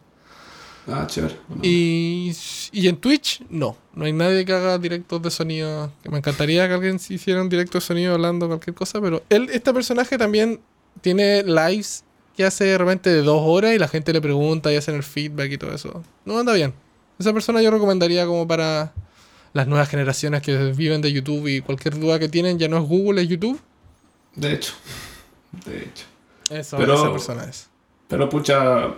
Ah, 0.88 1.06
chévere. 1.08 1.36
Bueno, 1.48 1.62
Y, 1.66 2.32
y 2.72 2.88
en 2.88 2.98
Twitch, 2.98 3.42
no. 3.50 3.76
No 3.96 4.06
hay 4.06 4.14
nadie 4.14 4.46
que 4.46 4.54
haga 4.54 4.78
directos 4.78 5.22
de 5.22 5.32
sonido. 5.32 5.92
Me 6.10 6.18
encantaría 6.20 6.68
que 6.68 6.74
alguien 6.76 6.96
hiciera 7.10 7.42
un 7.42 7.50
directo 7.50 7.80
de 7.80 7.82
sonido 7.82 8.14
hablando 8.14 8.48
cualquier 8.48 8.76
cosa. 8.76 9.02
Pero 9.02 9.24
él, 9.30 9.50
este 9.52 9.74
personaje 9.74 10.18
también 10.18 10.60
tiene 11.02 11.44
lives 11.44 12.04
que 12.38 12.44
hace 12.46 12.66
de 12.66 12.78
repente 12.78 13.10
de 13.10 13.22
dos 13.24 13.42
horas 13.44 13.74
y 13.74 13.80
la 13.80 13.88
gente 13.88 14.14
le 14.14 14.22
pregunta 14.22 14.72
y 14.72 14.76
hacen 14.76 14.96
el 14.96 15.04
feedback 15.04 15.52
y 15.54 15.58
todo 15.58 15.74
eso. 15.74 16.04
No 16.26 16.38
anda 16.38 16.54
bien. 16.54 16.74
Esa 17.18 17.34
persona 17.34 17.62
yo 17.62 17.72
recomendaría 17.72 18.26
como 18.28 18.48
para 18.48 18.94
las 19.54 19.68
nuevas 19.68 19.88
generaciones 19.90 20.42
que 20.42 20.74
viven 20.74 21.02
de 21.02 21.12
YouTube 21.14 21.48
y 21.48 21.62
cualquier 21.62 21.98
duda 21.98 22.20
que 22.20 22.28
tienen 22.28 22.60
ya 22.60 22.68
no 22.68 22.78
es 22.78 22.84
Google, 22.84 23.22
es 23.22 23.30
YouTube. 23.30 23.60
De 24.36 24.54
hecho. 24.54 24.74
De 25.66 25.78
hecho. 25.80 26.06
Eso, 26.50 26.78
Pero- 26.78 26.96
esa 26.96 27.12
persona 27.12 27.46
es. 27.46 27.70
Pero 28.10 28.28
pucha, 28.30 28.94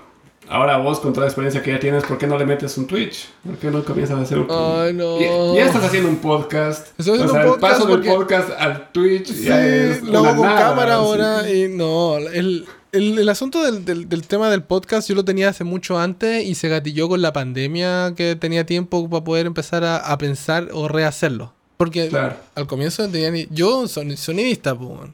ahora 0.50 0.78
vos 0.78 1.00
con 1.00 1.14
toda 1.14 1.26
la 1.26 1.30
experiencia 1.30 1.62
que 1.62 1.72
ya 1.72 1.80
tienes, 1.80 2.04
¿por 2.04 2.18
qué 2.18 2.28
no 2.28 2.38
le 2.38 2.46
metes 2.46 2.78
un 2.78 2.88
Twitch? 2.88 3.28
¿Por 3.46 3.58
qué 3.58 3.70
no 3.72 3.84
comienzas 3.84 4.18
a 4.18 4.22
hacer 4.22 4.40
un... 4.40 4.48
Ay, 4.50 4.94
no. 4.94 5.20
Ya, 5.20 5.60
ya 5.60 5.66
estás 5.68 5.84
haciendo 5.86 6.10
un 6.10 6.18
podcast. 6.18 6.88
Estoy 7.00 7.16
haciendo 7.20 7.34
o 7.34 7.36
sea, 7.36 7.46
un 7.46 7.52
podcast 7.52 7.74
el 7.74 7.78
paso 7.78 7.86
del 7.88 7.96
porque- 7.98 8.10
podcast 8.10 8.50
al 8.60 8.92
Twitch 8.92 9.28
Sí, 9.28 9.44
ya 9.44 9.66
es 9.68 10.04
lo 10.04 10.20
hago 10.26 10.42
con 10.44 10.50
cámara 10.56 10.96
ahora 10.96 11.50
y 11.50 11.68
no, 11.68 12.18
el, 12.18 12.66
el- 12.92 13.20
el 13.20 13.30
asunto 13.30 13.62
del, 13.64 13.84
del- 13.86 14.08
del 14.10 14.26
tema 14.28 14.50
del 14.50 14.64
podcast 14.64 15.08
yo 15.10 15.16
lo 15.16 15.24
tenía 15.26 15.50
hace 15.50 15.64
mucho 15.64 16.00
antes 16.00 16.44
y 16.46 16.56
se 16.56 16.70
gatilló 16.70 17.10
con 17.10 17.22
la 17.22 17.34
pandemia 17.34 18.14
que 18.16 18.36
tenía 18.36 18.66
tiempo 18.66 19.10
para 19.10 19.24
poder 19.24 19.46
empezar 19.46 19.84
a, 19.84 19.98
a 19.98 20.18
pensar 20.18 20.70
o 20.74 20.88
rehacerlo. 20.88 21.54
Porque 21.78 22.08
Claro. 22.10 22.36
al 22.56 22.66
comienzo 22.68 23.08
tenía 23.10 23.30
ni... 23.32 23.48
Yo 23.52 23.88
son, 23.88 24.16
sonidista, 24.18 24.74
po, 24.76 24.86
weón, 24.86 25.14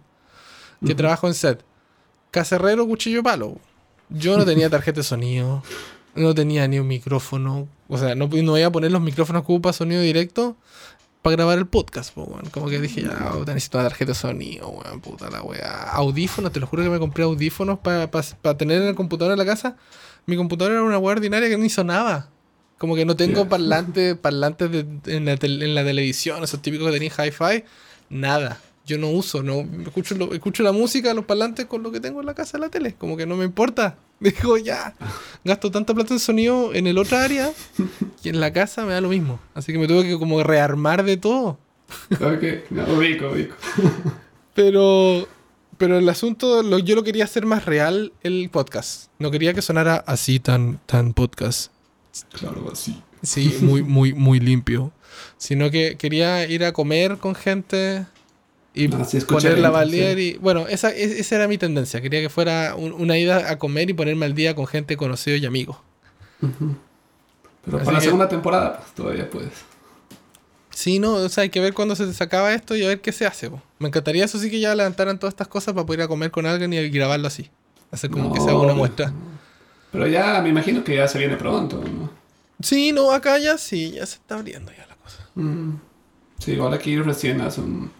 que 0.79 0.93
Ujú. 0.93 0.95
trabajo 0.95 1.27
en 1.27 1.33
set. 1.33 1.63
Cacerrero, 2.31 2.87
cuchillo 2.87 3.21
palo. 3.21 3.57
Yo 4.09 4.37
no 4.37 4.45
tenía 4.45 4.69
tarjeta 4.69 4.99
de 5.01 5.03
sonido, 5.03 5.63
no 6.15 6.33
tenía 6.35 6.67
ni 6.67 6.79
un 6.79 6.87
micrófono. 6.87 7.67
O 7.87 7.97
sea, 7.97 8.15
no, 8.15 8.27
no 8.27 8.57
iba 8.57 8.67
a 8.67 8.71
poner 8.71 8.91
los 8.91 9.01
micrófonos 9.01 9.41
que 9.43 9.51
ocupa 9.51 9.73
sonido 9.73 10.01
directo 10.01 10.55
para 11.21 11.35
grabar 11.37 11.57
el 11.57 11.67
podcast, 11.67 12.13
po, 12.13 12.23
weón. 12.23 12.49
Como 12.51 12.67
que 12.69 12.79
dije, 12.81 13.01
ya, 13.03 13.31
puta, 13.31 13.53
necesito 13.53 13.77
una 13.79 13.87
tarjeta 13.87 14.11
de 14.11 14.15
sonido, 14.15 14.69
weón, 14.69 14.99
puta 15.01 15.29
la 15.29 15.41
weá. 15.41 15.83
Audífonos, 15.91 16.51
te 16.51 16.59
lo 16.59 16.67
juro 16.67 16.83
que 16.83 16.89
me 16.89 16.99
compré 16.99 17.23
audífonos 17.23 17.79
para 17.79 18.07
tener 18.57 18.81
en 18.81 18.89
el 18.89 18.95
computador 18.95 19.31
en 19.31 19.39
la 19.39 19.45
casa. 19.45 19.77
Mi 20.25 20.35
computador 20.37 20.73
era 20.73 20.83
una 20.83 20.97
weá 20.97 21.15
ordinaria 21.15 21.49
que 21.49 21.57
ni 21.57 21.69
sonaba. 21.69 22.29
Como 22.77 22.95
que 22.95 23.05
no 23.05 23.15
tengo 23.15 23.47
parlantes, 23.47 24.17
parlantes 24.17 24.69
de- 24.71 24.79
en, 25.15 25.27
en 25.29 25.75
la 25.75 25.83
televisión, 25.85 26.43
esos 26.43 26.61
típicos 26.61 26.87
que 26.91 26.99
tenían 26.99 27.13
hi-fi. 27.17 27.63
Nada. 28.09 28.59
Yo 28.85 28.97
no 28.97 29.09
uso, 29.09 29.41
no 29.43 29.65
escucho, 29.85 30.13
lo- 30.15 30.33
escucho 30.33 30.61
la 30.61 30.73
música, 30.73 31.13
los 31.13 31.23
parlantes 31.25 31.67
con 31.67 31.83
lo 31.83 31.91
que 31.91 31.99
tengo 32.01 32.19
en 32.19 32.25
la 32.25 32.33
casa 32.33 32.57
de 32.57 32.61
la 32.65 32.69
tele. 32.69 32.95
Como 32.95 33.15
que 33.15 33.25
no 33.25 33.35
me 33.37 33.45
importa. 33.45 33.95
Digo, 34.19 34.57
ya, 34.57 34.93
gasto 35.43 35.71
tanta 35.71 35.93
plata 35.93 36.13
en 36.13 36.19
sonido 36.19 36.73
en 36.73 36.87
el 36.87 36.97
otra 36.97 37.23
área 37.23 37.51
y 38.23 38.29
en 38.29 38.39
la 38.39 38.51
casa 38.53 38.85
me 38.85 38.93
da 38.93 39.01
lo 39.01 39.09
mismo. 39.09 39.39
Así 39.53 39.71
que 39.71 39.79
me 39.79 39.87
tuve 39.87 40.03
que 40.03 40.17
como 40.19 40.43
rearmar 40.43 41.03
de 41.03 41.17
todo. 41.17 41.57
¿Sabes 42.17 42.39
qué? 42.39 42.63
No, 42.69 42.83
ubico, 42.93 43.29
ubico. 43.29 43.55
Pero, 44.53 45.27
pero 45.77 45.97
el 45.97 46.07
asunto, 46.07 46.61
lo- 46.61 46.77
yo 46.79 46.95
lo 46.95 47.03
quería 47.03 47.23
hacer 47.23 47.45
más 47.45 47.65
real 47.65 48.13
el 48.21 48.49
podcast. 48.51 49.09
No 49.19 49.31
quería 49.31 49.53
que 49.53 49.61
sonara 49.63 49.95
así 50.05 50.39
tan, 50.39 50.79
tan 50.85 51.13
podcast. 51.13 51.71
Claro, 52.33 52.69
así. 52.71 53.01
Sí, 53.23 53.57
muy, 53.61 53.81
muy, 53.81 54.13
muy 54.13 54.39
limpio. 54.39 54.91
Sino 55.37 55.71
que 55.71 55.95
quería 55.97 56.45
ir 56.47 56.63
a 56.65 56.71
comer 56.73 57.17
con 57.17 57.33
gente 57.35 58.05
y 58.75 58.91
Ah, 58.93 59.03
sí, 59.05 59.19
ponerla 59.21 59.67
a 59.67 59.83
bien, 59.85 60.03
valer. 60.03 60.19
Y, 60.19 60.37
bueno, 60.37 60.67
esa, 60.67 60.89
es- 60.89 61.11
esa 61.11 61.35
era 61.35 61.47
mi 61.47 61.57
tendencia. 61.57 62.01
Quería 62.01 62.21
que 62.21 62.29
fuera 62.29 62.75
un- 62.75 62.93
una 62.93 63.17
ida 63.17 63.49
a 63.51 63.57
comer 63.59 63.89
y 63.89 63.93
ponerme 63.93 64.25
al 64.25 64.33
día 64.33 64.55
con 64.55 64.65
gente 64.67 64.97
conocida 64.97 65.35
y 65.37 65.45
amigos. 65.45 65.77
Pero 67.65 67.77
Así 67.77 67.85
para 67.85 67.91
la 67.93 67.99
que- 67.99 68.05
segunda 68.05 68.27
temporada, 68.29 68.77
pues 68.77 68.91
todavía 68.93 69.29
puedes. 69.29 69.51
Sí, 70.71 70.97
no, 70.99 71.13
o 71.13 71.29
sea, 71.29 71.43
hay 71.43 71.49
que 71.49 71.59
ver 71.59 71.73
cuándo 71.73 71.95
se 71.95 72.11
sacaba 72.13 72.51
esto 72.53 72.75
y 72.75 72.83
a 72.83 72.87
ver 72.87 72.99
qué 73.01 73.11
se 73.11 73.25
hace. 73.27 73.49
po. 73.49 73.61
Me 73.79 73.87
encantaría 73.89 74.25
eso 74.25 74.39
sí 74.39 74.49
que 74.49 74.59
ya 74.59 74.73
levantaran 74.75 75.19
todas 75.19 75.33
estas 75.33 75.47
cosas 75.47 75.73
para 75.73 75.85
poder 75.85 75.99
ir 75.99 76.03
a 76.05 76.07
comer 76.07 76.31
con 76.31 76.45
alguien 76.45 76.73
y 76.73 76.89
grabarlo 76.89 77.27
así. 77.27 77.49
Hacer 77.91 78.09
como 78.09 78.33
que 78.33 78.41
sea 78.41 78.53
una 78.55 78.63
pero- 78.69 78.75
muestra. 78.75 79.13
Pero 79.91 80.07
ya 80.07 80.41
me 80.41 80.49
imagino 80.49 80.83
que 80.83 80.95
ya 80.95 81.07
se 81.07 81.19
viene 81.19 81.37
pronto, 81.37 81.77
¿no? 81.83 82.09
Sí, 82.59 82.91
no, 82.91 83.11
acá 83.11 83.37
ya 83.37 83.57
sí, 83.59 83.91
ya 83.91 84.05
se 84.07 84.15
está 84.15 84.35
abriendo 84.35 84.71
ya 84.71 84.87
la 84.87 84.95
cosa. 84.95 85.29
Mm. 85.35 85.73
Sí, 86.39 86.53
igual 86.53 86.73
aquí 86.73 86.97
recién 86.97 87.39
hace 87.41 87.61
un... 87.61 87.91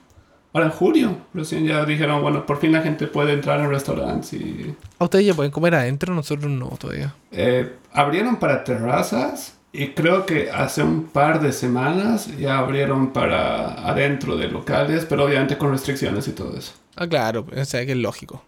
Ahora 0.53 0.67
en 0.67 0.71
julio, 0.71 1.17
recién 1.33 1.65
ya 1.65 1.83
dijeron, 1.83 2.21
bueno, 2.21 2.45
por 2.45 2.59
fin 2.59 2.71
la 2.71 2.81
gente 2.83 3.07
puede 3.07 3.33
entrar 3.33 3.59
en 3.59 3.69
restaurantes 3.69 4.33
y... 4.33 4.75
¿A 4.99 5.03
ustedes 5.05 5.25
ya 5.25 5.33
pueden 5.33 5.51
comer 5.51 5.73
adentro? 5.73 6.13
Nosotros 6.13 6.51
no 6.51 6.67
todavía. 6.79 7.13
Eh, 7.31 7.73
abrieron 7.91 8.35
para 8.37 8.63
terrazas 8.63 9.57
y 9.71 9.89
creo 9.89 10.27
que 10.27 10.51
hace 10.51 10.83
un 10.83 11.05
par 11.05 11.41
de 11.41 11.51
semanas 11.51 12.27
ya 12.37 12.59
abrieron 12.59 13.11
para 13.11 13.73
adentro 13.89 14.37
de 14.37 14.47
locales, 14.49 15.05
pero 15.09 15.25
obviamente 15.25 15.57
con 15.57 15.71
restricciones 15.71 16.27
y 16.27 16.33
todo 16.33 16.55
eso. 16.55 16.73
Ah, 16.95 17.07
claro, 17.07 17.45
o 17.59 17.65
sea 17.65 17.83
que 17.83 17.93
es 17.93 17.97
lógico. 17.97 18.43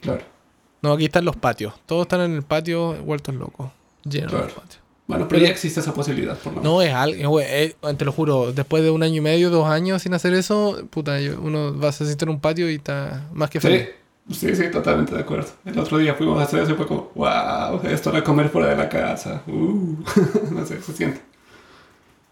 Claro. 0.00 0.22
No, 0.80 0.92
aquí 0.94 1.04
están 1.04 1.26
los 1.26 1.36
patios. 1.36 1.74
Todos 1.84 2.02
están 2.06 2.22
en 2.22 2.36
el 2.36 2.42
patio 2.42 2.94
vueltos 3.04 3.34
locos. 3.34 3.70
Llenos 4.04 4.32
Claro. 4.32 4.46
patios. 4.48 4.80
Bueno, 5.10 5.28
pero 5.28 5.42
ya 5.42 5.48
existe 5.48 5.80
esa 5.80 5.92
posibilidad, 5.92 6.36
por 6.38 6.52
lo 6.54 6.60
menos. 6.60 6.64
No, 6.64 6.82
es 6.82 6.92
algo, 6.92 7.40
eh, 7.40 7.74
te 7.96 8.04
lo 8.04 8.12
juro, 8.12 8.52
después 8.52 8.82
de 8.82 8.90
un 8.90 9.02
año 9.02 9.16
y 9.16 9.20
medio, 9.20 9.50
dos 9.50 9.66
años 9.68 10.02
sin 10.02 10.14
hacer 10.14 10.32
eso, 10.34 10.82
puta, 10.90 11.18
uno 11.40 11.78
va 11.78 11.88
a 11.88 11.92
sentar 11.92 12.28
en 12.28 12.34
un 12.36 12.40
patio 12.40 12.70
y 12.70 12.76
está 12.76 13.26
más 13.32 13.50
que 13.50 13.60
feliz. 13.60 13.88
Sí, 14.30 14.48
sí, 14.48 14.54
sí, 14.56 14.70
totalmente 14.70 15.14
de 15.14 15.20
acuerdo. 15.20 15.48
El 15.64 15.78
otro 15.78 15.98
día 15.98 16.14
fuimos 16.14 16.38
a 16.40 16.44
hacer 16.44 16.62
eso 16.62 16.72
y 16.72 16.74
fue 16.74 16.86
como, 16.86 17.10
wow, 17.16 17.80
esto 17.84 18.12
de 18.12 18.22
comer 18.22 18.48
fuera 18.48 18.68
de 18.68 18.76
la 18.76 18.88
casa. 18.88 19.42
Uh. 19.48 19.96
no 20.52 20.64
sé, 20.64 20.80
se 20.80 20.92
siente. 20.92 21.20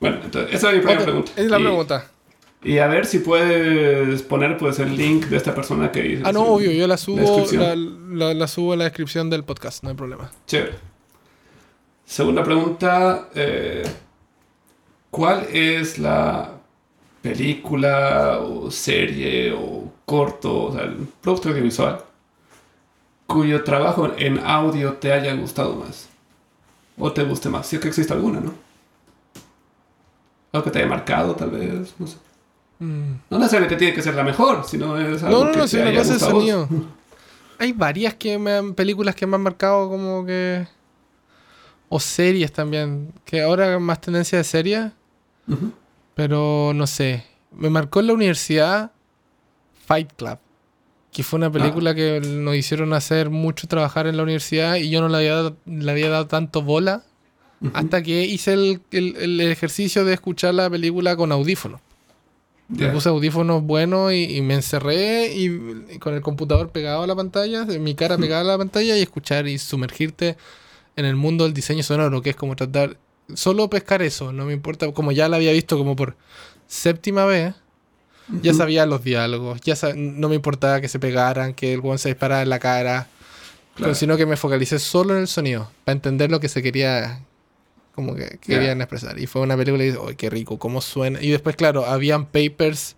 Bueno, 0.00 0.18
entonces, 0.22 0.54
esa 0.54 0.68
es 0.70 0.74
mi 0.76 0.80
primera 0.80 1.00
Ok, 1.00 1.04
pregunta. 1.06 1.32
Es 1.34 1.50
la 1.50 1.58
y, 1.58 1.62
pregunta. 1.62 2.04
Y 2.62 2.78
a 2.78 2.86
ver 2.86 3.06
si 3.06 3.18
puedes 3.18 4.22
poner 4.22 4.56
pues 4.58 4.78
el 4.78 4.96
link 4.96 5.26
de 5.26 5.36
esta 5.36 5.54
persona 5.54 5.90
que 5.90 6.02
dice. 6.02 6.22
Ah, 6.24 6.30
no, 6.32 6.42
obvio, 6.44 6.70
yo 6.70 6.86
la 6.86 6.96
subo, 6.96 7.46
la, 7.52 7.74
la- 7.74 8.34
la 8.34 8.46
subo 8.48 8.74
en 8.74 8.78
la 8.80 8.84
descripción 8.84 9.28
del 9.30 9.42
podcast, 9.44 9.82
no 9.82 9.90
hay 9.90 9.96
problema. 9.96 10.30
Chévere. 10.46 10.87
Segunda 12.08 12.42
pregunta. 12.42 13.28
eh, 13.34 13.82
¿Cuál 15.10 15.46
es 15.52 15.98
la 15.98 16.52
película 17.20 18.40
o 18.40 18.70
serie 18.70 19.52
o 19.52 19.92
corto, 20.06 20.64
o 20.64 20.72
sea, 20.72 20.84
el 20.84 21.06
producto 21.20 21.50
audiovisual 21.50 22.02
cuyo 23.26 23.62
trabajo 23.62 24.10
en 24.16 24.38
audio 24.38 24.94
te 24.94 25.12
haya 25.12 25.34
gustado 25.34 25.76
más? 25.76 26.08
O 26.96 27.12
te 27.12 27.24
guste 27.24 27.50
más, 27.50 27.66
si 27.66 27.76
es 27.76 27.82
que 27.82 27.88
existe 27.88 28.14
alguna, 28.14 28.40
¿no? 28.40 28.54
Algo 30.52 30.64
que 30.64 30.70
te 30.70 30.78
haya 30.78 30.88
marcado, 30.88 31.34
tal 31.34 31.50
vez, 31.50 31.94
no 31.98 32.06
sé. 32.06 32.16
Mm. 32.78 33.12
No 33.28 33.38
necesariamente 33.38 33.76
tiene 33.76 33.94
que 33.94 34.02
ser 34.02 34.14
la 34.14 34.24
mejor, 34.24 34.64
sino 34.66 34.98
es 34.98 35.22
algo 35.22 35.40
No, 35.40 35.44
no, 35.44 35.52
que 35.52 35.58
no, 35.58 35.64
te 35.64 35.68
si 35.68 35.78
haya 35.78 36.02
gustado. 36.02 36.68
Hay 37.58 37.72
varias 37.72 38.14
que 38.14 38.38
me 38.38 38.52
han, 38.52 38.72
películas 38.74 39.14
que 39.14 39.26
me 39.26 39.36
han 39.36 39.42
marcado 39.42 39.90
como 39.90 40.24
que... 40.24 40.66
O 41.88 42.00
series 42.00 42.52
también, 42.52 43.12
que 43.24 43.40
ahora 43.42 43.78
más 43.78 44.00
tendencia 44.00 44.36
de 44.38 44.44
serie, 44.44 44.90
Ujú. 45.48 45.72
pero 46.14 46.72
no 46.74 46.86
sé. 46.86 47.24
Me 47.52 47.70
marcó 47.70 48.00
en 48.00 48.08
la 48.08 48.12
universidad 48.12 48.92
Fight 49.86 50.12
Club, 50.16 50.38
que 51.12 51.22
fue 51.22 51.38
una 51.38 51.50
película 51.50 51.94
que 51.94 52.20
nos 52.20 52.54
hicieron 52.56 52.92
hacer 52.92 53.30
mucho 53.30 53.66
trabajar 53.68 54.06
en 54.06 54.16
la 54.18 54.22
universidad 54.22 54.76
y 54.76 54.90
yo 54.90 55.00
no 55.00 55.08
le 55.08 55.16
había 55.16 55.34
dado, 55.34 55.56
le 55.64 55.90
había 55.90 56.10
dado 56.10 56.26
tanto 56.26 56.62
bola 56.62 57.04
hasta 57.72 58.02
que 58.02 58.24
hice 58.24 58.52
el, 58.52 58.80
el- 58.92 59.16
el 59.16 59.40
ejercicio 59.40 60.04
de 60.04 60.12
escuchar 60.14 60.54
la 60.54 60.68
película 60.70 61.16
con 61.16 61.32
audífonos. 61.32 61.80
Me 62.68 62.84
Ya. 62.86 62.92
puse 62.92 63.08
audífonos 63.08 63.62
buenos 63.62 64.12
y, 64.12 64.36
y 64.36 64.42
me 64.42 64.54
encerré 64.54 65.32
y, 65.34 65.46
y 65.94 65.98
con 65.98 66.12
el 66.14 66.20
computador 66.20 66.68
pegado 66.70 67.02
a 67.02 67.06
la 67.06 67.16
pantalla, 67.16 67.64
mi 67.64 67.94
cara 67.94 68.18
pegada 68.18 68.42
a 68.42 68.44
la 68.44 68.58
pantalla 68.58 68.96
y 68.96 69.00
escuchar 69.00 69.48
y 69.48 69.56
sumergirte 69.58 70.36
en 70.98 71.04
el 71.06 71.16
mundo 71.16 71.44
del 71.44 71.54
diseño 71.54 71.82
sonoro, 71.82 72.20
que 72.22 72.30
es 72.30 72.36
como 72.36 72.56
tratar 72.56 72.96
solo 73.34 73.70
pescar 73.70 74.02
eso, 74.02 74.32
no 74.32 74.44
me 74.44 74.52
importa, 74.52 74.90
como 74.92 75.12
ya 75.12 75.28
la 75.28 75.36
había 75.36 75.52
visto 75.52 75.78
como 75.78 75.94
por 75.96 76.16
séptima 76.66 77.24
vez, 77.24 77.54
ya 78.42 78.52
sabía 78.52 78.84
los 78.84 79.02
diálogos, 79.04 79.60
ya 79.62 79.74
no 79.94 80.28
me 80.28 80.34
importaba 80.34 80.80
que 80.80 80.88
se 80.88 80.98
pegaran, 80.98 81.54
que 81.54 81.72
el 81.74 81.80
weón 81.80 81.98
se 81.98 82.08
disparara 82.10 82.42
en 82.42 82.50
la 82.50 82.58
cara, 82.58 83.08
Claro. 83.76 83.94
sino 83.94 84.16
que 84.16 84.26
me 84.26 84.36
focalicé 84.36 84.78
solo 84.80 85.14
en 85.14 85.20
el 85.20 85.28
sonido, 85.28 85.70
para 85.84 85.94
entender 85.94 86.30
lo 86.32 86.40
que 86.40 86.48
se 86.48 86.62
quería, 86.62 87.20
como 87.94 88.14
que 88.16 88.38
querían 88.40 88.80
expresar. 88.80 89.18
Y 89.20 89.26
fue 89.28 89.40
una 89.42 89.56
película 89.56 89.84
y 89.84 89.88
dije, 89.92 89.98
¡ay, 90.04 90.16
qué 90.16 90.30
rico! 90.30 90.58
¿Cómo 90.58 90.80
suena? 90.80 91.22
Y 91.22 91.30
después, 91.30 91.54
claro, 91.54 91.86
habían 91.86 92.26
papers, 92.26 92.96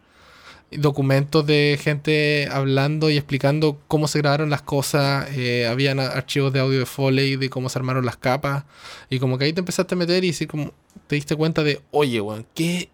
documentos 0.72 1.44
de 1.46 1.78
gente 1.82 2.48
hablando 2.50 3.10
y 3.10 3.16
explicando 3.16 3.78
cómo 3.88 4.06
se 4.08 4.18
grabaron 4.20 4.50
las 4.50 4.62
cosas, 4.62 5.28
eh, 5.36 5.66
habían 5.66 5.98
archivos 5.98 6.52
de 6.52 6.60
audio 6.60 6.78
de 6.78 6.86
Foley, 6.86 7.36
de 7.36 7.50
cómo 7.50 7.68
se 7.68 7.78
armaron 7.78 8.06
las 8.06 8.16
capas, 8.16 8.64
y 9.08 9.18
como 9.18 9.36
que 9.36 9.46
ahí 9.46 9.52
te 9.52 9.60
empezaste 9.60 9.94
a 9.94 9.98
meter 9.98 10.22
y 10.24 10.28
decir 10.28 10.46
como, 10.48 10.72
te 11.08 11.16
diste 11.16 11.34
cuenta 11.34 11.62
de, 11.64 11.80
oye, 11.90 12.20
weón, 12.20 12.46
qué 12.54 12.88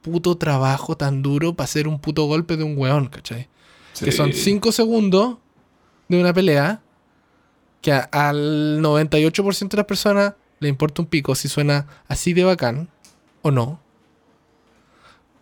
puto 0.00 0.36
trabajo 0.36 0.96
tan 0.96 1.22
duro 1.22 1.54
para 1.54 1.64
hacer 1.66 1.86
un 1.86 1.98
puto 1.98 2.24
golpe 2.24 2.56
de 2.56 2.64
un 2.64 2.76
weón, 2.78 3.08
¿cachai? 3.08 3.48
Que 3.98 4.10
Sí. 4.10 4.16
son 4.16 4.32
5 4.32 4.72
segundos 4.72 5.36
de 6.08 6.18
una 6.18 6.32
pelea 6.32 6.80
que 7.82 7.92
a- 7.92 8.08
al 8.10 8.80
98% 8.80 9.76
de 9.76 9.80
las 9.82 9.86
personas 9.86 10.32
le 10.60 10.68
importa 10.68 11.02
un 11.02 11.06
pico 11.08 11.34
si 11.34 11.48
suena 11.48 11.86
así 12.08 12.32
de 12.32 12.44
bacán 12.44 12.88
o 13.42 13.50
no. 13.50 13.80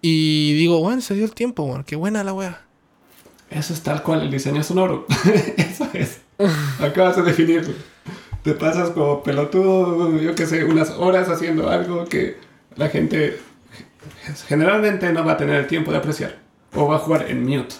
Y 0.03 0.55
digo, 0.55 0.81
bueno, 0.81 1.01
se 1.03 1.15
dio 1.15 1.25
el 1.25 1.33
tiempo, 1.33 1.65
weón, 1.65 1.85
qué 1.85 1.97
buena 1.97 2.25
la 2.25 2.33
wea. 2.33 2.63
Eso 3.51 3.75
es 3.75 3.83
tal 3.83 4.03
cual 4.03 4.23
el 4.23 4.31
diseño 4.31 4.63
sonoro. 4.63 5.07
Eso 5.57 5.89
es. 5.93 6.21
Acabas 6.81 7.17
de 7.17 7.23
definirlo. 7.23 7.75
Te 8.43 8.55
pasas 8.55 8.91
como 8.91 9.23
pelotudo, 9.23 10.17
yo 10.19 10.35
qué 10.35 10.47
sé, 10.47 10.65
unas 10.65 10.91
horas 10.91 11.29
haciendo 11.29 11.69
algo 11.69 12.07
que 12.07 12.39
la 12.77 12.89
gente 12.89 13.39
generalmente 14.49 15.13
no 15.13 15.25
va 15.25 15.33
a 15.33 15.37
tener 15.37 15.57
el 15.57 15.67
tiempo 15.67 15.91
de 15.93 15.99
apreciar. 15.99 16.39
O 16.75 16.87
va 16.87 16.97
a 16.97 16.99
jugar 17.01 17.27
en 17.31 17.45
mute. 17.45 17.75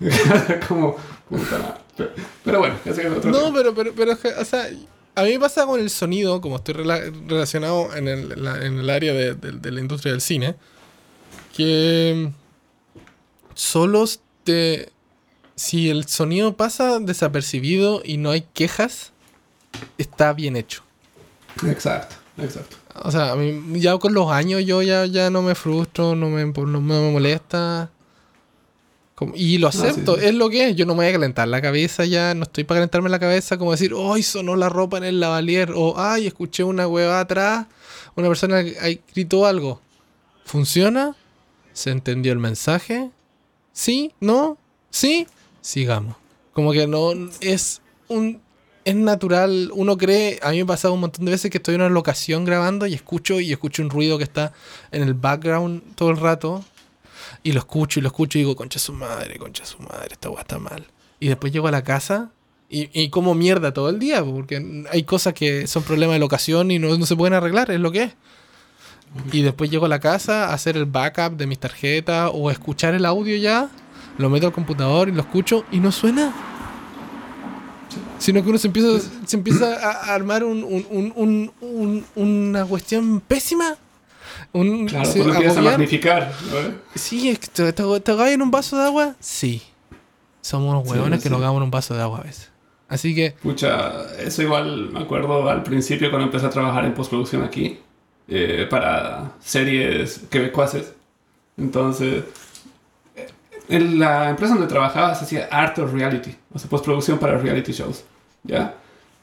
como 0.68 0.96
puta. 1.28 1.78
Pero, 1.96 2.10
pero 2.44 2.58
bueno, 2.58 2.74
ese 2.84 3.02
es 3.06 3.10
otro 3.12 3.30
No, 3.30 3.38
tema. 3.44 3.54
pero, 3.56 3.74
pero, 3.74 3.92
pero, 3.94 4.12
o 4.40 4.44
sea, 4.44 4.68
a 5.14 5.22
mí 5.22 5.30
me 5.32 5.40
pasa 5.40 5.64
con 5.66 5.80
el 5.80 5.90
sonido, 5.90 6.40
como 6.40 6.56
estoy 6.56 6.74
rela- 6.74 7.12
relacionado 7.26 7.94
en 7.96 8.08
el, 8.08 8.42
la- 8.42 8.64
en 8.64 8.78
el 8.78 8.90
área 8.90 9.12
de, 9.14 9.34
de- 9.34 9.52
de 9.52 9.70
la 9.70 9.80
industria 9.80 10.12
del 10.12 10.20
cine, 10.20 10.56
que 11.56 12.30
solo 13.54 14.04
te... 14.44 14.90
Si 15.56 15.88
el 15.88 16.08
sonido 16.08 16.56
pasa 16.56 16.98
desapercibido 16.98 18.02
y 18.04 18.16
no 18.16 18.30
hay 18.30 18.44
quejas, 18.54 19.12
está 19.98 20.32
bien 20.32 20.56
hecho. 20.56 20.82
Exacto, 21.64 22.16
exacto. 22.38 22.76
O 23.02 23.10
sea, 23.12 23.32
a 23.32 23.36
mí 23.36 23.80
ya 23.80 23.96
con 23.98 24.14
los 24.14 24.30
años 24.32 24.64
yo 24.64 24.82
ya, 24.82 25.06
ya 25.06 25.30
no 25.30 25.42
me 25.42 25.54
frustro, 25.54 26.16
no 26.16 26.28
me, 26.28 26.44
no 26.44 26.80
me 26.80 27.12
molesta. 27.12 27.90
Como- 29.14 29.34
y 29.36 29.58
lo 29.58 29.68
acepto, 29.68 30.16
sí. 30.16 30.26
es 30.26 30.34
lo 30.34 30.50
que 30.50 30.70
es. 30.70 30.76
Yo 30.76 30.86
no 30.86 30.94
me 30.94 31.04
voy 31.04 31.06
a 31.06 31.12
calentar 31.12 31.46
la 31.46 31.62
cabeza 31.62 32.04
ya, 32.04 32.34
no 32.34 32.42
estoy 32.42 32.64
para 32.64 32.78
calentarme 32.78 33.08
la 33.08 33.20
cabeza 33.20 33.56
como 33.56 33.70
decir, 33.70 33.92
¡ay, 33.96 34.24
sonó 34.24 34.56
la 34.56 34.68
ropa 34.68 34.98
en 34.98 35.04
el 35.04 35.20
lavalier! 35.20 35.70
O 35.76 35.94
¡ay, 35.96 36.26
escuché 36.26 36.64
una 36.64 36.88
hueva 36.88 37.20
atrás! 37.20 37.66
Una 38.16 38.26
persona 38.26 38.56
ahí 38.80 39.00
gritó 39.14 39.46
algo. 39.46 39.80
¿Funciona? 40.44 41.14
¿Se 41.74 41.90
entendió 41.90 42.32
el 42.32 42.38
mensaje? 42.38 43.10
¿Sí? 43.72 44.14
¿No? 44.20 44.56
¿Sí? 44.90 45.26
Sigamos. 45.60 46.16
Como 46.54 46.72
que 46.72 46.86
no 46.86 47.12
es 47.40 47.82
un 48.08 48.40
es 48.84 48.94
natural, 48.94 49.70
uno 49.74 49.96
cree, 49.96 50.38
a 50.42 50.50
mí 50.50 50.58
me 50.58 50.62
ha 50.62 50.66
pasado 50.66 50.94
un 50.94 51.00
montón 51.00 51.24
de 51.24 51.30
veces 51.30 51.50
que 51.50 51.56
estoy 51.56 51.74
en 51.74 51.80
una 51.80 51.90
locación 51.90 52.44
grabando 52.44 52.86
y 52.86 52.94
escucho 52.94 53.40
y 53.40 53.50
escucho 53.50 53.82
un 53.82 53.88
ruido 53.88 54.18
que 54.18 54.24
está 54.24 54.52
en 54.92 55.02
el 55.02 55.14
background 55.14 55.94
todo 55.94 56.10
el 56.10 56.18
rato 56.18 56.62
y 57.42 57.52
lo 57.52 57.60
escucho 57.60 57.98
y 57.98 58.02
lo 58.02 58.08
escucho 58.08 58.38
y 58.38 58.42
digo, 58.42 58.56
concha 58.56 58.78
su 58.78 58.92
madre, 58.92 59.38
concha 59.38 59.64
su 59.64 59.78
madre, 59.78 60.08
esta 60.12 60.28
weá 60.28 60.42
está 60.42 60.58
mal. 60.58 60.86
Y 61.18 61.28
después 61.28 61.52
llego 61.52 61.68
a 61.68 61.70
la 61.70 61.82
casa 61.82 62.30
y, 62.68 62.90
y 62.92 63.08
como 63.08 63.34
mierda 63.34 63.72
todo 63.72 63.88
el 63.88 63.98
día, 63.98 64.22
porque 64.22 64.84
hay 64.90 65.02
cosas 65.04 65.32
que 65.32 65.66
son 65.66 65.82
problemas 65.82 66.14
de 66.14 66.20
locación 66.20 66.70
y 66.70 66.78
no, 66.78 66.96
no 66.96 67.06
se 67.06 67.16
pueden 67.16 67.34
arreglar, 67.34 67.70
es 67.70 67.80
lo 67.80 67.90
que 67.90 68.04
es. 68.04 68.14
Y 69.32 69.42
después 69.42 69.70
llego 69.70 69.86
a 69.86 69.88
la 69.88 70.00
casa 70.00 70.46
a 70.50 70.54
hacer 70.54 70.76
el 70.76 70.86
backup 70.86 71.36
de 71.36 71.46
mis 71.46 71.58
tarjetas 71.58 72.30
o 72.32 72.48
a 72.48 72.52
escuchar 72.52 72.94
el 72.94 73.04
audio 73.06 73.36
ya, 73.36 73.68
lo 74.18 74.28
meto 74.30 74.46
al 74.46 74.52
computador 74.52 75.08
y 75.08 75.12
lo 75.12 75.20
escucho 75.20 75.64
y 75.70 75.78
no 75.80 75.92
suena. 75.92 76.32
Sino 78.18 78.42
que 78.42 78.48
uno 78.48 78.58
se 78.58 78.66
empieza, 78.68 79.08
se 79.26 79.36
empieza 79.36 79.74
a 79.74 80.14
armar 80.14 80.42
un, 80.44 80.64
un- 80.64 80.86
un- 80.90 81.12
un- 81.16 81.52
un- 81.60 82.04
una 82.16 82.64
cuestión 82.64 83.20
pésima. 83.20 83.76
Un, 84.52 84.86
Claro, 84.86 85.04
se- 85.04 85.20
tú 85.20 85.26
lo 85.28 85.34
empiezas 85.34 85.58
a 85.58 85.62
magnificar. 85.62 86.32
Sí, 86.94 87.28
es 87.28 87.38
que 87.38 87.48
te, 87.48 87.72
te, 87.72 88.00
te 88.00 88.32
en 88.32 88.42
un 88.42 88.50
vaso 88.50 88.76
de 88.78 88.84
agua. 88.84 89.14
Sí. 89.20 89.62
Somos 90.40 90.70
unos 90.70 90.84
Sí, 90.84 90.90
huevones 90.92 91.18
que 91.20 91.24
sí. 91.24 91.28
nos 91.30 91.36
ahogamos 91.38 91.58
en 91.58 91.64
un 91.64 91.70
vaso 91.70 91.94
de 91.94 92.02
agua 92.02 92.18
a 92.20 92.22
veces. 92.22 92.50
Así 92.88 93.14
que, 93.14 93.32
Pucha, 93.42 93.92
eso 94.20 94.42
igual 94.42 94.90
me 94.92 95.00
acuerdo 95.00 95.48
al 95.48 95.62
principio 95.62 96.10
cuando 96.10 96.26
empecé 96.26 96.46
a 96.46 96.50
trabajar 96.50 96.84
en 96.84 96.94
postproducción 96.94 97.42
aquí 97.42 97.78
eh, 98.28 98.66
para 98.68 99.32
series 99.40 100.22
quebecuaces. 100.30 100.94
Entonces, 101.56 102.24
eh, 103.16 103.28
en 103.68 103.98
la 103.98 104.30
empresa 104.30 104.54
donde 104.54 104.68
trabajaba 104.68 105.14
se 105.14 105.24
hacía 105.24 105.48
art 105.50 105.78
of 105.78 105.92
reality, 105.92 106.34
o 106.52 106.58
sea, 106.58 106.68
postproducción 106.68 107.18
para 107.18 107.38
reality 107.38 107.72
shows, 107.72 108.04
¿ya? 108.42 108.74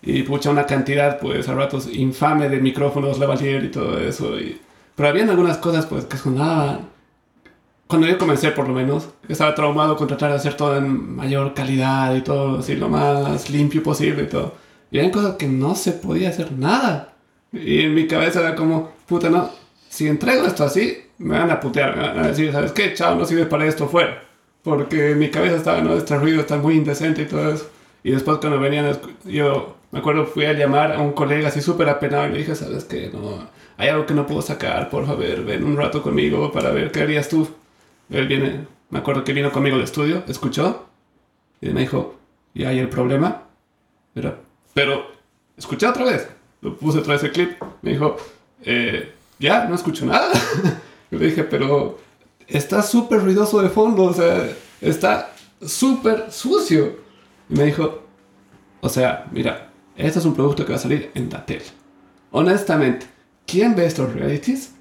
Y 0.02 0.24
pucha, 0.24 0.50
una 0.50 0.66
cantidad, 0.66 1.20
pues, 1.20 1.48
a 1.48 1.54
ratos 1.54 1.88
infame 1.88 2.50
de 2.50 2.60
micrófonos, 2.60 3.20
lavalier 3.20 3.64
y 3.66 3.72
todo 3.72 4.00
eso. 4.00 4.40
Y... 4.40 4.60
Pero 4.96 5.10
habían 5.10 5.30
algunas 5.30 5.58
cosas, 5.58 5.86
pues, 5.86 6.06
que 6.06 6.18
sonaban 6.18 6.92
cuando 7.92 8.08
yo 8.08 8.18
comencé 8.18 8.52
por 8.52 8.70
lo 8.70 8.74
menos, 8.74 9.10
estaba 9.28 9.54
traumado 9.54 9.98
con 9.98 10.08
tratar 10.08 10.30
de 10.30 10.38
hacer 10.38 10.56
todo 10.56 10.78
en 10.78 11.14
mayor 11.14 11.54
calidad 11.54 12.16
y 12.16 12.22
todo 12.22 12.60
así 12.60 12.78
lo 12.78 12.88
más 12.88 13.50
limpio 13.50 13.84
posible 13.84 14.24
y 14.24 14.28
todo. 14.28 14.54
Y 14.92 15.12
cosas 15.12 15.36
que 15.36 15.46
no 15.46 15.76
se 15.76 15.92
podía 15.92 16.30
hacer 16.30 16.54
nada. 16.54 17.11
Y 17.54 17.82
en 17.82 17.94
mi 17.94 18.08
cabeza 18.08 18.40
era 18.40 18.56
como, 18.56 18.92
puta, 19.08 19.30
no, 19.30 19.50
si 19.90 20.08
entrego 20.08 20.46
esto 20.46 20.64
así, 20.64 20.98
me 21.18 21.38
van 21.38 21.52
a 21.52 21.60
putear, 21.60 21.96
me 21.96 22.08
van 22.08 22.20
a 22.20 22.28
decir, 22.28 22.52
¿sabes 22.52 22.72
qué? 22.72 22.94
Chao, 22.94 23.16
no 23.16 23.26
sirve 23.26 23.46
para 23.46 23.66
esto, 23.66 23.88
fuera. 23.88 24.24
Porque 24.64 25.12
en 25.12 25.20
mi 25.20 25.30
cabeza 25.30 25.58
estaba, 25.58 25.82
no, 25.82 25.96
este 25.96 26.18
ruido 26.18 26.42
está 26.42 26.58
muy 26.58 26.76
indecente 26.76 27.24
y 27.24 27.26
todo 27.26 27.52
eso. 27.52 27.70
Y 28.04 28.12
después 28.12 28.38
cuando 28.38 28.60
venían, 28.60 28.98
yo 29.26 29.76
me 29.92 30.00
acuerdo 30.00 30.26
fui 30.26 30.46
a 30.46 30.54
llamar 30.54 30.94
a 30.94 31.00
un 31.00 31.12
colega 31.12 31.50
así 31.50 31.62
súper 31.62 31.90
apenado 31.90 32.28
y 32.28 32.32
le 32.32 32.38
dije, 32.40 32.56
¿sabes 32.56 32.86
qué? 32.86 33.10
No, 33.14 33.48
hay 33.78 33.90
algo 33.90 34.06
que 34.06 34.14
no 34.14 34.26
puedo 34.26 34.42
sacar, 34.42 34.90
por 34.90 35.06
favor, 35.06 35.44
ven 35.44 35.64
un 35.64 35.78
rato 35.78 36.02
conmigo 36.02 36.52
para 36.52 36.72
ver 36.72 36.92
qué 36.92 37.02
harías 37.02 37.30
tú. 37.30 37.48
Él 38.10 38.28
viene, 38.28 38.66
me 38.90 39.00
acuerdo 39.00 39.24
que 39.24 39.34
vino 39.34 39.52
conmigo 39.52 39.76
al 39.76 39.84
estudio, 39.84 40.24
escuchó 40.28 40.88
y 41.60 41.70
me 41.70 41.82
dijo, 41.82 42.16
¿y 42.54 42.66
hay 42.66 42.80
el 42.80 42.90
problema? 42.90 43.44
Pero, 44.14 44.38
pero, 44.74 45.12
escuché 45.58 45.88
otra 45.88 46.06
vez. 46.06 46.28
Lo 46.62 46.78
puse 46.78 47.00
otra 47.00 47.14
vez 47.14 47.24
el 47.24 47.32
clip. 47.32 47.62
Me 47.82 47.92
dijo, 47.92 48.18
eh, 48.64 49.14
ya, 49.40 49.66
no 49.66 49.76
escucho 49.76 50.06
nada. 50.06 50.32
Yo 51.12 51.20
le 51.20 51.26
dije, 51.26 51.44
pero 51.44 52.00
está 52.48 52.82
súper 52.82 53.22
ruidoso 53.22 53.62
de 53.62 53.70
fondo, 53.70 54.04
o 54.04 54.14
sea, 54.14 54.50
está 54.80 55.34
súper 55.66 56.32
sucio. 56.32 56.98
Y 57.50 57.56
me 57.56 57.66
dijo, 57.66 58.04
o 58.82 58.90
sea, 58.90 59.28
mira, 59.32 59.72
este 59.96 60.20
es 60.20 60.26
un 60.26 60.34
producto 60.34 60.66
que 60.66 60.72
va 60.72 60.78
a 60.78 60.82
salir 60.82 61.12
en 61.14 61.30
la. 61.30 61.44
Honestamente, 62.32 63.06
¿quién 63.46 63.76
ve 63.76 63.86
estos 63.86 64.14
realities? 64.14 64.74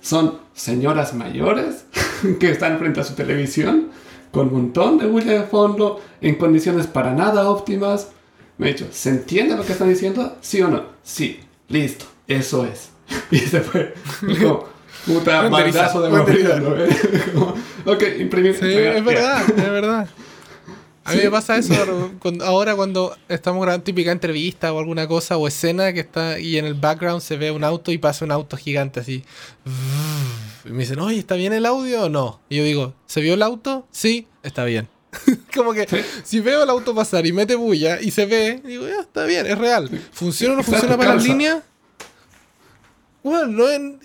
Son 0.00 0.38
señoras 0.54 1.14
mayores 1.14 1.86
que 2.40 2.50
están 2.50 2.78
frente 2.78 3.00
a 3.00 3.04
su 3.04 3.14
televisión 3.14 3.90
con 4.30 4.48
un 4.48 4.54
montón 4.54 4.98
de 4.98 5.06
bulla 5.06 5.32
de 5.32 5.42
fondo 5.44 6.00
en 6.20 6.34
condiciones 6.36 6.86
para 6.86 7.14
nada 7.14 7.48
óptimas. 7.48 8.10
Me 8.58 8.66
ha 8.68 8.72
dicho, 8.72 8.86
¿se 8.92 9.10
entiende 9.10 9.56
lo 9.56 9.64
que 9.64 9.72
están 9.72 9.88
diciendo? 9.88 10.36
¿Sí 10.40 10.60
o 10.62 10.68
no? 10.68 10.84
Sí, 11.02 11.40
listo, 11.68 12.06
eso 12.28 12.64
es. 12.66 12.90
Y 13.30 13.38
se 13.38 13.60
fue. 13.60 13.94
Como, 14.40 14.64
puta 15.06 15.48
baldazo 15.48 16.00
de 16.02 16.08
mordido, 16.10 16.60
¿no? 16.60 17.54
Ok, 17.92 18.02
imprimir. 18.18 18.54
sí, 18.54 18.64
entregar, 18.64 18.96
es 18.96 19.04
verdad, 19.04 19.42
es 19.50 19.56
verdad. 19.70 20.08
A 21.06 21.10
mí 21.12 21.18
Sí. 21.18 21.24
me 21.24 21.30
pasa 21.30 21.58
eso 21.58 22.12
cuando- 22.18 22.46
ahora 22.46 22.74
cuando 22.74 23.14
estamos 23.28 23.60
grabando 23.62 23.84
típica 23.84 24.10
entrevista 24.10 24.72
o 24.72 24.78
alguna 24.78 25.06
cosa 25.06 25.36
o 25.36 25.46
escena 25.46 25.92
que 25.92 26.00
está 26.00 26.38
y 26.38 26.56
en 26.56 26.64
el 26.64 26.72
background 26.74 27.20
se 27.20 27.36
ve 27.36 27.50
un 27.50 27.62
auto 27.62 27.92
y 27.92 27.98
pasa 27.98 28.24
un 28.24 28.32
auto 28.32 28.56
gigante 28.56 29.00
así. 29.00 29.22
Y 30.64 30.70
me 30.70 30.78
dicen, 30.78 30.98
oye, 31.00 31.18
¿está 31.18 31.34
bien 31.34 31.52
el 31.52 31.66
audio 31.66 32.04
o 32.04 32.08
no? 32.08 32.40
Y 32.48 32.56
yo 32.56 32.64
digo, 32.64 32.94
¿se 33.04 33.20
vio 33.20 33.34
el 33.34 33.42
auto? 33.42 33.86
Sí, 33.90 34.28
está 34.42 34.64
bien. 34.64 34.88
Como 35.54 35.72
que 35.72 35.86
Sí. 35.88 35.96
si 36.24 36.40
veo 36.40 36.62
el 36.62 36.70
auto 36.70 36.94
pasar 36.94 37.26
y 37.26 37.32
mete 37.32 37.54
bulla 37.54 38.00
y 38.00 38.10
se 38.10 38.26
ve, 38.26 38.60
digo, 38.64 38.86
ya, 38.88 39.00
está 39.00 39.24
bien, 39.24 39.46
es 39.46 39.56
real. 39.58 39.88
¿Funciona 40.12 40.54
o 40.54 40.56
no 40.56 40.60
Exacto, 40.62 40.80
funciona 40.80 40.98
para 41.02 41.14
las 41.16 41.24
líneas? 41.24 41.62
Bueno, 43.22 43.46
no 43.46 43.70
en- 43.70 44.00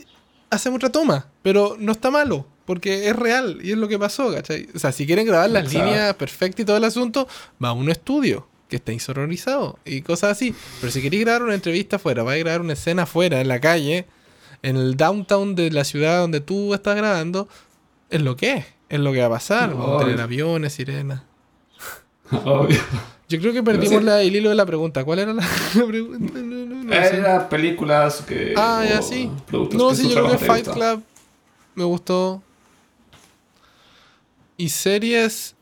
hacemos 0.50 0.78
otra 0.78 0.92
toma, 0.92 1.28
pero 1.42 1.76
no 1.80 1.92
está 1.92 2.10
malo, 2.12 2.46
porque 2.66 3.08
es 3.10 3.16
real 3.16 3.60
y 3.64 3.72
es 3.72 3.78
lo 3.78 3.88
que 3.88 4.00
pasó, 4.00 4.32
¿cachai? 4.34 4.68
O 4.74 4.80
sea, 4.80 4.92
si 4.92 5.06
quieren 5.06 5.26
grabar 5.28 5.50
las 5.50 5.66
Exacto. 5.66 5.86
líneas 5.88 6.14
perfectas 6.16 6.62
y 6.62 6.66
todo 6.66 6.78
el 6.78 6.84
asunto, 6.84 7.28
va 7.64 7.70
a 7.70 7.74
un 7.74 7.90
estudio 7.90 8.48
que 8.70 8.78
esté 8.78 8.94
insonorizado 8.94 9.80
y 9.84 10.02
cosas 10.02 10.32
así. 10.32 10.54
Pero 10.80 10.92
si 10.92 11.02
queréis 11.02 11.24
grabar 11.24 11.44
una 11.44 11.56
entrevista 11.56 11.96
afuera, 11.98 12.24
vais 12.24 12.40
a 12.40 12.44
grabar 12.44 12.62
una 12.62 12.74
escena 12.74 13.04
afuera, 13.04 13.42
en 13.42 13.48
la 13.48 13.60
calle, 13.60 14.06
en 14.62 14.76
el 14.78 14.96
downtown 14.96 15.56
de 15.56 15.72
la 15.72 15.84
ciudad 15.84 16.20
donde 16.20 16.40
tú 16.40 16.74
estás 16.74 16.96
grabando, 16.96 17.50
es 18.10 18.22
lo 18.22 18.36
que 18.36 18.54
es. 18.54 18.66
Es 18.90 19.00
lo 19.00 19.12
que 19.14 19.20
va 19.20 19.28
a 19.28 19.30
pasar. 19.30 19.70
Vamos 19.74 20.02
a 20.02 20.06
tener 20.06 20.20
aviones, 20.22 20.74
sirenas. 20.74 21.22
Obvio. 22.32 22.80
Yo 23.28 23.40
creo 23.40 23.54
que 23.54 23.62
perdimos 23.62 24.00
sí. 24.00 24.04
la- 24.06 24.22
el 24.24 24.36
hilo 24.36 24.50
de 24.50 24.56
la 24.56 24.66
pregunta. 24.66 25.04
¿Cuál 25.04 25.20
era 25.20 25.34
la, 25.34 25.44
la 25.76 25.86
pregunta? 25.86 26.40
No, 26.40 26.66
no, 26.66 26.84
no 26.84 26.94
sé. 26.94 27.46
Películas 27.50 28.24
que. 28.28 28.54
Ah, 28.58 28.84
ya 28.90 29.02
sí. 29.02 29.32
No, 29.74 29.94
sí, 29.94 30.10
yo 30.10 30.24
creo 30.26 30.32
que 30.38 30.46
Fight. 30.46 30.68
Club 30.68 31.04
me 31.76 31.84
gustó. 31.84 32.42
Y 34.58 34.70
series. 34.70 35.56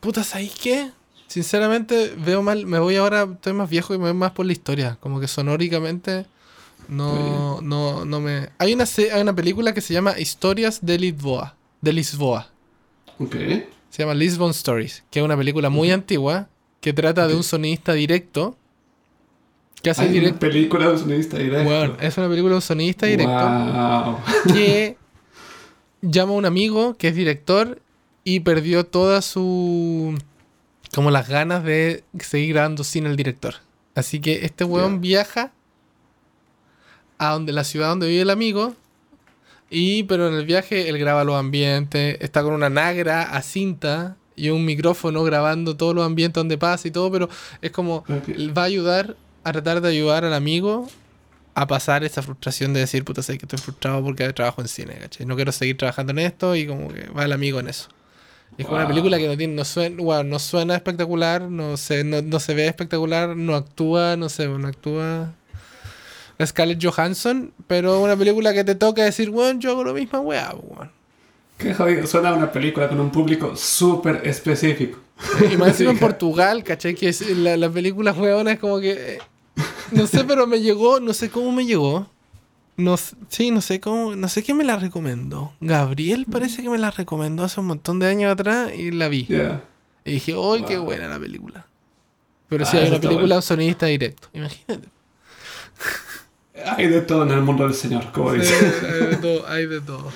Puta, 0.00 0.22
¿sabéis 0.24 0.52
qué? 0.60 0.90
Sinceramente, 1.28 2.14
veo 2.18 2.42
mal. 2.42 2.66
Me 2.66 2.78
voy 2.78 2.96
ahora, 2.96 3.26
estoy 3.32 3.54
más 3.54 3.70
viejo 3.70 3.94
y 3.94 3.98
me 3.98 4.04
voy 4.04 4.14
más 4.14 4.32
por 4.32 4.44
la 4.46 4.52
historia. 4.52 4.98
Como 5.00 5.18
que 5.18 5.28
sonóricamente. 5.28 6.26
No, 6.88 7.60
no, 7.62 8.04
no 8.04 8.20
me. 8.20 8.50
Hay 8.58 8.74
una, 8.74 8.84
hay 8.84 9.20
una 9.22 9.34
película 9.34 9.72
que 9.72 9.80
se 9.80 9.94
llama 9.94 10.18
Historias 10.18 10.84
de 10.84 10.98
Lisboa. 10.98 11.56
De 11.82 11.92
Lisboa. 11.92 12.48
Ok. 13.18 13.34
Se 13.90 14.02
llama 14.02 14.14
Lisbon 14.14 14.52
Stories. 14.52 15.04
Que 15.10 15.18
es 15.18 15.24
una 15.24 15.36
película 15.36 15.68
muy 15.68 15.90
antigua. 15.90 16.48
Que 16.80 16.92
trata 16.94 17.28
de 17.28 17.34
un 17.34 17.42
sonidista 17.42 17.92
directo. 17.92 18.56
Que 19.82 19.90
hace 19.90 20.02
Hay 20.02 20.08
una 20.08 20.14
directo. 20.20 20.38
película 20.40 20.86
de 20.86 20.92
un 20.92 20.98
sonidista 20.98 21.36
directo. 21.38 21.64
Bueno, 21.64 21.96
es 22.00 22.16
una 22.16 22.28
película 22.28 22.50
de 22.52 22.56
un 22.56 22.62
sonidista 22.62 23.06
directo 23.06 23.32
Wow. 23.34 24.18
que 24.54 24.96
llama 26.00 26.32
a 26.32 26.36
un 26.36 26.46
amigo 26.46 26.94
que 26.96 27.08
es 27.08 27.14
director 27.16 27.80
y 28.24 28.40
perdió 28.40 28.86
toda 28.86 29.20
su 29.22 30.16
como 30.94 31.10
las 31.10 31.28
ganas 31.28 31.64
de 31.64 32.04
seguir 32.20 32.54
grabando 32.54 32.84
sin 32.84 33.06
el 33.06 33.16
director. 33.16 33.54
Así 33.94 34.20
que 34.20 34.44
este 34.44 34.64
weón 34.64 35.00
viaja 35.00 35.52
a 37.18 37.30
donde 37.32 37.52
la 37.52 37.64
ciudad 37.64 37.88
donde 37.88 38.08
vive 38.08 38.22
el 38.22 38.30
amigo 38.30 38.74
y 39.72 40.02
pero 40.04 40.28
en 40.28 40.34
el 40.34 40.44
viaje 40.46 40.88
él 40.88 40.98
graba 40.98 41.24
los 41.24 41.34
ambientes, 41.36 42.18
está 42.20 42.42
con 42.42 42.52
una 42.52 42.68
nagra 42.70 43.22
a 43.22 43.42
cinta 43.42 44.16
y 44.36 44.50
un 44.50 44.64
micrófono 44.64 45.24
grabando 45.24 45.76
todos 45.76 45.94
los 45.94 46.04
ambientes 46.06 46.34
donde 46.34 46.58
pasa 46.58 46.86
y 46.88 46.90
todo, 46.90 47.10
pero 47.10 47.28
es 47.60 47.70
como 47.70 48.04
va 48.56 48.62
a 48.62 48.66
ayudar 48.66 49.16
a 49.44 49.52
tratar 49.52 49.80
de 49.80 49.88
ayudar 49.88 50.24
al 50.24 50.34
amigo 50.34 50.88
a 51.54 51.66
pasar 51.66 52.02
esa 52.04 52.22
frustración 52.22 52.72
de 52.72 52.80
decir, 52.80 53.04
puta, 53.04 53.22
sé 53.22 53.36
que 53.36 53.44
estoy 53.44 53.58
frustrado 53.58 54.02
porque 54.02 54.32
trabajo 54.32 54.62
en 54.62 54.68
cine, 54.68 54.94
¿cachai? 55.00 55.26
No 55.26 55.36
quiero 55.36 55.52
seguir 55.52 55.76
trabajando 55.76 56.12
en 56.12 56.20
esto 56.20 56.54
y 56.56 56.66
como 56.66 56.88
que 56.88 57.08
va 57.10 57.24
el 57.24 57.32
amigo 57.32 57.60
en 57.60 57.68
eso. 57.68 57.88
Es 58.56 58.64
como 58.66 58.76
una 58.76 58.84
Wow. 58.84 58.90
película 58.90 59.18
que 59.18 59.28
no 59.28 59.36
tiene, 59.36 59.54
no 59.54 59.64
suena, 59.64 60.02
bueno, 60.02 60.24
no 60.24 60.38
suena 60.38 60.74
espectacular, 60.74 61.42
no 61.42 61.76
se, 61.76 62.04
no, 62.04 62.22
no 62.22 62.38
se 62.40 62.54
ve 62.54 62.66
espectacular, 62.66 63.36
no 63.36 63.54
actúa, 63.54 64.16
no 64.16 64.28
sé, 64.28 64.46
no 64.48 64.66
actúa 64.68 65.34
Scarlett 66.46 66.82
Johansson, 66.84 67.52
pero 67.66 68.00
una 68.00 68.16
película 68.16 68.52
que 68.52 68.64
te 68.64 68.74
toca 68.74 69.04
decir, 69.04 69.30
bueno, 69.30 69.58
yo 69.60 69.70
hago 69.72 69.84
lo 69.84 69.94
mismo, 69.94 70.20
weá, 70.20 70.54
weón. 70.54 70.90
Qué 71.58 71.74
jodido. 71.74 72.06
Suena 72.06 72.32
una 72.34 72.50
película 72.50 72.88
con 72.88 72.98
un 73.00 73.10
público 73.10 73.54
súper 73.56 74.22
específico. 74.26 74.98
Y 75.52 75.56
más 75.56 75.68
encima 75.68 75.90
en. 75.92 75.98
Portugal, 76.00 76.64
¿cachai? 76.64 76.94
Que 76.94 77.14
la, 77.36 77.56
la 77.56 77.70
película 77.70 78.12
weona 78.12 78.52
es 78.52 78.58
como 78.58 78.80
que. 78.80 78.92
eh, 79.16 79.18
No 79.92 80.06
sé, 80.06 80.24
pero 80.24 80.46
me 80.46 80.60
llegó, 80.60 80.98
no 81.00 81.12
sé 81.12 81.30
cómo 81.30 81.52
me 81.52 81.64
llegó. 81.64 82.08
No, 82.76 82.96
sí, 83.28 83.50
no 83.50 83.60
sé 83.60 83.78
cómo, 83.80 84.16
no 84.16 84.28
sé 84.28 84.42
quién 84.42 84.56
me 84.56 84.64
la 84.64 84.76
recomendó. 84.76 85.52
Gabriel 85.60 86.26
parece 86.30 86.62
que 86.62 86.70
me 86.70 86.78
la 86.78 86.90
recomendó 86.90 87.44
hace 87.44 87.60
un 87.60 87.66
montón 87.66 87.98
de 87.98 88.06
años 88.08 88.32
atrás 88.32 88.72
y 88.74 88.90
la 88.90 89.08
vi. 89.08 89.28
Y 90.04 90.12
dije, 90.12 90.32
¡ay, 90.34 90.64
qué 90.66 90.76
Wow. 90.78 90.86
buena 90.86 91.06
la 91.06 91.18
película! 91.20 91.66
Pero 92.48 92.64
Ah, 92.64 92.68
sí, 92.70 92.76
hay 92.78 92.88
una 92.88 92.96
película 92.98 93.14
bueno. 93.20 93.28
de 93.28 93.36
un 93.36 93.42
sonidista 93.42 93.86
directo. 93.86 94.28
Imagínate. 94.32 94.88
Hay 96.76 96.86
de 96.88 97.00
todo 97.00 97.22
en 97.24 97.30
el 97.30 97.40
mundo 97.42 97.64
del 97.64 97.74
señor, 97.74 98.12
como 98.12 98.32
Sí, 98.32 98.38
dice. 98.40 98.54
hay 98.86 99.06
de 99.10 99.16
todo. 99.16 99.46
Hay 99.48 99.66
de 99.66 99.80
todo. 99.80 100.12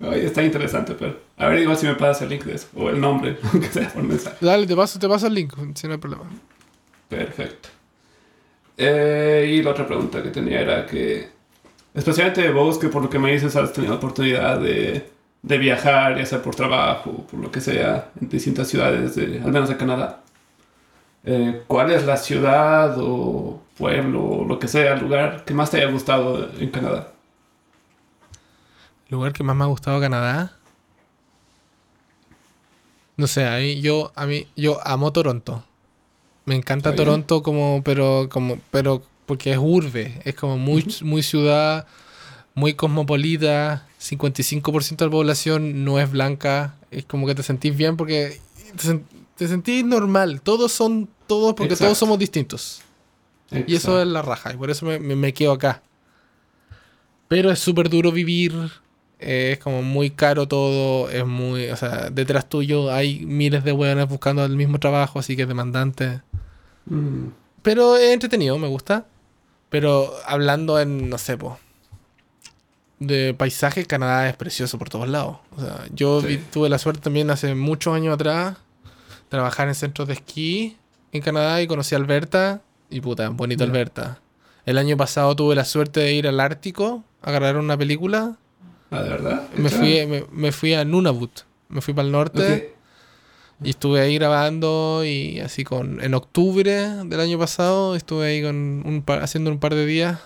Ay, 0.00 0.20
está 0.26 0.42
interesante, 0.42 0.94
pero. 0.98 1.16
A 1.36 1.46
ver, 1.48 1.60
igual 1.60 1.76
si 1.76 1.86
me 1.86 1.94
pasas 1.94 2.22
el 2.22 2.30
link 2.30 2.44
de 2.44 2.54
eso. 2.54 2.68
O 2.74 2.88
el 2.90 3.00
nombre, 3.00 3.36
aunque 3.52 3.68
sea 3.68 3.88
por 3.92 4.02
mensaje. 4.02 4.36
Dale, 4.40 4.66
te 4.66 4.74
paso, 4.74 4.98
te 4.98 5.08
paso 5.08 5.26
el 5.26 5.34
link, 5.34 5.52
si 5.74 5.86
no 5.86 5.92
hay 5.94 5.98
problema. 5.98 6.24
Perfecto. 7.08 7.68
Eh, 8.76 9.54
y 9.58 9.62
la 9.62 9.70
otra 9.70 9.86
pregunta 9.86 10.22
que 10.22 10.30
tenía 10.30 10.60
era 10.60 10.86
que, 10.86 11.28
especialmente 11.94 12.50
vos, 12.50 12.78
que 12.78 12.88
por 12.88 13.02
lo 13.02 13.10
que 13.10 13.18
me 13.18 13.32
dices 13.32 13.54
has 13.54 13.72
tenido 13.72 13.92
la 13.92 13.98
oportunidad 13.98 14.58
de, 14.58 15.08
de 15.42 15.58
viajar, 15.58 16.16
ya 16.16 16.24
sea 16.26 16.42
por 16.42 16.54
trabajo, 16.54 17.26
por 17.30 17.38
lo 17.38 17.50
que 17.50 17.60
sea, 17.60 18.10
en 18.20 18.28
distintas 18.30 18.68
ciudades, 18.68 19.14
de, 19.14 19.40
al 19.44 19.52
menos 19.52 19.68
de 19.68 19.76
Canadá. 19.76 20.21
Eh, 21.24 21.62
¿Cuál 21.66 21.92
es 21.92 22.04
la 22.04 22.16
ciudad 22.16 22.96
o 22.98 23.60
pueblo 23.78 24.24
o 24.24 24.44
lo 24.44 24.58
que 24.58 24.68
sea, 24.68 24.96
lugar 24.96 25.44
que 25.44 25.54
más 25.54 25.70
te 25.70 25.78
haya 25.78 25.90
gustado 25.90 26.50
en 26.58 26.70
Canadá? 26.70 27.12
El 29.08 29.16
lugar 29.16 29.32
que 29.32 29.44
más 29.44 29.54
me 29.54 29.64
ha 29.64 29.68
gustado 29.68 30.00
Canadá. 30.00 30.56
No 33.16 33.26
sé, 33.26 33.46
a 33.46 33.58
mí, 33.58 33.80
yo, 33.80 34.10
a 34.16 34.26
mí, 34.26 34.46
yo 34.56 34.80
amo 34.84 35.12
Toronto. 35.12 35.64
Me 36.44 36.56
encanta. 36.56 36.94
Toronto 36.94 37.42
como, 37.42 37.82
pero, 37.84 38.28
como, 38.28 38.58
pero 38.70 39.02
porque 39.26 39.52
es 39.52 39.58
urbe, 39.58 40.20
es 40.24 40.34
como 40.34 40.58
muy, 40.58 40.84
muy 41.02 41.22
ciudad, 41.22 41.86
muy 42.54 42.74
cosmopolita. 42.74 43.86
55% 44.00 44.96
de 44.96 45.04
la 45.04 45.10
población 45.10 45.84
no 45.84 46.00
es 46.00 46.10
blanca. 46.10 46.74
Es 46.90 47.04
como 47.04 47.26
que 47.26 47.34
te 47.36 47.44
sentís 47.44 47.76
bien 47.76 47.96
porque 47.96 48.40
te, 49.42 49.48
sen- 49.48 49.62
te 49.62 49.72
sentís 49.72 49.84
normal. 49.84 50.40
Todos 50.40 50.72
son 50.72 51.08
todos 51.26 51.54
porque 51.54 51.72
Exacto. 51.74 51.84
todos 51.86 51.98
somos 51.98 52.18
distintos. 52.18 52.82
Y 53.50 53.56
eso 53.56 53.64
es 53.66 53.74
Exacto. 53.74 54.04
la 54.06 54.22
raja. 54.22 54.52
Y 54.54 54.56
por 54.56 54.70
eso 54.70 54.86
me, 54.86 54.98
me- 54.98 55.16
me 55.16 55.32
quedo 55.34 55.52
acá. 55.52 55.82
Pero 57.28 57.50
es 57.50 57.58
súper 57.58 57.88
duro 57.88 58.12
vivir. 58.12 58.52
eh, 59.24 59.52
es 59.52 59.58
como 59.60 59.82
muy 59.82 60.10
caro 60.10 60.48
todo. 60.48 61.08
Es 61.08 61.24
muy. 61.26 61.68
O 61.70 61.76
sea, 61.76 62.10
detrás 62.10 62.48
tuyo 62.48 62.92
hay 62.92 63.24
miles 63.24 63.62
de 63.62 63.70
hueones 63.72 64.08
buscando 64.08 64.44
el 64.44 64.56
mismo 64.56 64.80
trabajo, 64.80 65.18
así 65.20 65.36
que 65.36 65.42
es 65.42 65.48
demandante. 65.48 66.22
Mm, 66.86 67.28
Pero 67.62 67.96
es 67.96 68.12
entretenido, 68.12 68.58
me 68.58 68.66
gusta. 68.68 69.06
Pero 69.70 70.12
hablando 70.26 70.80
en, 70.80 71.08
no 71.08 71.18
sé, 71.18 71.38
po, 71.38 71.58
de 72.98 73.34
paisaje, 73.34 73.84
Canadá 73.86 74.28
es 74.28 74.36
precioso 74.36 74.78
por 74.78 74.88
todos 74.88 75.08
lados. 75.08 75.38
O 75.56 75.60
sea, 75.60 75.86
yo 75.94 76.20
Sí. 76.20 76.26
vi- 76.26 76.36
tuve 76.52 76.68
la 76.68 76.78
suerte 76.78 77.00
también 77.02 77.30
hace 77.30 77.54
muchos 77.54 77.94
años 77.94 78.14
atrás 78.14 78.56
trabajar 79.32 79.66
en 79.66 79.74
centros 79.74 80.08
de 80.08 80.14
esquí 80.14 80.76
en 81.10 81.22
Canadá 81.22 81.62
y 81.62 81.66
conocí 81.66 81.94
a 81.94 81.98
Alberta. 81.98 82.60
Y 82.90 83.00
puta, 83.00 83.30
bonito. 83.30 83.64
Alberta. 83.64 84.20
El 84.66 84.76
año 84.76 84.98
pasado 84.98 85.34
tuve 85.34 85.54
la 85.54 85.64
suerte 85.64 86.00
de 86.00 86.12
ir 86.12 86.28
al 86.28 86.38
Ártico 86.38 87.02
a 87.22 87.32
grabar 87.32 87.56
una 87.56 87.76
película. 87.76 88.36
Ah, 88.90 89.02
¿de 89.02 89.08
verdad? 89.08 89.48
Me 89.56 89.70
fui, 89.70 90.06
me, 90.06 90.24
me 90.30 90.52
fui 90.52 90.74
a 90.74 90.84
Nunavut. 90.84 91.40
Me 91.70 91.80
fui 91.80 91.94
para 91.94 92.04
el 92.06 92.12
norte. 92.12 92.74
Y 93.64 93.70
estuve 93.70 94.00
ahí 94.00 94.16
grabando 94.16 95.02
y 95.02 95.40
así 95.40 95.64
con... 95.64 96.02
En 96.04 96.12
octubre 96.12 96.88
del 97.04 97.20
año 97.20 97.38
pasado 97.38 97.96
estuve 97.96 98.26
ahí 98.26 98.42
con 98.42 98.82
un 98.84 99.02
par- 99.02 99.22
haciendo 99.22 99.50
un 99.50 99.58
par 99.58 99.74
de 99.74 99.86
días. 99.86 100.18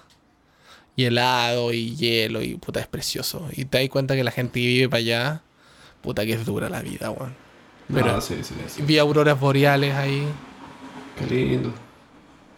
Y 0.97 1.05
helado 1.05 1.73
y 1.73 1.95
hielo 1.95 2.43
y 2.43 2.57
puta, 2.57 2.81
es 2.81 2.89
precioso. 2.89 3.47
Y 3.53 3.67
te 3.67 3.79
das 3.79 3.89
cuenta 3.89 4.17
que 4.17 4.25
la 4.25 4.33
gente 4.33 4.61
que 4.61 4.67
vive 4.67 4.89
para 4.89 4.99
allá, 4.99 5.43
puta 6.03 6.25
que 6.25 6.33
es 6.33 6.45
dura 6.45 6.69
la 6.69 6.83
vida, 6.83 7.11
weón. 7.11 7.46
Pero- 7.93 8.13
No, 8.13 8.21
sí, 8.21 8.37
sí, 8.43 8.55
sí. 8.69 8.83
Vi 8.83 8.99
auroras 8.99 9.39
boreales 9.39 9.95
ahí. 9.95 10.27
Qué 11.19 11.27
lindo. 11.27 11.73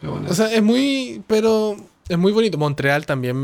Qué 0.01 0.07
bueno. 0.07 0.29
O 0.31 0.35
sea, 0.35 0.53
es 0.53 0.63
muy... 0.63 1.23
Pero 1.27 1.77
es 2.09 2.19
muy 2.19 2.33
bonito. 2.33 2.57
Montreal 2.59 3.05
también. 3.07 3.37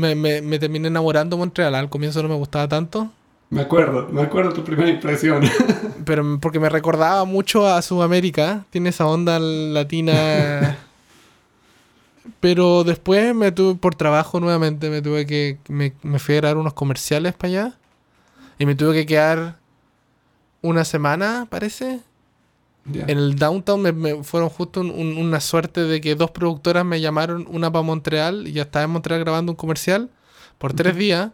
Me, 0.00 0.14
me, 0.14 0.42
me 0.42 0.58
terminé 0.58 0.88
enamorando 0.88 1.36
de 1.36 1.40
Montreal. 1.40 1.74
Al 1.74 1.88
comienzo 1.88 2.22
no 2.22 2.28
me 2.28 2.34
gustaba 2.36 2.68
tanto. 2.68 3.10
Me 3.50 3.60
acuerdo, 3.60 4.08
me 4.10 4.22
acuerdo 4.22 4.52
tu 4.54 4.64
primera 4.64 4.88
impresión. 4.88 5.42
Pero 6.06 6.38
porque 6.40 6.58
me 6.58 6.68
recordaba 6.70 7.24
mucho 7.24 7.66
a 7.68 7.82
Sudamérica. 7.82 8.64
Tiene 8.70 8.88
esa 8.90 9.06
onda 9.06 9.38
latina. 9.38 10.78
Pero 12.40 12.84
después 12.84 13.34
me 13.34 13.52
tuve, 13.52 13.74
por 13.78 13.94
trabajo 13.94 14.38
nuevamente, 14.40 14.90
me 14.90 15.02
tuve 15.02 15.26
que. 15.26 15.58
Me, 15.68 15.92
me 16.02 16.18
fui 16.18 16.34
a 16.34 16.38
grabar 16.38 16.56
unos 16.56 16.72
comerciales 16.72 17.34
para 17.34 17.48
allá. 17.48 17.78
Y 18.58 18.66
me 18.66 18.74
tuve 18.74 18.94
que 18.94 19.06
quedar 19.06 19.58
una 20.62 20.84
semana, 20.84 21.46
parece. 21.50 22.00
En 22.92 23.10
el 23.10 23.36
downtown 23.36 23.80
me, 23.80 23.92
me 23.92 24.24
fueron 24.24 24.48
justo 24.48 24.80
un- 24.80 24.90
un- 24.90 25.16
una 25.16 25.38
suerte 25.40 25.82
de 25.82 26.00
que 26.00 26.16
dos 26.16 26.32
productoras 26.32 26.84
me 26.84 27.00
llamaron, 27.00 27.46
una 27.48 27.70
para 27.70 27.82
Montreal, 27.82 28.48
y 28.48 28.52
ya 28.52 28.62
estaba 28.62 28.84
en 28.86 28.90
Montreal 28.90 29.20
grabando 29.20 29.52
un 29.52 29.56
comercial 29.56 30.10
por 30.58 30.72
tres 30.72 30.96
días. 30.96 31.30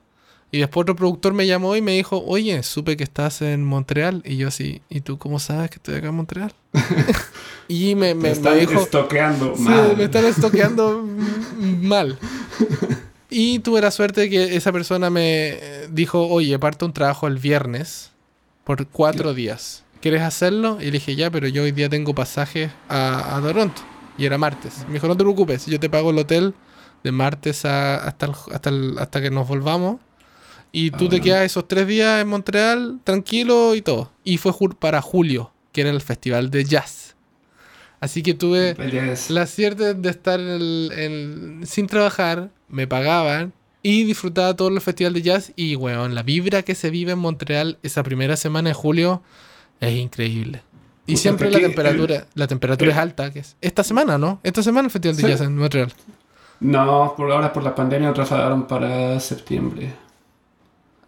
Y 0.51 0.59
después 0.61 0.83
otro 0.83 0.97
productor 0.97 1.35
me 1.35 1.47
llamó 1.47 1.77
y 1.77 1.83
me 1.83 1.93
dijo, 1.93 2.23
oye, 2.27 2.63
supe 2.63 2.97
que 2.97 3.05
estás 3.05 3.43
en 3.43 3.65
Montreal. 3.65 4.23
Y 4.25 4.37
yo 4.39 4.49
así, 4.49 4.81
¿y 4.89 5.01
tú 5.03 5.19
cómo 5.19 5.39
sabes 5.39 5.69
que 5.71 5.77
estoy 5.77 5.97
acá 5.97 6.09
en 6.09 6.15
Montreal? 6.15 6.53
y 7.69 7.95
me, 7.95 8.15
Me, 8.15 8.15
me, 8.15 8.23
me 8.23 8.31
están 8.31 8.59
dijo, 8.59 8.81
estoqueando 8.81 9.55
Sí, 9.57 9.63
mal. 9.63 9.97
me 9.97 10.05
están 10.05 10.25
estoqueando 10.27 11.05
mal. 11.83 12.19
Y 13.31 13.59
tuve 13.59 13.83
la 13.83 13.91
suerte 13.91 14.23
de 14.23 14.31
que 14.31 14.57
esa 14.57 14.73
persona 14.73 15.11
me 15.11 15.49
eh, 15.51 15.89
dijo, 15.91 16.27
oye, 16.29 16.59
parto 16.59 16.87
un 16.87 16.95
trabajo 16.95 17.27
el 17.27 17.37
viernes 17.37 18.11
por 18.69 18.87
cuatro 18.87 19.33
días. 19.33 19.83
¿Quieres 20.03 20.21
hacerlo? 20.21 20.77
Y 20.79 20.85
le 20.87 20.91
dije, 20.93 21.17
ya, 21.17 21.31
pero 21.31 21.49
yo 21.49 21.63
hoy 21.63 21.73
día 21.73 21.89
tengo 21.89 22.15
pasaje 22.15 22.71
a, 22.89 23.37
a 23.37 23.41
Toronto. 23.41 23.81
Y 24.19 24.27
era 24.27 24.37
martes. 24.37 24.85
Me 24.89 24.95
dijo, 24.95 25.09
no 25.09 25.17
te 25.17 25.25
preocupes, 25.25 25.65
yo 25.67 25.81
te 25.81 25.89
pago 25.89 26.11
el 26.11 26.19
hotel 26.19 26.53
de 27.03 27.11
martes 27.11 27.65
a- 27.65 27.97
hasta, 27.97 28.27
el- 28.27 28.35
hasta, 28.53 28.69
el- 28.71 28.99
hasta 28.99 29.23
que 29.23 29.31
nos 29.31 29.49
volvamos. 29.49 30.01
Y 30.71 30.89
Ah, 30.93 30.99
tú 30.99 31.05
te 31.09 31.17
bueno. 31.17 31.25
quedas 31.25 31.43
esos 31.47 31.67
tres 31.67 31.87
días 31.87 32.21
en 32.21 32.29
Montreal, 32.29 33.01
tranquilo 33.05 33.75
y 33.75 33.81
todo. 33.81 34.13
Y 34.23 34.37
fue 34.37 34.53
para 34.79 35.01
julio, 35.01 35.51
que 35.73 35.81
era 35.81 35.91
el 35.91 36.03
festival 36.03 36.51
de 36.51 36.65
jazz. 36.65 37.17
Así 38.01 38.23
que 38.23 38.35
tuve 38.35 38.77
la 39.31 39.47
suerte 39.47 39.95
de 39.95 40.11
estar 40.11 40.39
en 40.39 40.49
el- 40.49 40.93
en- 40.95 41.67
sin 41.67 41.87
trabajar, 41.87 42.51
me 42.69 42.87
pagaban 42.87 43.55
y 43.91 44.05
disfrutaba 44.05 44.55
todo 44.55 44.69
el 44.69 44.81
festival 44.81 45.13
de 45.15 45.23
jazz. 45.23 45.53
Y, 45.57 45.77
weón, 45.77 46.15
la 46.15 46.23
vibra 46.23 46.63
que 46.63 46.75
se 46.75 46.91
vive 46.91 47.13
en 47.13 47.19
Montreal 47.19 47.79
esa 47.83 48.03
primera 48.03 48.37
semana 48.37 48.69
de 48.71 48.75
julio 48.75 49.23
es 49.81 49.95
increíble. 49.97 50.63
Y 51.07 51.13
Puta, 51.13 51.23
siempre 51.23 51.51
la 51.51 51.59
temperatura, 51.61 52.27
la 52.35 52.47
temperatura 52.47 52.91
el- 52.91 52.97
es 52.97 52.99
alta. 52.99 53.33
Que 53.33 53.39
es 53.41 53.57
esta 53.61 53.83
semana, 53.83 54.19
¿no? 54.19 54.41
Esta 54.43 54.63
semana 54.63 54.87
el 54.87 54.91
festival 54.91 55.17
de 55.17 55.23
Sí. 55.23 55.29
jazz 55.29 55.41
en 55.41 55.57
Montreal. 55.57 55.93
No, 56.61 57.15
por 57.17 57.31
ahora 57.33 57.53
por 57.53 57.63
la 57.63 57.75
pandemia 57.75 58.09
lo 58.09 58.15
trasladaron 58.15 58.67
para 58.67 59.19
septiembre. 59.21 59.93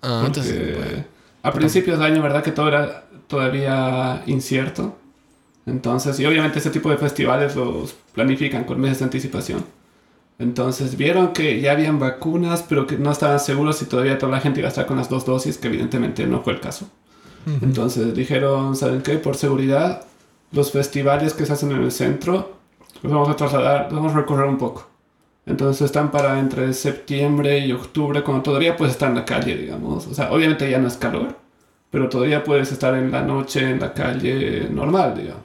Ah, 0.02 0.22
entonces. 0.26 1.04
a 1.42 1.52
principios 1.52 1.98
de 1.98 2.04
año, 2.06 2.22
¿verdad? 2.22 2.42
Que 2.42 2.52
todo 2.52 2.68
era 2.68 3.04
todavía 3.26 4.22
incierto. 4.26 4.96
Entonces, 5.66 6.18
y 6.20 6.26
obviamente 6.26 6.58
ese 6.58 6.70
tipo 6.70 6.90
de 6.90 6.96
festivales 6.98 7.54
los 7.56 7.94
planifican 8.14 8.64
con 8.64 8.80
meses 8.80 8.98
de 9.00 9.04
anticipación. 9.04 9.64
Entonces 10.40 10.96
vieron 10.96 11.34
que 11.34 11.60
ya 11.60 11.72
habían 11.72 11.98
vacunas, 11.98 12.64
pero 12.66 12.86
que 12.86 12.96
no 12.96 13.12
estaban 13.12 13.38
seguros 13.38 13.76
si 13.76 13.84
todavía 13.84 14.16
toda 14.18 14.32
la 14.32 14.40
gente 14.40 14.60
iba 14.60 14.68
a 14.68 14.70
estar 14.70 14.86
con 14.86 14.96
las 14.96 15.10
dos 15.10 15.26
dosis, 15.26 15.58
que 15.58 15.68
evidentemente 15.68 16.26
no 16.26 16.40
fue 16.40 16.54
el 16.54 16.60
caso. 16.60 16.88
Entonces 17.62 18.14
dijeron, 18.14 18.74
¿saben 18.74 19.02
qué? 19.02 19.18
Por 19.18 19.36
seguridad, 19.36 20.06
los 20.52 20.72
festivales 20.72 21.34
que 21.34 21.44
se 21.44 21.52
hacen 21.52 21.72
en 21.72 21.82
el 21.82 21.92
centro, 21.92 22.56
los 23.02 23.12
vamos 23.12 23.28
a 23.28 23.36
trasladar, 23.36 23.92
los 23.92 24.00
vamos 24.00 24.14
a 24.14 24.18
recorrer 24.18 24.46
un 24.46 24.56
poco. 24.56 24.88
Entonces 25.44 25.82
están 25.82 26.10
para 26.10 26.38
entre 26.38 26.72
septiembre 26.72 27.58
y 27.58 27.72
octubre, 27.72 28.22
cuando 28.22 28.42
todavía 28.42 28.78
puedes 28.78 28.94
estar 28.94 29.10
en 29.10 29.16
la 29.16 29.26
calle, 29.26 29.56
digamos. 29.56 30.06
O 30.06 30.14
sea, 30.14 30.32
obviamente 30.32 30.70
ya 30.70 30.78
no 30.78 30.88
es 30.88 30.96
calor, 30.96 31.36
pero 31.90 32.08
todavía 32.08 32.44
puedes 32.44 32.72
estar 32.72 32.94
en 32.94 33.10
la 33.10 33.22
noche 33.22 33.68
en 33.68 33.80
la 33.80 33.92
calle 33.92 34.68
normal, 34.70 35.16
digamos. 35.16 35.44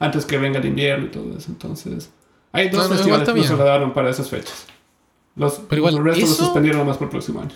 Antes 0.00 0.26
que 0.26 0.38
venga 0.38 0.58
el 0.58 0.66
invierno 0.66 1.06
y 1.06 1.10
todo 1.10 1.36
eso. 1.36 1.50
Entonces, 1.50 2.10
hay 2.52 2.68
dos 2.68 2.82
No, 2.84 2.88
no, 2.88 2.94
festivales 2.96 3.24
que 3.28 3.32
nos 3.32 3.34
bien. 3.34 3.46
trasladaron 3.48 3.92
para 3.94 4.10
esas 4.10 4.28
fechas. 4.28 4.66
Los, 5.36 5.60
Pero 5.68 5.78
igual, 5.80 5.96
el 5.96 6.04
resto 6.04 6.20
los 6.20 6.30
eso- 6.30 6.44
suspendieron 6.44 6.86
más 6.86 6.96
por 6.98 7.06
el 7.06 7.10
próximo 7.10 7.40
año. 7.40 7.54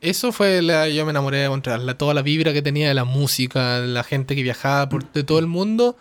Eso 0.00 0.32
fue 0.32 0.62
la. 0.62 0.88
Yo 0.88 1.04
me 1.04 1.10
enamoré 1.10 1.38
de 1.38 1.48
Montreal. 1.48 1.86
La, 1.86 1.96
toda 1.96 2.12
la 2.14 2.22
vibra 2.22 2.52
que 2.52 2.60
tenía 2.62 2.88
de 2.88 2.94
la 2.94 3.04
música, 3.04 3.78
la 3.78 4.02
gente 4.02 4.34
que 4.34 4.42
viajaba 4.42 4.88
por 4.88 5.10
de 5.12 5.22
todo 5.22 5.38
el 5.38 5.46
mundo 5.46 5.96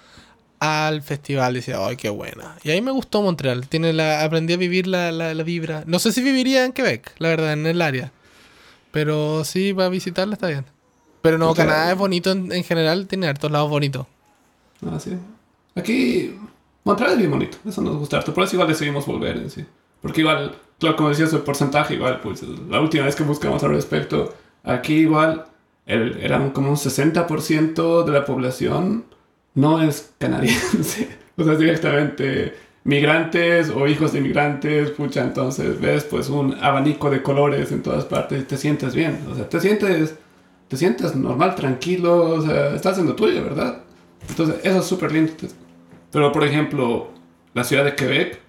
al 0.60 1.04
festival. 1.04 1.54
Decía, 1.54 1.78
¡ay, 1.86 1.98
qué 1.98 2.10
buena! 2.10 2.56
Y 2.64 2.72
ahí 2.72 2.82
me 2.82 2.90
gustó 2.92 3.22
Montreal. 3.22 3.68
Tiene 3.68 3.94
la, 3.94 4.24
aprendí 4.24 4.54
a 4.54 4.58
vivir 4.58 4.88
la, 4.88 5.12
la, 5.12 5.34
la 5.36 5.44
vibra. 5.44 5.84
No 5.86 6.00
sé 6.00 6.12
si 6.12 6.22
viviría 6.24 6.66
en 6.66 6.72
Quebec, 6.74 7.14
la 7.20 7.30
verdad, 7.30 7.54
en 7.54 7.66
el 7.68 7.80
área. 7.82 8.12
Pero 8.92 9.44
sí, 9.46 9.72
para 9.74 9.90
visitarla 9.90 10.34
está 10.34 10.48
bien. 10.48 10.66
Pero 11.22 11.38
no, 11.38 11.54
Canadá 11.54 11.92
es 11.92 11.98
bonito 11.98 12.32
en, 12.32 12.52
en 12.52 12.64
general, 12.64 13.06
tiene 13.08 13.28
hartos 13.28 13.52
lados 13.52 13.70
bonitos. 13.70 14.08
Ah, 14.84 15.00
sí. 15.00 15.12
Aquí, 15.76 16.36
Montreal 16.84 17.14
es 17.14 17.18
bien 17.20 17.32
bonito, 17.32 17.58
eso 17.66 17.82
nos 17.82 17.98
gusta 17.98 18.18
harto, 18.18 18.34
por 18.34 18.44
eso 18.44 18.56
igual 18.56 18.68
decidimos 18.68 19.06
volver 19.06 19.38
en 19.38 19.50
sí. 19.50 19.66
Porque 20.02 20.22
igual, 20.22 20.56
claro, 20.80 20.96
como 20.96 21.10
decías, 21.10 21.32
el 21.34 21.42
porcentaje 21.42 21.94
igual, 21.94 22.20
pues 22.22 22.44
la 22.44 22.82
última 22.82 23.06
vez 23.06 23.16
que 23.16 23.24
buscamos 23.24 23.64
al 23.64 23.72
respecto, 23.72 24.34
aquí 24.64 24.96
igual 24.96 25.46
el, 25.86 26.18
eran 26.22 26.52
como 26.52 26.70
un 26.70 26.78
60% 26.78 28.04
de 28.04 28.12
la 28.12 28.26
población 28.26 29.06
no 29.54 29.82
es 29.82 30.14
canadiense. 30.18 31.20
O 31.38 31.44
sea, 31.44 31.54
es 31.54 31.60
directamente 31.60 32.54
migrantes 32.84 33.70
o 33.70 33.88
hijos 33.88 34.12
de 34.14 34.22
migrantes, 34.22 34.92
pucha, 34.92 35.24
entonces 35.24 35.80
ves 35.80 36.04
pues 36.04 36.30
un 36.30 36.56
abanico 36.62 37.10
de 37.10 37.24
colores 37.24 37.72
en 37.72 37.82
todas 37.82 38.06
partes 38.06 38.42
y 38.42 38.46
te 38.46 38.58
sientes 38.58 38.94
bien. 38.94 39.26
O 39.32 39.34
sea, 39.34 39.48
te 39.48 39.60
sientes, 39.60 40.16
te 40.68 40.78
sientes 40.78 41.16
normal, 41.16 41.56
tranquilo, 41.56 42.32
o 42.32 42.42
sea, 42.42 42.76
estás 42.76 43.00
en 43.00 43.08
lo 43.08 43.16
tuyo, 43.16 43.44
¿verdad? 43.44 43.82
Entonces, 44.30 44.58
eso 44.64 44.80
es 44.80 44.86
súper 44.86 45.14
lindo. 45.14 45.34
Pero, 46.12 46.32
por 46.32 46.44
ejemplo, 46.44 47.10
la 47.54 47.64
ciudad 47.64 47.86
de 47.86 47.96
Quebec 47.96 48.40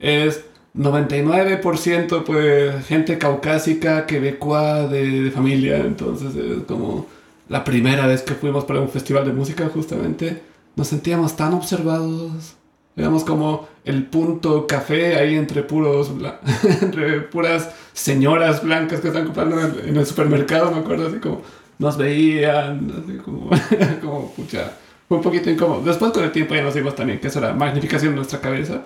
es 0.00 0.44
99% 0.76 2.24
pues 2.24 2.86
gente 2.86 3.18
caucásica, 3.18 4.06
quebecoa 4.06 4.88
de, 4.88 5.22
de 5.22 5.30
familia. 5.30 5.78
Entonces, 5.78 6.34
es 6.34 6.64
como 6.64 7.06
la 7.48 7.64
primera 7.64 8.06
vez 8.06 8.22
que 8.22 8.34
fuimos 8.34 8.64
para 8.64 8.80
un 8.80 8.88
festival 8.88 9.26
de 9.26 9.32
música, 9.32 9.68
justamente, 9.72 10.42
nos 10.74 10.88
sentíamos 10.88 11.36
tan 11.36 11.52
observados. 11.52 12.56
Éramos 12.96 13.24
como 13.24 13.68
el 13.84 14.04
punto 14.06 14.66
café 14.66 15.16
ahí 15.16 15.34
entre 15.34 15.62
puros 15.62 16.10
entre 16.82 17.20
puras 17.22 17.70
señoras 17.92 18.62
blancas 18.62 19.00
que 19.00 19.08
están 19.08 19.24
comprando 19.24 19.60
en 19.60 19.96
el 19.96 20.06
supermercado, 20.06 20.70
me 20.70 20.78
acuerdo, 20.78 21.08
así 21.08 21.18
como 21.18 21.42
nos 21.78 21.96
veían, 21.96 22.90
así 23.02 23.18
como, 23.18 23.50
como 24.00 24.30
pucha, 24.32 24.72
fue 25.12 25.18
un 25.18 25.24
poquito 25.24 25.50
incómodo. 25.50 25.82
Después 25.82 26.10
con 26.12 26.24
el 26.24 26.32
tiempo 26.32 26.54
ya 26.54 26.62
nos 26.62 26.72
dimos 26.74 26.94
también 26.94 27.20
que 27.20 27.26
eso 27.28 27.38
era 27.38 27.52
magnificación 27.52 28.10
en 28.12 28.16
nuestra 28.16 28.40
cabeza, 28.40 28.82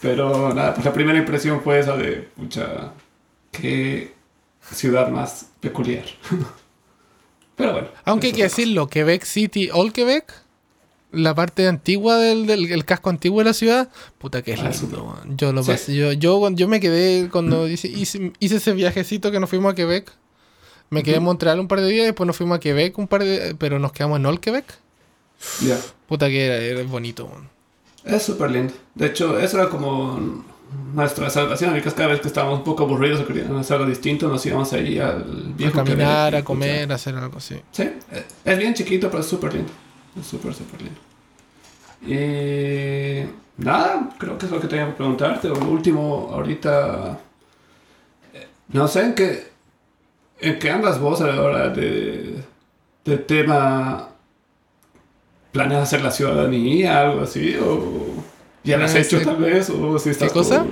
pero 0.00 0.52
nada, 0.52 0.74
pues 0.74 0.84
la 0.84 0.92
primera 0.92 1.16
impresión 1.16 1.60
fue 1.62 1.78
esa 1.78 1.96
de, 1.96 2.28
pucha, 2.36 2.92
qué 3.52 4.12
ciudad 4.72 5.08
más 5.10 5.46
peculiar. 5.60 6.04
pero 7.56 7.72
bueno. 7.72 7.88
Aunque 8.04 8.28
hay 8.28 8.32
que 8.32 8.42
decirlo, 8.44 8.88
Quebec 8.88 9.24
City, 9.24 9.68
All 9.72 9.92
Quebec, 9.92 10.32
la 11.12 11.34
parte 11.34 11.66
antigua 11.68 12.16
del, 12.18 12.46
del 12.46 12.70
el 12.72 12.84
casco 12.84 13.10
antiguo 13.10 13.38
de 13.40 13.44
la 13.44 13.52
ciudad, 13.54 13.88
puta 14.18 14.42
que 14.42 14.52
es 14.54 14.60
Ah, 14.60 14.70
lindo. 14.70 15.16
Yo 15.36 15.52
lo 15.52 15.62
Sí. 15.62 15.70
pasé, 15.72 15.94
yo, 15.94 16.12
yo, 16.12 16.38
cuando- 16.40 16.58
yo 16.58 16.68
me 16.68 16.80
quedé 16.80 17.28
cuando 17.28 17.68
hice, 17.68 17.88
hice, 17.88 18.32
hice 18.40 18.56
ese 18.56 18.72
viajecito 18.72 19.30
que 19.30 19.38
nos 19.40 19.50
fuimos 19.50 19.72
a 19.72 19.74
Quebec. 19.76 20.10
Me 20.88 21.02
quedé 21.04 21.16
en 21.16 21.20
Ujú. 21.22 21.26
Montreal 21.26 21.60
un 21.60 21.68
par 21.68 21.80
de 21.80 21.88
días, 21.88 22.06
después 22.06 22.26
nos 22.26 22.36
fuimos 22.36 22.56
a 22.56 22.60
Quebec 22.60 22.98
un 22.98 23.06
par 23.06 23.22
de 23.22 23.54
pero 23.58 23.78
nos 23.78 23.92
quedamos 23.92 24.18
en 24.18 24.26
All 24.26 24.40
Quebec. 24.40 24.64
Ya. 25.60 25.78
Puta 26.06 26.28
que 26.28 26.46
era, 26.46 26.56
era 26.56 26.82
bonito. 26.84 27.26
man. 27.26 27.48
Es 28.04 28.22
súper 28.22 28.50
lindo. 28.50 28.72
De 28.94 29.06
hecho, 29.06 29.38
eso 29.38 29.58
era 29.60 29.68
como 29.68 30.44
nuestra 30.94 31.28
salvación. 31.30 31.76
Y 31.76 31.82
que 31.82 31.90
cada 31.90 32.08
vez 32.08 32.20
que 32.20 32.28
estábamos 32.28 32.58
un 32.58 32.64
poco 32.64 32.84
aburridos 32.84 33.20
o 33.20 33.26
queríamos 33.26 33.60
hacer 33.60 33.76
algo 33.76 33.88
distinto, 33.88 34.28
nos 34.28 34.44
íbamos 34.46 34.72
ahí 34.72 34.98
al 34.98 35.52
A 35.52 35.56
viejo 35.56 35.74
caminar, 35.74 36.30
Quebec 36.30 36.34
y, 36.34 36.36
a 36.36 36.44
comer, 36.44 36.92
a 36.92 36.94
hacer 36.94 37.14
algo 37.16 37.38
así. 37.38 37.60
Sí, 37.72 37.90
es 38.44 38.58
bien 38.58 38.74
chiquito, 38.74 39.08
pero 39.10 39.20
es 39.20 39.26
súper 39.26 39.54
lindo. 39.54 39.72
Es 40.18 40.26
súper, 40.26 40.54
súper 40.54 40.82
lindo. 40.82 41.00
Y 42.02 43.26
nada, 43.58 44.08
creo 44.18 44.38
que 44.38 44.46
es 44.46 44.52
lo 44.52 44.60
que 44.60 44.68
tenía 44.68 44.86
que 44.86 44.92
preguntarte. 44.92 45.48
Lo 45.48 45.58
último, 45.58 46.30
ahorita. 46.32 47.18
No 48.68 48.88
sé 48.88 49.02
en 49.02 49.14
qué. 49.14 49.50
¿En 50.40 50.58
qué 50.58 50.70
andas 50.70 50.98
vos 50.98 51.20
ahora 51.20 51.68
de, 51.68 52.42
de 53.04 53.18
tema? 53.18 54.09
¿Planeas 55.52 55.82
hacer 55.82 56.02
la 56.02 56.10
ciudadanía, 56.10 57.00
algo 57.00 57.22
así? 57.22 57.56
¿O 57.56 58.06
ya 58.64 58.76
lo 58.76 58.84
has 58.84 58.94
hecho 58.94 59.16
hacer- 59.16 59.26
tal 59.28 59.36
vez? 59.38 59.68
¿O 59.70 59.98
si 59.98 60.10
estás 60.10 60.28
¿Qué 60.28 60.34
cosa? 60.34 60.64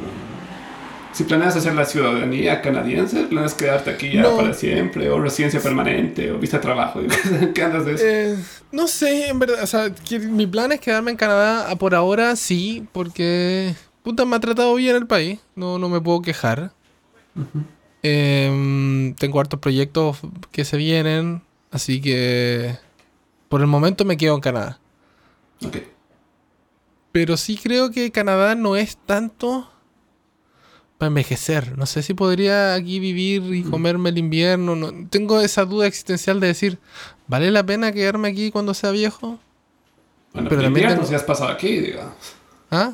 Si 1.13 1.25
planeas 1.25 1.57
hacer 1.57 1.75
la 1.75 1.85
ciudadanía 1.85 2.61
canadiense, 2.63 3.25
planeas 3.25 3.55
quedarte 3.55 3.91
aquí 3.91 4.13
ya 4.13 4.23
No. 4.23 4.37
para 4.37 4.55
siempre, 4.55 5.11
o 5.11 5.19
residencia 5.21 5.59
permanente, 5.59 6.31
o 6.31 6.39
visa 6.39 6.59
de 6.59 6.63
trabajo. 6.63 7.01
¿En 7.01 7.09
qué 7.55 7.63
andas 7.63 7.87
de 7.87 7.95
eso? 7.95 8.05
Eh, 8.07 8.37
no 8.71 8.87
sé, 8.87 9.29
en 9.29 9.39
verdad, 9.41 9.63
o 9.63 9.67
sea, 9.67 9.91
que 9.93 10.21
mi 10.21 10.47
plan 10.47 10.71
es 10.71 10.81
quedarme 10.81 11.11
en 11.11 11.17
Canadá 11.17 11.71
a 11.71 11.77
por 11.77 11.95
ahora, 11.97 12.37
sí, 12.37 12.87
porque 12.93 13.75
puta 14.05 14.25
me 14.27 14.37
ha 14.37 14.41
tratado 14.41 14.75
bien 14.77 14.95
el 14.95 15.07
país, 15.09 15.41
no, 15.57 15.79
no 15.79 15.89
me 15.89 16.01
puedo 16.01 16.23
quejar. 16.23 16.71
Em, 18.03 19.15
tengo 19.15 19.41
hartos 19.41 19.59
proyectos 19.59 20.19
que 20.53 20.65
se 20.65 20.77
vienen, 20.77 21.43
así 21.73 22.01
que 22.01 22.77
por 23.49 23.61
el 23.61 23.67
momento 23.67 24.05
me 24.05 24.17
quedo 24.17 24.35
en 24.35 24.41
Canadá. 24.41 24.79
Ok. 25.65 25.77
Pero 27.13 27.37
sí 27.37 27.59
creo 27.61 27.91
que 27.91 28.11
Canadá 28.13 28.55
no 28.55 28.77
es 28.77 28.97
tanto 28.99 29.71
para 30.99 31.09
envejecer. 31.09 31.77
No 31.79 31.87
sé 31.87 32.03
si 32.03 32.13
podría 32.15 32.75
aquí 32.75 32.99
vivir 33.01 33.43
y 33.55 33.63
comerme 33.63 34.11
el 34.11 34.19
invierno. 34.19 34.77
no- 34.77 34.93
Tengo 35.09 35.41
esa 35.41 35.65
duda 35.65 35.87
existencial 35.87 36.41
de 36.41 36.49
decir, 36.49 36.79
¿vale 37.27 37.51
la 37.51 37.65
pena 37.65 37.93
quedarme 37.93 38.29
aquí 38.29 38.51
cuando 38.51 38.75
sea 38.75 38.91
viejo? 38.91 39.39
Bueno, 40.35 40.49
Pero 40.49 40.63
también 40.63 40.85
inviernos 40.85 40.97
tengo- 41.07 41.11
ya 41.11 41.17
has 41.17 41.23
pasado 41.25 41.51
aquí, 41.51 41.79
digamos. 41.79 42.15
¿Ah? 42.71 42.93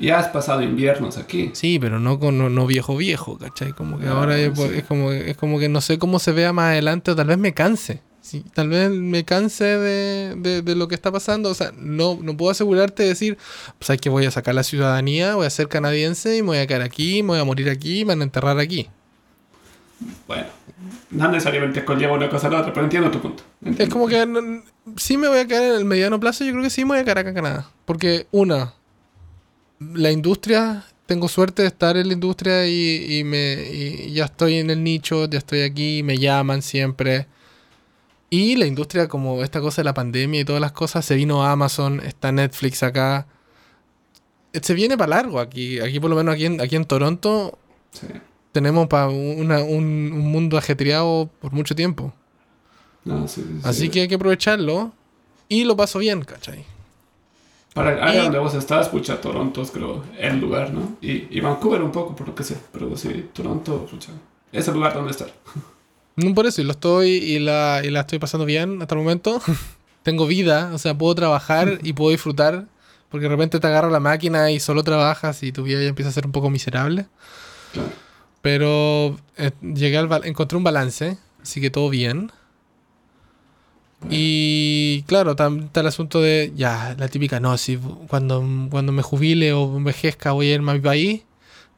Ya 0.00 0.18
has 0.18 0.28
pasado 0.28 0.62
inviernos 0.62 1.16
aquí. 1.18 1.50
Sí, 1.54 1.78
pero 1.78 1.98
no 2.00 2.18
con 2.18 2.38
no, 2.38 2.48
no 2.48 2.66
viejo 2.66 2.96
viejo, 2.96 3.38
¿cachai? 3.38 3.72
Como 3.72 3.98
que 3.98 4.06
Ah, 4.06 4.12
ahora 4.12 4.36
sí. 4.36 4.42
es, 4.74 4.84
como, 4.84 5.12
es 5.12 5.36
como 5.36 5.58
que 5.58 5.68
no 5.68 5.80
sé 5.80 5.98
cómo 5.98 6.18
se 6.18 6.32
vea 6.32 6.52
más 6.52 6.72
adelante 6.72 7.10
o 7.10 7.16
tal 7.16 7.26
vez 7.28 7.38
me 7.38 7.52
canse. 7.54 8.00
Sí, 8.22 8.44
tal 8.54 8.68
vez 8.68 8.88
me 8.90 9.24
canse 9.24 9.64
de, 9.64 10.34
de- 10.36 10.62
de 10.62 10.74
lo 10.76 10.86
que 10.88 10.94
está 10.94 11.10
pasando. 11.10 11.50
O 11.50 11.54
sea, 11.54 11.72
no, 11.76 12.18
no 12.22 12.36
puedo 12.36 12.50
asegurarte 12.52 13.02
de 13.02 13.10
decir, 13.10 13.36
pues 13.78 13.90
hay 13.90 13.98
que 13.98 14.08
voy 14.08 14.24
a 14.26 14.30
sacar 14.30 14.54
la 14.54 14.62
ciudadanía, 14.62 15.34
voy 15.34 15.44
a 15.46 15.50
ser 15.50 15.68
canadiense 15.68 16.36
y 16.36 16.42
me 16.42 16.48
voy 16.48 16.58
a 16.58 16.66
quedar 16.66 16.82
aquí, 16.82 17.22
me 17.22 17.30
voy 17.30 17.40
a 17.40 17.44
morir 17.44 17.68
aquí, 17.68 18.04
me 18.04 18.12
van 18.12 18.20
a 18.20 18.24
enterrar 18.24 18.58
aquí. 18.60 18.88
Bueno, 20.26 20.46
no 21.10 21.28
necesariamente 21.30 21.84
conlleva 21.84 22.14
una 22.14 22.28
cosa 22.28 22.46
a 22.46 22.50
la 22.50 22.60
otra, 22.60 22.72
pero 22.72 22.84
entiendo 22.84 23.10
tu 23.10 23.20
punto. 23.20 23.42
Es 23.78 23.88
como 23.88 24.06
que 24.08 24.24
no- 24.26 24.62
sí 24.96 25.16
me 25.16 25.28
voy 25.28 25.38
a 25.40 25.46
quedar 25.46 25.64
en 25.64 25.74
el 25.74 25.84
mediano 25.84 26.18
plazo, 26.18 26.44
yo 26.44 26.52
creo 26.52 26.62
que 26.62 26.70
sí 26.70 26.84
me 26.84 26.90
voy 26.92 26.98
a 26.98 27.04
quedar 27.04 27.18
acá 27.18 27.28
en 27.30 27.34
Canadá. 27.34 27.70
Porque, 27.84 28.26
una, 28.30 28.74
la 29.80 30.10
industria 30.10 30.84
tengo 31.06 31.28
suerte 31.28 31.62
de 31.62 31.68
estar 31.68 31.96
en 31.96 32.06
la 32.08 32.14
industria 32.14 32.66
y, 32.66 33.18
y 33.18 33.24
me, 33.24 33.54
y 33.70 34.12
ya 34.12 34.26
estoy 34.26 34.58
en 34.58 34.70
el 34.70 34.82
nicho, 34.82 35.28
ya 35.28 35.38
estoy 35.38 35.62
aquí, 35.62 36.02
me 36.04 36.18
llaman 36.18 36.62
siempre. 36.62 37.26
Y 38.34 38.56
la 38.56 38.64
industria, 38.66 39.08
como 39.08 39.42
esta 39.42 39.60
cosa 39.60 39.82
de 39.82 39.84
la 39.84 39.92
pandemia 39.92 40.40
y 40.40 40.44
todas 40.46 40.62
las 40.62 40.72
cosas, 40.72 41.04
se 41.04 41.14
vino 41.16 41.44
a 41.44 41.52
Amazon, 41.52 42.00
está 42.00 42.32
Netflix 42.32 42.82
acá. 42.82 43.26
Se 44.54 44.72
viene 44.72 44.96
para 44.96 45.10
largo 45.16 45.38
aquí. 45.38 45.80
Aquí, 45.80 46.00
por 46.00 46.08
lo 46.08 46.16
menos 46.16 46.34
aquí 46.34 46.46
en, 46.46 46.58
aquí 46.58 46.76
en 46.76 46.86
Toronto, 46.86 47.58
Sí. 47.92 48.06
tenemos 48.52 48.86
para 48.86 49.10
un, 49.10 49.52
un 49.52 50.18
mundo 50.32 50.56
ajetreado 50.56 51.28
por 51.42 51.52
mucho 51.52 51.74
tiempo. 51.74 52.10
No, 53.04 53.28
sí, 53.28 53.42
sí, 53.46 53.60
Así 53.64 53.80
sí. 53.82 53.88
que 53.90 54.00
hay 54.00 54.08
que 54.08 54.14
aprovecharlo. 54.14 54.92
Y 55.50 55.64
lo 55.64 55.76
paso 55.76 55.98
bien, 55.98 56.22
¿cachai? 56.24 56.64
Para 57.74 58.14
y- 58.14 58.16
donde 58.16 58.38
vos 58.38 58.54
estás, 58.54 58.88
pucha, 58.88 59.20
Toronto 59.20 59.60
es 59.60 59.70
creo 59.70 60.02
el 60.18 60.40
lugar, 60.40 60.72
¿no? 60.72 60.96
Y, 61.02 61.36
y 61.36 61.40
Vancouver 61.40 61.82
un 61.82 61.92
poco, 61.92 62.16
por 62.16 62.28
lo 62.28 62.34
que 62.34 62.44
sé. 62.44 62.56
Pero 62.72 62.96
sí, 62.96 63.28
Toronto, 63.34 63.84
pucha, 63.84 64.12
es 64.52 64.66
el 64.68 64.72
lugar 64.74 64.94
donde 64.94 65.10
estar. 65.10 65.30
No 66.16 66.34
por 66.34 66.46
eso, 66.46 66.60
y 66.60 66.64
lo 66.64 66.72
estoy 66.72 67.08
y 67.08 67.38
la, 67.38 67.80
y 67.84 67.90
la 67.90 68.00
estoy 68.00 68.18
pasando 68.18 68.44
bien 68.44 68.80
hasta 68.82 68.94
el 68.94 69.00
momento. 69.00 69.40
Tengo 70.02 70.26
vida, 70.26 70.70
o 70.74 70.78
sea, 70.78 70.96
puedo 70.96 71.14
trabajar 71.14 71.78
y 71.82 71.92
puedo 71.92 72.10
disfrutar. 72.10 72.66
Porque 73.08 73.24
de 73.24 73.30
repente 73.30 73.60
te 73.60 73.66
agarra 73.66 73.90
la 73.90 74.00
máquina 74.00 74.50
y 74.50 74.58
solo 74.58 74.82
trabajas 74.82 75.42
y 75.42 75.52
tu 75.52 75.64
vida 75.64 75.82
ya 75.82 75.88
empieza 75.88 76.08
a 76.08 76.12
ser 76.12 76.24
un 76.24 76.32
poco 76.32 76.48
miserable. 76.48 77.06
Pero 78.40 79.18
eh, 79.36 79.50
llegué 79.60 79.98
al 79.98 80.08
encontré 80.24 80.56
un 80.56 80.64
balance, 80.64 81.18
así 81.42 81.60
que 81.60 81.70
todo 81.70 81.90
bien. 81.90 82.32
Y 84.10 85.02
claro, 85.06 85.32
está 85.32 85.80
el 85.80 85.86
asunto 85.86 86.20
de, 86.20 86.52
ya, 86.56 86.96
la 86.98 87.08
típica, 87.08 87.38
no, 87.38 87.56
si 87.58 87.78
cuando, 88.08 88.44
cuando 88.70 88.92
me 88.92 89.02
jubile 89.02 89.52
o 89.52 89.76
envejezca 89.76 90.32
voy 90.32 90.50
a 90.50 90.54
irme 90.54 90.72
a 90.72 90.74
mi 90.74 90.80
país, 90.80 91.22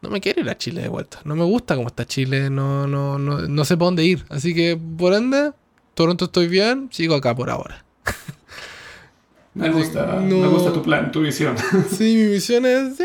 no 0.04 0.10
me 0.10 0.20
quiero 0.20 0.40
ir 0.42 0.48
a 0.50 0.56
Chile 0.56 0.82
de 0.82 0.88
vuelta. 0.88 1.20
No 1.24 1.34
me 1.34 1.44
gusta 1.44 1.74
cómo 1.74 1.88
está 1.88 2.06
Chile, 2.06 2.48
no, 2.50 2.86
no, 2.86 3.18
no, 3.18 3.40
no 3.40 3.64
sé 3.64 3.76
para 3.76 3.86
dónde 3.86 4.04
ir. 4.04 4.24
Así 4.28 4.54
que, 4.54 4.76
por 4.98 5.12
ende, 5.14 5.52
Toronto 5.94 6.26
estoy 6.26 6.46
bien, 6.48 6.88
sigo 6.92 7.14
acá 7.14 7.34
por 7.34 7.50
ahora. 7.50 7.84
Me 9.54 9.70
gusta, 9.70 10.06
No. 10.20 10.36
me 10.38 10.48
gusta 10.48 10.72
tu 10.72 10.82
plan, 10.82 11.12
tu 11.12 11.20
visión. 11.22 11.54
Sí, 11.90 12.16
mi 12.16 12.24
misión 12.32 12.66
es 12.66 12.96
sí, 12.96 13.04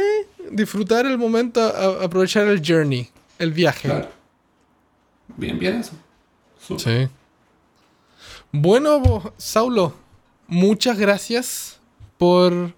disfrutar 0.51 1.05
el 1.05 1.17
momento, 1.19 1.61
a- 1.61 2.03
aprovechar 2.03 2.47
el 2.47 2.61
journey, 2.65 3.07
el 3.37 3.51
viaje. 3.53 3.87
Claro. 3.87 4.09
Bien, 5.37 5.59
bien 5.59 5.75
eso. 5.75 5.91
Sí. 6.77 7.07
Bueno, 8.51 9.31
Saulo, 9.37 9.93
muchas 10.47 10.97
gracias 10.97 11.79
por 12.17 12.73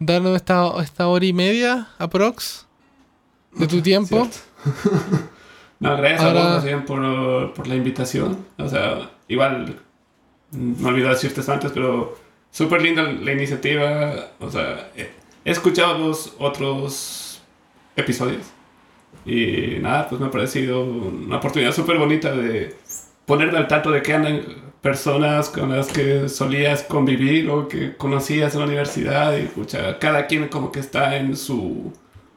darnos 0.00 0.34
esta, 0.36 0.82
esta 0.82 1.06
hora 1.06 1.24
y 1.24 1.32
media, 1.32 1.88
aprox, 1.98 2.66
de 3.54 3.66
tu 3.66 3.80
tiempo. 3.82 4.28
No, 5.80 5.96
gracias 5.96 6.20
a 6.20 6.26
Ahora- 6.26 6.42
vos 6.42 6.50
más 6.56 6.64
bien 6.64 6.84
por, 6.84 7.54
por 7.54 7.66
la 7.66 7.74
invitación. 7.74 8.36
O 8.58 8.68
sea, 8.68 9.10
igual, 9.28 9.76
me 10.50 10.88
olvidé 10.88 11.08
decirte 11.08 11.40
antes, 11.50 11.72
pero 11.72 12.18
súper 12.50 12.82
linda 12.82 13.02
la 13.04 13.32
iniciativa. 13.32 14.12
O 14.40 14.50
sea, 14.50 14.90
he, 14.94 15.10
he 15.42 15.50
escuchado 15.50 15.96
los 15.96 16.34
otros 16.38 17.40
episodios. 17.96 18.42
Y 19.24 19.78
nada, 19.80 20.06
pues 20.06 20.20
me 20.20 20.26
ha 20.26 20.30
parecido 20.30 20.84
una 20.84 21.38
oportunidad 21.38 21.72
súper 21.72 21.96
bonita 21.96 22.30
de 22.32 22.76
ponerme 23.24 23.56
al 23.56 23.66
tanto 23.66 23.90
de 23.90 24.02
que 24.02 24.12
andan 24.12 24.42
personas 24.82 25.48
con 25.48 25.74
las 25.74 25.88
que 25.88 26.28
solías 26.28 26.82
convivir 26.82 27.48
o 27.48 27.68
que 27.68 27.96
conocías 27.96 28.52
en 28.52 28.60
la 28.60 28.66
universidad 28.66 29.34
y 29.34 29.44
escucha, 29.44 29.98
cada 29.98 30.26
quien 30.26 30.48
como 30.48 30.70
que 30.72 30.80
está 30.80 31.16
en 31.16 31.34
su 31.38 31.90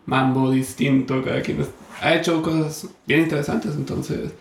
mambo 0.06 0.52
distinto, 0.52 1.24
cada 1.24 1.42
quien 1.42 1.66
ha 2.02 2.14
hecho 2.16 2.42
cosas 2.42 2.90
bien 3.06 3.22
interesantes, 3.22 3.76
entonces 3.76 4.32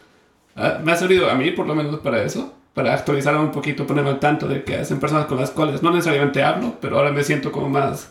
ah, 0.56 0.78
me 0.82 0.92
ha 0.92 0.96
servido 0.96 1.30
a 1.30 1.34
mí 1.34 1.50
por 1.52 1.66
lo 1.66 1.74
menos 1.74 2.00
para 2.00 2.22
eso, 2.22 2.52
para 2.74 2.94
actualizarme 2.94 3.40
un 3.40 3.52
poquito, 3.52 3.86
ponerme 3.86 4.10
al 4.10 4.20
tanto 4.20 4.48
de 4.48 4.64
que 4.64 4.76
hacen 4.76 4.98
personas 4.98 5.26
con 5.26 5.38
las 5.38 5.50
cuales 5.50 5.82
no 5.82 5.90
necesariamente 5.90 6.42
hablo, 6.42 6.76
pero 6.80 6.98
ahora 6.98 7.12
me 7.12 7.22
siento 7.22 7.52
como 7.52 7.68
más 7.68 8.10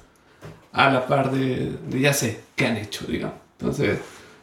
a 0.72 0.90
la 0.90 1.06
par 1.06 1.32
de, 1.32 1.78
de 1.90 2.00
ya 2.00 2.14
sé 2.14 2.42
qué 2.56 2.68
han 2.68 2.78
hecho, 2.78 3.06
digamos. 3.06 3.36
Entonces, 3.60 4.00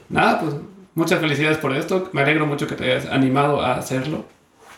nada, 0.09 0.41
pues 0.41 0.55
muchas 0.95 1.21
felicidades 1.21 1.59
por 1.59 1.75
esto, 1.75 2.11
me 2.13 2.23
alegro 2.23 2.47
mucho 2.47 2.67
que 2.67 2.75
te 2.75 2.85
hayas 2.85 3.07
animado 3.07 3.61
a 3.63 3.77
hacerlo 3.77 4.25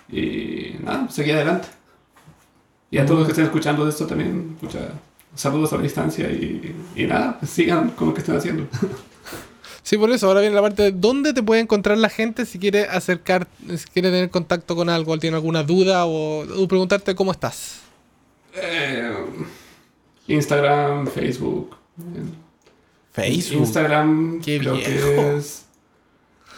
y 0.09 0.77
nada, 0.83 1.09
seguí 1.09 1.31
adelante. 1.31 1.69
Y 2.91 2.99
a 2.99 3.07
todos 3.07 3.21
los 3.21 3.29
que 3.29 3.33
estén 3.33 3.47
escuchando 3.47 3.89
esto 3.89 4.07
también, 4.07 4.57
mucha, 4.61 4.81
saludos 5.35 5.73
a 5.73 5.77
la 5.77 5.83
distancia 5.83 6.31
y, 6.31 6.75
y 6.97 7.05
nada, 7.05 7.39
pues 7.39 7.51
sigan 7.51 7.91
con 7.91 8.09
lo 8.09 8.15
que 8.15 8.21
estén 8.21 8.37
haciendo. 8.37 8.67
Sí, 9.83 9.97
por 9.97 10.11
eso, 10.13 10.29
ahora 10.29 10.41
viene 10.41 10.55
la 10.55 10.61
parte 10.63 10.83
de 10.85 10.93
dónde 10.93 11.33
te 11.33 11.43
puede 11.43 11.63
encontrar 11.63 11.97
la 11.99 12.11
gente 12.11 12.45
si 12.45 12.59
quiere 12.59 12.83
acercar, 12.85 13.49
si 13.67 13.87
quiere 13.89 14.11
tener 14.11 14.31
contacto 14.31 14.77
con 14.77 14.89
algo, 14.91 15.19
tiene 15.19 15.37
alguna 15.37 15.63
duda 15.65 16.05
o, 16.05 16.43
o 16.43 16.69
preguntarte 16.69 17.15
cómo 17.15 17.33
estás. 17.33 17.81
Eh, 18.55 19.11
Instagram, 20.29 21.07
Facebook. 21.09 21.75
eh, 21.99 22.23
Facebook. 23.13 23.61
Instagram 23.63 24.41
Qué 24.43 24.59
creo 24.61 24.75
viejo. 24.75 24.91
que 24.91 25.37
es... 25.39 25.65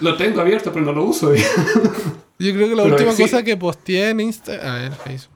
Lo 0.00 0.16
tengo 0.16 0.40
abierto, 0.40 0.72
pero 0.72 0.84
no 0.84 0.92
lo 0.92 1.04
uso. 1.04 1.32
Yo 2.38 2.52
creo 2.52 2.68
que 2.68 2.74
la 2.74 2.82
Pero 2.82 2.96
última 2.96 3.14
cosa 3.16 3.42
que 3.42 3.56
posteé 3.56 4.10
en 4.10 4.20
Insta... 4.20 4.52
A 4.54 4.78
ver, 4.80 4.92
Facebook. 4.94 5.31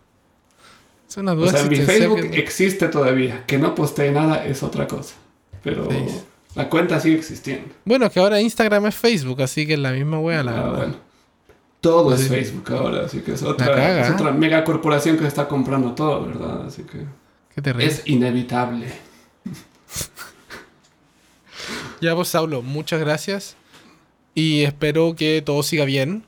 Es 1.16 1.22
una 1.22 1.32
O 1.32 1.36
duda 1.36 1.52
sea, 1.52 1.62
mi 1.64 1.76
Facebook 1.76 2.30
que- 2.30 2.38
existe 2.38 2.88
todavía. 2.88 3.44
Que 3.46 3.56
no 3.58 3.74
postee 3.74 4.10
nada 4.12 4.44
es 4.44 4.62
otra 4.62 4.86
cosa. 4.86 5.14
Pero 5.62 5.88
la 6.54 6.68
cuenta 6.68 7.00
sigue 7.00 7.16
existiendo. 7.16 7.74
Bueno, 7.86 8.10
que 8.10 8.20
ahora 8.20 8.38
Instagram 8.40 8.84
es 8.86 8.94
Facebook, 8.94 9.40
así 9.40 9.66
que 9.66 9.72
es 9.74 9.78
la 9.78 9.92
misma 9.92 10.18
wea, 10.20 10.42
la 10.42 10.50
Ah, 10.52 10.54
verdad. 10.64 10.76
bueno. 10.76 10.94
Todo 11.80 12.14
es. 12.14 12.28
Facebook 12.28 12.70
ahora, 12.72 13.06
así 13.06 13.20
que 13.20 13.32
es 13.32 13.42
otra, 13.42 13.66
caga, 13.66 14.00
es 14.02 14.10
¿eh? 14.10 14.12
otra 14.12 14.30
mega 14.32 14.62
corporación 14.64 15.16
que 15.16 15.26
está 15.26 15.48
comprando 15.48 15.92
todo, 15.94 16.26
¿verdad? 16.26 16.66
Así 16.66 16.82
que 16.82 16.98
Qué 17.54 17.62
terrible. 17.62 17.86
es 17.86 18.02
inevitable. 18.06 18.86
Ya, 22.00 22.14
pues, 22.14 22.28
Saulo, 22.28 22.60
muchas 22.62 23.00
gracias. 23.00 23.56
Y 24.34 24.62
espero 24.64 25.14
que 25.16 25.42
todo 25.44 25.62
siga 25.62 25.84
bien. 25.86 26.24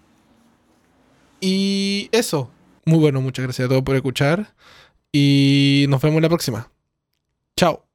Y 1.41 2.09
eso. 2.13 2.51
Muy 2.87 2.99
bueno, 2.99 3.21
muchas 3.21 3.45
gracias 3.45 3.67
a 3.67 3.69
todos 3.69 3.83
por 3.83 3.95
escuchar. 3.97 4.53
Y 5.13 5.87
nos 5.89 6.03
vemos 6.03 6.21
la 6.23 6.29
próxima. 6.29 6.71
Chao. 7.57 7.88